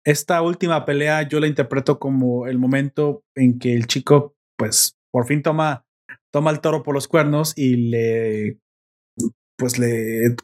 [0.05, 5.27] esta última pelea yo la interpreto como el momento en que el chico pues por
[5.27, 5.85] fin toma,
[6.33, 8.59] toma el toro por los cuernos y le
[9.59, 10.37] pues le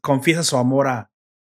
[0.00, 1.10] confiesa su amor a,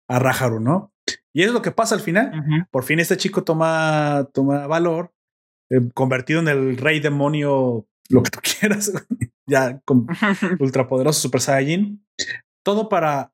[0.08, 0.92] a Raharu, ¿no?
[1.32, 2.66] Y es lo que pasa al final.
[2.70, 5.12] Por fin este chico toma, toma valor,
[5.70, 8.92] eh, convertido en el rey demonio, lo que tú quieras,
[9.46, 10.06] ya con
[10.60, 12.04] ultrapoderoso Super Saiyajin.
[12.62, 13.32] Todo para,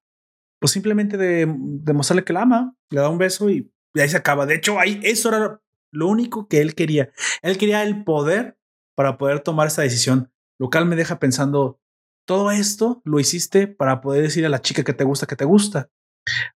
[0.59, 4.17] pues simplemente de, demostrarle que la ama, le da un beso y, y ahí se
[4.17, 4.47] acaba.
[4.47, 7.11] De hecho, ahí eso era lo único que él quería.
[7.43, 8.59] Él quería el poder
[8.95, 11.81] para poder tomar esta decisión, lo cual me deja pensando,
[12.27, 15.45] todo esto lo hiciste para poder decir a la chica que te gusta que te
[15.45, 15.91] gusta.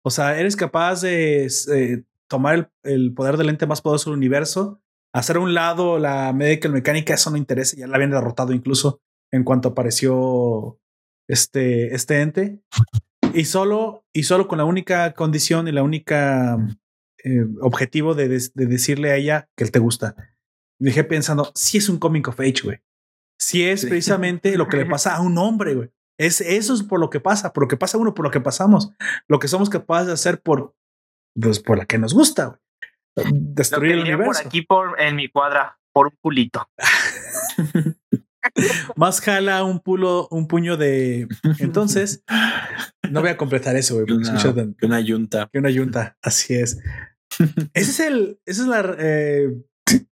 [0.03, 4.17] O sea, eres capaz de eh, tomar el, el, poder del ente más poderoso del
[4.17, 4.81] universo,
[5.13, 9.01] hacer a un lado la medical mecánica, eso no interesa, ya la habían derrotado incluso
[9.31, 10.79] en cuanto apareció
[11.27, 12.61] este, este ente.
[13.33, 16.57] Y solo, y solo con la única condición y la única
[17.23, 20.15] eh, objetivo de, de, de, decirle a ella que él te gusta.
[20.79, 22.79] Me dejé pensando, si sí es un comic of age, güey.
[23.37, 25.91] Si sí es precisamente lo que le pasa a un hombre, güey.
[26.19, 28.41] Es, eso es por lo que pasa, por lo que pasa uno, por lo que
[28.41, 28.91] pasamos,
[29.29, 30.75] lo que somos capaces de hacer por,
[31.39, 32.59] pues, por la que nos gusta.
[33.15, 34.41] Destruir el universo.
[34.41, 36.69] Por aquí, por, en mi cuadra, por un pulito.
[38.97, 41.27] Más jala un pulo, un puño de.
[41.59, 42.23] Entonces,
[43.09, 44.05] no voy a completar eso, güey.
[44.05, 44.73] Que una, tan...
[44.73, 45.49] que una yunta.
[45.51, 46.79] Que una yunta, así es.
[47.73, 49.53] Ese es el, esa es la, eh,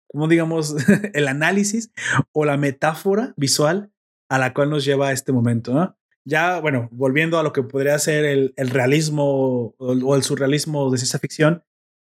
[0.08, 0.75] como digamos,
[1.14, 1.92] el análisis
[2.32, 3.92] o la metáfora visual
[4.30, 5.98] a la cual nos lleva a este momento, ¿no?
[6.28, 10.90] Ya, bueno, volviendo a lo que podría ser el, el realismo o, o el surrealismo
[10.90, 11.64] de ciencia ficción,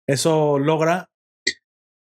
[0.07, 1.11] eso logra,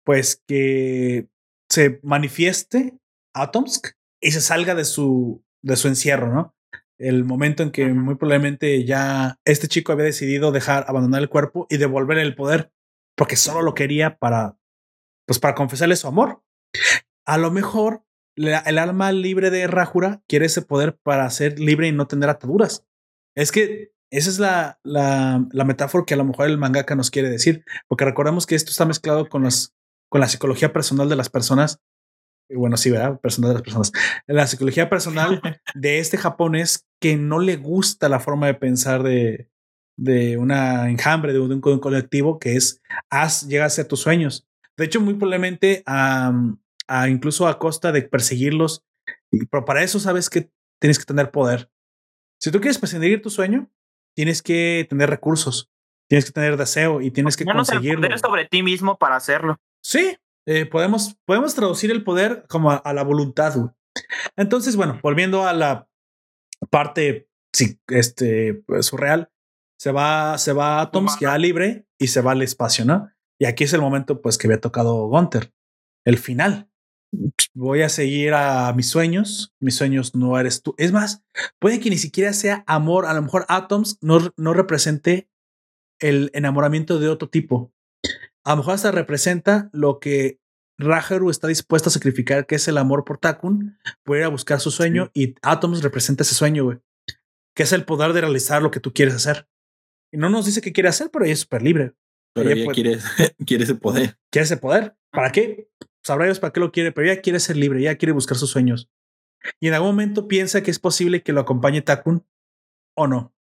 [0.03, 1.27] pues, que
[1.69, 2.97] se manifieste
[3.33, 6.55] Atomsk y se salga de su, de su encierro, ¿no?
[6.97, 11.67] El momento en que muy probablemente ya este chico había decidido dejar, abandonar el cuerpo
[11.69, 12.71] y devolver el poder,
[13.15, 14.57] porque solo lo quería para,
[15.27, 16.43] pues, para confesarle su amor.
[17.25, 18.03] A lo mejor
[18.35, 22.29] la, el alma libre de Rajura quiere ese poder para ser libre y no tener
[22.29, 22.85] ataduras.
[23.35, 27.11] Es que esa es la, la, la, metáfora que a lo mejor el mangaka nos
[27.11, 29.73] quiere decir, porque recordemos que esto está mezclado con, las,
[30.09, 31.79] con la psicología personal de las personas.
[32.49, 33.21] Bueno, sí, ¿verdad?
[33.21, 33.91] Personal de las personas.
[34.27, 35.41] La psicología personal
[35.75, 39.49] de este japonés que no le gusta la forma de pensar de,
[39.97, 44.01] de una enjambre, de un, de un colectivo que es haz, llega a ser tus
[44.01, 44.45] sueños.
[44.75, 46.57] De hecho, muy probablemente um,
[46.91, 48.83] a incluso a costa de perseguirlos.
[49.49, 51.69] Pero para eso sabes que tienes que tener poder.
[52.39, 53.71] Si tú quieres perseguir tu sueño,
[54.15, 55.71] tienes que tener recursos,
[56.09, 58.07] tienes que tener deseo y tienes que no conseguirlo.
[58.07, 59.57] Poder sobre ti mismo para hacerlo.
[59.83, 63.55] Sí, eh, podemos, podemos traducir el poder como a, a la voluntad.
[63.55, 63.69] Güey.
[64.35, 65.87] Entonces, bueno, volviendo a la
[66.69, 69.29] parte sí, este, pues, surreal,
[69.79, 73.09] se va, se va a Atoms ya libre y se va al espacio, ¿no?
[73.39, 75.51] Y aquí es el momento pues que había tocado Gunter,
[76.05, 76.70] el final
[77.53, 80.73] voy a seguir a mis sueños, mis sueños no eres tú.
[80.77, 81.23] Es más,
[81.59, 85.29] puede que ni siquiera sea amor, a lo mejor Atoms no, no represente
[85.99, 87.71] el enamoramiento de otro tipo.
[88.43, 90.39] A lo mejor hasta representa lo que
[90.79, 94.59] Raharu está dispuesto a sacrificar que es el amor por Takun, puede ir a buscar
[94.59, 96.79] su sueño y Atoms representa ese sueño, güey.
[97.55, 99.47] Que es el poder de realizar lo que tú quieres hacer.
[100.11, 101.93] Y no nos dice qué quiere hacer, pero ella es súper libre.
[102.33, 102.99] Pero Ella ella puede- quiere,
[103.45, 104.17] quiere ese poder.
[104.31, 104.95] Quiere ese poder.
[105.11, 105.69] ¿Para qué?
[106.03, 108.49] Sabrá Dios para qué lo quiere, pero ella quiere ser libre, ella quiere buscar sus
[108.49, 108.89] sueños.
[109.59, 112.25] Y en algún momento piensa que es posible que lo acompañe Takun
[112.97, 113.33] o no.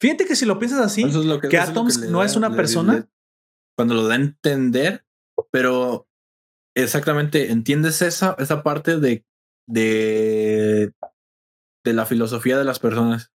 [0.00, 2.36] Fíjate que si lo piensas así, Eso es lo que lo Atoms no da- es
[2.36, 2.94] una le- persona.
[2.94, 3.08] le-
[3.76, 5.04] cuando lo da a entender,
[5.52, 6.08] pero
[6.76, 9.24] exactamente entiendes esa, esa parte de,
[9.68, 10.92] de,
[11.84, 13.32] de la filosofía de las personas.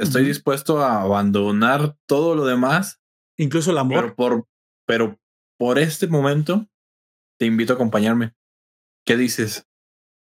[0.00, 3.00] Estoy dispuesto a abandonar todo lo demás,
[3.38, 4.02] incluso el amor.
[4.02, 4.48] pero por,
[4.86, 5.20] pero
[5.58, 6.66] por este momento
[7.38, 8.34] te invito a acompañarme.
[9.06, 9.66] ¿Qué dices?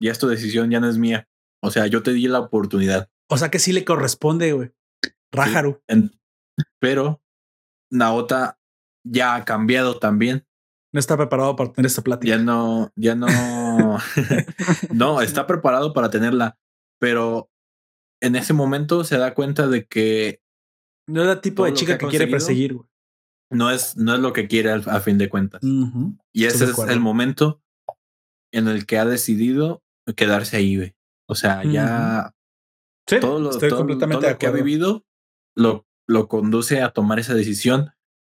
[0.01, 1.27] Ya es tu decisión, ya no es mía.
[1.61, 3.09] O sea, yo te di la oportunidad.
[3.29, 4.71] O sea que sí le corresponde, güey.
[5.31, 5.81] Raharu.
[5.87, 6.11] En-
[6.79, 7.21] pero
[7.91, 8.59] Naota
[9.03, 10.45] ya ha cambiado también.
[10.91, 12.35] No está preparado para tener esta plática.
[12.35, 13.27] Ya no, ya no,
[14.93, 16.57] no, está preparado para tenerla,
[16.99, 17.51] pero
[18.21, 20.41] en ese momento se da cuenta de que
[21.07, 22.88] No es el tipo de chica que que, quiere perseguir, güey.
[23.49, 25.61] No es, no es lo que quiere al- a fin de cuentas.
[26.33, 27.61] Y ese es el momento
[28.51, 29.83] en el que ha decidido
[30.15, 30.95] quedarse ahí, güey.
[31.27, 32.33] O sea, ya
[33.07, 33.79] Sí, todo lo, todo-
[34.21, 35.05] lo que ha vivido
[35.55, 37.91] lo, lo conduce a tomar esa decisión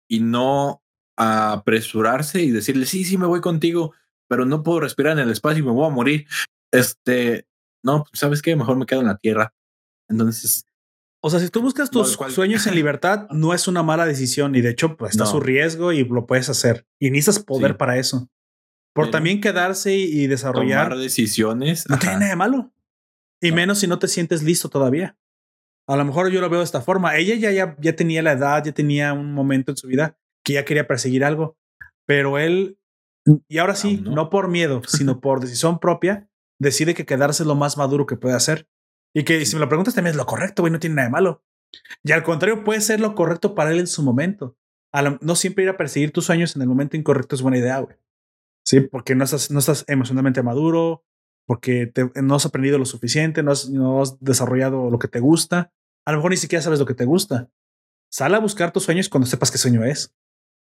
[0.09, 0.83] y no
[1.17, 3.93] a apresurarse y decirle, sí, sí, me voy contigo,
[4.28, 6.26] pero no puedo respirar en el espacio y me voy a morir.
[6.73, 7.47] Este,
[7.84, 8.57] no, pues, ¿sabes qué?
[8.57, 9.55] Mejor me quedo en la tierra.
[10.09, 10.67] Entonces,
[11.27, 14.55] O sea, si tú buscas tus cual- sueños en libertad, no es una mala decisión
[14.55, 15.31] y de hecho pues, está No.
[15.31, 16.86] su riesgo y lo puedes hacer.
[17.01, 17.77] Y necesitas poder Sí.
[17.78, 18.28] para eso.
[18.94, 21.89] Por Pero- también quedarse y desarrollar tomar decisiones.
[21.89, 22.01] no ajá.
[22.03, 22.73] tiene nada de malo.
[23.43, 23.57] Y No.
[23.57, 25.17] menos si no te sientes listo todavía.
[25.89, 27.17] A lo mejor yo lo veo de esta forma.
[27.17, 30.55] Ella ya, ya, ya tenía la edad, ya tenía un momento en su vida que
[30.55, 31.57] ya quería perseguir algo.
[32.07, 32.78] Pero él,
[33.49, 34.12] y ahora sí, no.
[34.12, 34.31] no.
[34.31, 36.28] por miedo, sino por decisión propia,
[36.61, 38.67] decide que quedarse es lo más maduro que puede hacer.
[39.15, 41.12] Y que si me lo preguntas también es lo correcto, güey, no tiene nada de
[41.12, 41.43] malo.
[42.02, 44.57] Y al contrario, puede ser lo correcto para él en su momento.
[44.93, 47.78] A no siempre ir a perseguir tus sueños en el momento incorrecto es buena idea,
[47.81, 47.97] güey.
[48.65, 51.05] Sí, porque no estás, no estás emocionalmente maduro,
[51.47, 55.20] porque te- no has aprendido lo suficiente, no has, no has desarrollado lo que te
[55.20, 55.73] gusta.
[56.07, 57.51] A lo mejor ni siquiera sabes lo que te gusta.
[58.10, 60.15] Sal a buscar tus sueños cuando sepas qué sueño es.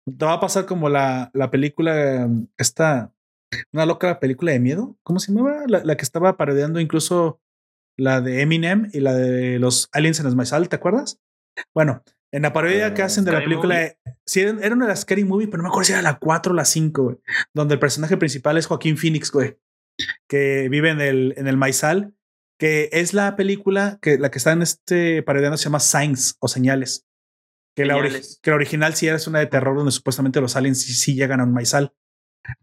[0.07, 3.13] Te va a pasar como la, la película, esta,
[3.73, 4.97] una loca película de miedo.
[5.03, 5.65] ¿Cómo se llamaba?
[5.67, 7.41] La, la que estaba parodiando incluso
[7.99, 11.21] la de Eminem y la de los aliens en Esmaizal, ¿te acuerdas?
[11.75, 12.03] Bueno,
[12.33, 14.91] en la parodia que Ah, hacen de la película, de- sí, era era una de
[14.91, 17.17] las Scary Movie, pero no me acuerdo si era la 4 o la 5, güey,
[17.55, 19.59] donde el personaje principal es Joaquín Phoenix, güey,
[20.29, 22.15] que vive en el, en el Maizal,
[22.59, 26.49] que es la película que la que está en este parodiando se llama Signs o
[26.49, 27.05] Señales.
[27.77, 28.41] Que la, ori- Señales.
[28.43, 31.41] que la original sí es una de terror donde supuestamente los aliens sí, sí llegan
[31.41, 31.93] a un maizal.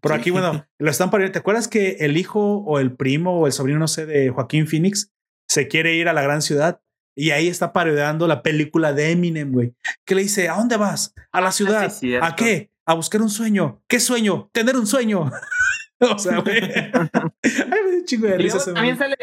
[0.01, 1.33] Pero aquí, bueno, lo están parodiando.
[1.33, 4.67] ¿Te acuerdas que el hijo o el primo o el sobrino, no sé, de Joaquín
[4.67, 5.11] Phoenix
[5.47, 6.81] se quiere ir a la gran ciudad?
[7.15, 9.73] Y ahí está parodiando la película de Eminem, güey.
[10.05, 11.13] Que le dice, ¿a dónde vas?
[11.31, 11.89] A la ciudad.
[11.89, 12.25] sí, cierto.
[12.25, 12.71] ¿A qué?
[12.85, 13.81] A buscar un sueño.
[13.87, 14.49] ¿Qué sueño?
[14.51, 15.31] Tener un sueño.
[16.15, 16.57] o sea, güey.
[16.61, 19.15] Ay, me dio un chingo de risa ese también sale,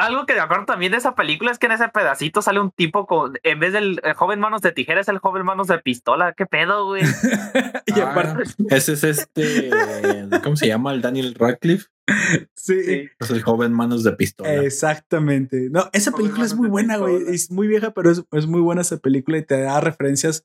[0.00, 2.70] algo que me acuerdo también de esa película es que en ese pedacito sale un
[2.70, 5.78] tipo con, en vez del el joven manos de tijera, es el joven manos de
[5.78, 6.32] pistola.
[6.32, 7.02] ¿Qué pedo, güey?
[7.86, 9.70] y Ah, aparte, ese es este,
[10.42, 10.92] ¿cómo se llama?
[10.92, 11.86] El Daniel Radcliffe.
[12.54, 12.82] sí.
[12.84, 13.08] Sí.
[13.18, 14.54] Es el joven manos de pistola.
[14.62, 15.68] Exactamente.
[15.70, 17.16] No, esa Joven película es muy buena, güey.
[17.28, 20.44] Es muy vieja, pero es, es muy buena esa película y te da referencias.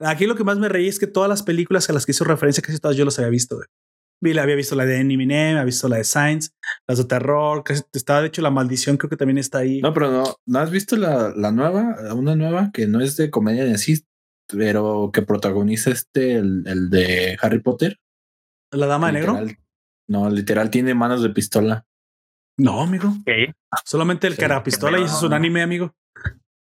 [0.00, 2.24] Aquí lo que más me reí es que todas las películas a las que hizo
[2.24, 3.56] referencia, casi todas yo las había visto.
[3.56, 3.66] Güey.
[4.22, 6.50] Vi- Había visto la de Eminem, había visto la de Science,
[6.88, 9.80] las de terror, que estaba de hecho la maldición, creo que también está ahí.
[9.80, 11.96] No, pero no, ¿no has visto la, la nueva?
[12.14, 14.04] Una nueva que no es de comedia en sí,
[14.48, 17.98] pero que protagoniza este, el, el de Harry Potter.
[18.72, 19.40] la dama de negro.
[20.08, 21.84] No, literal tiene manos de pistola.
[22.58, 23.12] No, amigo.
[23.24, 23.52] ¿Qué?
[23.84, 24.40] Solamente el Sí.
[24.40, 25.94] cara pistola y eso es un anime, amigo.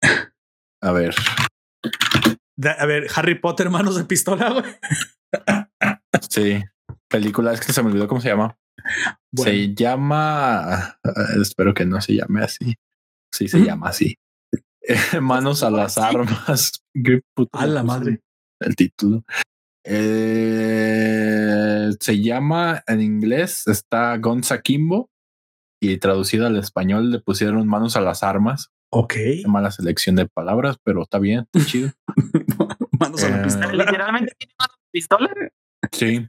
[0.83, 1.15] A ver.
[2.57, 4.65] De- a ver, Harry Potter, manos de pistola, güey.
[6.29, 6.63] Sí.
[7.09, 8.57] Película, es que se me olvidó cómo se llama.
[9.33, 9.51] Bueno.
[9.51, 10.99] Se llama.
[11.41, 12.75] Espero que no se llame así.
[13.35, 14.17] Sí, se llama así.
[15.21, 16.83] Manos a las armas.
[17.05, 18.21] Qué puto A la madre.
[18.61, 19.25] El título.
[19.85, 25.11] Eh, se llama en inglés, está Guns Akimbo.
[25.81, 28.71] Y traducido al español le pusieron manos a las armas.
[28.93, 29.13] Ok.
[29.15, 31.91] Qué mala selección de palabras, pero está bien, está chido.
[32.99, 33.73] manos a la Eh, pistola.
[33.73, 35.31] Literalmente tiene manos de pistola.
[35.93, 36.29] Sí.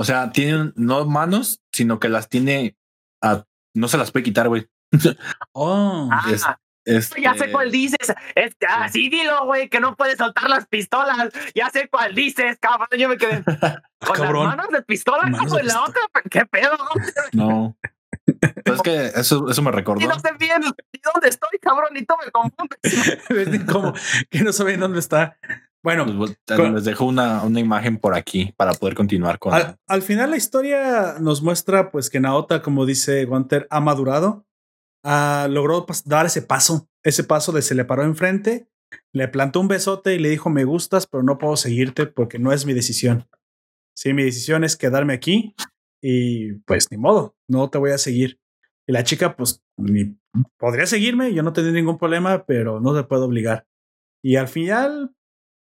[0.00, 2.74] O sea, tienen no manos, sino que las tiene
[3.22, 4.66] a, no se las puede quitar, güey.
[5.52, 6.08] Oh.
[6.10, 6.46] Ah, Es-
[6.86, 8.10] Este, Ya sé cuál dices.
[8.34, 11.28] Es, ah, sí, dilo, güey, que no puedes soltar las pistolas.
[11.54, 12.88] Ya sé cuál dices, cabrón.
[12.98, 13.44] Yo me quedé
[14.00, 14.46] con Cabrón.
[14.48, 16.00] las manos de pistola Manos como de en la otra.
[16.30, 16.78] ¿Qué pedo?
[17.34, 17.76] No.
[18.64, 20.00] es que eso, eso me recordó.
[20.00, 23.66] Y no sé bien dónde estoy, cabrón, y tú me confundes.
[23.70, 23.92] Como
[24.30, 25.36] que no saben dónde está.
[25.82, 29.54] Bueno, Pues, con- les dejo una, una imagen por aquí para poder continuar con.
[29.54, 34.44] Al, al final la historia nos muestra pues que Naota, como dice Gunter, ha madurado,
[35.04, 38.68] ah, logró dar ese paso, ese paso de se le paró enfrente,
[39.14, 42.52] le plantó un besote y le dijo me gustas, pero no puedo seguirte porque no
[42.52, 43.26] es mi decisión.
[43.96, 45.54] Sí, mi decisión es quedarme aquí
[46.02, 48.38] y pues ni modo, no te voy a seguir.
[48.86, 50.14] Y la chica pues ni
[50.58, 53.66] podría seguirme, yo no tendría ningún problema, pero no te puedo obligar.
[54.22, 55.14] Y al final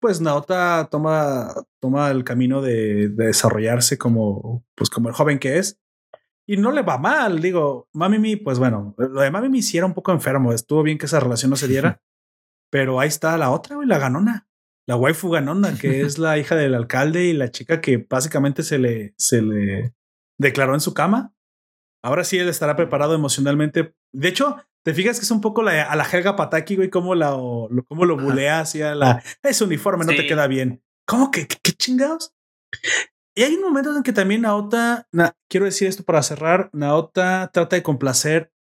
[0.06, 5.58] pues Naota toma, toma el camino de, de desarrollarse como, pues como el joven que
[5.58, 5.80] es.
[6.46, 9.94] Y no le va mal, digo, Mamimi, pues bueno, lo de Mamimi sí era un
[9.94, 12.00] poco enfermo, estuvo bien que esa relación no se diera,
[12.70, 14.48] pero ahí está la otra, la ganona,
[14.86, 18.78] la waifu ganona, que es la hija del alcalde y la chica que básicamente se
[18.78, 19.92] le, se le
[20.38, 21.34] declaró en su cama.
[22.04, 23.96] Ahora sí él estará preparado emocionalmente.
[24.12, 24.56] De hecho,
[24.86, 27.68] te fijas que es un poco la, a la Helga Pataki, güey, cómo, la, o-
[27.70, 29.20] lo, cómo lo bulea hacia la...
[29.42, 30.80] Ese uniforme no te queda bien.
[31.08, 32.32] ¿Cómo que qué, qué chingados?
[33.34, 37.50] Y hay un momento en que también Naota, na- quiero decir esto para cerrar, Naota
[37.52, 38.52] trata de complacer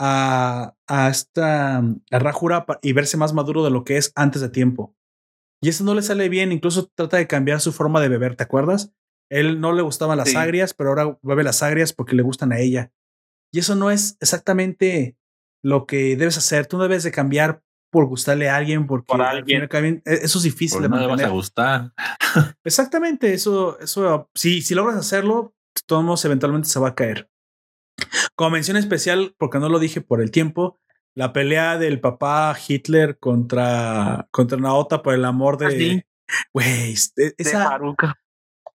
[0.00, 4.48] a, a esta a Rajura y verse más maduro de lo que es antes de
[4.48, 4.96] tiempo.
[5.62, 8.42] Y eso no le sale bien, incluso trata de cambiar su forma de beber, ¿te
[8.42, 8.92] acuerdas?
[9.30, 10.36] Él no le gustaban las Sí.
[10.36, 12.92] agrias, pero ahora bebe las agrias porque le gustan a ella.
[13.52, 15.16] Y eso no es exactamente
[15.62, 16.66] lo que debes hacer.
[16.66, 19.68] Tú no debes de cambiar por gustarle a alguien, porque Por al alguien.
[20.04, 21.92] e- eso es difícil de no le vas a gustar.
[22.64, 25.54] Exactamente, eso, eso, si, si logras hacerlo,
[25.86, 27.30] todos eventualmente se va a caer.
[28.34, 30.80] Como mención especial, porque no lo dije por el tiempo,
[31.14, 35.66] la pelea del papá Hitler contra, contra Naota por el amor de.
[35.66, 36.02] Ah, sí.
[36.54, 37.78] Güey, De esa,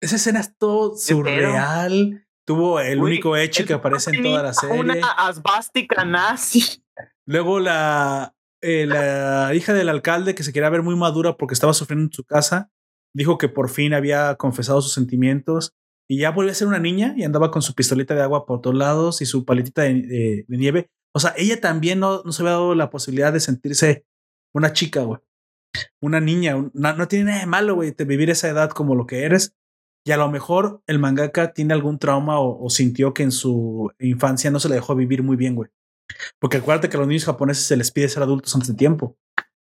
[0.00, 2.23] esa escena es todo surreal.
[2.46, 4.78] Tuvo el Uy, único hecho que aparece en toda la serie.
[4.80, 6.82] Una asbástica nazi.
[7.26, 11.72] Luego la, eh, la hija del alcalde que se quería ver muy madura porque estaba
[11.72, 12.70] sufriendo en su casa,
[13.14, 15.74] dijo que por fin había confesado sus sentimientos
[16.06, 18.60] y ya volvió a ser una niña y andaba con su pistolita de agua por
[18.60, 20.90] todos lados y su palitita de, de- de nieve.
[21.14, 24.04] O sea, ella también no, no se había dado la posibilidad de sentirse
[24.54, 25.20] una chica, güey.
[26.02, 26.56] Una niña.
[26.74, 29.54] no tiene nada de malo, güey, de vivir esa edad como lo que eres.
[30.06, 33.90] Y a lo mejor el mangaka tiene algún trauma o, o sintió que en su
[33.98, 35.70] infancia no se le dejó vivir muy bien, güey.
[36.38, 39.16] Porque acuérdate que a los niños japoneses se les pide ser adultos antes de tiempo.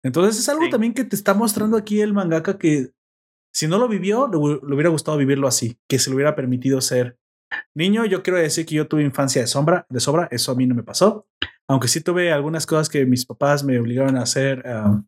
[0.04, 0.70] Entonces es algo Sí.
[0.70, 2.92] también que te está mostrando aquí el mangaka que
[3.54, 6.36] si no lo vivió, le, hu- le hubiera gustado vivirlo así, que se le hubiera
[6.36, 7.18] permitido ser
[7.76, 8.06] niño.
[8.06, 10.74] Yo quiero decir que yo tuve infancia de sombra, de sobra, eso a mí no
[10.76, 11.28] me pasó.
[11.70, 15.06] Aunque sí tuve algunas cosas que mis papás me obligaron a hacer, um,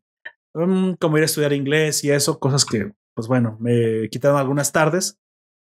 [0.54, 4.72] um, como ir a estudiar inglés y eso, cosas que, pues bueno, me quitaron algunas
[4.72, 5.20] tardes.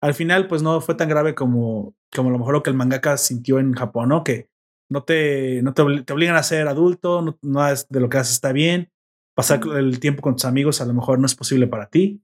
[0.00, 2.76] Al final, pues no fue tan grave como, como a lo mejor lo que el
[2.76, 4.24] mangaka sintió en Japón, ¿no?
[4.24, 4.48] Que
[4.90, 8.08] no te, no te, obli- te obligan a ser adulto, no, no es de lo
[8.08, 8.90] que haces está bien.
[9.34, 12.22] Pasar el tiempo con tus amigos a lo mejor no es posible para ti.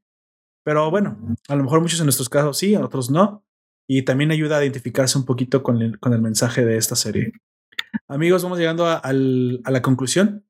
[0.64, 1.16] Pero bueno,
[1.48, 3.44] a lo mejor muchos en nuestros casos sí, a otros no.
[3.88, 7.32] Y también ayuda a identificarse un poquito con el, con el mensaje de esta serie.
[8.08, 10.44] Amigos, vamos llegando a la conclusión.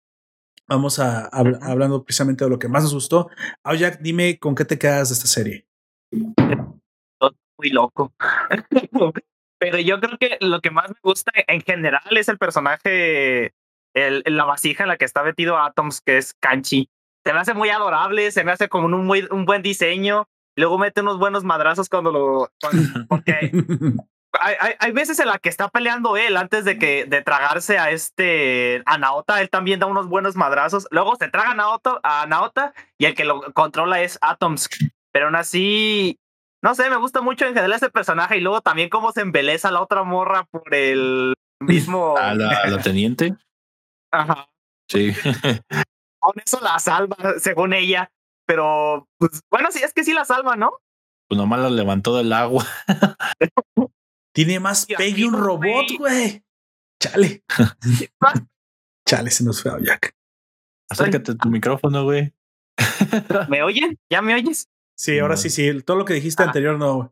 [0.68, 3.30] Vamos a, habl- hablando precisamente de lo que más nos gustó.
[3.76, 5.66] Jack, dime con qué te quedas de esta serie.
[7.58, 8.12] Muy loco.
[9.60, 13.52] Pero yo creo que lo que más me gusta en general es el personaje,
[13.94, 16.88] el, la vasija en la que está metido Atoms, que es Kanchi.
[17.26, 20.28] Se me hace muy adorable, se me hace como un, muy, un buen diseño.
[20.56, 22.52] Luego mete unos buenos madrazos cuando lo.
[22.60, 23.50] cuando- porque
[24.40, 27.78] hay, hay, hay veces en la que está peleando él antes de que de tragarse
[27.78, 30.86] a este a Naota, él también da unos buenos madrazos.
[30.90, 34.68] Luego se traga a Naota, a Naota y el que lo controla es Atoms.
[35.12, 36.18] Pero aún así,
[36.62, 39.70] no sé, me gusta mucho en general ese personaje y luego también cómo se embeleza
[39.70, 42.16] la otra morra por el mismo.
[42.18, 43.34] A la, a la teniente.
[44.12, 44.48] Ajá.
[44.89, 45.12] Sí.
[46.20, 48.10] Con eso la salva, según ella.
[48.47, 50.78] Pero, pues, bueno, sí, es que sí la salva, ¿no?
[51.28, 52.65] Pues nomás la levantó del agua.
[54.34, 55.97] Tiene más Dios pegue un robot, güey.
[55.98, 56.44] güey.
[57.02, 57.44] Chale.
[59.08, 60.15] Chale, se nos fue Jack.
[60.90, 62.32] Acércate a tu micrófono, güey.
[63.48, 63.98] ¿Me oyen?
[64.10, 64.68] ¿Ya me oyes?
[64.97, 65.40] Sí, ahora No.
[65.40, 65.82] sí, sí.
[65.82, 66.47] Todo lo que dijiste Ah.
[66.47, 66.94] anterior no.
[66.97, 67.08] güey.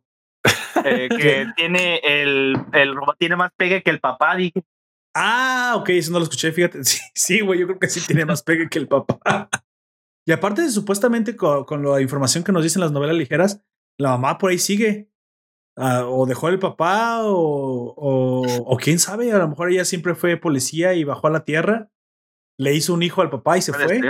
[0.84, 4.62] Eh, que tiene el, el robot tiene más pegue que el papá, dije.
[5.14, 6.80] Ah, ok, eso no lo escuché, fíjate.
[6.84, 9.48] Sí, sí, güey, yo creo que sí tiene más pegue que el papá.
[10.26, 13.62] Y aparte, de, supuestamente, con, con la información que nos dicen las novelas ligeras,
[13.98, 15.08] la mamá por ahí sigue.
[15.76, 20.14] Ah, o dejó el papá, o, o, o quién sabe, a lo mejor ella siempre
[20.14, 21.90] fue policía y bajó a la tierra.
[22.58, 24.00] le hizo un hijo al papá y se fue.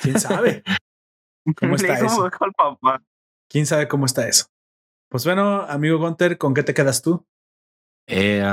[0.00, 0.62] ¿Quién sabe?
[1.56, 2.20] ¿Cómo Le está hizo eso?
[2.22, 3.02] un hijo al papá.
[3.50, 4.46] ¿Quién sabe cómo está eso?
[5.10, 7.24] Pues bueno, amigo Gunter, ¿con qué te quedas tú?
[8.08, 8.44] Eh,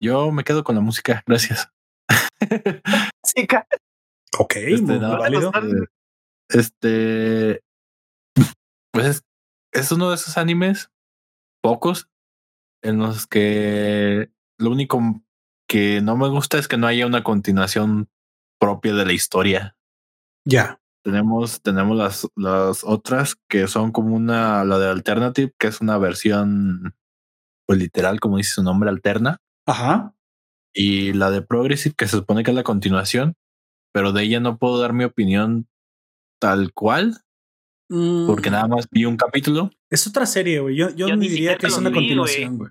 [0.00, 1.70] yo me quedo con la música, gracias.
[3.24, 3.66] Sí, ca-
[4.38, 5.52] Ok, Este, muy no, válido.
[5.52, 5.86] gustan?
[6.50, 7.60] Este,
[8.92, 9.22] pues es,
[9.72, 10.90] es uno de esos animes,
[11.64, 12.10] pocos,
[12.82, 15.00] en los que lo único
[15.66, 18.10] que no me gusta es que no haya una continuación
[18.60, 19.74] propia de la historia.
[20.46, 20.82] Ya.
[21.02, 25.96] Tenemos, tenemos las, las otras que son como una, la de Alternative, que es una
[25.96, 26.94] versión,
[27.66, 29.38] pues literal, como dice su nombre, alterna.
[29.66, 30.14] Ajá.
[30.74, 33.36] Y la de Progressive, que se supone que es la continuación,
[33.90, 35.66] pero de ella no puedo dar mi opinión
[36.38, 37.23] tal cual,
[38.26, 39.70] porque Mm, nada más vi un capítulo.
[39.90, 40.76] Es otra serie, güey.
[40.76, 42.70] Yo, yo, Yo ni diría que es una vi, continuación, güey.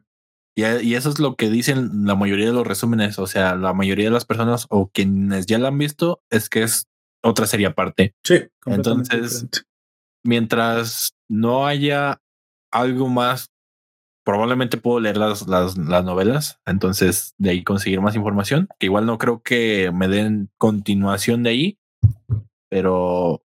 [0.55, 3.19] Y, y eso es lo que dicen la mayoría de los resúmenes.
[3.19, 6.63] O sea, la mayoría de las personas o quienes ya la han visto es que
[6.63, 6.87] es
[7.23, 8.15] otra serie aparte.
[8.23, 9.59] Sí, Entonces, diferente.
[10.25, 12.21] Mientras no haya
[12.71, 13.51] algo más,
[14.23, 16.59] probablemente puedo leer las, las, las novelas.
[16.65, 18.67] Entonces, de ahí conseguir más información.
[18.79, 21.79] Que igual no creo que me den continuación de ahí,
[22.69, 23.42] pero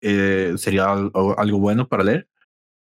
[0.00, 2.28] eh, sería algo, bueno para leer.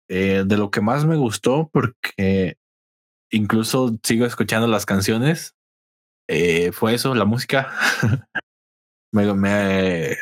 [0.08, 2.56] Eh, de lo que más me gustó, porque
[3.30, 5.54] incluso sigo escuchando las canciones,
[6.28, 7.72] eh, fue eso, la música.
[9.12, 10.16] me,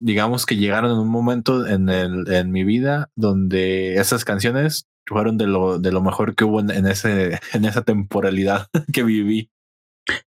[0.00, 5.36] digamos que llegaron en un momento en, el, en mi vida donde esas canciones fueron
[5.38, 9.50] de lo, de lo mejor que hubo en, en ese, en esa temporalidad que viví.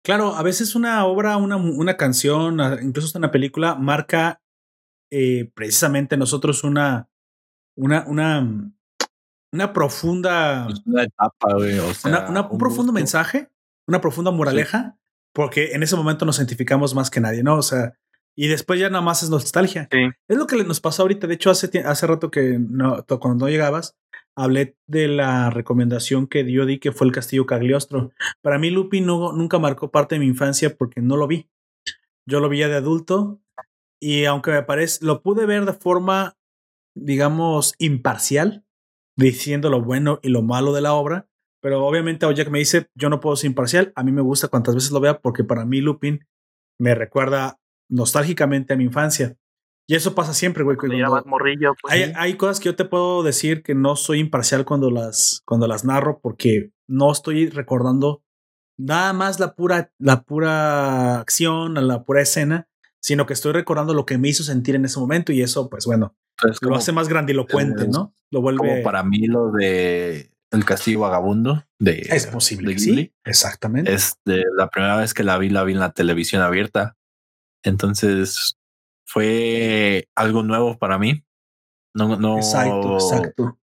[0.02, 4.40] Claro, a veces una obra, una, una canción, incluso hasta una película, marca
[5.10, 7.08] eh, precisamente nosotros una,
[7.76, 8.70] una, una,
[9.52, 13.48] una profunda, una etapa, güey, o sea, una, una- un un profundo mensaje,
[13.86, 14.98] una profunda moraleja,
[15.34, 17.56] porque en ese momento nos identificamos más que nadie, ¿no?
[17.56, 17.94] O sea,
[18.36, 19.88] y después ya nada más es nostalgia.
[19.90, 19.98] Sí.
[20.28, 21.26] Es lo que nos pasó ahorita.
[21.26, 23.96] De hecho, hace, hace rato que no, cuando no llegabas,
[24.36, 28.12] hablé de la recomendación que dio di que fue el Castillo Cagliostro.
[28.40, 31.48] Para mí, Lupin no, nunca marcó parte de mi infancia porque no lo vi.
[32.26, 33.40] Yo lo vi ya de adulto
[34.00, 36.36] y aunque me parece, lo pude ver de forma,
[36.94, 38.64] digamos, imparcial,
[39.16, 41.28] diciendo lo bueno y lo malo de la obra.
[41.60, 43.92] Pero obviamente Jack me dice, yo no puedo ser imparcial.
[43.96, 46.24] A mí me gusta cuantas veces lo vea porque para mí Lupin
[46.78, 47.58] me recuerda
[47.90, 49.36] nostálgicamente a mi infancia.
[49.88, 50.76] Y eso pasa siempre, güey.
[51.24, 52.12] Morrillo, pues, hay, sí.
[52.14, 55.84] hay cosas que yo te puedo decir que no soy imparcial cuando las, cuando las
[55.84, 58.22] narro porque no estoy recordando
[58.78, 62.68] nada más la pura, la pura acción, la pura escena,
[63.00, 65.86] sino que estoy recordando lo que me hizo sentir en ese momento y eso, pues
[65.86, 68.14] bueno, Es lo como, hace más grandilocuente, es ¿no?
[68.30, 68.58] Lo vuelve...
[68.58, 73.14] como para mí lo de El Castillo Vagabundo de, es posible de que sí, Ghibli.
[73.24, 73.92] exactamente.
[73.92, 76.96] Este, la primera vez que la vi, la vi en la televisión abierta.
[77.62, 78.56] Entonces
[79.06, 81.24] fue algo nuevo para mí.
[81.94, 83.58] No, no, exacto, exacto.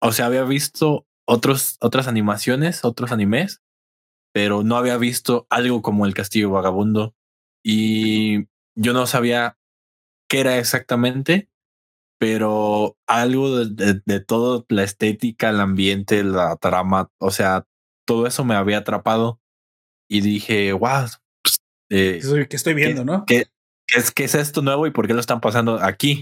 [0.00, 3.62] O sea, había visto otros, otras animaciones, otros animes,
[4.32, 7.14] pero no había visto algo como el Castillo Vagabundo.
[7.64, 8.46] Y
[8.76, 9.58] yo no sabía
[10.28, 11.48] qué era exactamente,
[12.18, 17.66] pero algo de, de, de todo, la estética, el ambiente, la trama, o sea,
[18.06, 19.40] todo eso me había atrapado.
[20.08, 21.06] Y dije, wow,
[21.42, 21.56] pues,
[21.90, 23.24] eh, Que estoy, viendo, ¿no?
[23.26, 23.46] ¿qué,
[23.86, 26.20] qué es, ¿qué es esto nuevo y por qué lo están pasando aquí?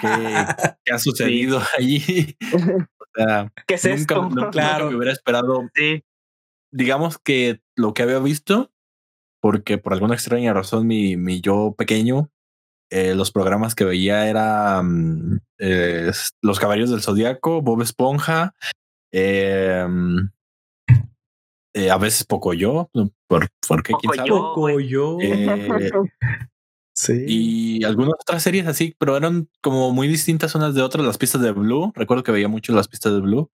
[0.00, 0.08] ¿Qué,
[0.84, 2.36] qué ha sucedido allí?
[2.98, 4.22] O sea, ¿Qué es nunca, esto?
[4.30, 4.90] nunca Claro.
[4.90, 6.02] me hubiera esperado, Sí,
[6.72, 8.72] digamos que lo que había visto,
[9.40, 12.30] porque por alguna extraña razón mi, mi yo pequeño,
[12.90, 16.10] eh, los programas que veía eran eh,
[16.42, 18.54] Los Caballeros del Zodiaco, Bob Esponja,
[19.12, 19.86] eh,
[21.74, 22.90] eh, a veces poco yo,
[23.28, 23.92] ¿por, por qué?
[24.00, 24.28] ¿Quién sabe?
[24.30, 24.52] Pocoyo.
[24.52, 25.18] Poco yo.
[27.00, 27.26] Sí.
[27.28, 31.06] y algunas otras series así, pero eran como muy distintas unas de otras.
[31.06, 33.52] Las pistas de Blue, recuerdo que veía mucho las pistas de Blue.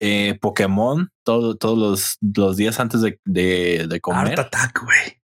[0.00, 4.32] Eh, Pokémon, todo, todos los, los días antes de, de, de comer.
[4.32, 5.19] Art Attack, güey.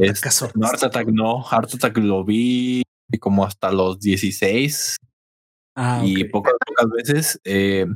[0.00, 0.50] Es- caso.
[0.54, 2.82] no, Art Attack no, Art Attack lo vi
[3.20, 4.96] como hasta los 16
[5.76, 7.40] Ah, y pocas, pocas veces.
[7.44, 7.86] eh,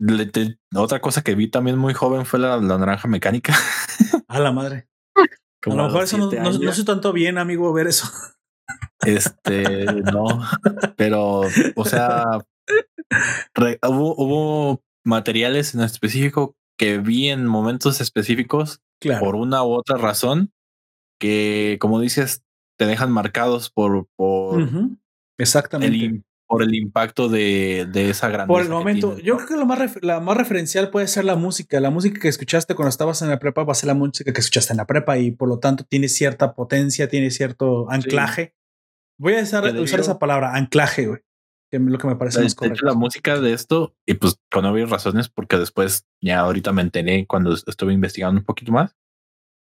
[0.00, 3.54] le- te- otra cosa que vi también muy joven fue la, la naranja mecánica.
[4.28, 4.88] A la madre.
[5.62, 8.06] Como a lo mejor eso no, no, tanto bien, amigo, ver eso.
[9.00, 10.24] Este, no,
[10.96, 11.42] pero,
[11.76, 12.24] o sea,
[13.54, 19.24] re- hubo, hubo materiales en específico que vi en momentos específicos Claro.
[19.24, 20.50] por una u otra razón
[21.18, 22.42] que, como dices,
[22.78, 24.78] te dejan marcados por, por, Ujú.
[24.78, 24.98] el,
[25.38, 25.96] Exactamente.
[25.96, 28.46] im- por el impacto de, de esa grandeza.
[28.52, 31.80] Por el momento, yo creo que lo más la más referencial puede ser la música.
[31.80, 34.40] La música que escuchaste cuando estabas en la prepa va a ser la música que
[34.40, 38.54] escuchaste en la prepa y por lo tanto tiene cierta potencia, tiene cierto anclaje.
[39.18, 41.20] Voy a usar, usar esa palabra, anclaje, güey.
[41.70, 42.86] Que es lo que me parece De, más de hecho, correcto.
[42.86, 47.26] la música de esto, y pues con obvias razones, porque después ya ahorita me enteré
[47.26, 48.94] cuando estuve investigando un poquito más.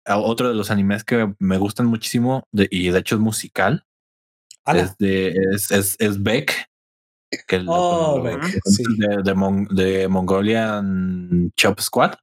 [0.06, 3.86] Otro de los animes que me gustan muchísimo de- y de hecho es musical
[4.82, 6.70] es de es, es, es Beck,
[7.48, 8.84] que Oh, lo- Beck, sí.
[8.98, 12.14] de, de, Mon- de Mongolian Chop Squad,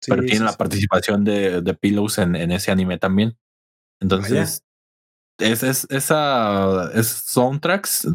[0.00, 3.36] sí, pero tiene la participación de, de Pillows en, en ese anime también.
[4.00, 4.62] Entonces,
[5.38, 8.08] es, es, esa es soundtracks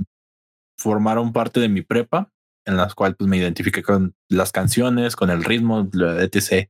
[0.78, 2.32] formaron parte de mi prepa,
[2.66, 5.90] en las cuales pues, me identifiqué con las canciones, con el ritmo,
[6.20, 6.68] etc.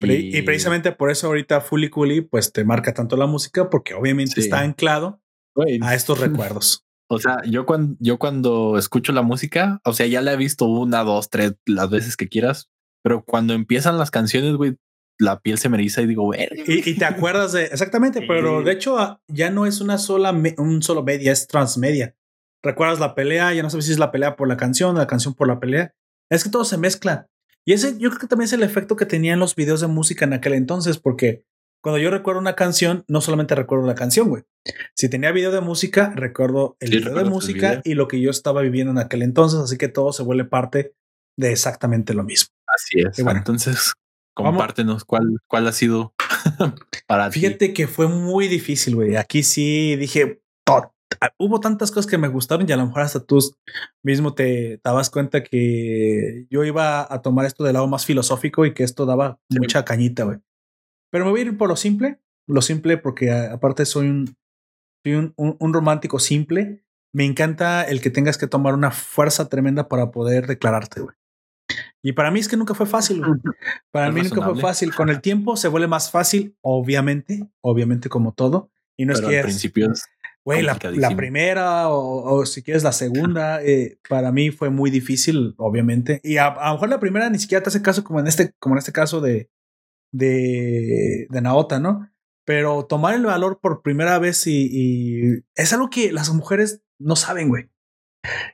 [0.00, 3.94] Pre- Y, precisamente por eso ahorita Fully Cooley pues te marca tanto la música porque
[3.94, 4.40] obviamente Sí.
[4.40, 5.20] está anclado
[5.54, 6.18] Güey, a estos
[6.54, 6.84] recuerdos.
[7.08, 10.64] O sea, yo cuando, yo cuando escucho la música, o sea, ya la he visto
[10.66, 12.70] una, dos, tres, las veces que quieras,
[13.02, 14.76] pero cuando empiezan las canciones, güey,
[15.18, 16.62] la piel se me eriza y digo, verga.
[16.66, 20.32] Y, y te acuerdas de exactamente, pero de hecho ah, ya no es una sola
[20.32, 22.14] me- un solo media, es transmedia.
[22.62, 23.52] ¿Recuerdas la pelea?
[23.54, 25.92] Ya no sabes si es la pelea por la canción, la canción por la pelea.
[26.30, 27.26] Es que todo se mezcla.
[27.70, 30.24] Y ese yo creo que también es el efecto que tenían los videos de música
[30.24, 31.44] en aquel entonces, porque
[31.80, 34.42] cuando yo recuerdo una canción, no solamente recuerdo la canción, güey.
[34.96, 37.82] Si tenía video de música, recuerdo el Sí, video de música video.
[37.84, 40.94] y lo que yo estaba viviendo en aquel entonces, así que todo se vuelve parte
[41.38, 42.52] de exactamente lo mismo.
[42.66, 43.16] Así es.
[43.18, 43.38] Y bueno.
[43.38, 43.92] Entonces,
[44.36, 44.50] Vamos.
[44.52, 46.12] compártenos cuál, cuál ha sido
[47.06, 47.38] para ti.
[47.38, 49.14] Fíjate que fue muy difícil, güey.
[49.16, 50.42] Aquí sí dije,
[51.38, 53.38] hubo tantas cosas que me gustaron y a lo mejor hasta tú
[54.02, 58.74] mismo te dabas cuenta que yo iba a tomar esto del lado más filosófico y
[58.74, 59.58] que esto daba Sí.
[59.58, 60.38] mucha cañita, güey.
[61.10, 64.36] Pero me voy a ir por lo simple, lo simple porque aparte soy un,
[65.04, 66.84] soy un, un- un romántico simple.
[67.12, 71.16] Me encanta el que tengas que tomar una fuerza tremenda para poder declararte, güey.
[72.02, 73.38] Y para mí es que nunca fue fácil, güey.
[73.92, 74.94] Para Es mí nunca fue fácil.
[74.94, 78.70] Con el tiempo se vuelve más fácil, obviamente, obviamente como todo.
[78.96, 80.04] Y no pero es que al principio es
[80.54, 84.90] Güey, la, la primera o, o si quieres la segunda, eh, para mí fue muy
[84.90, 86.20] difícil, obviamente.
[86.24, 88.52] Y a, a lo mejor la primera ni siquiera te hace caso como en este,
[88.58, 89.50] como en este caso de,
[90.12, 92.10] de, de Naota, ¿no?
[92.44, 97.16] Pero tomar el valor por primera vez y, y es algo que las mujeres no
[97.16, 97.70] saben, güey.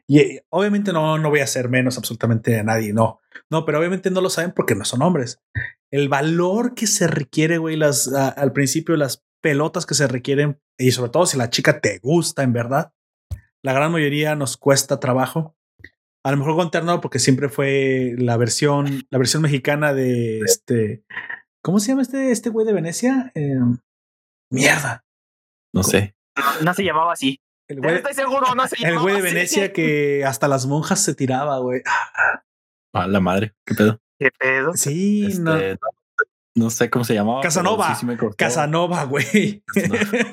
[0.07, 3.21] Y eh, obviamente no, no voy a hacer menos absolutamente a nadie, no.
[3.51, 5.41] No, pero obviamente no lo saben porque no son hombres.
[5.91, 10.61] El valor que se requiere, güey, las, a- al principio, las pelotas que se requieren,
[10.79, 12.93] y sobre todo si la chica te gusta en verdad,
[13.63, 15.57] la gran mayoría nos cuesta trabajo.
[16.25, 21.05] A lo mejor Gunter no, porque siempre fue la versión, la versión mexicana de este.
[21.63, 23.33] ¿Cómo se llama este, este güey de Venecia?
[23.35, 23.55] Eh,
[24.51, 25.05] mierda.
[25.73, 26.15] no sé.
[26.63, 27.41] No se llamaba así.
[27.69, 29.35] El güey, Estoy seguro, no se el güey de así.
[29.35, 31.83] Venecia que hasta las monjas se tiraba, güey.
[32.95, 34.01] A la madre, qué pedo.
[34.19, 34.73] ¿Qué pedo?
[34.75, 35.55] Sí, Este, no.
[36.57, 36.71] No.
[36.71, 37.41] sé cómo se llamaba.
[37.43, 37.95] Casanova.
[37.95, 38.17] sí, sí.
[38.37, 39.63] Casanova, güey.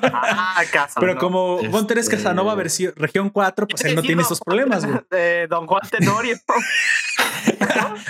[0.02, 0.98] Ah, casa.
[1.00, 4.84] Pero como Este- Gunter es Casanova versión región 4, pues él no tiene esos problemas,
[4.84, 4.98] güey.
[5.10, 6.36] De Don Juan Tenorio.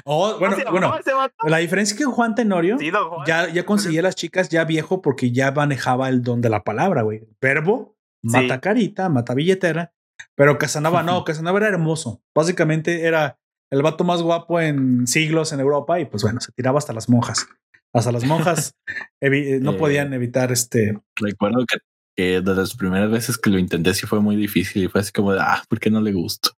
[0.05, 1.35] Oh, bueno, ¿Cómo se bueno, llamaba ese vato?
[1.47, 3.27] la diferencia es que Juan Tenorio Sí, Don Juan.
[3.27, 7.03] ya, ya conseguía las chicas ya viejo porque ya manejaba el don de la palabra,
[7.03, 7.23] güey.
[7.41, 8.61] Verbo, mata Sí.
[8.61, 9.93] carita, mata billetera.
[10.35, 12.23] Pero Casanova no, Casanova era hermoso.
[12.35, 13.39] Básicamente era
[13.71, 17.09] el vato más guapo en siglos en Europa y pues bueno, se tiraba hasta las
[17.09, 17.47] monjas.
[17.95, 18.75] Hasta las monjas
[19.23, 19.77] evi- no Eh.
[19.79, 20.99] podían evitar este.
[21.17, 21.79] Recuerdo que,
[22.17, 25.13] que de las primeras veces que lo intenté sí fue muy difícil y fue así
[25.13, 26.51] como de, ah, ¿por qué no le gusto?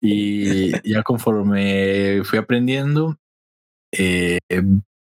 [0.00, 3.16] Y ya conforme fui aprendiendo,
[3.92, 4.38] eh,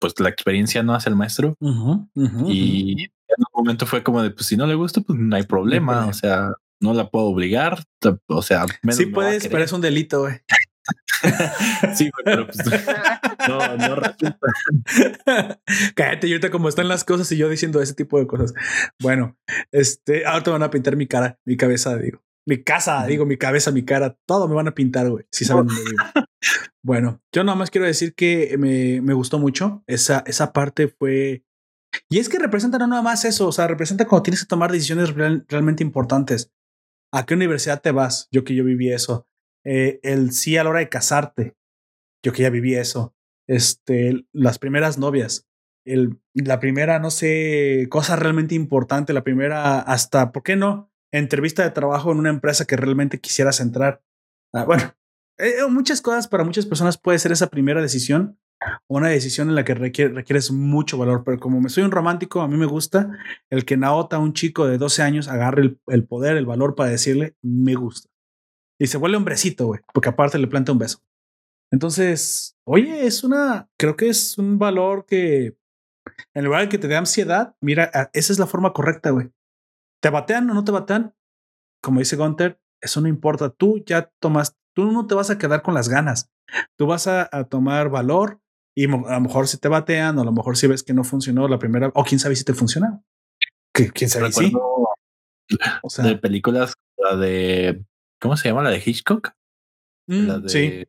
[0.00, 1.54] pues la experiencia no hace el maestro.
[1.60, 5.18] Ujú, ujú, Y en un momento fue como de, pues si no le gusta, pues
[5.18, 6.06] no hay problema.
[6.06, 7.82] O sea, no la puedo obligar.
[8.28, 10.34] O sea, menos Sí puedes, pero es un delito, güey.
[11.96, 12.58] Sí, pero pues
[13.48, 14.46] no, no resulta.
[15.94, 18.52] Cállate, y ahorita como están las cosas y yo diciendo ese tipo de cosas.
[19.00, 19.36] Bueno,
[19.72, 22.22] este, ahorita van a pintar mi cara, mi cabeza, digo.
[22.48, 25.26] Mi casa, digo, mi cabeza, mi cara, todo me van a pintar, güey.
[25.32, 26.02] Si saben dónde vivo.
[26.84, 29.82] Bueno, yo nada más quiero decir que me, me gustó mucho.
[29.88, 31.44] Esa, esa parte fue.
[32.08, 34.70] Y es que representa no nada más eso, o sea, representa cuando tienes que tomar
[34.70, 36.52] decisiones real- realmente importantes.
[37.12, 38.28] ¿A qué universidad te vas?
[38.30, 39.26] Yo que yo viví eso.
[39.64, 41.56] Eh, el sí a la hora de casarte.
[42.24, 43.15] Yo que ya viví eso.
[43.48, 45.46] Este, las primeras novias.
[45.84, 50.90] El, la primera, no sé, cosa realmente importante, la primera, hasta, ¿por qué no?
[51.12, 54.02] Entrevista de trabajo en una empresa que realmente quisieras entrar.
[54.52, 54.82] Ah, bueno,
[55.38, 58.38] eh, muchas cosas para muchas personas puede ser esa primera decisión,
[58.88, 62.40] una decisión en la que requiere- requieres mucho valor, pero como me soy un romántico,
[62.40, 63.10] a mí me gusta
[63.50, 66.90] el que Naota, un chico de 12 años, agarre el, el poder, el valor para
[66.90, 68.08] decirle, me gusta.
[68.80, 70.98] y se vuelve hombrecito, güey, porque aparte le planta un beso.
[71.72, 75.56] Entonces, oye, es una, creo que es un valor que
[76.34, 79.30] en lugar de que te dé ansiedad, mira, a- esa es la forma correcta, güey.
[80.02, 81.14] ¿Te batean o no te batean?
[81.82, 83.50] Como dice Gunter, eso no importa.
[83.50, 86.30] Tú ya tomas, tú no te vas a quedar con las ganas.
[86.78, 88.40] Tú vas a, a tomar valor
[88.76, 91.02] y a lo mejor si te batean o a lo mejor si ves que no
[91.02, 93.04] funcionó la primera, o quién sabe si te funcionó.
[93.74, 94.52] Que quién sabe si.
[95.82, 97.84] O sea, de películas, la de,
[98.20, 98.62] ¿cómo se llama?
[98.62, 99.32] La de Hitchcock.
[100.08, 100.84] mm, la de, sí.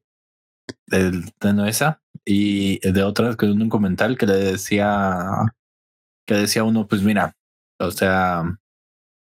[0.87, 5.53] Del- de no esa y de otras que un comentario que le decía
[6.27, 7.35] que decía uno pues mira
[7.79, 8.43] o sea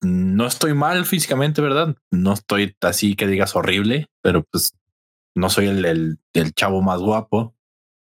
[0.02, 4.72] no estoy mal físicamente verdad no estoy así que digas horrible pero pues
[5.36, 7.54] no soy el, el, el chavo más guapo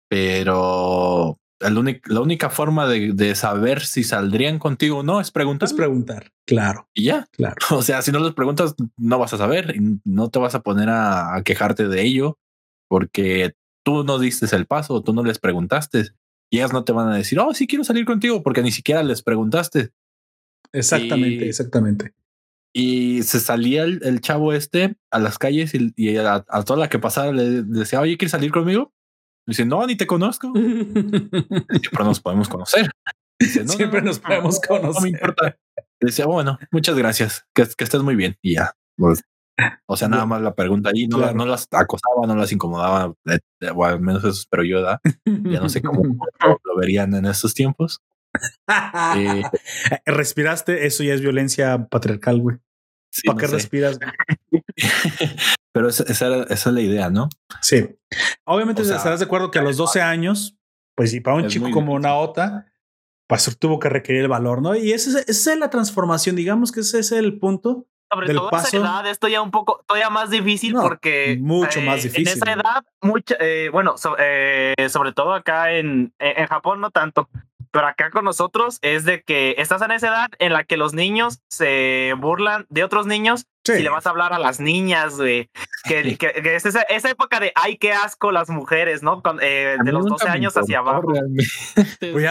[0.10, 5.68] pero el la única forma de, de saber si saldrían contigo o no es preguntar
[5.68, 6.32] Es preguntar.
[6.46, 7.56] Claro, y ya claro.
[7.72, 10.90] o sea, si no les preguntas, no vas a saber no te vas a poner
[10.90, 12.38] a, a quejarte de ello
[12.90, 13.54] porque
[13.86, 16.10] tú no diste el paso, tú no les preguntaste
[16.52, 19.04] y ellas no te van a decir, oh, sí quiero salir contigo porque ni siquiera
[19.04, 19.92] les preguntaste.
[20.74, 22.14] Exactamente, Y- exactamente.
[22.78, 26.78] Y se salía el, el chavo este a las calles y, y a, a toda
[26.78, 28.94] la que pasara le, le decía, oye, ¿quieres salir conmigo?
[29.48, 30.52] Y dice, no, ni te conozco.
[30.54, 32.90] Siempre nos podemos conocer.
[33.40, 35.04] Dice, "No, Siempre no, nos podemos no, no conocer.
[35.04, 35.58] me importa.
[36.02, 38.38] Y decía, bueno, muchas gracias, que, que estés muy bien.
[38.42, 38.74] Y ya.
[38.98, 39.22] pues,
[39.86, 41.38] o sea, nada más la pregunta ahí, no, la- Claro.
[41.38, 45.00] no las acosaba, no las incomodaba, eh, eh, o al menos eso espero yo, ¿verdad?
[45.26, 46.16] Ya no sé cómo lo,
[46.64, 48.02] lo verían en estos tiempos.
[49.16, 49.44] Eh,
[50.06, 52.58] Respiraste, eso ya es violencia patriarcal, güey.
[53.12, 53.54] sí, ¿Para no qué sé.
[53.54, 54.00] respiras?
[55.74, 57.30] Pero esa, esa, era- esa es la idea, ¿no?
[57.62, 57.88] Sí.
[58.46, 60.58] Obviamente O sea, estarás de acuerdo que a los 12 años,
[60.96, 62.02] pues si para un chico como difícil.
[62.04, 62.66] Naota,
[63.28, 64.76] pues tuvo que requerir el valor, ¿no?
[64.76, 67.88] Y esa es, esa es la transformación, digamos que ese es el punto.
[68.12, 71.38] Sobre del todo paso- esa edad es todavía un poco, todavía más difícil No, porque
[71.42, 75.72] mucho más eh, difícil, En esa edad, mucha, eh, bueno, so- eh, sobre todo acá
[75.74, 77.30] en, en en Japón no tanto,
[77.72, 80.94] pero acá con nosotros es de que estás en esa edad en la que los
[80.94, 83.74] niños se burlan de otros niños Sí.
[83.78, 85.50] si le vas a hablar a las niñas, güey.
[85.86, 89.22] Que, que- que es esa, esa época de ay, qué asco las mujeres, ¿no?
[89.22, 91.12] Con, eh, de los nunca 12 me años hacia abajo.
[91.12, 91.46] realmente.
[92.12, 92.24] Pues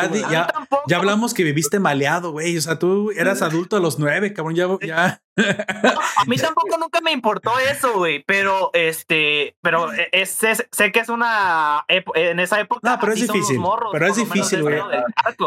[0.86, 2.56] ya hablamos que viviste maleado, güey.
[2.56, 4.54] O sea, tú eras adulto a los nueve, cabrón.
[4.54, 5.20] Ya, ya.
[5.36, 11.00] A mí tampoco nunca me importó eso, güey, pero este, pero es, es- sé que
[11.00, 12.80] es una en esa época.
[12.88, 14.80] No, pero es difícil, morros, pero es difícil, güey.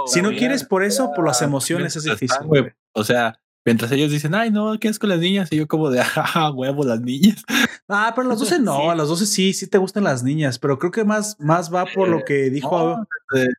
[0.07, 2.37] Si no quieres por eso, por las emociones es difícil.
[2.93, 5.51] O sea, mientras ellos dicen, ay, no, ¿qué es con las niñas?
[5.51, 7.43] Y yo como de, jaja, huevo, las niñas.
[7.89, 8.87] Ah, pero a los 12 no, Sí.
[8.87, 11.85] a los 12 sí, sí te gustan las niñas, pero creo que más, más va
[11.93, 13.53] por lo que dijo, No, desde,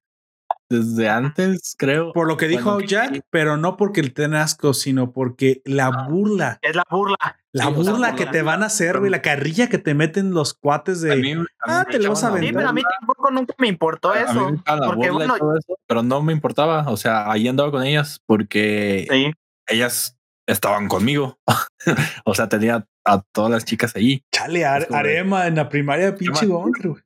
[0.70, 2.12] desde antes, creo.
[2.12, 6.07] por lo que dijo Bueno, Jack, pero no porque le den asco, sino porque la
[6.09, 7.17] burla, Es la burla.
[7.53, 8.15] la Sí, o sea, burla burla.
[8.17, 11.17] que te van a hacer, güey, la carrilla que te meten los cuates A de.
[11.17, 12.55] mí- a mí Ah, me te le vas a vender.
[12.55, 14.51] pero a mí tampoco nunca me importó A mí eso.
[14.51, 16.85] me echaban la porque burla y bueno, todo eso, pero no me importaba.
[16.91, 19.33] O sea, ahí andaba con ellas porque sí.
[19.68, 20.16] Ellas
[20.47, 21.38] estaban conmigo.
[22.24, 24.22] o sea, tenía a todas las chicas ahí.
[24.34, 26.47] Chale, Arema en la primaria, pinche.
[26.47, 27.02] Gonker, güey.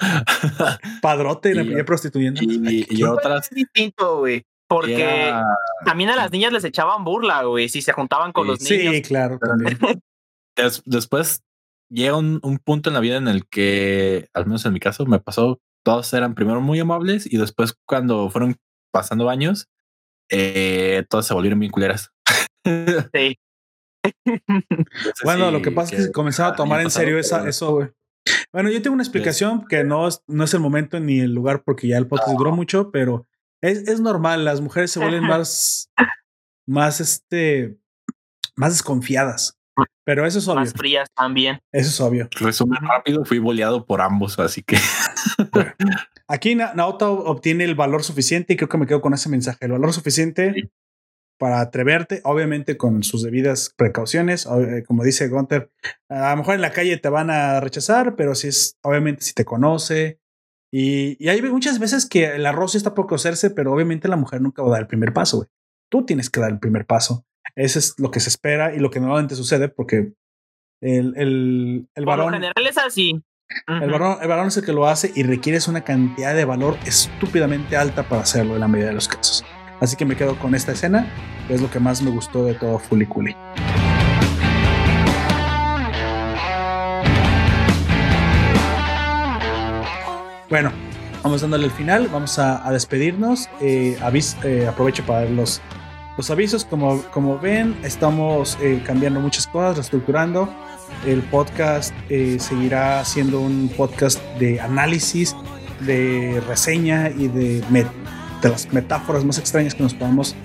[1.02, 2.40] Padrote en la primaria prostituyendo.
[2.42, 3.46] y, y otras.
[3.50, 4.42] Es distinto, güey.
[4.68, 5.44] Porque era-
[5.84, 8.50] también a las niñas les echaban burla, güey, si se juntaban con Sí.
[8.50, 8.94] los niños.
[8.96, 9.78] Sí, claro, también.
[10.56, 11.42] des- después
[11.90, 15.04] llega un, un punto en la vida en el que, al menos en mi caso,
[15.06, 18.56] me pasó, todos eran primero muy amables y después cuando fueron
[18.90, 19.68] pasando años,
[20.30, 22.10] eh, todas se volvieron bien culeras.
[22.64, 23.38] Sí.
[24.24, 27.72] Entonces, Bueno, sí, lo que pasa es que comenzaron a tomar en serio esa, eso,
[27.72, 27.88] güey.
[28.52, 31.62] Bueno, yo tengo una explicación que no es, no es el momento ni el lugar
[31.62, 33.26] porque ya el podcast duró mucho, pero
[33.60, 34.44] es, es normal.
[34.44, 35.90] Las mujeres se vuelven más,
[36.66, 37.78] más, este,
[38.56, 39.58] más desconfiadas.
[40.04, 40.60] Pero eso es obvio.
[40.60, 41.58] Más frías también.
[41.72, 42.28] Eso es obvio.
[42.38, 44.76] Resumen rápido, fui boleado por ambos, así que
[46.28, 49.58] Aquí Na- Naoto obtiene el valor suficiente y creo que me quedo con ese mensaje.
[49.64, 50.70] El valor suficiente Sí.
[51.38, 54.46] para atreverte, obviamente con sus debidas precauciones.
[54.46, 55.70] eh, Como dice Gunter,
[56.08, 59.34] a lo mejor en la calle te van a rechazar, pero si es, obviamente, si
[59.34, 60.18] te conoce.
[60.72, 64.40] Y, y hay muchas veces que el arroz está por cocerse, pero obviamente la mujer
[64.40, 65.36] nunca va a dar el primer paso.
[65.38, 65.48] güey.
[65.90, 67.24] Tú tienes que dar el primer paso.
[67.56, 70.12] Eso es lo que se espera y lo que normalmente sucede porque
[70.82, 72.32] el, el, el Por lo varón.
[72.34, 73.22] general es así.
[73.68, 76.76] El varón, el varón es el que lo hace y requieres una cantidad de valor
[76.86, 79.44] estúpidamente alta para hacerlo en la mayoría de los casos.
[79.80, 81.06] Así que me quedo con esta escena,
[81.46, 83.36] que es lo que más me gustó de todo Fully Cooley.
[90.50, 90.72] Bueno,
[91.22, 93.48] vamos dándole el final, vamos a, a despedirnos.
[93.60, 95.60] Eh, avis- eh, aprovecho para dar los,
[96.16, 100.48] los avisos, como, como ven, estamos eh, cambiando muchas cosas, reestructurando.
[101.06, 105.34] El podcast eh, seguirá siendo un podcast de análisis,
[105.80, 107.62] de reseña y de,
[108.42, 110.36] las metáforas más extrañas que nos podamos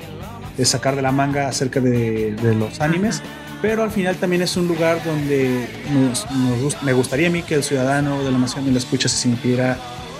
[0.57, 3.21] eh, sacar de la manga acerca de, de los animes.
[3.61, 7.43] Pero al final también es un lugar donde nos- nos gust- me gustaría a mí
[7.43, 9.77] que el ciudadano de la nación de la escucha se sintiera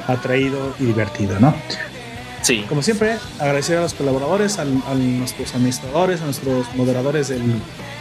[0.07, 1.53] atraído y divertido, ¿no?
[2.41, 2.65] Sí.
[2.69, 7.41] Como siempre, agradecer a los colaboradores, a, nuestros administradores, a nuestros moderadores del,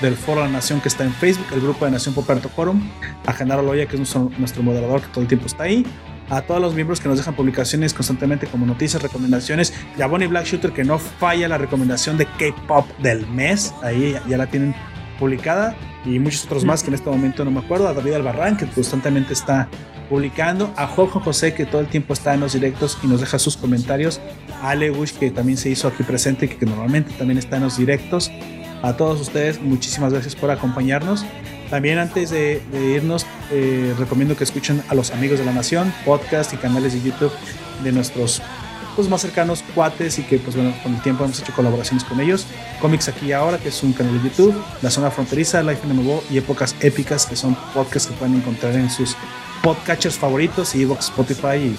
[0.01, 2.89] del Foro de la Nación que está en Facebook, el grupo de Nación Poperto Forum,
[3.27, 5.85] a Genaro Loya, que es nuestro, nuestro moderador que todo el tiempo está ahí,
[6.31, 10.29] a todos los miembros que nos dejan publicaciones constantemente como noticias, recomendaciones, y a Bonnie
[10.29, 14.47] Black Shooter que no falla la recomendación de K-Pop del mes, ahí ya, ya la
[14.47, 14.75] tienen
[15.19, 18.57] publicada, y muchos otros más que en este momento no me acuerdo, a David Albarrán
[18.57, 19.69] que constantemente está
[20.09, 23.39] publicando, a Jojo José que todo el tiempo está en los directos y nos deja
[23.39, 24.21] sus comentarios,
[24.63, 27.77] a Bush que también se hizo aquí presente y que, normalmente también está en los
[27.77, 28.31] directos.
[28.83, 31.25] A todos ustedes, muchísimas gracias por acompañarnos.
[31.69, 32.63] También antes de,
[32.97, 37.03] irnos, eh, recomiendo que escuchen a los amigos de la nación, podcast y canales de
[37.03, 37.33] YouTube
[37.83, 38.41] de nuestros
[38.99, 42.19] pues, más cercanos cuates y que pues bueno, con el tiempo hemos hecho colaboraciones con
[42.21, 42.47] ellos.
[42.81, 46.39] Comics aquí ahora, que es un canal de YouTube, La Zona Fronteriza, Life MMO y
[46.39, 49.17] Épocas Épicas, que son podcasts que pueden encontrar en sus
[49.63, 51.77] podcatchers favoritos, Evox, Spotify y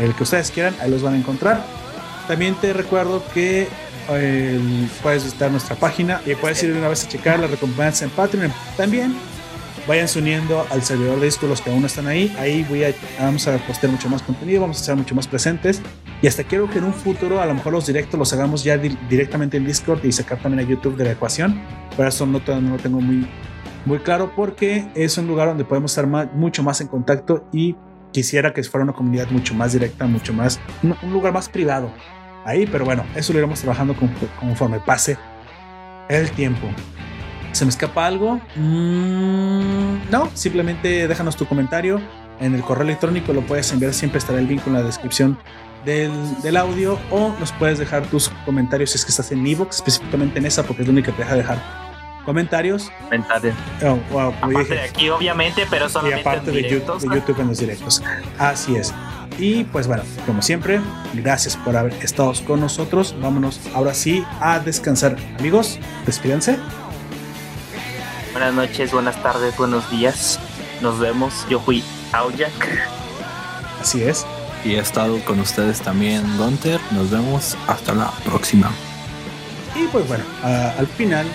[0.00, 1.64] el que ustedes quieran, ahí los van a encontrar.
[2.28, 3.68] También te recuerdo que
[4.10, 8.10] eh, puedes visitar nuestra página y puedes ir una vez a checar las recompensas en
[8.10, 8.52] Patreon.
[8.76, 9.14] También
[9.86, 12.34] váyanse uniendo al servidor de disco los que aún no están ahí.
[12.38, 15.80] Ahí voy a, vamos a postear mucho más contenido, vamos a estar mucho más presentes.
[16.22, 18.78] Y hasta quiero que en un futuro a lo mejor los directos los hagamos ya
[18.78, 21.60] di- directamente en Discord y sacar también a YouTube de la ecuación.
[21.96, 23.26] Pero eso no, no lo tengo muy,
[23.84, 27.76] muy claro porque es un lugar donde podemos estar mucho más en contacto y
[28.12, 31.90] quisiera que fuera una comunidad mucho más directa, mucho más, un, lugar más privado
[32.44, 35.16] ahí, pero bueno, eso lo iremos trabajando con- conforme pase
[36.08, 36.66] el tiempo.
[37.52, 38.40] ¿Se me escapa algo?
[38.56, 42.00] Mm, no, simplemente déjanos tu comentario
[42.40, 45.38] en el correo electrónico, lo puedes enviar, siempre estará el link en la descripción
[45.84, 46.12] del,
[46.42, 50.38] del audio o nos puedes dejar tus comentarios si es que estás en Evox, específicamente
[50.38, 51.81] en esa porque es la única que te deja dejar
[52.24, 52.90] comentarios.
[53.04, 53.54] Comentarios.
[53.82, 57.48] Oh, wow, Aparte dije, de aquí, obviamente, pero y solamente aparte en de, YouTube en
[57.48, 58.02] los directos.
[58.38, 58.94] Así es.
[59.38, 60.80] Y pues bueno, como siempre,
[61.14, 63.14] gracias por haber estado con nosotros.
[63.20, 65.16] Vámonos ahora sí a descansar.
[65.38, 66.58] Amigos, despídense.
[68.32, 70.38] Buenas noches, buenas tardes, buenos días.
[70.80, 71.46] Nos vemos.
[71.48, 72.52] Yo fui Aujak.
[73.80, 74.26] Así es.
[74.64, 76.80] Y he estado con ustedes también, Gunter.
[76.92, 78.70] Nos vemos hasta la próxima.
[79.74, 81.26] Y pues bueno, al final,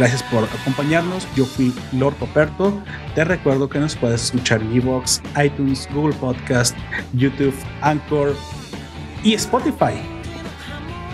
[0.00, 1.28] gracias por acompañarnos.
[1.36, 2.72] Yo fui Lord Poperto.
[3.14, 6.76] Te recuerdo que nos puedes escuchar en Evox, iTunes, Google Podcast,
[7.12, 8.34] YouTube, Anchor
[9.22, 10.00] y Spotify.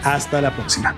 [0.05, 0.95] Hasta la próxima.